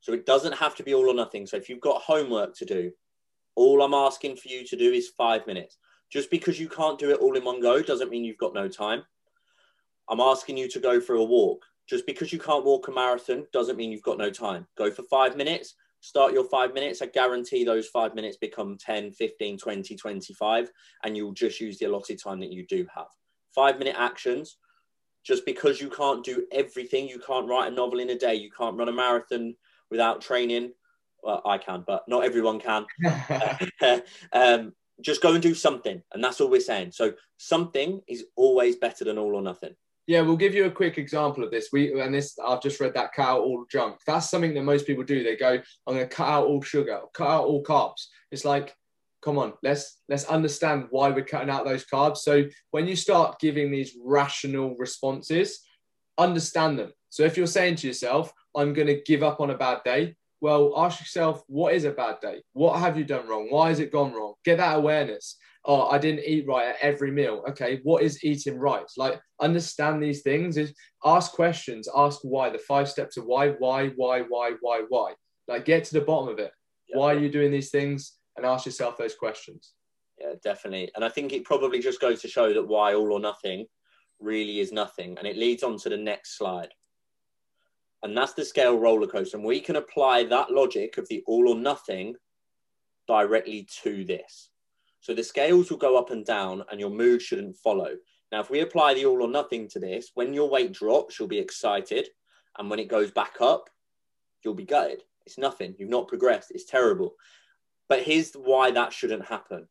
So 0.00 0.12
it 0.12 0.26
doesn't 0.26 0.54
have 0.54 0.74
to 0.76 0.82
be 0.82 0.94
all 0.94 1.08
or 1.08 1.14
nothing. 1.14 1.46
So 1.46 1.56
if 1.56 1.68
you've 1.68 1.80
got 1.80 2.02
homework 2.02 2.56
to 2.56 2.64
do, 2.64 2.92
all 3.54 3.82
I'm 3.82 3.94
asking 3.94 4.36
for 4.36 4.48
you 4.48 4.64
to 4.66 4.76
do 4.76 4.92
is 4.92 5.10
five 5.16 5.46
minutes. 5.46 5.78
Just 6.12 6.30
because 6.30 6.60
you 6.60 6.68
can't 6.68 6.98
do 6.98 7.10
it 7.10 7.20
all 7.20 7.36
in 7.36 7.44
one 7.44 7.60
go 7.60 7.80
doesn't 7.80 8.10
mean 8.10 8.22
you've 8.22 8.36
got 8.36 8.52
no 8.52 8.68
time. 8.68 9.02
I'm 10.10 10.20
asking 10.20 10.58
you 10.58 10.68
to 10.68 10.78
go 10.78 11.00
for 11.00 11.14
a 11.14 11.24
walk. 11.24 11.64
Just 11.88 12.06
because 12.06 12.32
you 12.32 12.38
can't 12.38 12.66
walk 12.66 12.88
a 12.88 12.90
marathon 12.90 13.46
doesn't 13.52 13.76
mean 13.76 13.90
you've 13.90 14.02
got 14.02 14.18
no 14.18 14.30
time. 14.30 14.66
Go 14.76 14.90
for 14.90 15.04
five 15.04 15.36
minutes, 15.38 15.74
start 16.00 16.34
your 16.34 16.44
five 16.44 16.74
minutes. 16.74 17.00
I 17.00 17.06
guarantee 17.06 17.64
those 17.64 17.88
five 17.88 18.14
minutes 18.14 18.36
become 18.36 18.76
10, 18.76 19.12
15, 19.12 19.58
20, 19.58 19.96
25, 19.96 20.70
and 21.02 21.16
you'll 21.16 21.32
just 21.32 21.60
use 21.60 21.78
the 21.78 21.86
allotted 21.86 22.22
time 22.22 22.40
that 22.40 22.52
you 22.52 22.66
do 22.66 22.86
have. 22.94 23.06
Five 23.54 23.78
minute 23.78 23.96
actions. 23.98 24.58
Just 25.24 25.46
because 25.46 25.80
you 25.80 25.88
can't 25.88 26.24
do 26.24 26.46
everything, 26.52 27.08
you 27.08 27.20
can't 27.20 27.48
write 27.48 27.72
a 27.72 27.74
novel 27.74 28.00
in 28.00 28.10
a 28.10 28.18
day, 28.18 28.34
you 28.34 28.50
can't 28.50 28.76
run 28.76 28.88
a 28.88 28.92
marathon 28.92 29.54
without 29.90 30.20
training. 30.20 30.72
Well, 31.22 31.40
I 31.46 31.58
can, 31.58 31.84
but 31.86 32.06
not 32.06 32.24
everyone 32.24 32.60
can. 32.60 32.84
um, 34.32 34.72
just 35.02 35.22
go 35.22 35.34
and 35.34 35.42
do 35.42 35.54
something. 35.54 36.02
And 36.12 36.22
that's 36.22 36.40
all 36.40 36.50
we're 36.50 36.60
saying. 36.60 36.92
So 36.92 37.12
something 37.36 38.00
is 38.08 38.24
always 38.36 38.76
better 38.76 39.04
than 39.04 39.18
all 39.18 39.34
or 39.34 39.42
nothing. 39.42 39.74
Yeah, 40.06 40.22
we'll 40.22 40.36
give 40.36 40.54
you 40.54 40.64
a 40.64 40.70
quick 40.70 40.98
example 40.98 41.44
of 41.44 41.50
this. 41.50 41.68
We 41.72 42.00
and 42.00 42.14
this 42.14 42.36
I've 42.44 42.62
just 42.62 42.80
read 42.80 42.94
that 42.94 43.10
out 43.18 43.42
all 43.42 43.64
junk. 43.70 43.98
That's 44.06 44.28
something 44.28 44.52
that 44.54 44.62
most 44.62 44.86
people 44.86 45.04
do. 45.04 45.22
They 45.22 45.36
go, 45.36 45.60
I'm 45.86 45.94
gonna 45.94 46.06
cut 46.06 46.28
out 46.28 46.46
all 46.46 46.60
sugar, 46.60 47.00
cut 47.14 47.28
out 47.28 47.44
all 47.44 47.62
carbs. 47.62 48.06
It's 48.32 48.44
like, 48.44 48.74
come 49.22 49.38
on, 49.38 49.52
let's 49.62 50.00
let's 50.08 50.24
understand 50.24 50.88
why 50.90 51.10
we're 51.10 51.24
cutting 51.24 51.50
out 51.50 51.64
those 51.64 51.84
carbs. 51.84 52.18
So 52.18 52.44
when 52.72 52.88
you 52.88 52.96
start 52.96 53.38
giving 53.38 53.70
these 53.70 53.96
rational 54.04 54.74
responses, 54.76 55.60
understand 56.18 56.80
them. 56.80 56.92
So 57.10 57.22
if 57.22 57.36
you're 57.36 57.46
saying 57.46 57.76
to 57.76 57.86
yourself, 57.86 58.32
I'm 58.56 58.72
gonna 58.72 59.00
give 59.06 59.22
up 59.22 59.40
on 59.40 59.50
a 59.50 59.56
bad 59.56 59.82
day, 59.84 60.16
well, 60.42 60.74
ask 60.76 60.98
yourself, 60.98 61.44
what 61.46 61.72
is 61.72 61.84
a 61.84 61.92
bad 61.92 62.16
day? 62.20 62.42
What 62.52 62.80
have 62.80 62.98
you 62.98 63.04
done 63.04 63.28
wrong? 63.28 63.46
Why 63.48 63.68
has 63.68 63.78
it 63.78 63.92
gone 63.92 64.12
wrong? 64.12 64.34
Get 64.44 64.56
that 64.56 64.76
awareness. 64.76 65.36
Oh, 65.64 65.88
I 65.88 65.98
didn't 65.98 66.24
eat 66.26 66.48
right 66.48 66.70
at 66.70 66.80
every 66.82 67.12
meal. 67.12 67.44
Okay, 67.50 67.78
what 67.84 68.02
is 68.02 68.24
eating 68.24 68.58
right? 68.58 68.84
Like, 68.96 69.20
understand 69.40 70.02
these 70.02 70.22
things. 70.22 70.56
Is 70.56 70.74
ask 71.04 71.30
questions. 71.30 71.88
Ask 71.94 72.18
why. 72.24 72.50
The 72.50 72.58
five 72.58 72.88
steps 72.88 73.16
of 73.16 73.24
why, 73.24 73.50
why, 73.50 73.90
why, 73.90 74.22
why, 74.22 74.54
why, 74.60 74.82
why. 74.88 75.14
Like, 75.46 75.64
get 75.64 75.84
to 75.84 75.92
the 75.92 76.00
bottom 76.00 76.28
of 76.28 76.40
it. 76.40 76.50
Yeah. 76.88 76.98
Why 76.98 77.14
are 77.14 77.18
you 77.20 77.30
doing 77.30 77.52
these 77.52 77.70
things? 77.70 78.14
And 78.36 78.44
ask 78.44 78.66
yourself 78.66 78.98
those 78.98 79.14
questions. 79.14 79.74
Yeah, 80.20 80.32
definitely. 80.42 80.90
And 80.96 81.04
I 81.04 81.08
think 81.08 81.32
it 81.32 81.44
probably 81.44 81.78
just 81.78 82.00
goes 82.00 82.20
to 82.22 82.28
show 82.28 82.52
that 82.52 82.66
why 82.66 82.94
all 82.94 83.12
or 83.12 83.20
nothing 83.20 83.66
really 84.18 84.58
is 84.58 84.72
nothing. 84.72 85.16
And 85.18 85.26
it 85.28 85.36
leads 85.36 85.62
on 85.62 85.78
to 85.78 85.88
the 85.88 85.96
next 85.96 86.36
slide 86.36 86.70
and 88.02 88.16
that's 88.16 88.32
the 88.32 88.44
scale 88.44 88.78
roller 88.78 89.06
coaster. 89.06 89.36
And 89.36 89.46
we 89.46 89.60
can 89.60 89.76
apply 89.76 90.24
that 90.24 90.50
logic 90.50 90.98
of 90.98 91.08
the 91.08 91.22
all 91.26 91.48
or 91.48 91.56
nothing 91.56 92.16
directly 93.06 93.68
to 93.82 94.04
this. 94.04 94.50
So 95.00 95.14
the 95.14 95.24
scales 95.24 95.70
will 95.70 95.78
go 95.78 95.98
up 95.98 96.10
and 96.10 96.24
down, 96.24 96.64
and 96.70 96.78
your 96.78 96.90
mood 96.90 97.22
shouldn't 97.22 97.56
follow. 97.56 97.96
Now, 98.30 98.40
if 98.40 98.50
we 98.50 98.60
apply 98.60 98.94
the 98.94 99.04
all 99.04 99.22
or 99.22 99.28
nothing 99.28 99.68
to 99.68 99.80
this, 99.80 100.12
when 100.14 100.32
your 100.32 100.48
weight 100.48 100.72
drops, 100.72 101.18
you'll 101.18 101.28
be 101.28 101.38
excited. 101.38 102.08
And 102.58 102.70
when 102.70 102.78
it 102.78 102.88
goes 102.88 103.10
back 103.10 103.34
up, 103.40 103.68
you'll 104.44 104.54
be 104.54 104.64
gutted. 104.64 105.02
It's 105.26 105.38
nothing. 105.38 105.74
You've 105.78 105.90
not 105.90 106.08
progressed. 106.08 106.50
It's 106.50 106.64
terrible. 106.64 107.14
But 107.88 108.02
here's 108.02 108.32
why 108.32 108.70
that 108.70 108.92
shouldn't 108.92 109.26
happen 109.26 109.68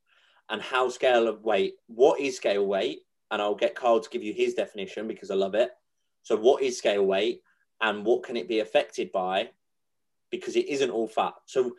and 0.49 0.61
how 0.61 0.89
scale 0.89 1.27
of 1.27 1.43
weight. 1.43 1.75
What 1.87 2.19
is 2.19 2.37
scale 2.37 2.65
weight? 2.65 2.99
And 3.31 3.41
I'll 3.41 3.55
get 3.55 3.75
Carl 3.75 4.01
to 4.01 4.09
give 4.09 4.23
you 4.23 4.33
his 4.33 4.53
definition 4.53 5.07
because 5.07 5.31
I 5.31 5.35
love 5.35 5.55
it. 5.55 5.71
So, 6.23 6.35
what 6.35 6.61
is 6.61 6.77
scale 6.77 7.05
weight? 7.05 7.41
And 7.81 8.05
what 8.05 8.23
can 8.23 8.37
it 8.37 8.47
be 8.47 8.59
affected 8.59 9.11
by? 9.11 9.49
Because 10.29 10.55
it 10.55 10.67
isn't 10.67 10.91
all 10.91 11.07
fat. 11.07 11.33
So 11.45 11.75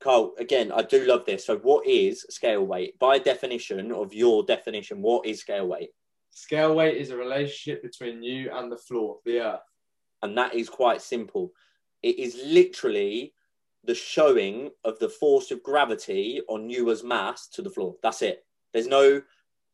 carl 0.00 0.34
again 0.40 0.72
i 0.72 0.82
do 0.82 1.04
love 1.04 1.24
this. 1.24 1.46
So 1.46 1.58
what 1.58 1.86
is 1.86 2.26
scale 2.30 2.64
weight? 2.64 2.98
By 2.98 3.18
definition 3.18 3.92
of 3.92 4.14
your 4.14 4.44
definition 4.44 5.02
what 5.02 5.26
is 5.26 5.40
scale 5.40 5.66
weight? 5.66 5.90
Scale 6.30 6.74
weight 6.74 6.96
is 6.96 7.10
a 7.10 7.16
relationship 7.16 7.82
between 7.82 8.22
you 8.22 8.50
and 8.52 8.70
the 8.70 8.78
floor 8.78 9.18
the 9.24 9.40
earth. 9.40 9.60
And 10.22 10.36
that 10.38 10.54
is 10.54 10.68
quite 10.68 11.02
simple. 11.02 11.52
It 12.02 12.18
is 12.18 12.40
literally 12.44 13.34
the 13.84 13.94
showing 13.94 14.70
of 14.84 14.98
the 15.00 15.08
force 15.08 15.50
of 15.50 15.62
gravity 15.62 16.40
on 16.48 16.70
you 16.70 16.90
as 16.90 17.02
mass 17.02 17.48
to 17.48 17.62
the 17.62 17.70
floor. 17.70 17.96
That's 18.02 18.22
it. 18.22 18.44
There's 18.72 18.86
no 18.86 19.22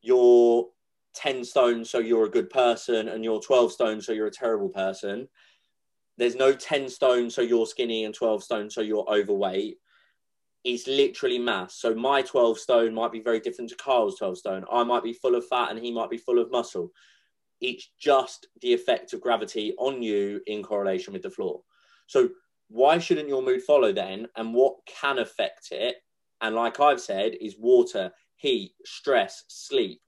you're 0.00 0.68
10 1.14 1.44
stone 1.44 1.84
so 1.84 1.98
you're 1.98 2.26
a 2.26 2.30
good 2.30 2.50
person 2.50 3.08
and 3.08 3.24
you're 3.24 3.40
12 3.40 3.72
stone 3.72 4.00
so 4.00 4.12
you're 4.12 4.28
a 4.28 4.30
terrible 4.30 4.68
person 4.68 5.28
there's 6.18 6.34
no 6.34 6.52
10 6.52 6.88
stone, 6.88 7.30
so 7.30 7.40
you're 7.40 7.66
skinny, 7.66 8.04
and 8.04 8.14
12 8.14 8.42
stone, 8.42 8.68
so 8.68 8.80
you're 8.80 9.06
overweight. 9.08 9.78
It's 10.64 10.88
literally 10.88 11.38
mass. 11.38 11.76
So 11.76 11.94
my 11.94 12.22
12 12.22 12.58
stone 12.58 12.92
might 12.92 13.12
be 13.12 13.20
very 13.20 13.38
different 13.38 13.70
to 13.70 13.76
Carl's 13.76 14.18
12 14.18 14.38
stone. 14.38 14.64
I 14.70 14.82
might 14.82 15.04
be 15.04 15.12
full 15.12 15.36
of 15.36 15.46
fat 15.46 15.70
and 15.70 15.78
he 15.78 15.92
might 15.92 16.10
be 16.10 16.18
full 16.18 16.40
of 16.40 16.50
muscle. 16.50 16.90
It's 17.60 17.88
just 17.98 18.48
the 18.60 18.74
effect 18.74 19.12
of 19.12 19.20
gravity 19.20 19.74
on 19.78 20.02
you 20.02 20.40
in 20.46 20.62
correlation 20.62 21.12
with 21.12 21.22
the 21.22 21.30
floor. 21.30 21.62
So 22.06 22.30
why 22.68 22.98
shouldn't 22.98 23.28
your 23.28 23.42
mood 23.42 23.62
follow 23.62 23.92
then? 23.92 24.26
And 24.36 24.52
what 24.52 24.74
can 24.86 25.20
affect 25.20 25.70
it? 25.70 25.96
And 26.40 26.56
like 26.56 26.80
I've 26.80 27.00
said, 27.00 27.36
is 27.40 27.56
water, 27.58 28.10
heat, 28.36 28.72
stress, 28.84 29.44
sleep 29.48 30.00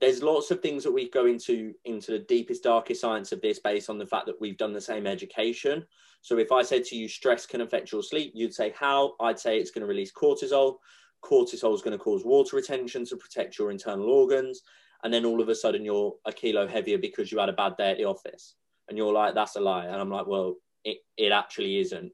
there's 0.00 0.22
lots 0.22 0.50
of 0.50 0.60
things 0.60 0.82
that 0.82 0.92
we 0.92 1.10
go 1.10 1.26
into 1.26 1.74
into 1.84 2.12
the 2.12 2.20
deepest 2.20 2.62
darkest 2.62 3.00
science 3.00 3.32
of 3.32 3.40
this 3.42 3.58
based 3.58 3.90
on 3.90 3.98
the 3.98 4.06
fact 4.06 4.26
that 4.26 4.40
we've 4.40 4.56
done 4.56 4.72
the 4.72 4.80
same 4.80 5.06
education. 5.06 5.84
So 6.22 6.38
if 6.38 6.52
i 6.52 6.62
said 6.62 6.84
to 6.84 6.96
you 6.96 7.08
stress 7.08 7.46
can 7.46 7.60
affect 7.60 7.92
your 7.92 8.02
sleep 8.02 8.32
you'd 8.34 8.54
say 8.54 8.72
how? 8.78 9.14
I'd 9.20 9.38
say 9.38 9.58
it's 9.58 9.70
going 9.70 9.82
to 9.82 9.86
release 9.86 10.12
cortisol. 10.12 10.76
Cortisol 11.24 11.74
is 11.74 11.82
going 11.82 11.96
to 11.96 12.02
cause 12.02 12.24
water 12.24 12.56
retention 12.56 13.04
to 13.06 13.16
protect 13.16 13.58
your 13.58 13.70
internal 13.70 14.08
organs. 14.08 14.62
And 15.02 15.12
then 15.12 15.24
all 15.24 15.40
of 15.40 15.48
a 15.48 15.54
sudden 15.54 15.84
you're 15.84 16.14
a 16.26 16.32
kilo 16.32 16.66
heavier 16.66 16.98
because 16.98 17.30
you 17.30 17.38
had 17.38 17.48
a 17.48 17.54
bad 17.54 17.76
day 17.76 17.90
at 17.90 17.98
the 17.98 18.04
office. 18.04 18.54
And 18.88 18.96
you're 18.96 19.12
like 19.12 19.34
that's 19.34 19.56
a 19.56 19.60
lie. 19.60 19.84
And 19.84 19.96
i'm 19.96 20.10
like 20.10 20.26
well 20.26 20.56
it, 20.84 20.98
it 21.18 21.30
actually 21.30 21.78
isn't. 21.78 22.10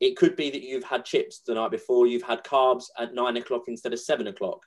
It 0.00 0.16
could 0.16 0.36
be 0.36 0.50
that 0.50 0.62
you've 0.62 0.84
had 0.84 1.04
chips 1.04 1.40
the 1.46 1.54
night 1.54 1.70
before 1.70 2.06
you've 2.06 2.22
had 2.22 2.44
carbs 2.44 2.84
at 2.98 3.14
nine 3.14 3.36
o'clock 3.36 3.64
instead 3.68 3.92
of 3.92 4.00
seven 4.00 4.26
o'clock 4.26 4.60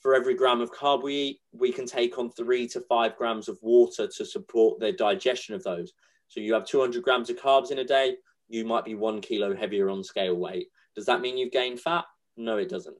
for 0.00 0.14
every 0.14 0.34
gram 0.34 0.60
of 0.60 0.72
carb 0.72 1.02
we 1.02 1.14
eat, 1.14 1.40
we 1.52 1.72
can 1.72 1.86
take 1.86 2.18
on 2.18 2.30
three 2.30 2.68
to 2.68 2.80
five 2.82 3.16
grams 3.16 3.48
of 3.48 3.58
water 3.62 4.06
to 4.06 4.24
support 4.24 4.78
the 4.78 4.92
digestion 4.92 5.54
of 5.54 5.62
those. 5.64 5.92
So 6.28 6.40
you 6.40 6.54
have 6.54 6.66
200 6.66 7.02
grams 7.02 7.30
of 7.30 7.36
carbs 7.36 7.70
in 7.70 7.78
a 7.78 7.84
day, 7.84 8.16
you 8.48 8.64
might 8.64 8.84
be 8.84 8.94
one 8.94 9.20
kilo 9.20 9.54
heavier 9.54 9.90
on 9.90 10.02
scale 10.02 10.34
weight. 10.34 10.68
Does 10.94 11.06
that 11.06 11.20
mean 11.20 11.36
you've 11.36 11.52
gained 11.52 11.80
fat? 11.80 12.04
No, 12.36 12.56
it 12.56 12.68
doesn't. 12.68 12.96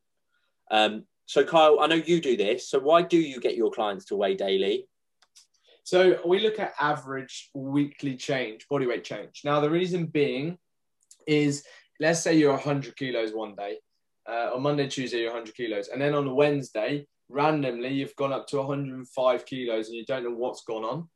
Um, 0.71 1.05
so, 1.27 1.45
Kyle, 1.45 1.81
I 1.81 1.87
know 1.87 1.97
you 1.97 2.21
do 2.21 2.37
this. 2.37 2.69
So, 2.71 2.79
why 2.79 3.03
do 3.03 3.19
you 3.19 3.41
get 3.41 3.57
your 3.57 3.71
clients 3.71 4.07
to 4.07 4.17
weigh 4.17 4.35
daily? 4.35 4.87
So, 5.85 6.19
we 6.27 6.41
look 6.41 6.59
at 6.59 6.75
average 6.81 7.51
weekly 7.55 8.17
change, 8.17 8.67
body 8.69 8.87
weight 8.87 9.05
change. 9.05 9.43
Now, 9.45 9.61
the 9.61 9.71
reason 9.71 10.07
being 10.07 10.59
is 11.27 11.65
let's 12.01 12.21
say 12.21 12.37
you're 12.37 12.53
100 12.53 12.97
kilos 12.97 13.33
one 13.33 13.55
day 13.55 13.79
uh, 14.29 14.51
on 14.55 14.63
Monday, 14.63 14.89
Tuesday, 14.89 15.21
you're 15.21 15.33
100 15.33 15.55
kilos. 15.55 15.89
And 15.89 16.01
then 16.01 16.15
on 16.15 16.27
a 16.27 16.35
Wednesday, 16.35 17.07
randomly, 17.29 17.93
you've 17.95 18.17
gone 18.17 18.33
up 18.33 18.47
to 18.49 18.59
105 18.59 19.47
kilos 19.47 19.89
and 19.89 19.97
you 19.97 20.05
don't 20.05 20.25
know 20.25 20.35
what's 20.35 20.65
gone 20.65 20.85
on. 20.85 21.09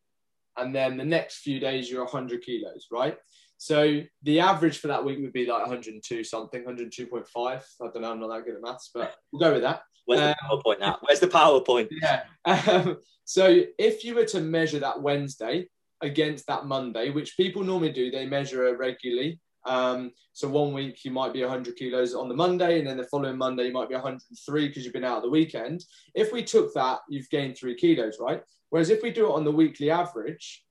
and 0.58 0.74
then 0.74 0.96
the 0.96 1.04
next 1.04 1.38
few 1.38 1.58
days 1.58 1.90
you're 1.90 2.04
100 2.04 2.42
kilos, 2.42 2.86
right? 2.90 3.16
So 3.56 4.02
the 4.22 4.40
average 4.40 4.78
for 4.78 4.88
that 4.88 5.04
week 5.04 5.20
would 5.20 5.32
be 5.32 5.46
like 5.46 5.60
102 5.60 6.24
something, 6.24 6.64
102.5. 6.64 7.24
I 7.36 7.60
don't 7.78 8.02
know, 8.02 8.10
I'm 8.10 8.20
not 8.20 8.28
that 8.28 8.44
good 8.44 8.56
at 8.56 8.62
maths, 8.62 8.90
but 8.92 9.14
we'll 9.30 9.40
go 9.40 9.52
with 9.52 9.62
that. 9.62 9.82
Where's 10.04 10.20
the 10.20 10.30
um, 10.30 10.34
PowerPoint 10.50 10.80
now? 10.80 10.98
Where's 11.02 11.20
the 11.20 11.28
PowerPoint? 11.28 11.88
Yeah. 11.90 12.24
Um, 12.44 12.98
so 13.24 13.62
if 13.78 14.04
you 14.04 14.16
were 14.16 14.24
to 14.26 14.40
measure 14.40 14.80
that 14.80 15.00
Wednesday 15.00 15.68
against 16.00 16.48
that 16.48 16.66
Monday, 16.66 17.10
which 17.10 17.36
people 17.36 17.62
normally 17.62 17.92
do, 17.92 18.10
they 18.10 18.26
measure 18.26 18.76
regularly. 18.76 19.38
Um, 19.64 20.12
so 20.32 20.48
one 20.48 20.72
week 20.72 21.04
you 21.04 21.10
might 21.10 21.32
be 21.32 21.42
100 21.42 21.76
kilos 21.76 22.14
on 22.14 22.28
the 22.28 22.34
Monday, 22.34 22.78
and 22.78 22.88
then 22.88 22.96
the 22.96 23.04
following 23.04 23.38
Monday 23.38 23.66
you 23.66 23.72
might 23.72 23.88
be 23.88 23.94
103 23.94 24.68
because 24.68 24.84
you've 24.84 24.92
been 24.92 25.04
out 25.04 25.22
the 25.22 25.30
weekend. 25.30 25.84
If 26.14 26.32
we 26.32 26.42
took 26.42 26.72
that, 26.74 27.00
you've 27.08 27.30
gained 27.30 27.56
three 27.56 27.74
kilos, 27.74 28.18
right? 28.20 28.42
Whereas 28.70 28.90
if 28.90 29.02
we 29.02 29.10
do 29.10 29.26
it 29.26 29.34
on 29.34 29.44
the 29.44 29.52
weekly 29.52 29.90
average, 29.90 30.64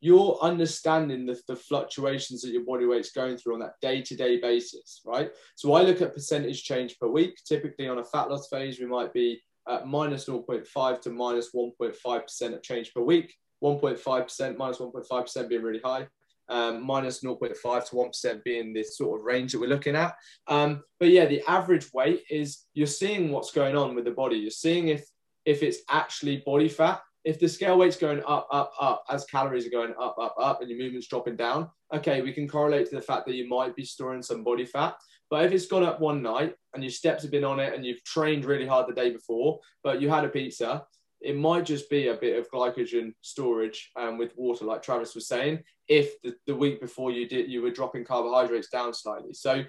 you're 0.00 0.38
understanding 0.42 1.24
the, 1.24 1.40
the 1.48 1.56
fluctuations 1.56 2.42
that 2.42 2.50
your 2.50 2.64
body 2.64 2.84
weight's 2.84 3.12
going 3.12 3.38
through 3.38 3.54
on 3.54 3.60
that 3.60 3.80
day-to-day 3.80 4.38
basis, 4.38 5.00
right? 5.06 5.30
So 5.54 5.72
I 5.72 5.82
look 5.82 6.02
at 6.02 6.12
percentage 6.12 6.62
change 6.64 6.98
per 6.98 7.08
week. 7.08 7.38
Typically 7.46 7.88
on 7.88 7.98
a 7.98 8.04
fat 8.04 8.28
loss 8.28 8.48
phase, 8.48 8.78
we 8.78 8.86
might 8.86 9.14
be 9.14 9.40
at 9.66 9.86
minus 9.86 10.26
0.5 10.26 11.00
to 11.00 11.10
minus 11.10 11.54
1.5% 11.54 12.54
of 12.54 12.62
change 12.62 12.92
per 12.92 13.00
week. 13.00 13.34
1.5%, 13.62 14.56
minus 14.58 14.78
1.5% 14.78 15.48
being 15.48 15.62
really 15.62 15.80
high. 15.82 16.06
Um, 16.48 16.84
minus 16.84 17.22
0.5 17.22 17.54
to 17.88 17.96
1% 17.96 18.44
being 18.44 18.74
this 18.74 18.98
sort 18.98 19.18
of 19.18 19.24
range 19.24 19.52
that 19.52 19.60
we're 19.60 19.66
looking 19.66 19.96
at. 19.96 20.14
Um, 20.46 20.82
but 21.00 21.08
yeah, 21.08 21.24
the 21.24 21.42
average 21.48 21.90
weight 21.94 22.22
is 22.28 22.64
you're 22.74 22.86
seeing 22.86 23.30
what's 23.30 23.50
going 23.50 23.76
on 23.76 23.94
with 23.94 24.04
the 24.04 24.10
body. 24.10 24.36
You're 24.36 24.50
seeing 24.50 24.88
if 24.88 25.08
if 25.46 25.62
it's 25.62 25.78
actually 25.90 26.42
body 26.44 26.68
fat 26.68 27.00
if 27.24 27.40
the 27.40 27.48
scale 27.48 27.78
weight's 27.78 27.96
going 27.96 28.22
up, 28.26 28.46
up, 28.52 28.72
up, 28.78 29.04
as 29.08 29.24
calories 29.24 29.66
are 29.66 29.70
going 29.70 29.94
up, 29.98 30.16
up, 30.20 30.34
up, 30.38 30.60
and 30.60 30.68
your 30.68 30.78
movement's 30.78 31.08
dropping 31.08 31.36
down, 31.36 31.70
okay, 31.92 32.20
we 32.20 32.32
can 32.32 32.46
correlate 32.46 32.88
to 32.90 32.96
the 32.96 33.02
fact 33.02 33.26
that 33.26 33.34
you 33.34 33.48
might 33.48 33.74
be 33.74 33.84
storing 33.84 34.22
some 34.22 34.44
body 34.44 34.66
fat. 34.66 34.94
But 35.30 35.46
if 35.46 35.52
it's 35.52 35.66
gone 35.66 35.82
up 35.82 36.00
one 36.00 36.22
night 36.22 36.54
and 36.74 36.82
your 36.82 36.90
steps 36.90 37.22
have 37.22 37.32
been 37.32 37.44
on 37.44 37.60
it 37.60 37.74
and 37.74 37.84
you've 37.84 38.04
trained 38.04 38.44
really 38.44 38.66
hard 38.66 38.86
the 38.86 38.92
day 38.92 39.10
before, 39.10 39.58
but 39.82 40.02
you 40.02 40.10
had 40.10 40.24
a 40.24 40.28
pizza, 40.28 40.84
it 41.24 41.36
might 41.36 41.64
just 41.64 41.88
be 41.88 42.08
a 42.08 42.14
bit 42.14 42.38
of 42.38 42.50
glycogen 42.50 43.14
storage 43.22 43.90
um, 43.96 44.18
with 44.18 44.36
water, 44.36 44.64
like 44.64 44.82
Travis 44.82 45.14
was 45.14 45.26
saying. 45.26 45.62
If 45.88 46.20
the, 46.22 46.34
the 46.46 46.54
week 46.54 46.80
before 46.80 47.10
you 47.10 47.26
did, 47.26 47.50
you 47.50 47.62
were 47.62 47.70
dropping 47.70 48.04
carbohydrates 48.04 48.68
down 48.68 48.92
slightly. 48.92 49.32
So 49.32 49.64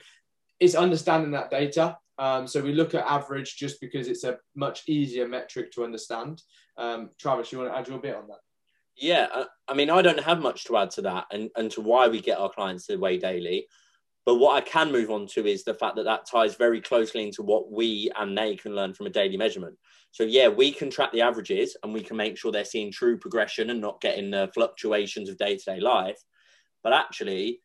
it's 0.60 0.76
understanding 0.76 1.32
that 1.32 1.50
data. 1.50 1.98
Um, 2.18 2.48
so 2.48 2.62
we 2.62 2.74
look 2.74 2.94
at 2.94 3.06
average 3.06 3.56
just 3.56 3.80
because 3.82 4.08
it's 4.08 4.24
a 4.24 4.38
much 4.56 4.84
easier 4.88 5.28
metric 5.28 5.72
to 5.74 5.84
understand. 5.84 6.42
Um, 6.78 7.10
Travis, 7.20 7.52
you 7.52 7.60
want 7.60 7.72
to 7.72 7.78
add 7.78 7.88
your 7.88 8.00
bit 8.00 8.16
on 8.16 8.28
that? 8.28 8.40
Yeah, 8.98 9.28
uh, 9.34 9.46
I 9.68 9.74
mean, 9.74 9.90
I 9.90 10.02
don't 10.02 10.24
have 10.24 10.42
much 10.42 10.66
to 10.66 10.78
add 10.78 10.92
to 10.92 11.02
that 11.04 11.26
and, 11.32 11.50
and 11.56 11.72
to 11.72 11.82
why 11.82 12.08
we 12.08 12.22
get 12.22 12.38
our 12.38 12.50
clients 12.50 12.88
to 12.88 12.98
weigh 12.98 13.18
daily. 13.18 13.68
But 14.26 14.36
what 14.36 14.56
I 14.56 14.62
can 14.62 14.92
move 14.92 15.12
on 15.12 15.28
to 15.28 15.46
is 15.46 15.64
the 15.64 15.76
fact 15.76 15.96
that 15.98 16.06
that 16.06 16.26
ties 16.26 16.56
very 16.56 16.82
closely 16.82 17.24
into 17.24 17.44
what 17.44 17.72
we 17.72 18.10
and 18.18 18.36
they 18.36 18.56
can 18.56 18.76
learn 18.76 18.94
from 18.94 19.06
a 19.06 19.12
daily 19.12 19.38
measurement. 19.38 19.78
So, 20.12 20.24
yeah, 20.24 20.48
we 20.48 20.72
can 20.72 20.90
track 20.90 21.12
the 21.12 21.22
averages 21.22 21.78
and 21.84 21.94
we 21.94 22.02
can 22.02 22.18
make 22.18 22.38
sure 22.38 22.52
they're 22.52 22.66
seeing 22.66 22.92
true 22.92 23.18
progression 23.18 23.70
and 23.70 23.82
not 23.82 24.02
getting 24.02 24.32
the 24.32 24.50
fluctuations 24.54 25.30
of 25.30 25.38
day 25.38 25.58
to 25.58 25.64
day 25.64 25.80
life. 25.80 26.20
But 26.84 26.94
actually, 26.94 27.62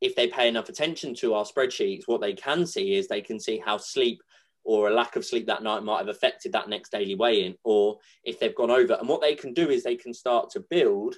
if 0.00 0.14
they 0.14 0.28
pay 0.28 0.48
enough 0.48 0.68
attention 0.68 1.14
to 1.16 1.34
our 1.34 1.44
spreadsheets, 1.44 2.04
what 2.06 2.20
they 2.20 2.32
can 2.32 2.66
see 2.66 2.94
is 2.94 3.06
they 3.06 3.20
can 3.20 3.38
see 3.38 3.58
how 3.58 3.76
sleep 3.76 4.22
or 4.64 4.88
a 4.88 4.94
lack 4.94 5.16
of 5.16 5.24
sleep 5.24 5.46
that 5.46 5.62
night 5.62 5.82
might 5.82 5.98
have 5.98 6.08
affected 6.08 6.52
that 6.52 6.70
next 6.70 6.90
daily 6.90 7.14
weigh-in, 7.14 7.54
or 7.64 7.98
if 8.24 8.40
they've 8.40 8.54
gone 8.54 8.70
over. 8.70 8.94
And 8.94 9.08
what 9.08 9.20
they 9.20 9.34
can 9.34 9.52
do 9.52 9.68
is 9.68 9.82
they 9.82 9.96
can 9.96 10.14
start 10.14 10.48
to 10.50 10.60
build 10.70 11.16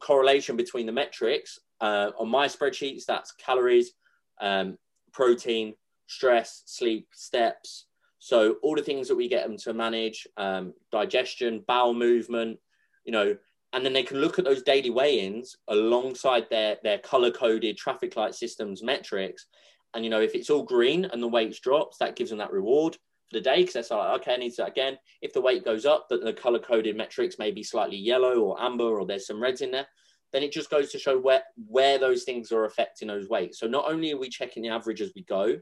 correlation 0.00 0.56
between 0.56 0.86
the 0.86 0.92
metrics. 0.92 1.58
Uh, 1.80 2.12
on 2.18 2.28
my 2.28 2.46
spreadsheets, 2.46 3.04
that's 3.04 3.32
calories, 3.32 3.92
um, 4.40 4.78
protein, 5.12 5.74
stress, 6.06 6.62
sleep, 6.66 7.08
steps. 7.12 7.86
So 8.18 8.56
all 8.62 8.74
the 8.74 8.82
things 8.82 9.08
that 9.08 9.16
we 9.16 9.28
get 9.28 9.46
them 9.46 9.56
to 9.58 9.74
manage, 9.74 10.26
um, 10.36 10.72
digestion, 10.90 11.64
bowel 11.66 11.94
movement, 11.94 12.58
you 13.04 13.12
know, 13.12 13.36
and 13.74 13.84
then 13.84 13.92
they 13.92 14.04
can 14.04 14.20
look 14.20 14.38
at 14.38 14.44
those 14.44 14.62
daily 14.62 14.90
weigh-ins 14.90 15.56
alongside 15.68 16.48
their 16.48 16.78
their 16.82 16.98
color-coded 16.98 17.76
traffic 17.76 18.16
light 18.16 18.34
systems 18.34 18.82
metrics 18.82 19.46
and 19.94 20.04
you 20.04 20.10
know 20.10 20.20
if 20.20 20.34
it's 20.34 20.48
all 20.48 20.62
green 20.62 21.04
and 21.06 21.22
the 21.22 21.28
weight 21.28 21.60
drops 21.60 21.98
that 21.98 22.16
gives 22.16 22.30
them 22.30 22.38
that 22.38 22.52
reward 22.52 22.94
for 22.94 23.38
the 23.38 23.40
day 23.40 23.64
because 23.64 23.88
they're 23.88 23.98
like 23.98 24.20
okay 24.20 24.34
i 24.34 24.36
need 24.36 24.54
to 24.54 24.64
again 24.64 24.96
if 25.22 25.32
the 25.32 25.40
weight 25.40 25.64
goes 25.64 25.84
up 25.84 26.06
but 26.08 26.22
the 26.22 26.32
color-coded 26.32 26.96
metrics 26.96 27.38
may 27.38 27.50
be 27.50 27.62
slightly 27.62 27.96
yellow 27.96 28.40
or 28.40 28.62
amber 28.62 28.84
or 28.98 29.04
there's 29.04 29.26
some 29.26 29.42
reds 29.42 29.60
in 29.60 29.72
there 29.72 29.86
then 30.34 30.42
it 30.42 30.52
just 30.52 30.68
goes 30.68 30.92
to 30.92 30.98
show 30.98 31.18
where 31.18 31.42
where 31.66 31.98
those 31.98 32.24
things 32.24 32.52
are 32.52 32.66
affecting 32.66 33.08
those 33.08 33.28
weights 33.28 33.58
so 33.58 33.66
not 33.66 33.90
only 33.90 34.12
are 34.12 34.18
we 34.18 34.28
checking 34.28 34.62
the 34.62 34.68
average 34.68 35.00
as 35.00 35.12
we 35.16 35.22
go 35.22 35.56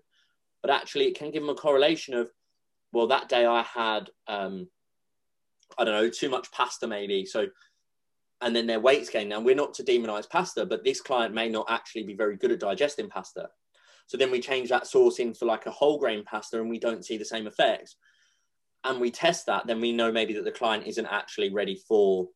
but 0.63 0.71
actually 0.71 1.07
it 1.07 1.17
can 1.17 1.31
give 1.31 1.43
them 1.43 1.51
a 1.51 1.55
correlation 1.55 2.15
of 2.15 2.31
well 2.93 3.07
that 3.07 3.29
day 3.29 3.47
i 3.47 3.63
had 3.63 4.11
um 4.27 4.67
i 5.79 5.85
don't 5.85 5.95
know 5.95 6.09
too 6.09 6.29
much 6.29 6.51
pasta 6.51 6.87
maybe 6.87 7.25
so 7.25 7.47
and 8.43 8.55
then 8.55 8.67
their 8.67 8.81
weights 8.81 9.09
gain. 9.09 9.29
Now, 9.29 9.41
we're 9.41 9.55
not 9.55 9.73
to 9.75 9.85
demonize 9.85 10.29
pasta, 10.29 10.67
but 10.67 10.85
this 10.85 11.01
client 11.01 11.35
may 11.35 11.49
not 11.49 11.67
actually 11.69 12.03
be 12.03 12.15
very 12.15 12.37
good 12.37 12.51
at 12.51 12.61
digesting 12.61 13.09
pasta. 13.09 13.49
So 14.09 14.17
then 14.19 14.31
we 14.31 14.41
change 14.41 14.69
that 14.69 14.87
source 14.87 15.21
in 15.21 15.33
for 15.33 15.47
like 15.47 15.67
a 15.67 15.71
whole 15.71 15.99
grain 15.99 16.25
pasta 16.25 16.61
and 16.61 16.69
we 16.69 16.79
don't 16.79 17.05
see 17.05 17.17
the 17.17 17.25
same 17.25 17.47
effects. 17.47 17.97
And 18.85 19.01
we 19.01 19.13
test 19.13 19.47
that, 19.47 19.69
then 19.69 19.81
we 19.81 19.93
know 19.93 20.11
maybe 20.11 20.35
that 20.35 20.45
the 20.45 20.51
client 20.51 20.87
isn't 20.87 21.07
actually 21.07 21.53
ready 21.53 21.81
for 21.89 22.29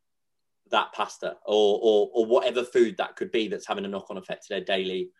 that 0.70 0.92
pasta 0.92 1.36
or, 1.46 1.78
or, 1.82 2.10
or 2.12 2.26
whatever 2.26 2.64
food 2.64 2.96
that 2.98 3.16
could 3.16 3.30
be 3.30 3.48
that's 3.48 3.66
having 3.66 3.84
a 3.84 3.88
knock 3.88 4.06
on 4.10 4.16
effect 4.16 4.46
to 4.46 4.54
their 4.54 4.64
daily 4.64 5.10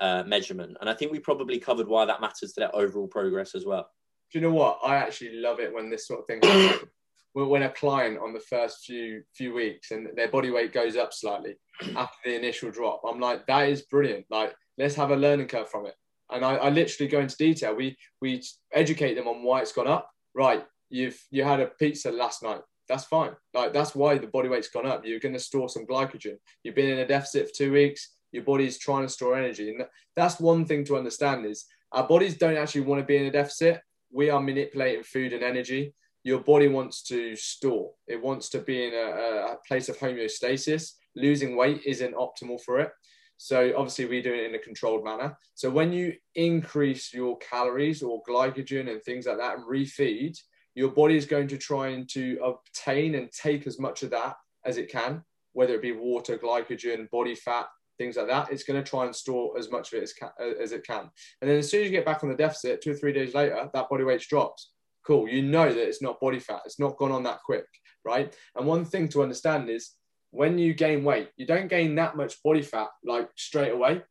uh, 0.00 0.22
measurement. 0.26 0.76
And 0.80 0.88
I 0.88 0.94
think 0.94 1.12
we 1.12 1.18
probably 1.18 1.58
covered 1.58 1.88
why 1.88 2.04
that 2.04 2.20
matters 2.20 2.52
to 2.52 2.60
their 2.60 2.74
overall 2.74 3.06
progress 3.06 3.54
as 3.54 3.64
well. 3.64 3.88
Do 4.32 4.38
you 4.38 4.46
know 4.46 4.54
what? 4.54 4.80
I 4.84 4.96
actually 4.96 5.36
love 5.36 5.60
it 5.60 5.72
when 5.72 5.90
this 5.90 6.06
sort 6.06 6.20
of 6.20 6.26
thing 6.26 6.40
happens 6.42 6.90
when 7.34 7.64
a 7.64 7.70
client 7.70 8.18
on 8.18 8.32
the 8.32 8.40
first 8.40 8.84
few 8.84 9.22
few 9.34 9.52
weeks 9.52 9.90
and 9.90 10.08
their 10.16 10.28
body 10.28 10.50
weight 10.50 10.72
goes 10.72 10.96
up 10.96 11.12
slightly 11.12 11.56
after 11.96 12.16
the 12.24 12.36
initial 12.36 12.70
drop, 12.70 13.02
I'm 13.06 13.18
like, 13.18 13.46
that 13.46 13.68
is 13.68 13.82
brilliant. 13.82 14.24
Like, 14.30 14.54
let's 14.78 14.94
have 14.94 15.10
a 15.10 15.16
learning 15.16 15.48
curve 15.48 15.68
from 15.68 15.86
it. 15.86 15.94
And 16.30 16.44
I, 16.44 16.54
I 16.54 16.70
literally 16.70 17.10
go 17.10 17.20
into 17.20 17.36
detail. 17.36 17.74
We 17.74 17.96
we 18.20 18.42
educate 18.72 19.14
them 19.14 19.28
on 19.28 19.42
why 19.42 19.60
it's 19.60 19.72
gone 19.72 19.88
up. 19.88 20.10
Right, 20.34 20.64
you've 20.90 21.20
you 21.30 21.44
had 21.44 21.60
a 21.60 21.66
pizza 21.66 22.10
last 22.10 22.42
night. 22.42 22.60
That's 22.88 23.04
fine. 23.04 23.32
Like 23.52 23.72
that's 23.72 23.94
why 23.94 24.18
the 24.18 24.26
body 24.26 24.48
weight's 24.48 24.68
gone 24.68 24.86
up. 24.86 25.04
You're 25.04 25.20
going 25.20 25.34
to 25.34 25.40
store 25.40 25.68
some 25.68 25.86
glycogen. 25.86 26.36
You've 26.62 26.74
been 26.74 26.90
in 26.90 26.98
a 26.98 27.06
deficit 27.06 27.48
for 27.48 27.54
two 27.54 27.72
weeks. 27.72 28.10
Your 28.32 28.44
body's 28.44 28.78
trying 28.78 29.02
to 29.02 29.08
store 29.08 29.36
energy, 29.36 29.70
and 29.70 29.86
that's 30.16 30.40
one 30.40 30.64
thing 30.64 30.84
to 30.86 30.96
understand 30.96 31.46
is 31.46 31.64
our 31.92 32.06
bodies 32.06 32.36
don't 32.36 32.56
actually 32.56 32.82
want 32.82 33.00
to 33.00 33.06
be 33.06 33.16
in 33.16 33.26
a 33.26 33.30
deficit. 33.30 33.80
We 34.12 34.30
are 34.30 34.40
manipulating 34.40 35.04
food 35.04 35.32
and 35.32 35.42
energy 35.42 35.94
your 36.24 36.40
body 36.40 36.68
wants 36.68 37.02
to 37.02 37.36
store. 37.36 37.92
It 38.08 38.20
wants 38.20 38.48
to 38.50 38.58
be 38.58 38.86
in 38.86 38.94
a, 38.94 39.52
a, 39.52 39.56
place 39.68 39.90
of 39.90 39.98
homeostasis. 39.98 40.92
Losing 41.14 41.54
weight 41.54 41.82
isn't 41.84 42.14
optimal 42.14 42.60
for 42.62 42.80
it. 42.80 42.90
So 43.36 43.74
obviously 43.76 44.06
we 44.06 44.22
do 44.22 44.32
it 44.32 44.44
in 44.44 44.54
a 44.54 44.58
controlled 44.58 45.04
manner. 45.04 45.36
So 45.54 45.68
when 45.68 45.92
you 45.92 46.14
increase 46.34 47.12
your 47.12 47.36
calories 47.38 48.02
or 48.02 48.22
glycogen 48.28 48.90
and 48.90 49.02
things 49.02 49.26
like 49.26 49.36
that 49.36 49.58
and 49.58 49.66
refeed, 49.66 50.38
your 50.74 50.90
body 50.90 51.16
is 51.16 51.26
going 51.26 51.48
to 51.48 51.58
try 51.58 51.88
and 51.88 52.08
to 52.10 52.38
obtain 52.42 53.14
and 53.14 53.30
take 53.32 53.66
as 53.66 53.78
much 53.78 54.02
of 54.02 54.10
that 54.10 54.36
as 54.64 54.76
it 54.76 54.90
can, 54.90 55.22
whether 55.52 55.74
it 55.74 55.82
be 55.82 55.92
water, 55.92 56.38
glycogen, 56.38 57.10
body 57.10 57.34
fat, 57.34 57.66
things 57.98 58.16
like 58.16 58.26
that. 58.28 58.50
It's 58.50 58.64
going 58.64 58.82
to 58.82 58.88
try 58.88 59.04
and 59.04 59.14
store 59.14 59.56
as 59.58 59.70
much 59.70 59.92
of 59.92 59.98
it 59.98 60.02
as, 60.02 60.14
uh, 60.22 60.62
as 60.62 60.72
it 60.72 60.86
can. 60.86 61.10
And 61.40 61.50
then 61.50 61.58
as 61.58 61.70
soon 61.70 61.80
as 61.82 61.86
you 61.86 61.92
get 61.92 62.06
back 62.06 62.24
on 62.24 62.30
the 62.30 62.36
deficit, 62.36 62.82
two 62.82 62.92
or 62.92 62.96
three 62.96 63.12
days 63.12 63.34
later, 63.34 63.70
that 63.72 63.88
body 63.88 64.04
weight 64.04 64.20
drops 64.20 64.72
cool. 65.04 65.28
You 65.28 65.42
know 65.42 65.68
that 65.68 65.86
it's 65.86 66.02
not 66.02 66.20
body 66.20 66.40
fat. 66.40 66.62
It's 66.64 66.80
not 66.80 66.96
gone 66.96 67.12
on 67.12 67.22
that 67.24 67.40
quick, 67.44 67.66
right? 68.04 68.34
And 68.56 68.66
one 68.66 68.84
thing 68.84 69.08
to 69.10 69.22
understand 69.22 69.70
is 69.70 69.92
when 70.30 70.58
you 70.58 70.74
gain 70.74 71.04
weight, 71.04 71.30
you 71.36 71.46
don't 71.46 71.68
gain 71.68 71.94
that 71.96 72.16
much 72.16 72.42
body 72.42 72.62
fat 72.62 72.88
like 73.04 73.28
straight 73.36 73.72
away. 73.72 74.02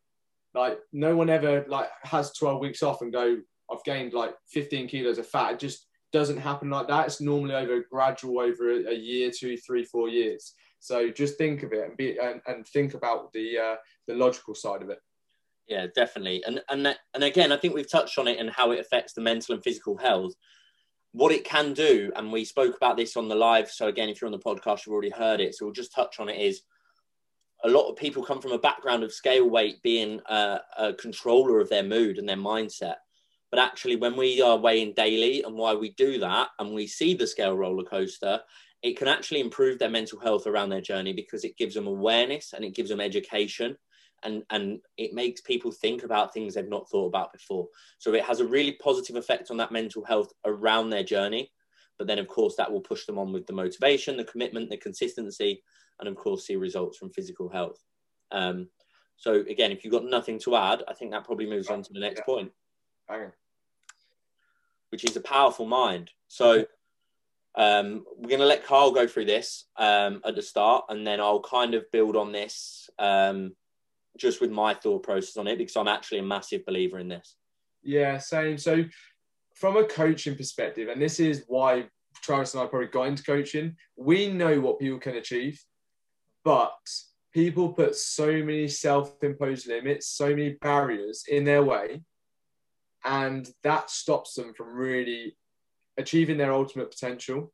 Like 0.53 0.79
no 0.91 1.15
one 1.15 1.29
ever 1.29 1.65
like 1.67 1.89
has 2.03 2.33
12 2.33 2.61
weeks 2.61 2.83
off 2.83 3.01
and 3.01 3.11
go, 3.11 3.37
I've 3.71 3.83
gained 3.83 4.13
like 4.13 4.35
15 4.51 4.87
kilos 4.87 5.17
of 5.17 5.27
fat. 5.27 5.53
It 5.53 5.59
just 5.59 5.87
doesn't 6.13 6.37
happen 6.37 6.69
like 6.69 6.87
that. 6.87 7.07
It's 7.07 7.19
normally 7.19 7.55
over 7.55 7.83
gradual 7.91 8.39
over 8.39 8.71
a, 8.71 8.93
year, 8.93 9.31
two, 9.35 9.57
three, 9.57 9.83
four 9.83 10.07
years. 10.07 10.53
So 10.79 11.09
just 11.09 11.37
think 11.37 11.63
of 11.63 11.73
it 11.73 11.87
and 11.87 11.97
be 11.97 12.17
and, 12.19 12.41
and 12.47 12.65
think 12.67 12.93
about 12.93 13.33
the 13.33 13.57
uh, 13.57 13.75
the 14.07 14.15
logical 14.15 14.55
side 14.55 14.81
of 14.81 14.89
it. 14.89 14.99
Yeah, 15.67 15.87
definitely. 15.95 16.43
And 16.45 16.61
and 16.69 16.85
that, 16.85 16.99
and 17.13 17.23
again, 17.23 17.51
I 17.51 17.57
think 17.57 17.73
we've 17.73 17.89
touched 17.89 18.17
on 18.17 18.27
it 18.27 18.39
and 18.39 18.49
how 18.49 18.71
it 18.71 18.79
affects 18.79 19.13
the 19.13 19.21
mental 19.21 19.55
and 19.55 19.63
physical 19.63 19.97
health 19.97 20.33
what 21.13 21.31
it 21.31 21.45
can 21.45 21.73
do, 21.73 22.11
and 22.15 22.31
we 22.31 22.43
spoke 22.43 22.75
about 22.75 22.97
this 22.97 23.15
on 23.15 23.29
the 23.29 23.35
live. 23.35 23.69
So 23.69 23.87
again, 23.87 24.09
if 24.09 24.19
you're 24.19 24.27
on 24.27 24.31
the 24.31 24.39
podcast, 24.39 24.85
you've 24.85 24.93
already 24.93 25.11
heard 25.11 25.39
it. 25.39 25.55
So 25.55 25.65
we'll 25.65 25.73
just 25.73 25.93
touch 25.93 26.19
on 26.19 26.27
it. 26.27 26.39
Is 26.39 26.61
a 27.63 27.69
lot 27.69 27.89
of 27.89 27.95
people 27.95 28.23
come 28.23 28.41
from 28.41 28.51
a 28.51 28.59
background 28.59 29.03
of 29.03 29.13
scale 29.13 29.49
weight 29.49 29.81
being 29.83 30.19
a, 30.25 30.59
a 30.77 30.93
controller 30.93 31.61
of 31.61 31.69
their 31.69 31.83
mood 31.83 32.17
and 32.17 32.27
their 32.27 32.35
mindset. 32.35 32.95
But 33.53 33.61
actually, 33.61 33.97
when 33.97 34.17
we 34.17 34.41
are 34.41 34.57
weighing 34.57 34.93
daily, 34.95 35.43
and 35.43 35.53
why 35.55 35.75
we 35.75 35.91
do 35.91 36.17
that, 36.17 36.47
and 36.57 36.73
we 36.73 36.87
see 36.87 37.13
the 37.13 37.27
scale 37.27 37.55
roller 37.55 37.83
coaster, 37.83 38.41
it 38.81 38.97
can 38.97 39.07
actually 39.07 39.41
improve 39.41 39.77
their 39.77 39.91
mental 39.91 40.19
health 40.19 40.47
around 40.47 40.69
their 40.69 40.81
journey 40.81 41.13
because 41.13 41.43
it 41.43 41.55
gives 41.55 41.75
them 41.75 41.85
awareness 41.85 42.53
and 42.53 42.65
it 42.65 42.73
gives 42.73 42.89
them 42.89 42.99
education 42.99 43.77
and 44.23 44.41
and 44.49 44.79
it 44.97 45.13
makes 45.13 45.39
people 45.41 45.71
think 45.71 46.01
about 46.01 46.33
things 46.33 46.55
they've 46.55 46.67
not 46.67 46.89
thought 46.89 47.05
about 47.05 47.31
before 47.31 47.67
so 47.99 48.15
it 48.15 48.23
has 48.23 48.39
a 48.39 48.47
really 48.47 48.71
positive 48.83 49.17
effect 49.17 49.51
on 49.51 49.57
that 49.57 49.71
mental 49.71 50.03
health 50.03 50.31
around 50.45 50.89
their 50.89 51.03
journey 51.03 51.51
but 51.99 52.07
then 52.07 52.17
of 52.19 52.27
course 52.27 52.55
that 52.55 52.71
will 52.71 52.81
push 52.81 53.05
them 53.05 53.19
on 53.19 53.31
with 53.31 53.45
the 53.45 53.53
motivation 53.53 54.17
the 54.17 54.23
commitment 54.23 54.69
the 54.69 54.77
consistency 54.77 55.61
and 55.99 56.09
of 56.09 56.15
course 56.15 56.47
see 56.47 56.55
results 56.55 56.97
from 56.97 57.11
physical 57.11 57.49
health 57.49 57.83
um, 58.31 58.67
so 59.17 59.41
again 59.49 59.71
if 59.71 59.83
you've 59.83 59.93
got 59.93 60.05
nothing 60.05 60.39
to 60.39 60.55
add 60.55 60.81
i 60.87 60.93
think 60.93 61.11
that 61.11 61.25
probably 61.25 61.45
moves 61.45 61.67
on 61.67 61.83
to 61.83 61.93
the 61.93 61.99
next 61.99 62.19
yeah. 62.19 62.25
point 62.25 62.51
okay. 63.11 63.31
Which 64.93 65.03
is 65.03 65.17
a 65.17 65.21
powerful 65.21 65.65
mind 65.65 66.09
so 66.29 66.65
um, 67.55 68.05
we're 68.17 68.29
going 68.29 68.39
to 68.39 68.45
let 68.45 68.65
Carl 68.65 68.91
go 68.91 69.07
through 69.07 69.25
this 69.25 69.65
um, 69.77 70.21
at 70.25 70.35
the 70.35 70.41
start, 70.41 70.85
and 70.89 71.05
then 71.05 71.19
I'll 71.19 71.41
kind 71.41 71.75
of 71.75 71.89
build 71.91 72.15
on 72.15 72.31
this 72.31 72.89
um, 72.97 73.55
just 74.17 74.41
with 74.41 74.51
my 74.51 74.73
thought 74.73 75.03
process 75.03 75.37
on 75.37 75.47
it 75.47 75.57
because 75.57 75.75
I'm 75.75 75.87
actually 75.87 76.19
a 76.19 76.23
massive 76.23 76.65
believer 76.65 76.99
in 76.99 77.07
this. 77.07 77.35
Yeah, 77.83 78.17
same. 78.17 78.57
So, 78.57 78.83
from 79.53 79.77
a 79.77 79.83
coaching 79.83 80.35
perspective, 80.35 80.89
and 80.89 81.01
this 81.01 81.19
is 81.19 81.43
why 81.47 81.85
Travis 82.21 82.55
and 82.55 82.63
I 82.63 82.65
probably 82.65 82.87
got 82.87 83.07
into 83.07 83.23
coaching, 83.23 83.75
we 83.95 84.29
know 84.29 84.59
what 84.59 84.79
people 84.79 84.99
can 84.99 85.15
achieve, 85.15 85.63
but 86.43 86.73
people 87.33 87.73
put 87.73 87.95
so 87.95 88.27
many 88.27 88.67
self 88.67 89.15
imposed 89.21 89.67
limits, 89.67 90.07
so 90.07 90.29
many 90.29 90.53
barriers 90.61 91.25
in 91.27 91.43
their 91.43 91.63
way, 91.63 92.01
and 93.05 93.49
that 93.63 93.89
stops 93.89 94.33
them 94.35 94.53
from 94.53 94.75
really 94.75 95.35
achieving 95.97 96.37
their 96.37 96.53
ultimate 96.53 96.91
potential. 96.91 97.51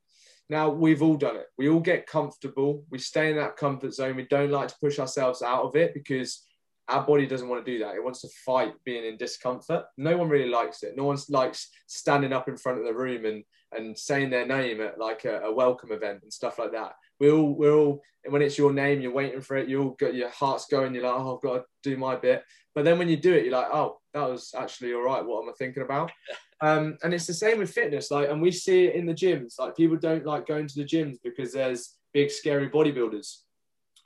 Now, 0.49 0.69
we've 0.69 1.03
all 1.03 1.15
done 1.15 1.35
it. 1.35 1.45
We 1.57 1.69
all 1.69 1.79
get 1.79 2.07
comfortable. 2.07 2.83
We 2.89 2.97
stay 2.97 3.29
in 3.29 3.37
that 3.37 3.57
comfort 3.57 3.93
zone. 3.93 4.15
We 4.15 4.25
don't 4.27 4.51
like 4.51 4.69
to 4.69 4.79
push 4.81 4.97
ourselves 4.97 5.41
out 5.43 5.63
of 5.63 5.75
it 5.75 5.93
because 5.93 6.43
our 6.87 7.05
body 7.05 7.27
doesn't 7.27 7.47
want 7.47 7.63
to 7.63 7.71
do 7.71 7.77
that. 7.83 7.95
It 7.95 8.03
wants 8.03 8.21
to 8.21 8.29
fight 8.45 8.73
being 8.83 9.05
in 9.05 9.17
discomfort. 9.17 9.85
No 9.97 10.17
one 10.17 10.27
really 10.27 10.49
likes 10.49 10.81
it. 10.81 10.97
No 10.97 11.03
one 11.03 11.17
likes 11.29 11.69
standing 11.85 12.33
up 12.33 12.47
in 12.49 12.57
front 12.57 12.79
of 12.79 12.85
the 12.85 12.93
room 12.93 13.25
and, 13.25 13.43
and 13.77 13.97
saying 13.97 14.31
their 14.31 14.47
name 14.47 14.81
at 14.81 14.97
like 14.97 15.25
a, 15.25 15.41
a 15.41 15.53
welcome 15.53 15.91
event 15.91 16.21
and 16.23 16.33
stuff 16.33 16.57
like 16.57 16.71
that. 16.71 16.93
We 17.19 17.31
all, 17.31 17.53
we're 17.53 17.73
all, 17.73 18.01
when 18.27 18.41
it's 18.41 18.57
your 18.57 18.73
name, 18.73 19.01
you're 19.01 19.11
waiting 19.11 19.41
for 19.41 19.57
it. 19.57 19.69
You 19.69 19.83
all 19.83 19.89
got 19.99 20.13
your 20.13 20.29
heart's 20.29 20.65
going. 20.65 20.93
You're 20.93 21.03
like, 21.03 21.13
oh, 21.15 21.35
I've 21.35 21.41
got 21.41 21.55
to 21.57 21.63
do 21.83 21.97
my 21.97 22.15
bit. 22.15 22.43
But 22.75 22.85
then 22.85 22.97
when 22.97 23.09
you 23.09 23.17
do 23.17 23.33
it, 23.33 23.45
you're 23.45 23.53
like, 23.53 23.69
oh, 23.73 23.99
that 24.13 24.29
was 24.29 24.53
actually 24.57 24.93
all 24.93 25.03
right. 25.03 25.25
What 25.25 25.43
am 25.43 25.49
I 25.49 25.53
thinking 25.57 25.83
about? 25.83 26.11
Um, 26.61 26.97
and 27.03 27.13
it's 27.13 27.25
the 27.25 27.33
same 27.33 27.59
with 27.59 27.71
fitness. 27.71 28.11
Like, 28.11 28.29
and 28.29 28.41
we 28.41 28.51
see 28.51 28.83
it 28.83 28.95
in 28.95 29.05
the 29.05 29.13
gyms. 29.13 29.57
Like, 29.57 29.77
people 29.77 29.95
don't 29.95 30.25
like 30.25 30.45
going 30.45 30.67
to 30.67 30.75
the 30.75 30.83
gyms 30.83 31.15
because 31.23 31.53
there's 31.53 31.95
big, 32.13 32.29
scary 32.29 32.69
bodybuilders 32.69 33.37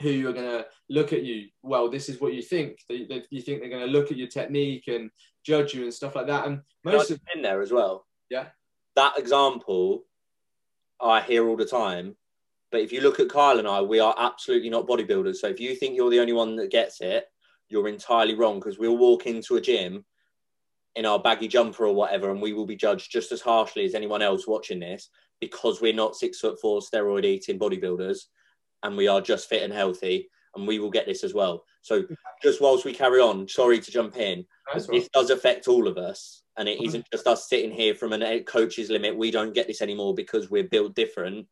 who 0.02 0.30
are 0.30 0.34
going 0.34 0.46
to 0.46 0.66
look 0.90 1.14
at 1.14 1.24
you. 1.24 1.48
Well, 1.64 1.90
this 1.90 2.10
is 2.10 2.22
what 2.22 2.34
you 2.34 2.42
think. 2.42 2.78
They, 2.88 3.06
they, 3.06 3.24
you 3.32 3.42
think 3.42 3.60
they're 3.60 3.72
going 3.72 3.86
to 3.86 3.92
look 3.92 4.12
at 4.12 4.18
your 4.18 4.28
technique 4.28 4.88
and 4.88 5.10
judge 5.44 5.74
you 5.74 5.84
and 5.84 5.94
stuff 5.94 6.16
like 6.16 6.28
that. 6.28 6.46
And 6.46 6.62
most 6.84 7.12
of 7.12 7.20
in 7.36 7.42
there 7.42 7.62
as 7.62 7.72
well. 7.72 8.06
Yeah. 8.30 8.46
That 8.96 9.18
example, 9.18 10.04
I 11.02 11.22
hear 11.22 11.48
all 11.48 11.58
the 11.58 11.66
time. 11.66 12.16
But 12.74 12.82
if 12.82 12.92
you 12.92 13.02
look 13.02 13.20
at 13.20 13.30
Kyle 13.30 13.60
and 13.60 13.68
I, 13.68 13.82
we 13.82 14.00
are 14.00 14.16
absolutely 14.18 14.72
not 14.72 14.88
bodybuilders. 14.88 15.36
So 15.36 15.48
if 15.48 15.60
you 15.60 15.76
think 15.76 15.96
you're 15.96 16.10
the 16.10 16.20
only 16.20 16.34
one 16.34 16.56
that 16.56 16.72
gets 16.72 17.02
it, 17.02 17.26
you're 17.70 17.88
entirely 17.88 18.34
wrong 18.34 18.60
because 18.60 18.80
we'll 18.80 18.98
walk 18.98 19.28
into 19.28 19.58
a 19.58 19.62
gym 19.62 20.04
in 20.96 21.06
our 21.06 21.20
baggy 21.20 21.48
jumper 21.48 21.86
or 21.86 21.94
whatever, 21.94 22.32
and 22.32 22.42
we 22.42 22.52
will 22.52 22.66
be 22.66 22.76
judged 22.76 23.12
just 23.12 23.32
as 23.32 23.42
harshly 23.42 23.86
as 23.86 23.94
anyone 23.94 24.24
else 24.24 24.48
watching 24.48 24.80
this 24.80 25.10
because 25.40 25.82
we're 25.82 25.94
not 25.94 26.16
six 26.16 26.40
foot 26.40 26.60
four 26.60 26.82
steroid 26.82 27.26
eating 27.26 27.60
bodybuilders 27.60 28.22
and 28.82 28.98
we 28.98 29.08
are 29.08 29.22
just 29.22 29.48
fit 29.48 29.62
and 29.62 29.72
healthy, 29.72 30.28
and 30.56 30.68
we 30.68 30.80
will 30.80 30.90
get 30.90 31.06
this 31.06 31.24
as 31.24 31.36
well. 31.36 31.64
So, 31.84 32.04
just 32.42 32.60
whilst 32.60 32.86
we 32.86 32.94
carry 32.94 33.20
on, 33.20 33.48
sorry 33.48 33.80
to 33.82 33.92
jump 33.92 34.18
in, 34.18 34.46
That's 34.74 34.88
this 34.88 35.04
right. 35.04 35.12
does 35.14 35.30
affect 35.30 35.68
all 35.68 35.88
of 35.88 36.00
us, 36.00 36.42
and 36.58 36.68
it 36.68 36.80
uh-huh. 36.80 36.88
isn't 36.88 37.06
just 37.12 37.28
us 37.28 37.48
sitting 37.48 37.72
here 37.72 37.94
from 37.94 38.14
a 38.14 38.18
eh, 38.18 38.40
coach's 38.42 38.90
limit. 38.90 39.16
We 39.16 39.30
don't 39.30 39.54
get 39.54 39.68
this 39.68 39.84
anymore 39.84 40.16
because 40.16 40.50
we're 40.50 40.64
built 40.64 40.96
different. 40.96 41.46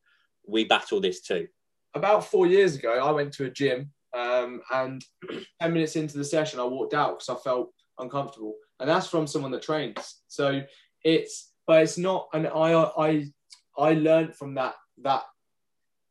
We 0.48 0.66
battle 0.66 1.00
this 1.00 1.22
too. 1.22 1.48
About 1.94 2.26
four 2.26 2.48
years 2.48 2.76
ago, 2.76 2.94
I 2.94 3.12
went 3.12 3.34
to 3.34 3.46
a 3.46 3.50
gym, 3.50 3.92
um, 4.14 4.62
and 4.72 5.04
ten 5.62 5.74
minutes 5.74 5.96
into 5.96 6.18
the 6.18 6.24
session, 6.24 6.60
I 6.60 6.64
walked 6.64 6.94
out 6.94 7.20
because 7.20 7.30
I 7.30 7.42
felt 7.44 7.72
uncomfortable 8.00 8.56
and 8.82 8.90
that's 8.90 9.08
from 9.08 9.28
someone 9.28 9.52
that 9.52 9.62
trains. 9.62 10.22
So 10.28 10.64
it's, 11.04 11.52
but 11.68 11.84
it's 11.84 12.00
not. 12.00 12.28
And 12.34 12.48
I, 12.48 12.74
I, 12.74 13.26
I 13.78 13.94
learned 13.94 14.36
from 14.36 14.56
that 14.56 14.74
that 15.04 15.24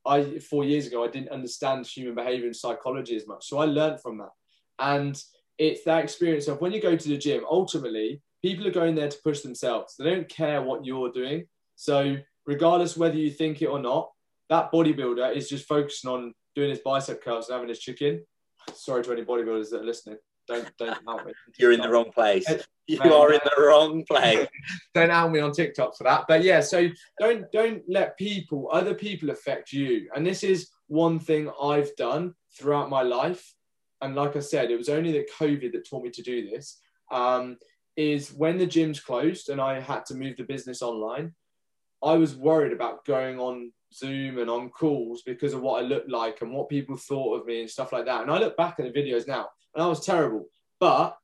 I 0.06 0.38
four 0.38 0.64
years 0.64 0.86
ago 0.86 1.04
I 1.04 1.08
didn't 1.08 1.30
understand 1.30 1.86
human 1.86 2.14
behavior 2.14 2.46
and 2.46 2.56
psychology 2.56 3.16
as 3.16 3.26
much. 3.26 3.48
So 3.48 3.58
I 3.58 3.64
learned 3.64 4.00
from 4.00 4.18
that, 4.18 4.30
and 4.78 5.20
it's 5.58 5.84
that 5.84 6.02
experience 6.02 6.46
of 6.46 6.60
when 6.60 6.72
you 6.72 6.80
go 6.80 6.96
to 6.96 7.08
the 7.08 7.18
gym. 7.18 7.42
Ultimately, 7.50 8.22
people 8.40 8.66
are 8.68 8.72
going 8.72 8.94
there 8.94 9.08
to 9.08 9.22
push 9.22 9.40
themselves. 9.40 9.96
They 9.98 10.04
don't 10.04 10.28
care 10.28 10.62
what 10.62 10.86
you're 10.86 11.10
doing. 11.10 11.46
So 11.74 12.16
regardless 12.46 12.96
whether 12.96 13.16
you 13.16 13.30
think 13.30 13.62
it 13.62 13.66
or 13.66 13.80
not, 13.80 14.10
that 14.50 14.70
bodybuilder 14.72 15.34
is 15.34 15.48
just 15.48 15.66
focusing 15.66 16.10
on 16.10 16.34
doing 16.54 16.70
his 16.70 16.80
bicep 16.80 17.22
curls 17.22 17.48
and 17.48 17.54
having 17.54 17.68
his 17.68 17.78
chicken. 17.78 18.24
Sorry 18.74 19.02
to 19.02 19.12
any 19.12 19.22
bodybuilders 19.22 19.70
that 19.70 19.80
are 19.80 19.84
listening. 19.84 20.18
Don't 20.46 20.70
don't 20.76 20.98
help 21.06 21.24
me. 21.24 21.32
You're 21.58 21.72
in 21.72 21.80
the 21.80 21.88
wrong 21.88 22.10
place. 22.12 22.44
You 22.86 23.00
are 23.00 23.32
in 23.32 23.40
the 23.44 23.62
wrong 23.62 24.04
place. 24.10 24.46
don't 24.94 25.10
help 25.10 25.30
me 25.30 25.40
on 25.40 25.52
TikTok 25.52 25.96
for 25.96 26.04
that. 26.04 26.24
But 26.28 26.42
yeah, 26.42 26.60
so 26.60 26.88
don't 27.18 27.50
don't 27.52 27.82
let 27.88 28.18
people, 28.18 28.68
other 28.72 28.94
people 28.94 29.30
affect 29.30 29.72
you. 29.72 30.10
And 30.14 30.26
this 30.26 30.42
is 30.42 30.68
one 30.88 31.20
thing 31.20 31.50
I've 31.62 31.94
done 31.96 32.34
throughout 32.58 32.90
my 32.90 33.02
life. 33.02 33.54
And 34.02 34.14
like 34.16 34.34
I 34.34 34.40
said, 34.40 34.70
it 34.70 34.78
was 34.78 34.88
only 34.88 35.12
the 35.12 35.28
COVID 35.38 35.72
that 35.72 35.88
taught 35.88 36.02
me 36.02 36.10
to 36.10 36.22
do 36.22 36.50
this. 36.50 36.80
Um, 37.12 37.56
is 37.96 38.32
when 38.32 38.56
the 38.56 38.66
gyms 38.66 39.04
closed 39.04 39.50
and 39.50 39.60
I 39.60 39.78
had 39.78 40.06
to 40.06 40.14
move 40.14 40.36
the 40.36 40.44
business 40.44 40.80
online, 40.80 41.34
I 42.02 42.14
was 42.14 42.34
worried 42.34 42.72
about 42.72 43.04
going 43.04 43.38
on 43.38 43.72
Zoom 43.92 44.38
and 44.38 44.50
on 44.50 44.70
calls 44.70 45.22
because 45.22 45.52
of 45.52 45.62
what 45.62 45.82
I 45.82 45.86
looked 45.86 46.10
like 46.10 46.42
and 46.42 46.52
what 46.52 46.68
people 46.68 46.96
thought 46.96 47.40
of 47.40 47.46
me 47.46 47.60
and 47.60 47.70
stuff 47.70 47.92
like 47.92 48.06
that. 48.06 48.22
And 48.22 48.30
I 48.30 48.38
look 48.38 48.56
back 48.56 48.78
at 48.78 48.92
the 48.92 48.98
videos 49.00 49.26
now 49.26 49.48
and 49.74 49.82
I 49.82 49.86
was 49.86 50.04
terrible. 50.04 50.46
But 50.78 51.16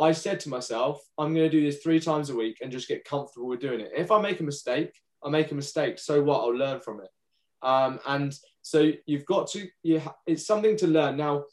I 0.00 0.12
said 0.12 0.40
to 0.40 0.48
myself, 0.48 1.00
I'm 1.18 1.34
going 1.34 1.50
to 1.50 1.50
do 1.50 1.64
this 1.64 1.82
three 1.82 2.00
times 2.00 2.30
a 2.30 2.36
week 2.36 2.58
and 2.62 2.72
just 2.72 2.88
get 2.88 3.04
comfortable 3.04 3.48
with 3.48 3.60
doing 3.60 3.80
it. 3.80 3.90
If 3.96 4.10
I 4.10 4.20
make 4.20 4.40
a 4.40 4.44
mistake, 4.44 4.92
I 5.24 5.28
make 5.28 5.50
a 5.50 5.54
mistake. 5.56 5.98
So 5.98 6.22
what? 6.22 6.40
I'll 6.40 6.54
learn 6.54 6.80
from 6.80 7.00
it. 7.00 7.10
Um, 7.62 7.98
and 8.06 8.34
so 8.62 8.92
you've 9.06 9.26
got 9.26 9.48
to, 9.48 9.66
you 9.82 10.00
ha- 10.00 10.14
it's 10.26 10.46
something 10.46 10.76
to 10.76 10.86
learn. 10.86 11.16
Now, 11.16 11.44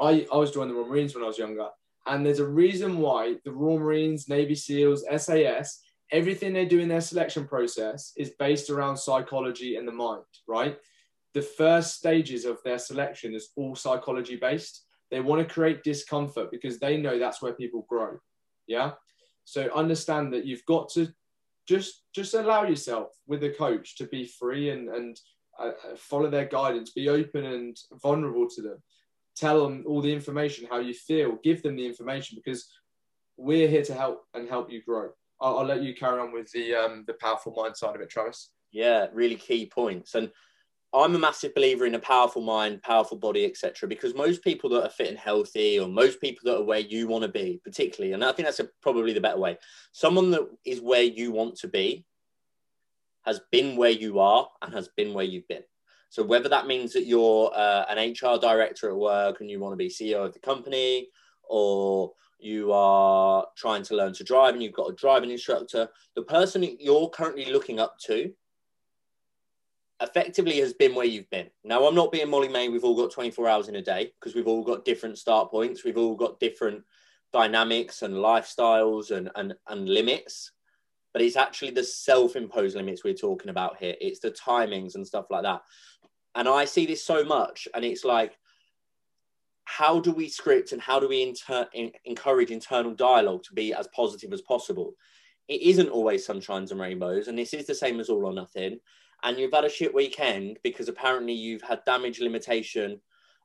I, 0.00 0.26
I 0.32 0.36
was 0.36 0.50
joining 0.50 0.74
the 0.74 0.80
Royal 0.80 0.88
Marines 0.88 1.14
when 1.14 1.22
I 1.22 1.28
was 1.28 1.38
younger, 1.38 1.68
and 2.06 2.26
there's 2.26 2.40
a 2.40 2.46
reason 2.46 2.98
why 2.98 3.36
the 3.44 3.52
Royal 3.52 3.78
Marines, 3.78 4.28
Navy 4.28 4.56
SEALs, 4.56 5.04
SAS, 5.16 5.80
everything 6.12 6.52
they 6.52 6.66
do 6.66 6.78
in 6.78 6.88
their 6.88 7.00
selection 7.00 7.46
process 7.46 8.12
is 8.16 8.30
based 8.38 8.70
around 8.70 8.96
psychology 8.98 9.76
and 9.76 9.88
the 9.88 9.92
mind, 9.92 10.22
right? 10.46 10.78
The 11.34 11.42
first 11.42 11.96
stages 11.96 12.44
of 12.44 12.62
their 12.62 12.78
selection 12.78 13.34
is 13.34 13.50
all 13.56 13.74
psychology 13.74 14.36
based. 14.36 14.84
They 15.10 15.20
want 15.20 15.46
to 15.46 15.52
create 15.52 15.82
discomfort 15.82 16.50
because 16.50 16.78
they 16.78 16.98
know 16.98 17.18
that's 17.18 17.40
where 17.40 17.54
people 17.54 17.86
grow. 17.88 18.18
Yeah. 18.66 18.92
So 19.44 19.70
understand 19.74 20.32
that 20.34 20.44
you've 20.44 20.64
got 20.66 20.90
to 20.90 21.08
just 21.66 22.02
just 22.14 22.34
allow 22.34 22.64
yourself 22.64 23.08
with 23.26 23.42
a 23.44 23.50
coach 23.50 23.96
to 23.96 24.06
be 24.06 24.26
free 24.26 24.70
and 24.70 24.88
and 24.88 25.18
uh, 25.58 25.72
follow 25.96 26.28
their 26.28 26.46
guidance. 26.46 26.90
Be 26.90 27.08
open 27.08 27.44
and 27.44 27.76
vulnerable 28.02 28.48
to 28.50 28.62
them. 28.62 28.82
Tell 29.36 29.62
them 29.62 29.84
all 29.86 30.02
the 30.02 30.12
information, 30.12 30.68
how 30.70 30.80
you 30.80 30.92
feel. 30.94 31.38
Give 31.42 31.62
them 31.62 31.76
the 31.76 31.86
information 31.86 32.36
because 32.36 32.68
we're 33.36 33.68
here 33.68 33.84
to 33.84 33.94
help 33.94 34.24
and 34.34 34.48
help 34.48 34.70
you 34.70 34.82
grow. 34.82 35.10
I'll, 35.42 35.58
I'll 35.58 35.66
let 35.66 35.82
you 35.82 35.94
carry 35.94 36.20
on 36.20 36.32
with 36.32 36.50
the 36.52 36.74
um, 36.74 37.04
the 37.06 37.14
powerful 37.14 37.52
mind 37.54 37.76
side 37.76 37.94
of 37.94 38.00
it, 38.00 38.08
Travis. 38.08 38.50
Yeah, 38.70 39.08
really 39.12 39.36
key 39.36 39.66
points 39.66 40.14
and 40.14 40.30
I'm 40.94 41.14
a 41.14 41.18
massive 41.18 41.54
believer 41.54 41.86
in 41.86 41.94
a 41.94 41.98
powerful 41.98 42.42
mind, 42.42 42.82
powerful 42.82 43.16
body, 43.16 43.46
etc. 43.46 43.88
Because 43.88 44.14
most 44.14 44.44
people 44.44 44.68
that 44.70 44.84
are 44.84 44.90
fit 44.90 45.08
and 45.08 45.18
healthy, 45.18 45.78
or 45.78 45.88
most 45.88 46.20
people 46.20 46.42
that 46.44 46.60
are 46.60 46.64
where 46.64 46.80
you 46.80 47.08
want 47.08 47.22
to 47.22 47.28
be, 47.28 47.60
particularly, 47.64 48.12
and 48.12 48.22
I 48.22 48.32
think 48.32 48.46
that's 48.46 48.60
a, 48.60 48.68
probably 48.82 49.14
the 49.14 49.20
better 49.20 49.38
way. 49.38 49.56
Someone 49.92 50.30
that 50.32 50.46
is 50.66 50.82
where 50.82 51.02
you 51.02 51.32
want 51.32 51.56
to 51.56 51.68
be 51.68 52.04
has 53.24 53.40
been 53.50 53.76
where 53.76 53.90
you 53.90 54.18
are 54.18 54.48
and 54.60 54.74
has 54.74 54.88
been 54.88 55.14
where 55.14 55.24
you've 55.24 55.48
been. 55.48 55.62
So 56.10 56.22
whether 56.22 56.50
that 56.50 56.66
means 56.66 56.92
that 56.92 57.06
you're 57.06 57.50
uh, 57.54 57.86
an 57.88 58.10
HR 58.10 58.38
director 58.38 58.90
at 58.90 58.96
work 58.96 59.40
and 59.40 59.50
you 59.50 59.60
want 59.60 59.72
to 59.72 59.76
be 59.76 59.88
CEO 59.88 60.26
of 60.26 60.34
the 60.34 60.40
company, 60.40 61.08
or 61.44 62.12
you 62.42 62.72
are 62.72 63.46
trying 63.56 63.82
to 63.84 63.96
learn 63.96 64.12
to 64.14 64.24
drive 64.24 64.54
and 64.54 64.62
you've 64.62 64.72
got 64.72 64.90
a 64.90 64.94
driving 64.94 65.30
instructor, 65.30 65.88
the 66.14 66.22
person 66.22 66.76
you're 66.78 67.08
currently 67.10 67.46
looking 67.46 67.80
up 67.80 67.98
to 68.06 68.32
effectively 70.00 70.58
has 70.58 70.72
been 70.72 70.94
where 70.94 71.06
you've 71.06 71.30
been. 71.30 71.48
Now, 71.64 71.86
I'm 71.86 71.94
not 71.94 72.10
being 72.10 72.28
Molly-Mae. 72.28 72.68
We've 72.68 72.84
all 72.84 72.96
got 72.96 73.12
24 73.12 73.48
hours 73.48 73.68
in 73.68 73.76
a 73.76 73.82
day 73.82 74.12
because 74.18 74.34
we've 74.34 74.48
all 74.48 74.64
got 74.64 74.84
different 74.84 75.18
start 75.18 75.50
points. 75.50 75.84
We've 75.84 75.98
all 75.98 76.16
got 76.16 76.40
different 76.40 76.82
dynamics 77.32 78.02
and 78.02 78.14
lifestyles 78.14 79.10
and, 79.10 79.30
and, 79.36 79.54
and 79.68 79.88
limits. 79.88 80.52
but 81.12 81.22
it's 81.22 81.36
actually 81.36 81.70
the 81.70 81.84
self-imposed 81.84 82.76
limits 82.76 83.04
we're 83.04 83.14
talking 83.14 83.50
about 83.50 83.76
here. 83.78 83.94
It's 84.00 84.20
the 84.20 84.30
timings 84.30 84.94
and 84.94 85.06
stuff 85.06 85.26
like 85.30 85.42
that. 85.42 85.62
And 86.34 86.48
I 86.48 86.64
see 86.64 86.86
this 86.86 87.04
so 87.04 87.24
much, 87.24 87.68
and 87.74 87.84
it's 87.84 88.04
like, 88.04 88.38
how 89.78 90.00
do 90.00 90.12
we 90.12 90.28
script 90.28 90.72
and 90.72 90.82
how 90.82 91.00
do 91.00 91.08
we 91.08 91.22
inter- 91.22 91.68
in- 91.72 91.92
encourage 92.04 92.50
internal 92.50 92.94
dialogue 92.94 93.42
to 93.44 93.54
be 93.54 93.72
as 93.72 93.88
positive 93.88 94.32
as 94.32 94.42
possible? 94.42 94.94
It 95.48 95.62
isn't 95.62 95.88
always 95.88 96.26
sunshines 96.26 96.70
and 96.70 96.80
rainbows, 96.80 97.28
and 97.28 97.38
this 97.38 97.54
is 97.54 97.66
the 97.66 97.74
same 97.74 97.98
as 97.98 98.08
all 98.08 98.26
or 98.26 98.34
nothing. 98.34 98.78
And 99.22 99.38
you've 99.38 99.54
had 99.54 99.64
a 99.64 99.70
shit 99.70 99.94
weekend 99.94 100.58
because 100.62 100.88
apparently 100.88 101.32
you've 101.32 101.62
had 101.62 101.84
damage 101.86 102.20
limitation 102.20 103.00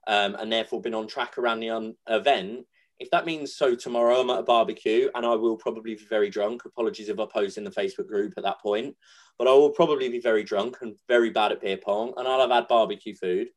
um, 0.08 0.36
and 0.36 0.52
therefore 0.52 0.82
been 0.82 0.94
on 0.94 1.08
track 1.08 1.38
around 1.38 1.60
the 1.60 1.70
un- 1.70 1.96
event 2.08 2.66
if 3.00 3.12
that 3.12 3.26
means 3.26 3.56
so 3.56 3.76
tomorrow 3.76 4.22
I'm 4.22 4.30
at 4.32 4.40
a 4.40 4.44
barbecue 4.44 5.10
and 5.14 5.26
I 5.26 5.36
will 5.36 5.56
probably 5.56 5.96
be 5.96 6.06
very 6.06 6.30
drunk. 6.30 6.66
Apologies 6.66 7.10
if 7.10 7.20
I 7.20 7.26
post 7.26 7.58
in 7.58 7.64
the 7.64 7.70
Facebook 7.70 8.08
group 8.08 8.34
at 8.38 8.44
that 8.44 8.60
point, 8.60 8.96
but 9.38 9.48
I 9.48 9.52
will 9.52 9.70
probably 9.70 10.10
be 10.10 10.20
very 10.20 10.44
drunk 10.44 10.78
and 10.82 10.96
very 11.08 11.30
bad 11.30 11.52
at 11.52 11.62
beer 11.62 11.78
pong 11.78 12.14
and 12.18 12.28
I'll 12.28 12.42
have 12.42 12.50
had 12.50 12.68
barbecue 12.68 13.16
food. 13.16 13.50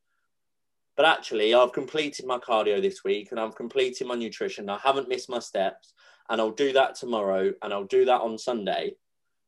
But 0.96 1.06
actually, 1.06 1.54
I've 1.54 1.72
completed 1.72 2.26
my 2.26 2.38
cardio 2.38 2.80
this 2.82 3.04
week 3.04 3.28
and 3.30 3.40
I've 3.40 3.54
completed 3.54 4.06
my 4.06 4.14
nutrition. 4.14 4.68
I 4.68 4.78
haven't 4.78 5.08
missed 5.08 5.30
my 5.30 5.38
steps 5.38 5.94
and 6.28 6.40
I'll 6.40 6.50
do 6.50 6.72
that 6.72 6.94
tomorrow 6.94 7.52
and 7.62 7.72
I'll 7.72 7.84
do 7.84 8.04
that 8.04 8.20
on 8.20 8.38
Sunday. 8.38 8.96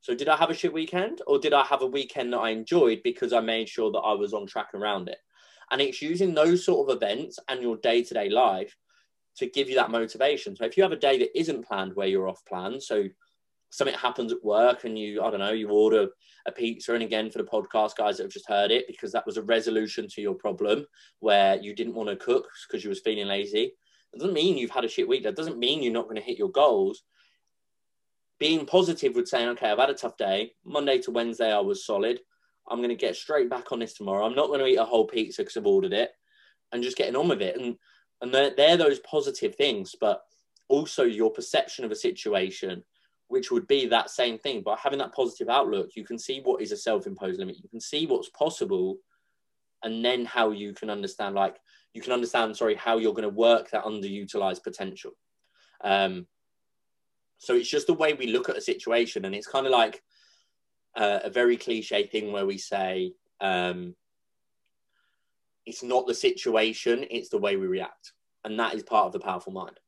So, 0.00 0.14
did 0.14 0.28
I 0.28 0.36
have 0.36 0.50
a 0.50 0.54
shit 0.54 0.72
weekend 0.72 1.20
or 1.26 1.38
did 1.38 1.52
I 1.52 1.64
have 1.64 1.82
a 1.82 1.86
weekend 1.86 2.32
that 2.32 2.38
I 2.38 2.50
enjoyed 2.50 3.02
because 3.04 3.32
I 3.32 3.40
made 3.40 3.68
sure 3.68 3.90
that 3.92 3.98
I 3.98 4.14
was 4.14 4.32
on 4.32 4.46
track 4.46 4.74
around 4.74 5.08
it? 5.08 5.18
And 5.70 5.80
it's 5.80 6.02
using 6.02 6.34
those 6.34 6.64
sort 6.64 6.88
of 6.88 6.96
events 6.96 7.38
and 7.48 7.62
your 7.62 7.76
day 7.76 8.02
to 8.02 8.14
day 8.14 8.28
life 8.28 8.76
to 9.36 9.46
give 9.46 9.68
you 9.68 9.76
that 9.76 9.90
motivation. 9.90 10.56
So 10.56 10.64
if 10.64 10.76
you 10.76 10.82
have 10.82 10.92
a 10.92 10.96
day 10.96 11.18
that 11.18 11.38
isn't 11.38 11.66
planned 11.66 11.94
where 11.94 12.06
you're 12.06 12.28
off 12.28 12.44
plan, 12.44 12.80
so 12.80 13.04
something 13.72 13.96
happens 13.96 14.32
at 14.32 14.44
work 14.44 14.84
and 14.84 14.98
you, 14.98 15.22
I 15.22 15.30
don't 15.30 15.40
know, 15.40 15.52
you 15.52 15.70
order 15.70 16.08
a 16.46 16.52
pizza, 16.52 16.92
and 16.92 17.02
again 17.02 17.30
for 17.30 17.38
the 17.38 17.44
podcast 17.44 17.96
guys 17.96 18.18
that 18.18 18.24
have 18.24 18.32
just 18.32 18.48
heard 18.48 18.70
it, 18.70 18.86
because 18.86 19.12
that 19.12 19.26
was 19.26 19.38
a 19.38 19.42
resolution 19.42 20.06
to 20.08 20.20
your 20.20 20.34
problem 20.34 20.84
where 21.20 21.56
you 21.56 21.74
didn't 21.74 21.94
want 21.94 22.10
to 22.10 22.16
cook 22.16 22.46
because 22.68 22.84
you 22.84 22.90
was 22.90 23.00
feeling 23.00 23.26
lazy. 23.26 23.72
It 24.12 24.18
doesn't 24.18 24.34
mean 24.34 24.58
you've 24.58 24.70
had 24.70 24.84
a 24.84 24.88
shit 24.88 25.08
week. 25.08 25.22
That 25.22 25.36
doesn't 25.36 25.58
mean 25.58 25.82
you're 25.82 25.92
not 25.92 26.04
going 26.04 26.16
to 26.16 26.22
hit 26.22 26.38
your 26.38 26.50
goals. 26.50 27.02
Being 28.38 28.66
positive 28.66 29.14
would 29.14 29.28
say, 29.28 29.46
okay, 29.48 29.70
I've 29.70 29.78
had 29.78 29.88
a 29.88 29.94
tough 29.94 30.18
day. 30.18 30.52
Monday 30.64 30.98
to 30.98 31.10
Wednesday, 31.10 31.50
I 31.50 31.60
was 31.60 31.86
solid. 31.86 32.20
I'm 32.68 32.78
going 32.78 32.90
to 32.90 32.94
get 32.94 33.16
straight 33.16 33.48
back 33.48 33.72
on 33.72 33.78
this 33.78 33.94
tomorrow. 33.94 34.26
I'm 34.26 34.34
not 34.34 34.48
going 34.48 34.60
to 34.60 34.66
eat 34.66 34.76
a 34.76 34.84
whole 34.84 35.06
pizza 35.06 35.42
because 35.42 35.56
I've 35.56 35.66
ordered 35.66 35.94
it 35.94 36.10
and 36.72 36.82
just 36.82 36.96
getting 36.98 37.16
on 37.16 37.28
with 37.28 37.40
it. 37.40 37.58
And 37.58 37.76
and 38.20 38.32
they're, 38.32 38.52
they're 38.56 38.76
those 38.76 39.00
positive 39.00 39.56
things 39.56 39.94
but 40.00 40.22
also 40.68 41.02
your 41.02 41.30
perception 41.30 41.84
of 41.84 41.90
a 41.90 41.96
situation 41.96 42.82
which 43.28 43.50
would 43.50 43.66
be 43.66 43.86
that 43.86 44.10
same 44.10 44.38
thing 44.38 44.62
but 44.64 44.78
having 44.78 44.98
that 44.98 45.14
positive 45.14 45.48
outlook 45.48 45.90
you 45.94 46.04
can 46.04 46.18
see 46.18 46.40
what 46.44 46.60
is 46.60 46.72
a 46.72 46.76
self-imposed 46.76 47.38
limit 47.38 47.56
you 47.62 47.68
can 47.68 47.80
see 47.80 48.06
what's 48.06 48.28
possible 48.30 48.96
and 49.82 50.04
then 50.04 50.24
how 50.24 50.50
you 50.50 50.72
can 50.72 50.90
understand 50.90 51.34
like 51.34 51.56
you 51.94 52.02
can 52.02 52.12
understand 52.12 52.56
sorry 52.56 52.74
how 52.74 52.98
you're 52.98 53.14
going 53.14 53.22
to 53.22 53.28
work 53.28 53.70
that 53.70 53.84
underutilized 53.84 54.62
potential 54.62 55.12
um, 55.82 56.26
so 57.38 57.54
it's 57.54 57.68
just 57.68 57.88
the 57.88 57.94
way 57.94 58.14
we 58.14 58.28
look 58.28 58.48
at 58.48 58.56
a 58.56 58.60
situation 58.60 59.24
and 59.24 59.34
it's 59.34 59.48
kind 59.48 59.66
of 59.66 59.72
like 59.72 60.02
uh, 60.96 61.20
a 61.24 61.30
very 61.30 61.56
cliche 61.56 62.06
thing 62.06 62.32
where 62.32 62.46
we 62.46 62.58
say 62.58 63.12
um, 63.40 63.94
it's 65.66 65.82
not 65.82 66.06
the 66.06 66.14
situation, 66.14 67.04
it's 67.10 67.28
the 67.28 67.38
way 67.38 67.56
we 67.56 67.66
react. 67.66 68.12
And 68.44 68.58
that 68.58 68.74
is 68.74 68.82
part 68.82 69.06
of 69.06 69.12
the 69.12 69.20
powerful 69.20 69.52
mind. 69.52 69.78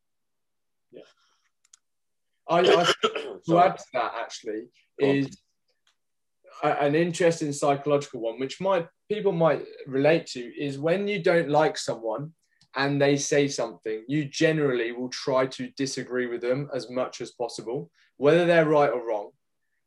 Yeah. 0.92 1.02
I, 2.48 2.60
I 2.60 2.62
to 3.46 3.58
add 3.58 3.78
to 3.78 3.84
that 3.94 4.12
actually 4.20 4.64
is 4.98 5.36
a, 6.62 6.82
an 6.82 6.94
interesting 6.94 7.52
psychological 7.52 8.20
one, 8.20 8.38
which 8.38 8.60
might 8.60 8.86
people 9.10 9.32
might 9.32 9.64
relate 9.86 10.26
to, 10.26 10.40
is 10.40 10.78
when 10.78 11.08
you 11.08 11.22
don't 11.22 11.48
like 11.48 11.76
someone 11.76 12.32
and 12.76 13.00
they 13.00 13.16
say 13.16 13.46
something, 13.46 14.04
you 14.08 14.24
generally 14.24 14.92
will 14.92 15.08
try 15.08 15.46
to 15.46 15.70
disagree 15.76 16.26
with 16.26 16.40
them 16.40 16.68
as 16.74 16.90
much 16.90 17.20
as 17.20 17.30
possible, 17.32 17.90
whether 18.16 18.46
they're 18.46 18.68
right 18.68 18.90
or 18.90 19.06
wrong. 19.06 19.30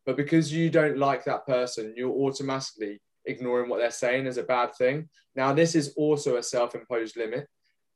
But 0.05 0.15
because 0.15 0.53
you 0.53 0.69
don't 0.69 0.97
like 0.97 1.25
that 1.25 1.45
person, 1.45 1.93
you're 1.97 2.09
automatically 2.09 3.01
ignoring 3.25 3.69
what 3.69 3.79
they're 3.79 3.91
saying 3.91 4.25
as 4.25 4.37
a 4.37 4.43
bad 4.43 4.73
thing. 4.75 5.09
Now, 5.35 5.51
this 5.51 5.75
is 5.75 5.93
also 5.97 6.37
a 6.37 6.43
self-imposed 6.43 7.17
limit. 7.17 7.47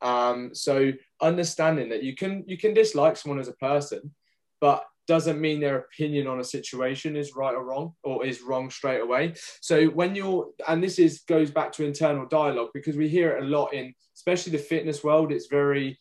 Um, 0.01 0.53
so 0.53 0.91
understanding 1.21 1.89
that 1.89 2.03
you 2.03 2.15
can 2.15 2.43
you 2.47 2.57
can 2.57 2.73
dislike 2.73 3.15
someone 3.15 3.39
as 3.39 3.47
a 3.47 3.53
person, 3.53 4.13
but 4.61 4.85
doesn't 5.07 5.41
mean 5.41 5.59
their 5.59 5.79
opinion 5.79 6.27
on 6.27 6.39
a 6.39 6.43
situation 6.43 7.17
is 7.17 7.35
right 7.35 7.53
or 7.53 7.65
wrong 7.65 7.93
or 8.03 8.25
is 8.25 8.41
wrong 8.41 8.69
straight 8.69 9.01
away. 9.01 9.33
So 9.59 9.87
when 9.87 10.15
you're 10.15 10.49
and 10.67 10.81
this 10.81 10.99
is 10.99 11.23
goes 11.27 11.51
back 11.51 11.73
to 11.73 11.85
internal 11.85 12.25
dialogue 12.27 12.69
because 12.73 12.95
we 12.95 13.09
hear 13.09 13.31
it 13.31 13.43
a 13.43 13.47
lot 13.47 13.73
in 13.73 13.93
especially 14.15 14.53
the 14.53 14.59
fitness 14.59 15.03
world. 15.03 15.31
It's 15.31 15.47
very 15.47 15.97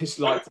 it's 0.00 0.18
like 0.18 0.44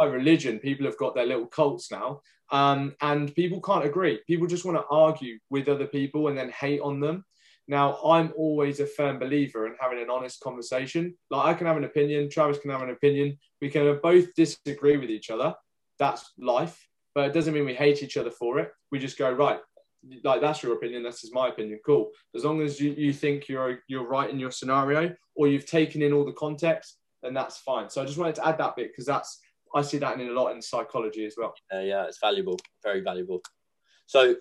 a 0.00 0.08
religion. 0.08 0.58
People 0.58 0.86
have 0.86 0.98
got 0.98 1.14
their 1.14 1.26
little 1.26 1.46
cults 1.46 1.90
now. 1.90 2.20
Um, 2.50 2.94
and 3.00 3.34
people 3.34 3.60
can't 3.60 3.84
agree. 3.84 4.20
People 4.26 4.46
just 4.46 4.64
want 4.64 4.76
to 4.76 4.84
argue 4.90 5.38
with 5.50 5.68
other 5.68 5.86
people 5.86 6.28
and 6.28 6.36
then 6.36 6.50
hate 6.50 6.80
on 6.80 7.00
them. 7.00 7.24
Now, 7.66 7.96
I'm 8.04 8.32
always 8.36 8.80
a 8.80 8.86
firm 8.86 9.18
believer 9.18 9.66
in 9.66 9.74
having 9.80 9.98
an 9.98 10.10
honest 10.10 10.40
conversation. 10.40 11.16
Like, 11.30 11.46
I 11.46 11.54
can 11.54 11.66
have 11.66 11.78
an 11.78 11.84
opinion, 11.84 12.28
Travis 12.28 12.58
can 12.58 12.70
have 12.70 12.82
an 12.82 12.90
opinion. 12.90 13.38
We 13.62 13.70
can 13.70 13.98
both 14.02 14.34
disagree 14.34 14.98
with 14.98 15.08
each 15.08 15.30
other. 15.30 15.54
That's 15.98 16.30
life, 16.36 16.86
but 17.14 17.26
it 17.26 17.32
doesn't 17.32 17.54
mean 17.54 17.64
we 17.64 17.74
hate 17.74 18.02
each 18.02 18.16
other 18.16 18.30
for 18.30 18.58
it. 18.58 18.70
We 18.90 18.98
just 18.98 19.18
go, 19.18 19.30
right, 19.32 19.60
like, 20.22 20.40
that's 20.40 20.62
your 20.62 20.74
opinion, 20.74 21.02
this 21.02 21.24
is 21.24 21.32
my 21.32 21.48
opinion. 21.48 21.80
Cool. 21.84 22.10
As 22.34 22.44
long 22.44 22.60
as 22.60 22.80
you, 22.80 22.94
you 22.96 23.12
think 23.12 23.48
you're, 23.48 23.78
you're 23.88 24.06
right 24.06 24.30
in 24.30 24.38
your 24.38 24.50
scenario 24.50 25.14
or 25.34 25.48
you've 25.48 25.66
taken 25.66 26.02
in 26.02 26.12
all 26.12 26.24
the 26.24 26.32
context, 26.32 26.98
then 27.22 27.34
that's 27.34 27.58
fine. 27.58 27.88
So 27.88 28.02
I 28.02 28.04
just 28.04 28.18
wanted 28.18 28.34
to 28.36 28.46
add 28.46 28.58
that 28.58 28.76
bit 28.76 28.90
because 28.90 29.06
that's, 29.06 29.40
I 29.74 29.82
see 29.82 29.98
that 29.98 30.20
in 30.20 30.28
a 30.28 30.32
lot 30.32 30.52
in 30.54 30.62
psychology 30.62 31.24
as 31.24 31.34
well. 31.38 31.54
Uh, 31.72 31.80
yeah, 31.80 32.04
it's 32.04 32.18
valuable, 32.20 32.58
very 32.82 33.00
valuable. 33.00 33.40
So 34.06 34.36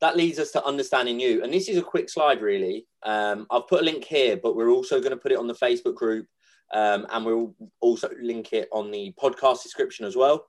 that 0.00 0.16
leads 0.16 0.38
us 0.38 0.50
to 0.52 0.64
understanding 0.64 1.18
you. 1.18 1.42
And 1.42 1.52
this 1.52 1.68
is 1.68 1.76
a 1.76 1.82
quick 1.82 2.08
slide, 2.08 2.40
really. 2.40 2.86
Um, 3.02 3.46
I've 3.50 3.66
put 3.66 3.82
a 3.82 3.84
link 3.84 4.04
here, 4.04 4.36
but 4.36 4.56
we're 4.56 4.70
also 4.70 4.98
going 4.98 5.10
to 5.10 5.16
put 5.16 5.32
it 5.32 5.38
on 5.38 5.46
the 5.46 5.54
Facebook 5.54 5.94
group, 5.94 6.26
um, 6.72 7.06
and 7.10 7.24
we'll 7.24 7.54
also 7.80 8.08
link 8.22 8.52
it 8.52 8.68
on 8.72 8.90
the 8.90 9.12
podcast 9.20 9.62
description 9.62 10.06
as 10.06 10.16
well. 10.16 10.46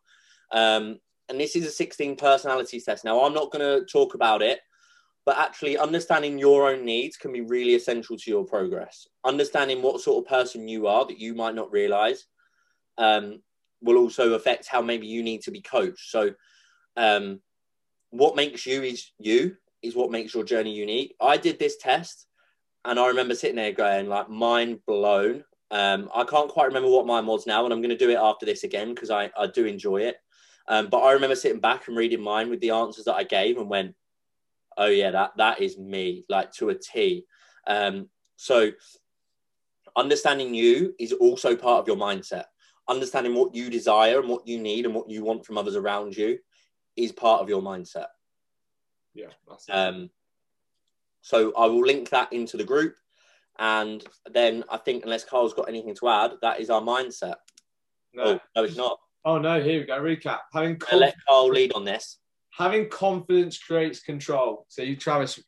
Um, 0.52 1.00
and 1.32 1.40
this 1.40 1.56
is 1.56 1.66
a 1.66 1.72
16 1.72 2.18
personality 2.18 2.80
test. 2.82 3.06
Now, 3.06 3.24
I'm 3.24 3.34
not 3.34 3.52
going 3.52 3.64
to 3.64 3.86
talk 3.86 4.16
about 4.16 4.42
it, 4.42 4.60
but 5.26 5.40
actually 5.40 5.78
understanding 5.78 6.38
your 6.38 6.70
own 6.70 6.84
needs 6.84 7.16
can 7.16 7.32
be 7.32 7.40
really 7.40 7.74
essential 7.74 8.18
to 8.18 8.30
your 8.30 8.44
progress. 8.44 9.08
Understanding 9.24 9.82
what 9.82 10.02
sort 10.02 10.24
of 10.24 10.30
person 10.30 10.68
you 10.68 10.88
are 10.88 11.06
that 11.06 11.20
you 11.20 11.34
might 11.34 11.56
not 11.56 11.72
realize 11.72 12.26
um, 12.98 13.42
will 13.82 13.98
also 13.98 14.34
affect 14.34 14.68
how 14.68 14.82
maybe 14.82 15.08
you 15.08 15.24
need 15.24 15.42
to 15.44 15.52
be 15.52 15.62
coached. 15.62 16.12
So, 16.12 16.32
um, 16.98 17.40
what 18.10 18.36
makes 18.36 18.66
you 18.66 18.84
is 18.84 19.10
you 19.18 19.56
is 19.82 19.96
what 19.96 20.12
makes 20.12 20.34
your 20.34 20.44
journey 20.44 20.74
unique. 20.74 21.16
I 21.22 21.38
did 21.38 21.60
this 21.60 21.78
test 21.78 22.28
and 22.84 23.00
I 23.00 23.08
remember 23.08 23.36
sitting 23.36 23.56
there 23.56 23.72
going 23.72 24.10
like 24.10 24.30
mind 24.30 24.80
blown. 24.86 25.46
Um, 25.72 26.10
I 26.14 26.26
can't 26.26 26.50
quite 26.50 26.66
remember 26.66 26.90
what 26.90 27.08
mine 27.08 27.26
was 27.26 27.48
now, 27.48 27.64
and 27.64 27.74
I'm 27.74 27.80
going 27.80 27.98
to 27.98 27.98
do 27.98 28.10
it 28.10 28.18
after 28.22 28.46
this 28.46 28.66
again 28.66 28.94
because 28.94 29.10
I, 29.10 29.32
I 29.38 29.48
do 29.48 29.66
enjoy 29.66 30.02
it. 30.02 30.18
Um, 30.68 30.88
but 30.90 31.00
I 31.00 31.14
remember 31.14 31.36
sitting 31.36 31.60
back 31.60 31.88
and 31.88 31.98
reading 31.98 32.22
mine 32.22 32.50
with 32.50 32.62
the 32.62 32.72
answers 32.72 33.06
that 33.06 33.16
I 33.16 33.24
gave 33.24 33.58
and 33.58 33.70
went, 33.70 33.96
"Oh 34.78 34.88
yeah, 34.88 35.12
that 35.12 35.32
that 35.38 35.62
is 35.62 35.78
me, 35.78 36.26
like 36.30 36.52
to 36.54 36.70
a 36.70 36.76
T." 36.76 37.26
Um, 37.68 38.10
so 38.36 38.72
understanding 39.96 40.54
you 40.54 40.96
is 41.00 41.14
also 41.14 41.56
part 41.56 41.82
of 41.82 41.88
your 41.88 41.98
mindset. 41.98 42.46
Understanding 42.88 43.36
what 43.36 43.54
you 43.56 43.70
desire 43.70 44.20
and 44.20 44.30
what 44.30 44.48
you 44.48 44.60
need 44.60 44.86
and 44.86 44.96
what 44.96 45.10
you 45.10 45.24
want 45.24 45.46
from 45.46 45.58
others 45.58 45.76
around 45.76 46.16
you 46.16 46.40
is 46.96 47.12
part 47.12 47.42
of 47.42 47.50
your 47.50 47.62
mindset. 47.62 48.08
Yeah. 49.14 49.28
Um, 49.70 50.10
so 51.22 51.54
I 51.56 51.68
will 51.68 51.86
link 51.86 52.10
that 52.10 52.34
into 52.34 52.58
the 52.58 52.64
group. 52.64 52.96
And 53.60 54.04
then 54.30 54.64
I 54.70 54.78
think, 54.78 55.04
unless 55.04 55.24
Carl's 55.26 55.54
got 55.54 55.70
anything 55.70 55.96
to 55.96 56.10
add, 56.10 56.32
that 56.42 56.60
is 56.60 56.70
our 56.70 56.82
mindset. 56.82 57.36
No, 58.14 58.24
oh, 58.24 58.40
no, 58.56 58.64
it's 58.64 58.76
not. 58.76 59.00
Oh 59.24 59.38
no, 59.38 59.62
here 59.62 59.80
we 59.80 59.86
go. 59.86 60.00
Recap. 60.00 60.40
Having 60.54 60.80
conf- 60.80 61.00
let 61.00 61.16
Carl 61.28 61.50
lead 61.50 61.74
on 61.74 61.86
this. 61.86 62.20
Having 62.52 62.90
confidence 62.90 63.58
creates 63.58 64.00
control. 64.00 64.66
So 64.68 64.82
you, 64.82 64.96
Travis, 64.96 65.40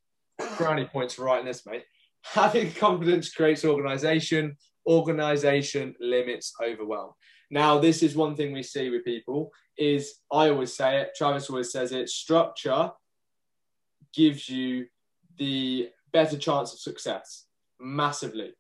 brownie 0.57 0.85
points 0.85 1.15
for 1.15 1.23
writing 1.25 1.45
this, 1.45 1.65
mate. 1.65 1.83
Having 2.23 2.73
confidence 2.73 3.33
creates 3.33 3.65
organization. 3.65 4.57
Organization 4.87 5.95
limits 5.99 6.53
overwhelm. 6.61 7.11
Now, 7.49 7.79
this 7.79 8.03
is 8.03 8.15
one 8.15 8.35
thing 8.35 8.51
we 8.51 8.63
see 8.63 8.89
with 8.89 9.05
people 9.05 9.51
is 9.77 10.15
I 10.31 10.49
always 10.49 10.75
say 10.75 11.01
it, 11.01 11.11
Travis 11.15 11.49
always 11.49 11.71
says 11.71 11.91
it, 11.91 12.09
structure 12.09 12.91
gives 14.13 14.49
you 14.49 14.85
the 15.37 15.89
better 16.11 16.37
chance 16.37 16.73
of 16.73 16.79
success 16.79 17.45
massively. 17.79 18.53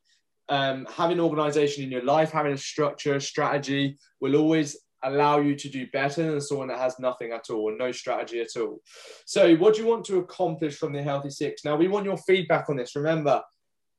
Um, 0.49 0.87
having 0.91 1.19
organization 1.19 1.83
in 1.83 1.91
your 1.91 2.03
life, 2.03 2.31
having 2.31 2.53
a 2.53 2.57
structure, 2.57 3.19
strategy 3.19 3.97
will 4.19 4.35
always 4.35 4.77
allow 5.03 5.39
you 5.39 5.55
to 5.55 5.69
do 5.69 5.87
better 5.87 6.31
than 6.31 6.41
someone 6.41 6.67
that 6.69 6.79
has 6.79 6.99
nothing 6.99 7.31
at 7.31 7.49
all 7.49 7.69
and 7.69 7.77
no 7.77 7.91
strategy 7.91 8.41
at 8.41 8.55
all. 8.59 8.79
So, 9.25 9.55
what 9.55 9.75
do 9.75 9.81
you 9.81 9.87
want 9.87 10.05
to 10.05 10.19
accomplish 10.19 10.77
from 10.77 10.93
the 10.93 11.01
Healthy 11.01 11.31
Six? 11.31 11.65
Now, 11.65 11.75
we 11.75 11.87
want 11.87 12.05
your 12.05 12.17
feedback 12.17 12.69
on 12.69 12.77
this. 12.77 12.95
Remember, 12.95 13.41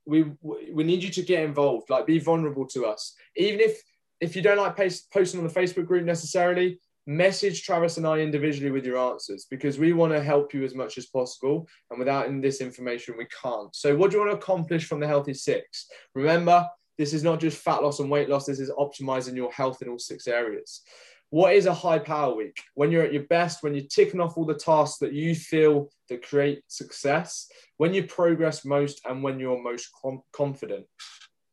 we 0.07 0.27
we 0.43 0.85
need 0.85 1.03
you 1.03 1.11
to 1.11 1.23
get 1.23 1.45
involved, 1.45 1.91
like 1.91 2.07
be 2.07 2.19
vulnerable 2.19 2.67
to 2.69 2.87
us. 2.87 3.15
Even 3.37 3.61
if 3.61 3.83
if 4.21 4.37
you 4.37 4.43
don't 4.43 4.59
like 4.59 4.77
post, 4.77 5.11
posting 5.13 5.41
on 5.41 5.47
the 5.47 5.53
Facebook 5.53 5.87
group 5.87 6.05
necessarily, 6.05 6.79
message 7.07 7.63
Travis 7.63 7.97
and 7.99 8.07
I 8.07 8.19
individually 8.19 8.71
with 8.71 8.87
your 8.87 8.99
answers 8.99 9.47
because 9.51 9.79
we 9.79 9.93
want 9.93 10.13
to 10.13 10.23
help 10.23 10.55
you 10.55 10.65
as 10.65 10.75
much 10.75 10.97
as 10.97 11.07
possible. 11.07 11.69
And 11.91 11.99
without 11.99 12.29
this 12.41 12.61
information, 12.61 13.17
we 13.19 13.27
can't. 13.43 13.75
So, 13.75 13.97
what 13.97 14.11
do 14.11 14.17
you 14.17 14.25
want 14.25 14.33
to 14.33 14.43
accomplish 14.43 14.87
from 14.87 15.01
the 15.01 15.07
Healthy 15.07 15.35
Six? 15.35 15.87
Remember, 16.15 16.67
this 16.99 17.13
is 17.13 17.23
not 17.23 17.41
just 17.41 17.59
fat 17.59 17.83
loss 17.83 18.01
and 18.01 18.11
weight 18.11 18.29
loss, 18.29 18.47
this 18.47 18.61
is 18.61 18.71
optimizing 18.71 19.37
your 19.37 19.53
health 19.53 19.83
in 19.83 19.89
all 19.89 19.99
six 19.99 20.27
areas. 20.27 20.83
What 21.31 21.55
is 21.55 21.67
a 21.67 21.75
high 21.75 21.99
power 21.99 22.35
week? 22.35 22.57
When 22.75 22.93
you're 22.93 23.03
at 23.03 23.13
your 23.13 23.25
best, 23.25 23.63
when 23.63 23.75
you're 23.75 23.87
ticking 23.91 24.21
off 24.21 24.37
all 24.37 24.45
the 24.45 24.55
tasks 24.55 24.99
that 24.99 25.13
you 25.13 25.35
feel 25.35 25.89
that 26.09 26.27
create 26.27 26.63
success, 26.69 27.49
when 27.77 27.93
you 27.93 28.05
progress 28.05 28.65
most, 28.65 29.01
and 29.05 29.23
when 29.23 29.41
you're 29.41 29.61
most 29.61 29.89
com- 30.01 30.23
confident. 30.33 30.87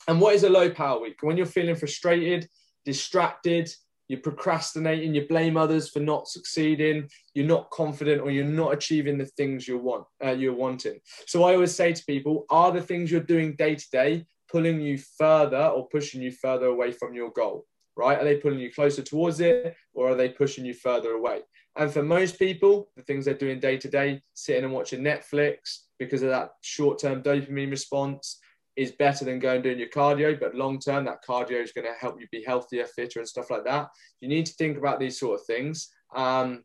And 0.07 0.21
what 0.21 0.35
is 0.35 0.43
a 0.43 0.49
low 0.49 0.69
power 0.69 1.01
week? 1.01 1.17
When 1.21 1.37
you're 1.37 1.45
feeling 1.45 1.75
frustrated, 1.75 2.47
distracted, 2.85 3.71
you're 4.07 4.19
procrastinating, 4.19 5.15
you 5.15 5.25
blame 5.25 5.55
others 5.55 5.89
for 5.89 6.01
not 6.01 6.27
succeeding, 6.27 7.07
you're 7.33 7.45
not 7.45 7.69
confident, 7.71 8.21
or 8.21 8.29
you're 8.29 8.43
not 8.43 8.73
achieving 8.73 9.17
the 9.17 9.25
things 9.25 9.67
you 9.67 9.77
want, 9.77 10.05
uh, 10.23 10.31
you're 10.31 10.53
wanting. 10.53 10.99
So 11.27 11.43
I 11.43 11.53
always 11.53 11.73
say 11.73 11.93
to 11.93 12.05
people, 12.05 12.45
are 12.49 12.71
the 12.71 12.81
things 12.81 13.09
you're 13.09 13.21
doing 13.21 13.55
day 13.55 13.75
to 13.75 13.89
day 13.89 14.25
pulling 14.51 14.81
you 14.81 14.97
further 14.97 15.65
or 15.65 15.87
pushing 15.89 16.21
you 16.21 16.31
further 16.31 16.67
away 16.67 16.91
from 16.91 17.13
your 17.13 17.31
goal? 17.31 17.65
Right? 17.95 18.19
Are 18.19 18.23
they 18.23 18.37
pulling 18.37 18.59
you 18.59 18.71
closer 18.71 19.01
towards 19.01 19.41
it, 19.41 19.75
or 19.93 20.11
are 20.11 20.15
they 20.15 20.29
pushing 20.29 20.65
you 20.65 20.73
further 20.73 21.11
away? 21.11 21.41
And 21.75 21.91
for 21.91 22.03
most 22.03 22.39
people, 22.39 22.89
the 22.95 23.03
things 23.03 23.25
they're 23.25 23.33
doing 23.33 23.59
day 23.59 23.77
to 23.77 23.89
day, 23.89 24.21
sitting 24.33 24.63
and 24.63 24.73
watching 24.73 25.01
Netflix 25.01 25.79
because 25.99 26.21
of 26.21 26.29
that 26.29 26.51
short 26.61 26.99
term 26.99 27.21
dopamine 27.21 27.69
response, 27.69 28.39
is 28.75 28.91
better 28.93 29.25
than 29.25 29.39
going 29.39 29.61
doing 29.61 29.79
your 29.79 29.89
cardio, 29.89 30.39
but 30.39 30.55
long 30.55 30.79
term, 30.79 31.05
that 31.05 31.23
cardio 31.27 31.61
is 31.61 31.71
going 31.71 31.85
to 31.85 31.93
help 31.99 32.19
you 32.19 32.27
be 32.31 32.43
healthier, 32.43 32.85
fitter, 32.85 33.19
and 33.19 33.27
stuff 33.27 33.51
like 33.51 33.65
that. 33.65 33.89
You 34.21 34.29
need 34.29 34.45
to 34.45 34.53
think 34.53 34.77
about 34.77 34.99
these 34.99 35.19
sort 35.19 35.39
of 35.39 35.45
things 35.45 35.89
um, 36.15 36.63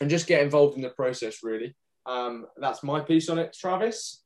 and 0.00 0.10
just 0.10 0.26
get 0.26 0.42
involved 0.42 0.76
in 0.76 0.82
the 0.82 0.90
process, 0.90 1.38
really. 1.42 1.74
Um, 2.06 2.46
that's 2.58 2.82
my 2.82 3.00
piece 3.00 3.28
on 3.28 3.38
it, 3.38 3.56
Travis. 3.58 4.19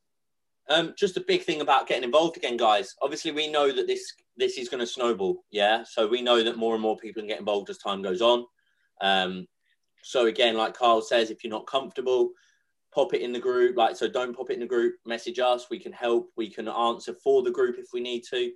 Um, 0.68 0.94
just 0.96 1.16
a 1.16 1.24
big 1.26 1.42
thing 1.42 1.60
about 1.60 1.86
getting 1.86 2.04
involved 2.04 2.36
again, 2.36 2.56
guys. 2.56 2.94
Obviously, 3.02 3.32
we 3.32 3.50
know 3.50 3.70
that 3.70 3.86
this 3.86 4.12
this 4.36 4.56
is 4.56 4.68
going 4.68 4.80
to 4.80 4.86
snowball. 4.86 5.44
Yeah, 5.50 5.84
so 5.84 6.06
we 6.06 6.22
know 6.22 6.42
that 6.42 6.56
more 6.56 6.74
and 6.74 6.82
more 6.82 6.96
people 6.96 7.20
can 7.20 7.28
get 7.28 7.38
involved 7.38 7.70
as 7.70 7.78
time 7.78 8.02
goes 8.02 8.22
on. 8.22 8.44
Um, 9.00 9.46
so 10.02 10.26
again, 10.26 10.56
like 10.56 10.74
Carl 10.74 11.02
says, 11.02 11.30
if 11.30 11.44
you're 11.44 11.50
not 11.50 11.66
comfortable, 11.66 12.30
pop 12.94 13.14
it 13.14 13.22
in 13.22 13.32
the 13.32 13.38
group. 13.38 13.76
Like, 13.76 13.96
so 13.96 14.08
don't 14.08 14.36
pop 14.36 14.50
it 14.50 14.54
in 14.54 14.60
the 14.60 14.66
group. 14.66 14.94
Message 15.06 15.38
us. 15.38 15.66
We 15.70 15.78
can 15.78 15.92
help. 15.92 16.30
We 16.36 16.48
can 16.48 16.68
answer 16.68 17.14
for 17.14 17.42
the 17.42 17.50
group 17.50 17.76
if 17.78 17.88
we 17.92 18.00
need 18.00 18.22
to. 18.30 18.52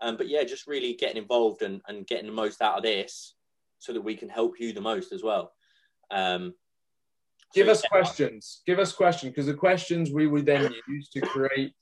Um, 0.00 0.16
but 0.16 0.28
yeah, 0.28 0.42
just 0.42 0.66
really 0.66 0.94
getting 0.94 1.22
involved 1.22 1.62
and, 1.62 1.80
and 1.86 2.06
getting 2.06 2.26
the 2.26 2.32
most 2.32 2.60
out 2.60 2.76
of 2.76 2.82
this 2.82 3.34
so 3.78 3.92
that 3.92 4.00
we 4.00 4.16
can 4.16 4.28
help 4.28 4.58
you 4.58 4.72
the 4.72 4.80
most 4.80 5.12
as 5.12 5.22
well. 5.22 5.52
Um, 6.10 6.54
Give 7.54 7.68
us 7.68 7.82
questions. 7.82 8.62
Give 8.66 8.78
us 8.78 8.92
questions 8.92 9.30
because 9.30 9.46
the 9.46 9.54
questions 9.54 10.10
we 10.10 10.26
would 10.26 10.46
then 10.46 10.72
use 10.88 11.08
to 11.10 11.20
create 11.20 11.72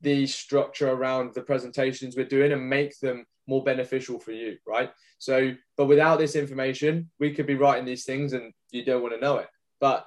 the 0.00 0.26
structure 0.26 0.90
around 0.90 1.34
the 1.34 1.42
presentations 1.42 2.16
we're 2.16 2.26
doing 2.26 2.52
and 2.52 2.68
make 2.68 2.98
them 3.00 3.24
more 3.46 3.62
beneficial 3.62 4.18
for 4.18 4.32
you, 4.32 4.56
right? 4.66 4.90
So, 5.18 5.52
but 5.76 5.86
without 5.86 6.18
this 6.18 6.36
information, 6.36 7.10
we 7.18 7.32
could 7.32 7.46
be 7.46 7.54
writing 7.54 7.84
these 7.84 8.04
things 8.04 8.32
and 8.32 8.52
you 8.70 8.84
don't 8.84 9.02
want 9.02 9.14
to 9.14 9.20
know 9.20 9.38
it. 9.38 9.48
But 9.80 10.06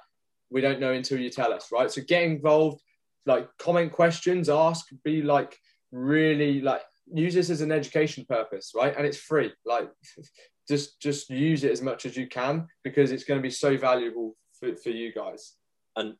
we 0.50 0.60
don't 0.60 0.80
know 0.80 0.92
until 0.92 1.18
you 1.18 1.30
tell 1.30 1.52
us, 1.52 1.68
right? 1.72 1.90
So 1.90 2.02
get 2.06 2.22
involved, 2.22 2.80
like 3.26 3.48
comment 3.58 3.92
questions, 3.92 4.48
ask, 4.48 4.86
be 5.04 5.22
like 5.22 5.56
really 5.92 6.60
like 6.60 6.82
use 7.12 7.34
this 7.34 7.50
as 7.50 7.60
an 7.60 7.72
education 7.72 8.24
purpose, 8.28 8.72
right? 8.74 8.94
And 8.96 9.06
it's 9.06 9.18
free. 9.18 9.52
Like 9.64 9.88
just 10.68 11.00
just 11.00 11.30
use 11.30 11.64
it 11.64 11.72
as 11.72 11.82
much 11.82 12.06
as 12.06 12.16
you 12.16 12.28
can 12.28 12.66
because 12.84 13.10
it's 13.10 13.24
going 13.24 13.38
to 13.38 13.42
be 13.42 13.50
so 13.50 13.76
valuable 13.76 14.36
for, 14.60 14.76
for 14.76 14.90
you 14.90 15.12
guys. 15.12 15.54
And 15.96 16.14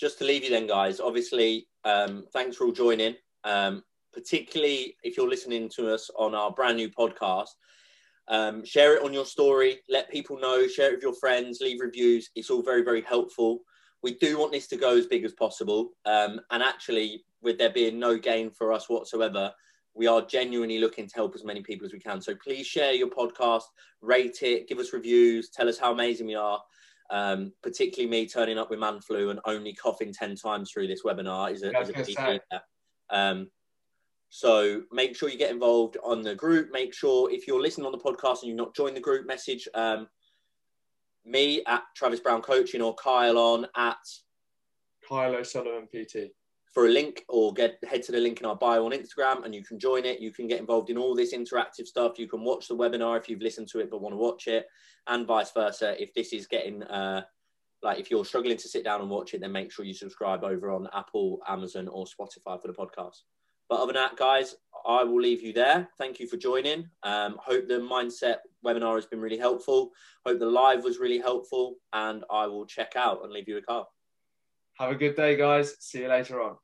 just 0.00 0.18
to 0.18 0.24
leave 0.24 0.44
you 0.44 0.50
then, 0.50 0.66
guys, 0.66 1.00
obviously, 1.00 1.68
um, 1.84 2.24
thanks 2.32 2.56
for 2.56 2.64
all 2.64 2.72
joining. 2.72 3.14
Um, 3.44 3.84
particularly 4.12 4.96
if 5.02 5.16
you're 5.16 5.28
listening 5.28 5.68
to 5.76 5.92
us 5.92 6.10
on 6.18 6.34
our 6.34 6.50
brand 6.50 6.76
new 6.76 6.88
podcast. 6.88 7.50
Um, 8.28 8.64
share 8.64 8.96
it 8.96 9.02
on 9.02 9.12
your 9.12 9.24
story, 9.24 9.78
let 9.88 10.10
people 10.10 10.38
know, 10.38 10.66
share 10.66 10.90
it 10.90 10.96
with 10.96 11.02
your 11.02 11.14
friends, 11.14 11.60
leave 11.60 11.80
reviews. 11.80 12.28
It's 12.34 12.50
all 12.50 12.62
very, 12.62 12.82
very 12.82 13.02
helpful. 13.02 13.60
We 14.02 14.14
do 14.14 14.38
want 14.38 14.52
this 14.52 14.66
to 14.68 14.76
go 14.76 14.96
as 14.96 15.06
big 15.06 15.24
as 15.24 15.32
possible. 15.32 15.90
Um, 16.04 16.40
and 16.50 16.62
actually, 16.62 17.24
with 17.42 17.58
there 17.58 17.70
being 17.70 17.98
no 17.98 18.18
gain 18.18 18.50
for 18.50 18.72
us 18.72 18.88
whatsoever, 18.88 19.52
we 19.94 20.06
are 20.06 20.20
genuinely 20.22 20.78
looking 20.78 21.08
to 21.08 21.14
help 21.14 21.34
as 21.34 21.44
many 21.44 21.62
people 21.62 21.86
as 21.86 21.92
we 21.92 21.98
can. 21.98 22.20
So 22.20 22.34
please 22.34 22.66
share 22.66 22.92
your 22.92 23.08
podcast, 23.08 23.64
rate 24.02 24.42
it, 24.42 24.68
give 24.68 24.78
us 24.78 24.92
reviews, 24.92 25.48
tell 25.48 25.68
us 25.68 25.78
how 25.78 25.92
amazing 25.92 26.26
we 26.26 26.34
are. 26.34 26.60
Um, 27.10 27.52
particularly 27.62 28.10
me 28.10 28.26
turning 28.26 28.58
up 28.58 28.68
with 28.68 28.78
man 28.78 29.00
flu 29.00 29.30
and 29.30 29.40
only 29.46 29.72
coughing 29.72 30.12
10 30.12 30.36
times 30.36 30.70
through 30.70 30.88
this 30.88 31.04
webinar 31.04 31.50
is 31.50 31.62
a, 31.62 31.70
is 31.80 31.88
a 31.88 31.92
big 31.94 32.40
um, 33.08 33.48
so 34.30 34.82
make 34.92 35.16
sure 35.16 35.30
you 35.30 35.38
get 35.38 35.50
involved 35.50 35.96
on 36.04 36.22
the 36.22 36.34
group. 36.34 36.70
Make 36.70 36.92
sure 36.92 37.32
if 37.32 37.46
you're 37.46 37.62
listening 37.62 37.86
on 37.86 37.92
the 37.92 37.98
podcast 37.98 38.42
and 38.42 38.48
you've 38.48 38.56
not 38.56 38.74
joined 38.74 38.96
the 38.96 39.00
group, 39.00 39.26
message 39.26 39.66
um, 39.74 40.06
me 41.24 41.62
at 41.66 41.82
Travis 41.96 42.20
Brown 42.20 42.42
Coaching 42.42 42.82
or 42.82 42.94
Kyle 42.94 43.38
on 43.38 43.66
at 43.76 43.96
Kyle 45.08 45.34
O'Sullivan 45.34 45.86
PT 45.86 46.32
for 46.72 46.86
a 46.86 46.90
link 46.90 47.24
or 47.28 47.52
get 47.52 47.78
head 47.88 48.02
to 48.04 48.12
the 48.12 48.20
link 48.20 48.40
in 48.40 48.46
our 48.46 48.56
bio 48.56 48.84
on 48.84 48.92
Instagram 48.92 49.44
and 49.44 49.54
you 49.54 49.64
can 49.64 49.78
join 49.78 50.04
it. 50.04 50.20
You 50.20 50.32
can 50.32 50.46
get 50.46 50.60
involved 50.60 50.90
in 50.90 50.98
all 50.98 51.14
this 51.14 51.34
interactive 51.34 51.86
stuff. 51.86 52.18
You 52.18 52.28
can 52.28 52.44
watch 52.44 52.68
the 52.68 52.76
webinar 52.76 53.18
if 53.18 53.28
you've 53.28 53.40
listened 53.40 53.68
to 53.68 53.80
it 53.80 53.90
but 53.90 54.00
want 54.00 54.12
to 54.12 54.18
watch 54.18 54.46
it, 54.46 54.66
and 55.06 55.26
vice 55.26 55.50
versa. 55.52 56.00
If 56.00 56.12
this 56.14 56.32
is 56.32 56.46
getting 56.46 56.82
uh, 56.84 57.22
like 57.82 57.98
if 57.98 58.10
you're 58.10 58.24
struggling 58.24 58.56
to 58.56 58.68
sit 58.68 58.84
down 58.84 59.00
and 59.00 59.10
watch 59.10 59.34
it, 59.34 59.40
then 59.40 59.52
make 59.52 59.72
sure 59.72 59.84
you 59.84 59.94
subscribe 59.94 60.44
over 60.44 60.70
on 60.70 60.88
Apple, 60.94 61.40
Amazon, 61.46 61.88
or 61.88 62.06
Spotify 62.06 62.60
for 62.60 62.68
the 62.68 62.74
podcast. 62.74 63.22
But 63.68 63.80
other 63.80 63.92
than 63.92 64.02
that, 64.02 64.16
guys, 64.16 64.56
I 64.86 65.04
will 65.04 65.20
leave 65.20 65.42
you 65.42 65.52
there. 65.52 65.88
Thank 65.98 66.18
you 66.20 66.26
for 66.26 66.38
joining. 66.38 66.88
Um, 67.02 67.36
hope 67.38 67.68
the 67.68 67.74
mindset 67.74 68.36
webinar 68.64 68.94
has 68.94 69.06
been 69.06 69.20
really 69.20 69.36
helpful. 69.36 69.90
Hope 70.26 70.38
the 70.38 70.46
live 70.46 70.84
was 70.84 70.98
really 70.98 71.18
helpful, 71.18 71.76
and 71.92 72.24
I 72.30 72.46
will 72.46 72.66
check 72.66 72.94
out 72.96 73.22
and 73.22 73.32
leave 73.32 73.48
you 73.48 73.58
a 73.58 73.62
card. 73.62 73.86
Have 74.78 74.90
a 74.90 74.94
good 74.94 75.14
day, 75.16 75.36
guys. 75.36 75.76
See 75.80 76.00
you 76.00 76.08
later 76.08 76.40
on. 76.40 76.56